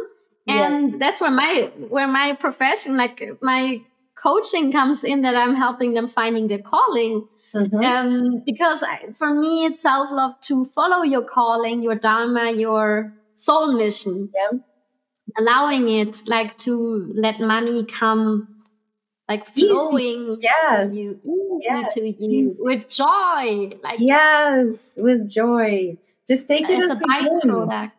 And 0.47 0.91
yeah. 0.91 0.97
that's 0.97 1.21
where 1.21 1.31
my 1.31 1.71
where 1.89 2.07
my 2.07 2.33
profession, 2.33 2.97
like 2.97 3.37
my 3.41 3.81
coaching 4.15 4.71
comes 4.71 5.03
in 5.03 5.21
that 5.21 5.35
I'm 5.35 5.55
helping 5.55 5.93
them 5.93 6.07
finding 6.07 6.47
their 6.47 6.59
calling 6.59 7.27
Mm-hmm. 7.53 7.83
Um, 7.83 8.43
because 8.45 8.83
I, 8.83 9.11
for 9.15 9.33
me, 9.33 9.65
it's 9.65 9.81
self 9.81 10.11
love 10.11 10.39
to 10.41 10.65
follow 10.65 11.03
your 11.03 11.23
calling, 11.23 11.81
your 11.81 11.95
dharma, 11.95 12.51
your 12.51 13.13
soul 13.33 13.73
mission. 13.77 14.29
Yeah. 14.33 14.59
Allowing 15.37 15.87
it 15.89 16.23
like 16.27 16.57
to 16.59 17.11
let 17.13 17.39
money 17.39 17.85
come 17.85 18.59
like 19.29 19.45
flowing 19.45 20.37
yes. 20.41 20.91
you, 20.91 21.59
yes. 21.61 21.93
to 21.93 22.01
you 22.01 22.49
easy. 22.49 22.63
with 22.63 22.89
joy. 22.89 23.69
Like 23.83 23.99
yes, 23.99 24.97
with 24.99 25.29
joy. 25.29 25.97
Just 26.27 26.47
take 26.47 26.67
it 26.67 26.79
as 26.79 26.99
a 26.99 27.03
byproduct. 27.03 27.91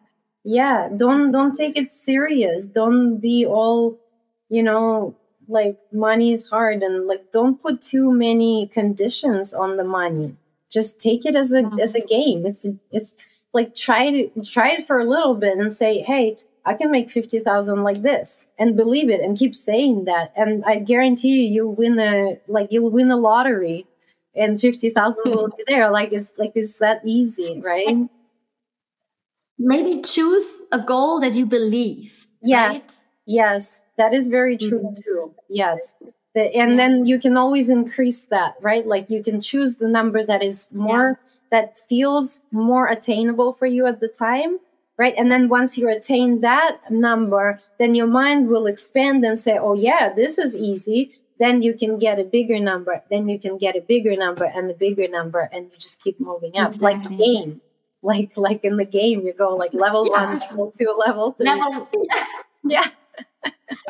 Yeah, 0.43 0.89
don't 0.97 1.31
don't 1.31 1.55
take 1.55 1.77
it 1.77 1.93
serious. 1.93 2.67
Don't 2.67 3.21
be 3.21 3.47
all, 3.47 4.01
you 4.49 4.63
know, 4.63 5.17
like 5.51 5.79
money 5.93 6.31
is 6.31 6.49
hard 6.49 6.83
and 6.83 7.07
like 7.07 7.33
don't 7.33 7.61
put 7.61 7.83
too 7.83 8.13
many 8.13 8.69
conditions 8.69 9.53
on 9.53 9.77
the 9.77 9.85
money. 9.85 10.37
Just 10.71 11.01
take 11.01 11.27
it 11.27 11.35
as 11.35 11.53
a 11.53 11.63
mm-hmm. 11.63 11.81
as 11.81 11.95
a 11.95 12.01
game. 12.01 12.47
It's 12.47 12.67
it's 12.93 13.17
like 13.53 13.75
try 13.75 14.11
to 14.11 14.31
try 14.43 14.71
it 14.71 14.87
for 14.87 14.99
a 14.99 15.05
little 15.05 15.35
bit 15.35 15.59
and 15.59 15.73
say 15.73 16.01
hey 16.03 16.39
i 16.65 16.75
can 16.75 16.91
make 16.91 17.11
50000 17.11 17.83
like 17.83 18.03
this 18.03 18.47
and 18.59 18.77
believe 18.77 19.11
it 19.11 19.21
and 19.21 19.39
keep 19.39 19.55
saying 19.55 20.05
that. 20.05 20.33
And 20.37 20.65
i 20.67 20.77
guarantee 20.77 21.43
you 21.43 21.53
you'll 21.55 21.75
win 21.75 21.99
a 21.99 22.39
like 22.47 22.69
you'll 22.71 22.91
win 22.91 23.09
the 23.09 23.17
lottery 23.17 23.87
and 24.35 24.61
50000 24.61 25.23
will 25.27 25.49
be 25.49 25.65
there. 25.67 25.91
Like 25.99 26.13
it's 26.13 26.33
like 26.39 26.53
it's 26.55 26.79
that 26.79 27.01
easy 27.05 27.61
right? 27.61 28.09
Maybe 29.59 30.01
choose 30.01 30.63
a 30.73 30.79
goal 30.79 31.21
that 31.21 31.35
you 31.35 31.45
believe 31.45 32.29
yes. 32.41 32.69
right? 32.69 33.10
Yes 33.39 33.83
that 34.01 34.15
is 34.15 34.29
very 34.29 34.57
true 34.57 34.79
mm-hmm. 34.79 35.03
too. 35.05 35.35
Yes. 35.51 35.95
The, 36.35 36.55
and 36.57 36.79
then 36.79 37.05
you 37.05 37.21
can 37.21 37.37
always 37.37 37.69
increase 37.69 38.25
that, 38.27 38.55
right? 38.63 38.87
Like 38.87 39.11
you 39.11 39.23
can 39.23 39.43
choose 39.43 39.77
the 39.77 39.89
number 39.89 40.25
that 40.25 40.43
is 40.43 40.69
more, 40.73 41.21
yeah. 41.21 41.29
that 41.51 41.79
feels 41.87 42.41
more 42.51 42.87
attainable 42.89 43.53
for 43.53 43.67
you 43.67 43.87
at 43.87 44.01
the 44.01 44.09
time, 44.09 44.59
right? 44.97 45.13
And 45.19 45.31
then 45.31 45.51
once 45.51 45.77
you 45.77 45.87
attain 45.91 46.41
that 46.41 46.79
number, 46.91 47.61
then 47.79 47.95
your 47.95 48.07
mind 48.07 48.49
will 48.49 48.67
expand 48.67 49.23
and 49.23 49.39
say, 49.39 49.59
oh, 49.59 49.75
yeah, 49.75 50.11
this 50.17 50.39
is 50.39 50.57
easy. 50.57 51.13
Then 51.39 51.61
you 51.61 51.75
can 51.75 51.99
get 51.99 52.19
a 52.19 52.25
bigger 52.25 52.59
number. 52.59 53.03
Then 53.11 53.29
you 53.29 53.39
can 53.39 53.59
get 53.59 53.77
a 53.77 53.83
bigger 53.83 54.17
number 54.17 54.45
and 54.45 54.71
a 54.71 54.75
bigger 54.75 55.09
number. 55.09 55.51
And 55.53 55.67
you 55.71 55.79
just 55.79 56.03
keep 56.03 56.19
moving 56.19 56.57
up 56.57 56.75
exactly. 56.75 56.93
like 56.95 57.03
the 57.03 57.17
game. 57.17 57.61
Like, 58.03 58.39
like 58.39 58.65
in 58.65 58.79
the 58.79 58.87
game, 58.87 59.27
you 59.27 59.35
go 59.35 59.57
like 59.57 59.75
level 59.75 60.07
yeah. 60.07 60.25
one, 60.25 60.39
level 60.39 60.73
two, 60.75 60.95
level 61.07 61.33
three. 61.33 61.45
Level, 61.45 61.87
yeah 62.65 62.87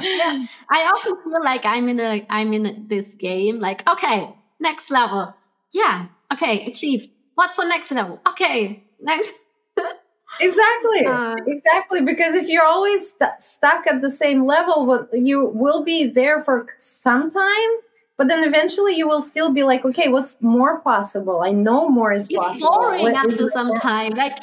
yeah. 0.01 0.45
I 0.71 0.91
often 0.95 1.17
feel 1.23 1.43
like 1.43 1.65
I'm 1.65 1.89
in 1.89 2.01
a 2.01 2.27
I'm 2.29 2.53
in 2.53 2.87
this 2.89 3.15
game. 3.15 3.61
Like, 3.61 3.87
okay, 3.89 4.35
next 4.59 4.91
level. 4.91 5.35
Yeah. 5.73 6.07
Okay, 6.33 6.67
achieved. 6.67 7.11
What's 7.35 7.57
the 7.57 7.65
next 7.65 7.91
level? 7.91 8.21
Okay, 8.29 8.85
next. 9.01 9.33
exactly. 10.41 11.07
Uh, 11.07 11.37
exactly. 11.47 12.03
Because 12.03 12.35
if 12.35 12.49
you're 12.49 12.67
always 12.67 13.11
st- 13.13 13.41
stuck 13.41 13.87
at 13.87 14.03
the 14.03 14.11
same 14.11 14.47
level, 14.47 14.87
what 14.87 15.09
you 15.13 15.47
will 15.47 15.83
be 15.83 16.07
there 16.07 16.43
for 16.43 16.67
some 16.79 17.31
time. 17.31 17.71
But 18.17 18.29
then 18.29 18.47
eventually 18.47 18.97
you 18.97 19.09
will 19.09 19.23
still 19.23 19.51
be 19.51 19.63
like, 19.63 19.85
okay, 19.85 20.09
what's 20.09 20.43
more 20.43 20.81
possible? 20.81 21.41
I 21.43 21.53
know 21.53 21.89
more 21.89 22.13
is 22.13 22.29
it's 22.29 22.37
possible. 22.37 22.53
It's 22.53 22.63
boring 22.63 23.03
what 23.03 23.15
after 23.15 23.51
some 23.51 23.73
time. 23.75 24.13
Like, 24.13 24.37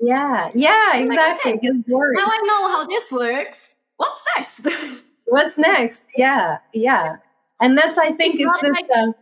yeah, 0.00 0.50
yeah, 0.54 0.96
exactly. 0.96 1.52
Like, 1.52 1.58
okay, 1.58 1.68
it's 1.68 1.88
boring. 1.88 2.14
Now 2.14 2.26
I 2.26 2.38
know 2.44 2.68
how 2.68 2.86
this 2.86 3.10
works 3.10 3.75
what's 3.96 4.20
next? 4.36 5.02
what's 5.26 5.58
next? 5.58 6.04
Yeah, 6.16 6.58
yeah. 6.72 7.16
And 7.60 7.76
that's, 7.76 7.98
I 7.98 8.12
think, 8.12 8.36
it's 8.38 8.40
is 8.40 8.60
this. 8.60 8.88
Like, 8.88 8.98
uh, 8.98 9.12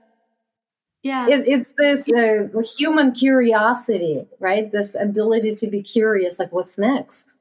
yeah, 1.02 1.28
it, 1.28 1.44
it's 1.46 1.74
this 1.76 2.08
uh, 2.10 2.48
human 2.78 3.12
curiosity, 3.12 4.26
right? 4.40 4.72
This 4.72 4.94
ability 4.94 5.54
to 5.56 5.66
be 5.66 5.82
curious, 5.82 6.38
like 6.38 6.50
what's 6.50 6.78
next. 6.78 7.36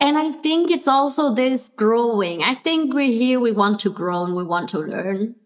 And 0.00 0.18
I 0.18 0.32
think 0.32 0.70
it's 0.70 0.88
also 0.88 1.34
this 1.34 1.70
growing. 1.76 2.42
I 2.42 2.54
think 2.54 2.94
we're 2.94 3.12
here, 3.12 3.38
we 3.38 3.52
want 3.52 3.80
to 3.80 3.90
grow 3.90 4.24
and 4.24 4.34
we 4.34 4.44
want 4.44 4.70
to 4.70 4.78
learn. 4.78 5.36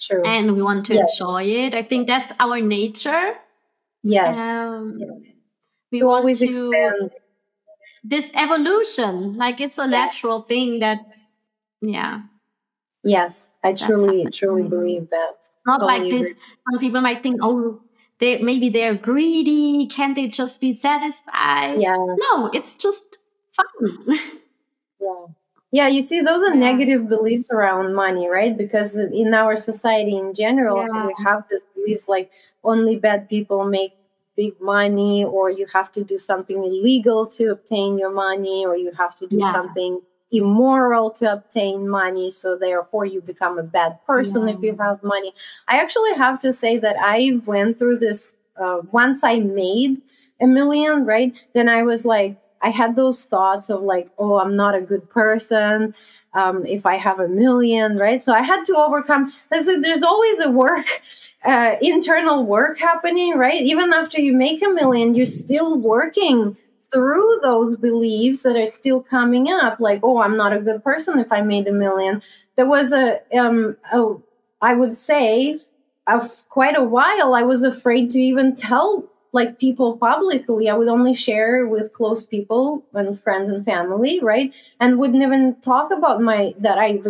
True. 0.00 0.22
And 0.24 0.54
we 0.54 0.62
want 0.62 0.86
to 0.86 0.94
yes. 0.94 1.20
enjoy 1.20 1.44
it. 1.44 1.74
I 1.74 1.82
think 1.82 2.06
that's 2.06 2.32
our 2.40 2.60
nature. 2.60 3.34
Yes. 4.02 4.38
Um, 4.38 4.96
yes. 4.98 5.32
We 5.92 6.00
to 6.00 6.08
always 6.08 6.40
to, 6.40 6.46
expand 6.46 7.12
this 8.04 8.30
evolution. 8.34 9.36
Like 9.36 9.60
it's 9.60 9.78
a 9.78 9.86
natural 9.86 10.42
thing 10.42 10.80
that, 10.80 10.98
yeah. 11.80 12.22
Yes, 13.02 13.52
I 13.62 13.72
truly, 13.72 14.26
truly 14.30 14.62
believe 14.62 15.10
that. 15.10 15.36
Not 15.66 15.80
totally 15.80 16.00
like 16.00 16.10
this. 16.10 16.26
Agree. 16.26 16.42
Some 16.70 16.80
people 16.80 17.00
might 17.00 17.22
think, 17.22 17.40
oh, 17.42 17.80
they 18.18 18.38
maybe 18.38 18.68
they're 18.68 18.94
greedy. 18.94 19.86
Can't 19.86 20.14
they 20.14 20.28
just 20.28 20.60
be 20.60 20.72
satisfied? 20.72 21.80
Yeah. 21.80 21.96
No, 21.96 22.50
it's 22.52 22.74
just 22.74 23.18
fun. 23.52 24.06
yeah. 25.00 25.26
Yeah, 25.70 25.88
you 25.88 26.02
see, 26.02 26.20
those 26.20 26.44
are 26.44 26.54
yeah. 26.54 26.70
negative 26.70 27.08
beliefs 27.08 27.50
around 27.50 27.96
money, 27.96 28.28
right? 28.28 28.56
Because 28.56 28.96
in 28.96 29.34
our 29.34 29.56
society 29.56 30.16
in 30.16 30.32
general, 30.32 30.86
yeah. 30.86 31.06
we 31.08 31.14
have 31.24 31.42
these 31.50 31.64
beliefs 31.74 32.08
like 32.08 32.30
only 32.62 32.96
bad 32.96 33.28
people 33.28 33.64
make 33.64 33.92
big 34.36 34.60
money, 34.60 35.24
or 35.24 35.50
you 35.50 35.66
have 35.72 35.90
to 35.92 36.04
do 36.04 36.18
something 36.18 36.64
illegal 36.64 37.26
to 37.26 37.46
obtain 37.46 37.98
your 37.98 38.10
money, 38.10 38.64
or 38.66 38.76
you 38.76 38.92
have 38.98 39.14
to 39.16 39.26
do 39.26 39.38
yeah. 39.38 39.52
something 39.52 40.00
immoral 40.30 41.10
to 41.10 41.32
obtain 41.32 41.88
money. 41.88 42.30
So, 42.30 42.56
therefore, 42.56 43.04
you 43.04 43.20
become 43.20 43.58
a 43.58 43.62
bad 43.62 43.98
person 44.06 44.48
if 44.48 44.60
you 44.62 44.76
have 44.76 45.02
money. 45.02 45.32
I 45.68 45.80
actually 45.80 46.14
have 46.14 46.38
to 46.40 46.52
say 46.52 46.78
that 46.78 46.96
I 46.98 47.40
went 47.46 47.78
through 47.78 47.98
this 47.98 48.36
uh, 48.60 48.78
once 48.90 49.24
I 49.24 49.38
made 49.38 50.02
a 50.40 50.46
million, 50.46 51.04
right? 51.04 51.32
Then 51.54 51.68
I 51.68 51.82
was 51.82 52.04
like, 52.04 52.38
I 52.60 52.70
had 52.70 52.96
those 52.96 53.24
thoughts 53.24 53.68
of 53.68 53.82
like, 53.82 54.10
oh, 54.18 54.38
I'm 54.38 54.56
not 54.56 54.74
a 54.74 54.80
good 54.80 55.10
person. 55.10 55.94
Um, 56.34 56.66
if 56.66 56.84
I 56.84 56.96
have 56.96 57.20
a 57.20 57.28
million, 57.28 57.96
right? 57.96 58.20
So 58.22 58.32
I 58.32 58.42
had 58.42 58.64
to 58.64 58.76
overcome. 58.76 59.32
There's, 59.50 59.66
there's 59.66 60.02
always 60.02 60.40
a 60.40 60.50
work, 60.50 60.86
uh, 61.44 61.76
internal 61.80 62.44
work 62.44 62.78
happening, 62.78 63.36
right? 63.36 63.62
Even 63.62 63.92
after 63.92 64.20
you 64.20 64.32
make 64.32 64.62
a 64.62 64.68
million, 64.68 65.14
you're 65.14 65.26
still 65.26 65.78
working 65.78 66.56
through 66.92 67.40
those 67.42 67.76
beliefs 67.76 68.42
that 68.42 68.56
are 68.56 68.66
still 68.66 69.00
coming 69.00 69.48
up. 69.48 69.80
Like, 69.80 70.00
oh, 70.02 70.22
I'm 70.22 70.36
not 70.36 70.52
a 70.52 70.60
good 70.60 70.82
person 70.82 71.18
if 71.18 71.30
I 71.30 71.40
made 71.40 71.66
a 71.68 71.72
million. 71.72 72.22
There 72.56 72.68
was 72.68 72.92
a, 72.92 73.20
um, 73.36 73.76
a 73.92 74.14
I 74.60 74.74
would 74.74 74.96
say, 74.96 75.60
of 76.06 76.48
quite 76.48 76.76
a 76.76 76.82
while, 76.82 77.34
I 77.34 77.42
was 77.42 77.62
afraid 77.62 78.10
to 78.10 78.18
even 78.18 78.54
tell 78.54 79.04
like 79.34 79.58
people 79.58 79.96
publicly. 79.96 80.68
I 80.68 80.74
would 80.74 80.88
only 80.88 81.14
share 81.14 81.66
with 81.66 81.92
close 81.92 82.24
people 82.24 82.84
and 82.94 83.20
friends 83.20 83.50
and 83.50 83.64
family, 83.64 84.20
right? 84.20 84.52
And 84.78 84.98
wouldn't 84.98 85.22
even 85.22 85.56
talk 85.60 85.92
about 85.92 86.22
my 86.22 86.54
that 86.58 86.78
I 86.78 87.00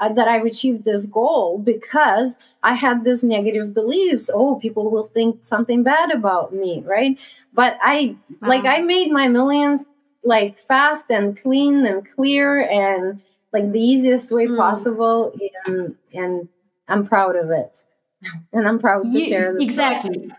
uh, 0.00 0.12
that 0.14 0.28
I've 0.28 0.46
achieved 0.46 0.84
this 0.84 1.04
goal 1.04 1.58
because 1.58 2.38
I 2.62 2.72
had 2.72 3.04
this 3.04 3.22
negative 3.22 3.74
beliefs. 3.74 4.30
Oh, 4.32 4.56
people 4.56 4.90
will 4.90 5.04
think 5.04 5.44
something 5.44 5.82
bad 5.82 6.10
about 6.10 6.54
me, 6.54 6.82
right? 6.86 7.18
But 7.52 7.76
I 7.82 8.16
wow. 8.40 8.48
like 8.48 8.64
I 8.64 8.80
made 8.80 9.12
my 9.12 9.28
millions 9.28 9.86
like 10.24 10.58
fast 10.58 11.10
and 11.10 11.40
clean 11.40 11.84
and 11.84 12.08
clear 12.08 12.66
and 12.66 13.20
like 13.52 13.72
the 13.72 13.80
easiest 13.80 14.32
way 14.32 14.46
mm. 14.46 14.56
possible 14.56 15.34
and 15.66 15.96
and 16.14 16.48
I'm 16.88 17.06
proud 17.06 17.36
of 17.36 17.50
it. 17.50 17.84
And 18.52 18.66
I'm 18.66 18.80
proud 18.80 19.04
to 19.04 19.08
you, 19.10 19.24
share 19.24 19.54
this. 19.54 19.68
Exactly. 19.68 20.24
Story 20.24 20.32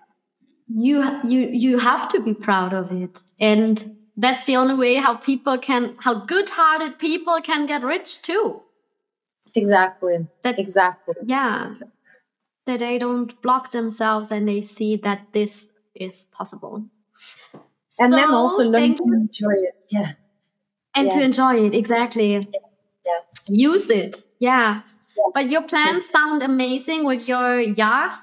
you 0.69 1.03
you 1.23 1.49
you 1.51 1.77
have 1.79 2.09
to 2.09 2.19
be 2.19 2.33
proud 2.33 2.73
of 2.73 2.91
it. 2.91 3.23
And 3.39 3.97
that's 4.17 4.45
the 4.45 4.55
only 4.55 4.75
way 4.75 4.95
how 4.95 5.15
people 5.15 5.57
can 5.57 5.95
how 5.99 6.25
good-hearted 6.25 6.99
people 6.99 7.39
can 7.41 7.65
get 7.65 7.83
rich 7.83 8.21
too. 8.21 8.61
Exactly. 9.55 10.27
That 10.43 10.59
exactly. 10.59 11.15
yeah. 11.25 11.73
That 12.65 12.79
they 12.79 12.99
don't 12.99 13.41
block 13.41 13.71
themselves 13.71 14.31
and 14.31 14.47
they 14.47 14.61
see 14.61 14.95
that 14.97 15.27
this 15.33 15.69
is 15.95 16.25
possible. 16.25 16.83
And 17.97 18.13
so, 18.13 18.19
then 18.19 18.31
also 18.31 18.63
learn 18.63 18.95
to 18.95 19.03
enjoy 19.03 19.53
it. 19.53 19.85
Yeah. 19.89 20.11
And 20.93 21.07
yeah. 21.07 21.13
to 21.15 21.21
enjoy 21.21 21.65
it 21.65 21.73
exactly. 21.73 22.33
Yeah. 22.33 22.41
yeah. 23.05 23.21
use 23.47 23.89
it. 23.89 24.23
Yeah. 24.39 24.81
Yes. 25.17 25.31
but 25.33 25.45
your 25.49 25.63
plans 25.63 26.03
yes. 26.03 26.11
sound 26.11 26.43
amazing 26.43 27.03
with 27.05 27.27
your 27.27 27.59
yacht 27.59 28.19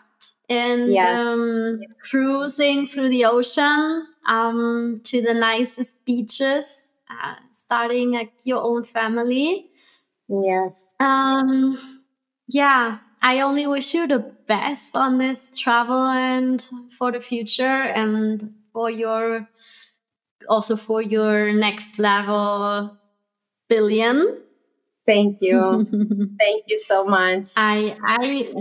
and 0.48 0.92
yes. 0.92 1.22
um, 1.22 1.80
cruising 2.02 2.86
through 2.86 3.08
the 3.08 3.24
ocean 3.24 4.06
um, 4.26 5.00
to 5.04 5.22
the 5.22 5.34
nicest 5.34 6.04
beaches, 6.04 6.90
uh, 7.10 7.34
starting 7.52 8.12
like 8.12 8.32
your 8.44 8.62
own 8.62 8.84
family. 8.84 9.66
Yes. 10.28 10.94
Um, 11.00 11.78
yeah, 12.48 12.98
I 13.22 13.40
only 13.40 13.66
wish 13.66 13.94
you 13.94 14.06
the 14.06 14.18
best 14.46 14.96
on 14.96 15.18
this 15.18 15.50
travel 15.56 16.06
and 16.06 16.68
for 16.96 17.10
the 17.12 17.20
future 17.20 17.64
and 17.82 18.54
for 18.72 18.90
your 18.90 19.48
also 20.48 20.76
for 20.76 21.02
your 21.02 21.52
next 21.52 21.98
level 21.98 22.96
billion. 23.68 24.38
Thank 25.04 25.40
you. 25.40 25.86
Thank 26.38 26.64
you 26.66 26.78
so 26.78 27.04
much. 27.04 27.46
I 27.56 27.96
I 28.02 28.52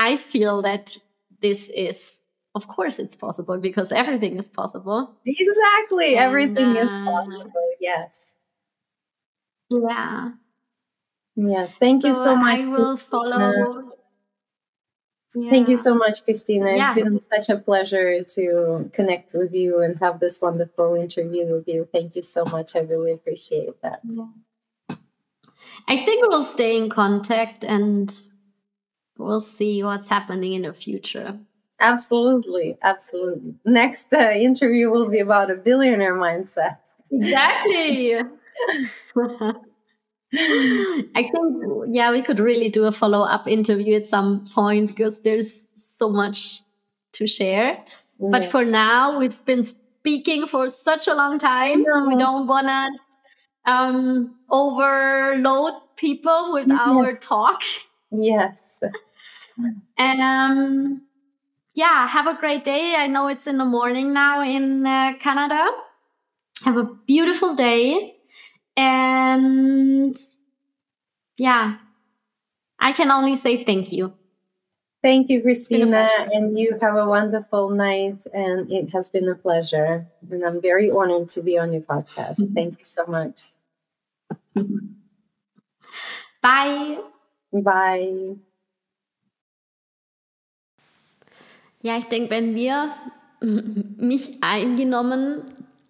I 0.00 0.16
feel 0.16 0.62
that 0.62 0.96
this 1.40 1.68
is 1.68 2.20
of 2.54 2.66
course 2.66 2.98
it's 2.98 3.14
possible 3.14 3.58
because 3.58 3.92
everything 3.92 4.38
is 4.38 4.48
possible 4.48 5.14
exactly 5.26 6.16
and, 6.16 6.24
everything 6.24 6.76
uh, 6.76 6.80
is 6.80 6.90
possible 6.90 7.52
yes 7.80 8.38
yeah 9.70 10.30
yes 11.36 11.76
thank 11.76 12.02
so 12.02 12.08
you 12.08 12.14
so 12.14 12.34
much 12.34 12.62
I 12.62 12.66
will 12.66 12.96
follow 12.96 13.92
yeah. 15.32 15.48
Thank 15.48 15.68
you 15.68 15.76
so 15.76 15.94
much, 15.94 16.24
Christina. 16.24 16.74
Yeah. 16.74 16.92
It's 16.92 17.04
been 17.04 17.20
such 17.20 17.50
a 17.50 17.56
pleasure 17.56 18.24
to 18.34 18.90
connect 18.92 19.30
with 19.32 19.54
you 19.54 19.80
and 19.80 19.96
have 20.00 20.18
this 20.18 20.40
wonderful 20.40 20.96
interview 20.96 21.46
with 21.46 21.68
you. 21.68 21.88
Thank 21.92 22.16
you 22.16 22.24
so 22.24 22.44
much. 22.46 22.74
I 22.74 22.80
really 22.80 23.12
appreciate 23.12 23.80
that. 23.82 24.00
Yeah. 24.02 24.26
I 25.86 26.04
think 26.04 26.26
we'll 26.26 26.42
stay 26.42 26.76
in 26.76 26.90
contact 26.90 27.64
and 27.64 28.12
we'll 29.20 29.40
see 29.40 29.82
what's 29.82 30.08
happening 30.08 30.54
in 30.54 30.62
the 30.62 30.72
future. 30.72 31.38
Absolutely, 31.80 32.76
absolutely. 32.82 33.54
Next 33.64 34.12
uh, 34.12 34.30
interview 34.32 34.90
will 34.90 35.08
be 35.08 35.20
about 35.20 35.50
a 35.50 35.54
billionaire 35.54 36.14
mindset. 36.14 36.76
Exactly. 37.10 38.16
I 40.32 41.22
think, 41.22 41.86
yeah, 41.88 42.12
we 42.12 42.22
could 42.22 42.38
really 42.38 42.68
do 42.68 42.84
a 42.84 42.92
follow 42.92 43.22
up 43.22 43.48
interview 43.48 43.96
at 43.96 44.06
some 44.06 44.46
point 44.46 44.88
because 44.88 45.18
there's 45.20 45.68
so 45.74 46.08
much 46.08 46.60
to 47.12 47.26
share. 47.26 47.82
Yeah. 48.18 48.28
But 48.30 48.44
for 48.44 48.64
now, 48.64 49.18
we've 49.18 49.44
been 49.44 49.64
speaking 49.64 50.46
for 50.46 50.68
such 50.68 51.08
a 51.08 51.14
long 51.14 51.38
time. 51.38 51.78
We 52.06 52.16
don't 52.16 52.46
want 52.46 52.68
to 52.68 53.70
um, 53.70 54.36
overload 54.50 55.74
people 55.96 56.52
with 56.52 56.68
yes. 56.68 56.78
our 56.80 57.12
talk. 57.20 57.62
Yes. 58.12 58.82
And 59.96 60.20
um, 60.20 61.02
yeah, 61.74 62.06
have 62.06 62.26
a 62.26 62.34
great 62.38 62.64
day. 62.64 62.94
I 62.96 63.06
know 63.06 63.28
it's 63.28 63.46
in 63.46 63.58
the 63.58 63.64
morning 63.64 64.12
now 64.12 64.42
in 64.42 64.86
uh, 64.86 65.12
Canada. 65.20 65.68
Have 66.64 66.76
a 66.76 66.84
beautiful 67.06 67.54
day. 67.54 68.16
And 68.76 70.16
yeah, 71.36 71.76
I 72.78 72.92
can 72.92 73.10
only 73.10 73.34
say 73.34 73.64
thank 73.64 73.92
you. 73.92 74.12
Thank 75.02 75.30
you, 75.30 75.40
Christina. 75.40 76.08
And 76.32 76.58
you 76.58 76.78
have 76.82 76.96
a 76.96 77.06
wonderful 77.06 77.70
night. 77.70 78.24
And 78.34 78.70
it 78.70 78.90
has 78.92 79.08
been 79.08 79.28
a 79.28 79.34
pleasure. 79.34 80.06
And 80.30 80.44
I'm 80.44 80.60
very 80.60 80.90
honored 80.90 81.30
to 81.30 81.42
be 81.42 81.56
on 81.56 81.72
your 81.72 81.82
podcast. 81.82 82.40
Mm-hmm. 82.40 82.54
Thank 82.54 82.78
you 82.78 82.84
so 82.84 83.06
much. 83.06 83.50
Bye. 86.42 87.00
Bye. 87.52 88.36
Ja, 91.82 91.96
ich 91.96 92.04
denke, 92.06 92.30
wenn 92.30 92.54
wir 92.54 92.90
mich 93.40 94.42
eingenommen 94.42 95.42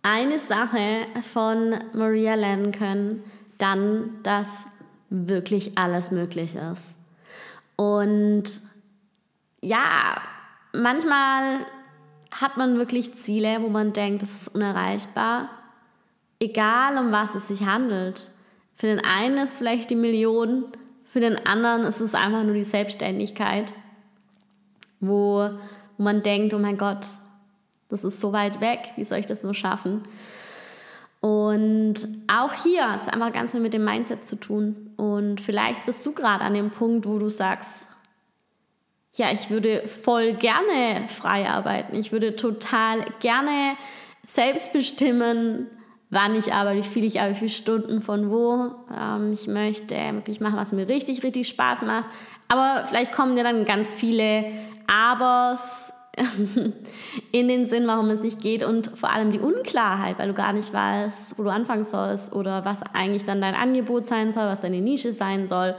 eine 0.03 0.39
Sache 0.39 1.07
von 1.33 1.75
Maria 1.93 2.35
lernen 2.35 2.73
können, 2.73 3.25
dann, 3.59 4.23
dass 4.23 4.67
wirklich 5.11 5.77
alles 5.77 6.11
möglich 6.11 6.55
ist. 6.55 6.97
Und 7.77 8.45
ja, 9.61 10.21
manchmal 10.73 11.67
hat 12.31 12.57
man 12.57 12.79
wirklich 12.79 13.15
Ziele, 13.17 13.61
wo 13.61 13.69
man 13.69 13.93
denkt, 13.93 14.23
das 14.23 14.31
ist 14.31 14.55
unerreichbar. 14.55 15.51
Egal, 16.39 16.97
um 16.99 17.13
was 17.13 17.35
es 17.35 17.49
sich 17.49 17.67
handelt. 17.67 18.31
Für 18.77 18.87
den 18.87 19.05
einen 19.05 19.37
ist 19.39 19.55
es 19.55 19.59
vielleicht 19.59 19.91
die 19.91 19.97
Million, 19.97 20.67
für 21.05 21.21
den 21.21 21.45
anderen 21.47 21.83
ist 21.83 22.01
es 22.01 22.15
einfach 22.15 22.45
nur 22.45 22.55
die 22.55 22.65
Selbstständigkeit, 22.65 23.75
wo 25.01 25.51
wo 26.01 26.05
man 26.05 26.23
denkt, 26.23 26.55
oh 26.55 26.59
mein 26.59 26.79
Gott, 26.79 27.07
das 27.91 28.05
ist 28.05 28.21
so 28.21 28.33
weit 28.33 28.63
weg, 28.63 28.93
wie 28.97 29.05
soll 29.05 29.19
ich 29.19 29.27
das 29.27 29.43
nur 29.43 29.53
schaffen? 29.53 30.01
Und 31.21 32.09
auch 32.27 32.55
hier 32.55 32.91
hat 32.91 33.03
es 33.03 33.09
einfach 33.09 33.35
ganz 33.35 33.51
viel 33.51 33.61
mit 33.61 33.75
dem 33.75 33.85
Mindset 33.85 34.27
zu 34.27 34.37
tun. 34.37 34.93
Und 34.97 35.43
vielleicht 35.43 35.85
bist 35.85 36.07
du 36.07 36.13
gerade 36.13 36.43
an 36.43 36.55
dem 36.55 36.71
Punkt, 36.71 37.07
wo 37.07 37.19
du 37.19 37.29
sagst, 37.29 37.87
ja, 39.13 39.31
ich 39.31 39.51
würde 39.51 39.87
voll 39.89 40.33
gerne 40.33 41.07
frei 41.09 41.47
arbeiten. 41.47 41.95
Ich 41.97 42.13
würde 42.13 42.35
total 42.35 43.05
gerne 43.21 43.77
selbst 44.25 44.73
bestimmen, 44.73 45.67
wann 46.09 46.35
ich 46.35 46.55
arbeite, 46.55 46.79
wie 46.79 46.89
viel 46.89 47.05
ich 47.05 47.21
arbeite, 47.21 47.35
wie 47.35 47.41
viele 47.41 47.51
Stunden 47.51 48.01
von 48.01 48.31
wo. 48.31 48.75
Ähm, 48.99 49.35
ich 49.35 49.47
möchte 49.49 49.95
wirklich 49.95 50.41
machen, 50.41 50.57
was 50.57 50.73
mir 50.73 50.89
richtig, 50.89 51.23
richtig 51.23 51.47
Spaß 51.49 51.83
macht. 51.83 52.07
Aber 52.49 52.87
vielleicht 52.87 53.13
kommen 53.13 53.37
dir 53.37 53.45
dann 53.45 53.67
ganz 53.67 53.93
viele 53.93 54.47
Abers 54.93 55.93
in 57.33 57.49
den 57.49 57.67
Sinn, 57.67 57.87
warum 57.87 58.11
es 58.11 58.23
nicht 58.23 58.41
geht 58.41 58.65
und 58.65 58.89
vor 58.99 59.13
allem 59.13 59.31
die 59.31 59.39
Unklarheit, 59.39 60.19
weil 60.19 60.29
du 60.29 60.35
gar 60.35 60.53
nicht 60.53 60.73
weißt, 60.73 61.39
wo 61.39 61.45
du 61.45 61.51
anfangen 61.51 61.85
sollst 61.85 62.33
oder 62.33 62.65
was 62.65 62.83
eigentlich 62.93 63.25
dann 63.25 63.41
dein 63.41 63.55
Angebot 63.55 64.07
sein 64.07 64.33
soll, 64.33 64.45
was 64.45 64.61
deine 64.61 64.81
Nische 64.81 65.13
sein 65.13 65.49
soll. 65.49 65.77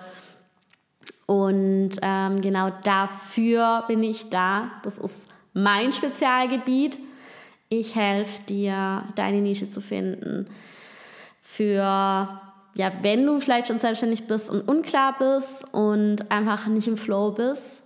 Und 1.25 1.91
ähm, 2.01 2.41
genau 2.41 2.71
dafür 2.83 3.83
bin 3.87 4.03
ich 4.03 4.29
da. 4.29 4.71
Das 4.83 4.97
ist 4.97 5.27
mein 5.53 5.93
Spezialgebiet. 5.93 6.97
Ich 7.69 7.95
helfe 7.95 8.41
dir, 8.43 9.05
deine 9.15 9.41
Nische 9.41 9.69
zu 9.69 9.81
finden. 9.81 10.47
Für, 11.39 12.41
ja, 12.73 12.91
wenn 13.01 13.25
du 13.25 13.39
vielleicht 13.39 13.67
schon 13.67 13.79
selbstständig 13.79 14.27
bist 14.27 14.49
und 14.49 14.67
unklar 14.67 15.15
bist 15.17 15.65
und 15.73 16.31
einfach 16.31 16.67
nicht 16.67 16.87
im 16.87 16.97
Flow 16.97 17.31
bist, 17.31 17.81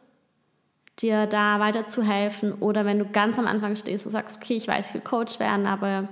dir 1.00 1.28
da 1.28 1.60
weiter 1.60 1.88
zu 1.88 2.04
helfen. 2.04 2.54
Oder 2.54 2.86
wenn 2.86 3.00
du 3.00 3.06
ganz 3.06 3.38
am 3.38 3.48
Anfang 3.48 3.76
stehst 3.76 4.06
und 4.06 4.12
sagst, 4.12 4.38
okay, 4.42 4.56
ich 4.56 4.68
weiß, 4.68 4.90
ich 4.90 4.94
will 4.94 5.02
Coach 5.02 5.40
werden, 5.40 5.66
aber 5.66 6.08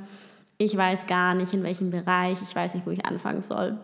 ich 0.57 0.76
weiß 0.76 1.07
gar 1.07 1.35
nicht, 1.35 1.53
in 1.53 1.64
welchem 1.64 1.89
Bereich, 1.89 2.41
ich 2.41 2.55
weiß 2.55 2.76
nicht, 2.76 2.85
wo 2.85 2.91
ich 2.91 3.05
anfangen 3.05 3.41
soll. 3.41 3.77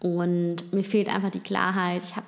Und 0.00 0.72
mir 0.72 0.84
fehlt 0.84 1.08
einfach 1.08 1.30
die 1.30 1.40
Klarheit. 1.40 2.02
Ich 2.02 2.16
habe 2.16 2.26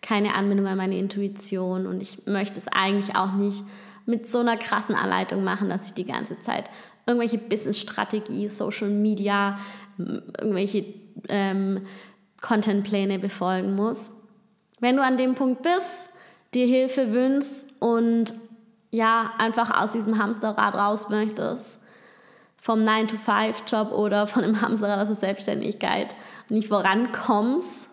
keine 0.00 0.34
Anbindung 0.34 0.66
an 0.66 0.76
meine 0.76 0.98
Intuition 0.98 1.86
und 1.86 2.00
ich 2.00 2.26
möchte 2.26 2.58
es 2.58 2.68
eigentlich 2.68 3.16
auch 3.16 3.32
nicht 3.32 3.64
mit 4.06 4.30
so 4.30 4.38
einer 4.38 4.56
krassen 4.56 4.94
Anleitung 4.94 5.44
machen, 5.44 5.68
dass 5.68 5.86
ich 5.86 5.94
die 5.94 6.06
ganze 6.06 6.40
Zeit 6.40 6.70
irgendwelche 7.06 7.38
Business-Strategie, 7.38 8.48
Social 8.48 8.88
Media, 8.88 9.58
irgendwelche 9.98 10.84
ähm, 11.28 11.86
Content-Pläne 12.40 13.18
befolgen 13.18 13.74
muss. 13.74 14.12
Wenn 14.80 14.96
du 14.96 15.02
an 15.02 15.16
dem 15.16 15.34
Punkt 15.34 15.62
bist, 15.62 16.08
dir 16.54 16.66
Hilfe 16.66 17.12
wünschst 17.12 17.68
und 17.80 18.34
ja, 18.90 19.32
einfach 19.38 19.82
aus 19.82 19.92
diesem 19.92 20.18
Hamsterrad 20.18 20.74
raus 20.74 21.08
möchtest, 21.10 21.78
vom 22.56 22.80
9-to-5-Job 22.80 23.92
oder 23.92 24.26
von 24.26 24.44
einem 24.44 24.60
Hamsterrad 24.60 25.00
aus 25.00 25.08
der 25.08 25.16
Selbstständigkeit. 25.16 26.14
Und 26.48 26.56
nicht 26.56 26.68
vorankommst 26.68 27.88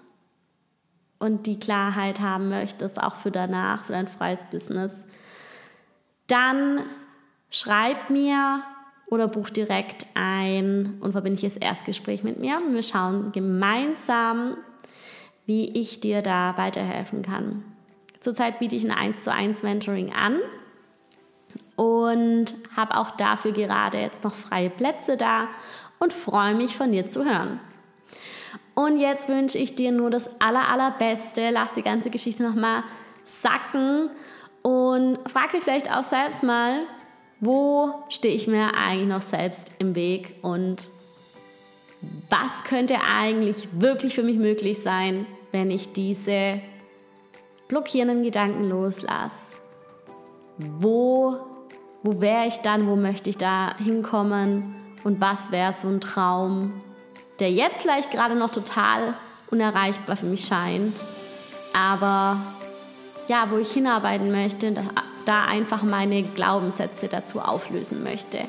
und 1.19 1.47
die 1.47 1.59
Klarheit 1.59 2.19
haben 2.19 2.49
möchtest, 2.49 3.01
auch 3.01 3.15
für 3.15 3.31
danach, 3.31 3.83
für 3.83 3.93
dein 3.93 4.07
freies 4.07 4.45
Business, 4.47 5.05
dann 6.27 6.81
schreib 7.49 8.09
mir 8.09 8.63
oder 9.07 9.27
buch 9.27 9.49
direkt 9.49 10.07
ein 10.15 10.97
unverbindliches 10.99 11.57
Erstgespräch 11.57 12.23
mit 12.23 12.39
mir. 12.39 12.57
Und 12.57 12.73
wir 12.73 12.83
schauen 12.83 13.31
gemeinsam, 13.31 14.57
wie 15.45 15.69
ich 15.79 15.99
dir 15.99 16.21
da 16.21 16.57
weiterhelfen 16.57 17.21
kann. 17.21 17.63
Zurzeit 18.25 18.57
biete 18.57 18.75
ich 18.75 18.83
ein 18.83 18.91
1 18.91 19.23
zu 19.23 19.31
1 19.31 19.61
Mentoring 19.61 20.11
an 20.11 20.39
und 21.75 22.55
habe 22.75 22.97
auch 22.97 23.11
dafür 23.11 23.51
gerade 23.51 23.99
jetzt 23.99 24.23
noch 24.23 24.33
freie 24.33 24.71
Plätze 24.71 25.15
da 25.15 25.47
und 25.99 26.11
freue 26.11 26.55
mich 26.55 26.75
von 26.75 26.91
dir 26.91 27.05
zu 27.05 27.23
hören. 27.23 27.59
Und 28.73 28.97
jetzt 28.97 29.29
wünsche 29.29 29.59
ich 29.59 29.75
dir 29.75 29.91
nur 29.91 30.09
das 30.09 30.41
aller, 30.41 30.71
allerbeste. 30.71 31.51
Lass 31.51 31.75
die 31.75 31.83
ganze 31.83 32.09
Geschichte 32.09 32.41
nochmal 32.41 32.83
sacken 33.25 34.09
und 34.63 35.19
frag 35.29 35.51
dich 35.51 35.63
vielleicht 35.63 35.95
auch 35.95 36.01
selbst 36.01 36.41
mal, 36.41 36.79
wo 37.39 37.93
stehe 38.09 38.33
ich 38.33 38.47
mir 38.47 38.71
eigentlich 38.75 39.07
noch 39.07 39.21
selbst 39.21 39.69
im 39.77 39.93
Weg 39.93 40.33
und 40.41 40.89
was 42.31 42.63
könnte 42.63 42.95
eigentlich 43.07 43.67
wirklich 43.73 44.15
für 44.15 44.23
mich 44.23 44.37
möglich 44.37 44.81
sein, 44.81 45.27
wenn 45.51 45.69
ich 45.69 45.93
diese 45.93 46.59
blockierenden 47.67 48.23
Gedanken 48.23 48.69
loslasse? 48.69 49.55
Wo, 50.57 51.37
wo 52.03 52.21
wäre 52.21 52.47
ich 52.47 52.57
dann? 52.57 52.87
Wo 52.87 52.95
möchte 52.95 53.29
ich 53.29 53.37
da 53.37 53.75
hinkommen? 53.77 54.75
Und 55.03 55.21
was 55.21 55.51
wäre 55.51 55.73
so 55.73 55.87
ein 55.87 56.01
Traum, 56.01 56.73
der 57.39 57.51
jetzt 57.51 57.81
vielleicht 57.81 58.11
gerade 58.11 58.35
noch 58.35 58.51
total 58.51 59.13
unerreichbar 59.51 60.15
für 60.15 60.25
mich 60.25 60.45
scheint, 60.45 60.95
aber 61.73 62.37
ja, 63.27 63.47
wo 63.49 63.57
ich 63.57 63.71
hinarbeiten 63.71 64.31
möchte, 64.31 64.73
da 65.25 65.45
einfach 65.45 65.83
meine 65.83 66.23
Glaubenssätze 66.23 67.07
dazu 67.07 67.39
auflösen 67.39 68.03
möchte. 68.03 68.39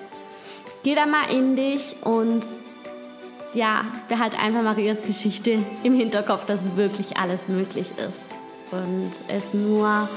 Geh 0.82 0.94
da 0.94 1.06
mal 1.06 1.30
in 1.30 1.56
dich 1.56 1.96
und 2.04 2.44
ja, 3.52 3.84
behalte 4.08 4.38
einfach 4.38 4.62
Marias 4.62 5.00
Geschichte 5.02 5.58
im 5.82 5.94
Hinterkopf, 5.94 6.46
dass 6.46 6.76
wirklich 6.76 7.16
alles 7.16 7.48
möglich 7.48 7.92
ist 7.98 8.35
und 8.72 9.12
es 9.28 9.54
nur 9.54 10.08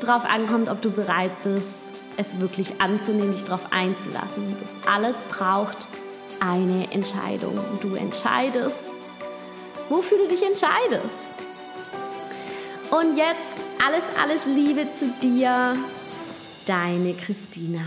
darauf 0.00 0.24
ankommt, 0.24 0.68
ob 0.68 0.82
du 0.82 0.90
bereit 0.90 1.30
bist, 1.44 1.88
es 2.16 2.40
wirklich 2.40 2.80
anzunehmen, 2.80 3.32
dich 3.32 3.44
darauf 3.44 3.72
einzulassen. 3.72 4.56
Das 4.60 4.92
alles 4.92 5.16
braucht 5.30 5.86
eine 6.40 6.90
Entscheidung. 6.92 7.58
Du 7.80 7.94
entscheidest, 7.94 8.78
wofür 9.88 10.18
du 10.18 10.28
dich 10.28 10.42
entscheidest. 10.42 11.26
Und 12.90 13.16
jetzt 13.16 13.64
alles, 13.84 14.04
alles 14.22 14.46
Liebe 14.46 14.86
zu 14.98 15.08
dir, 15.22 15.76
deine 16.66 17.14
Christina. 17.14 17.80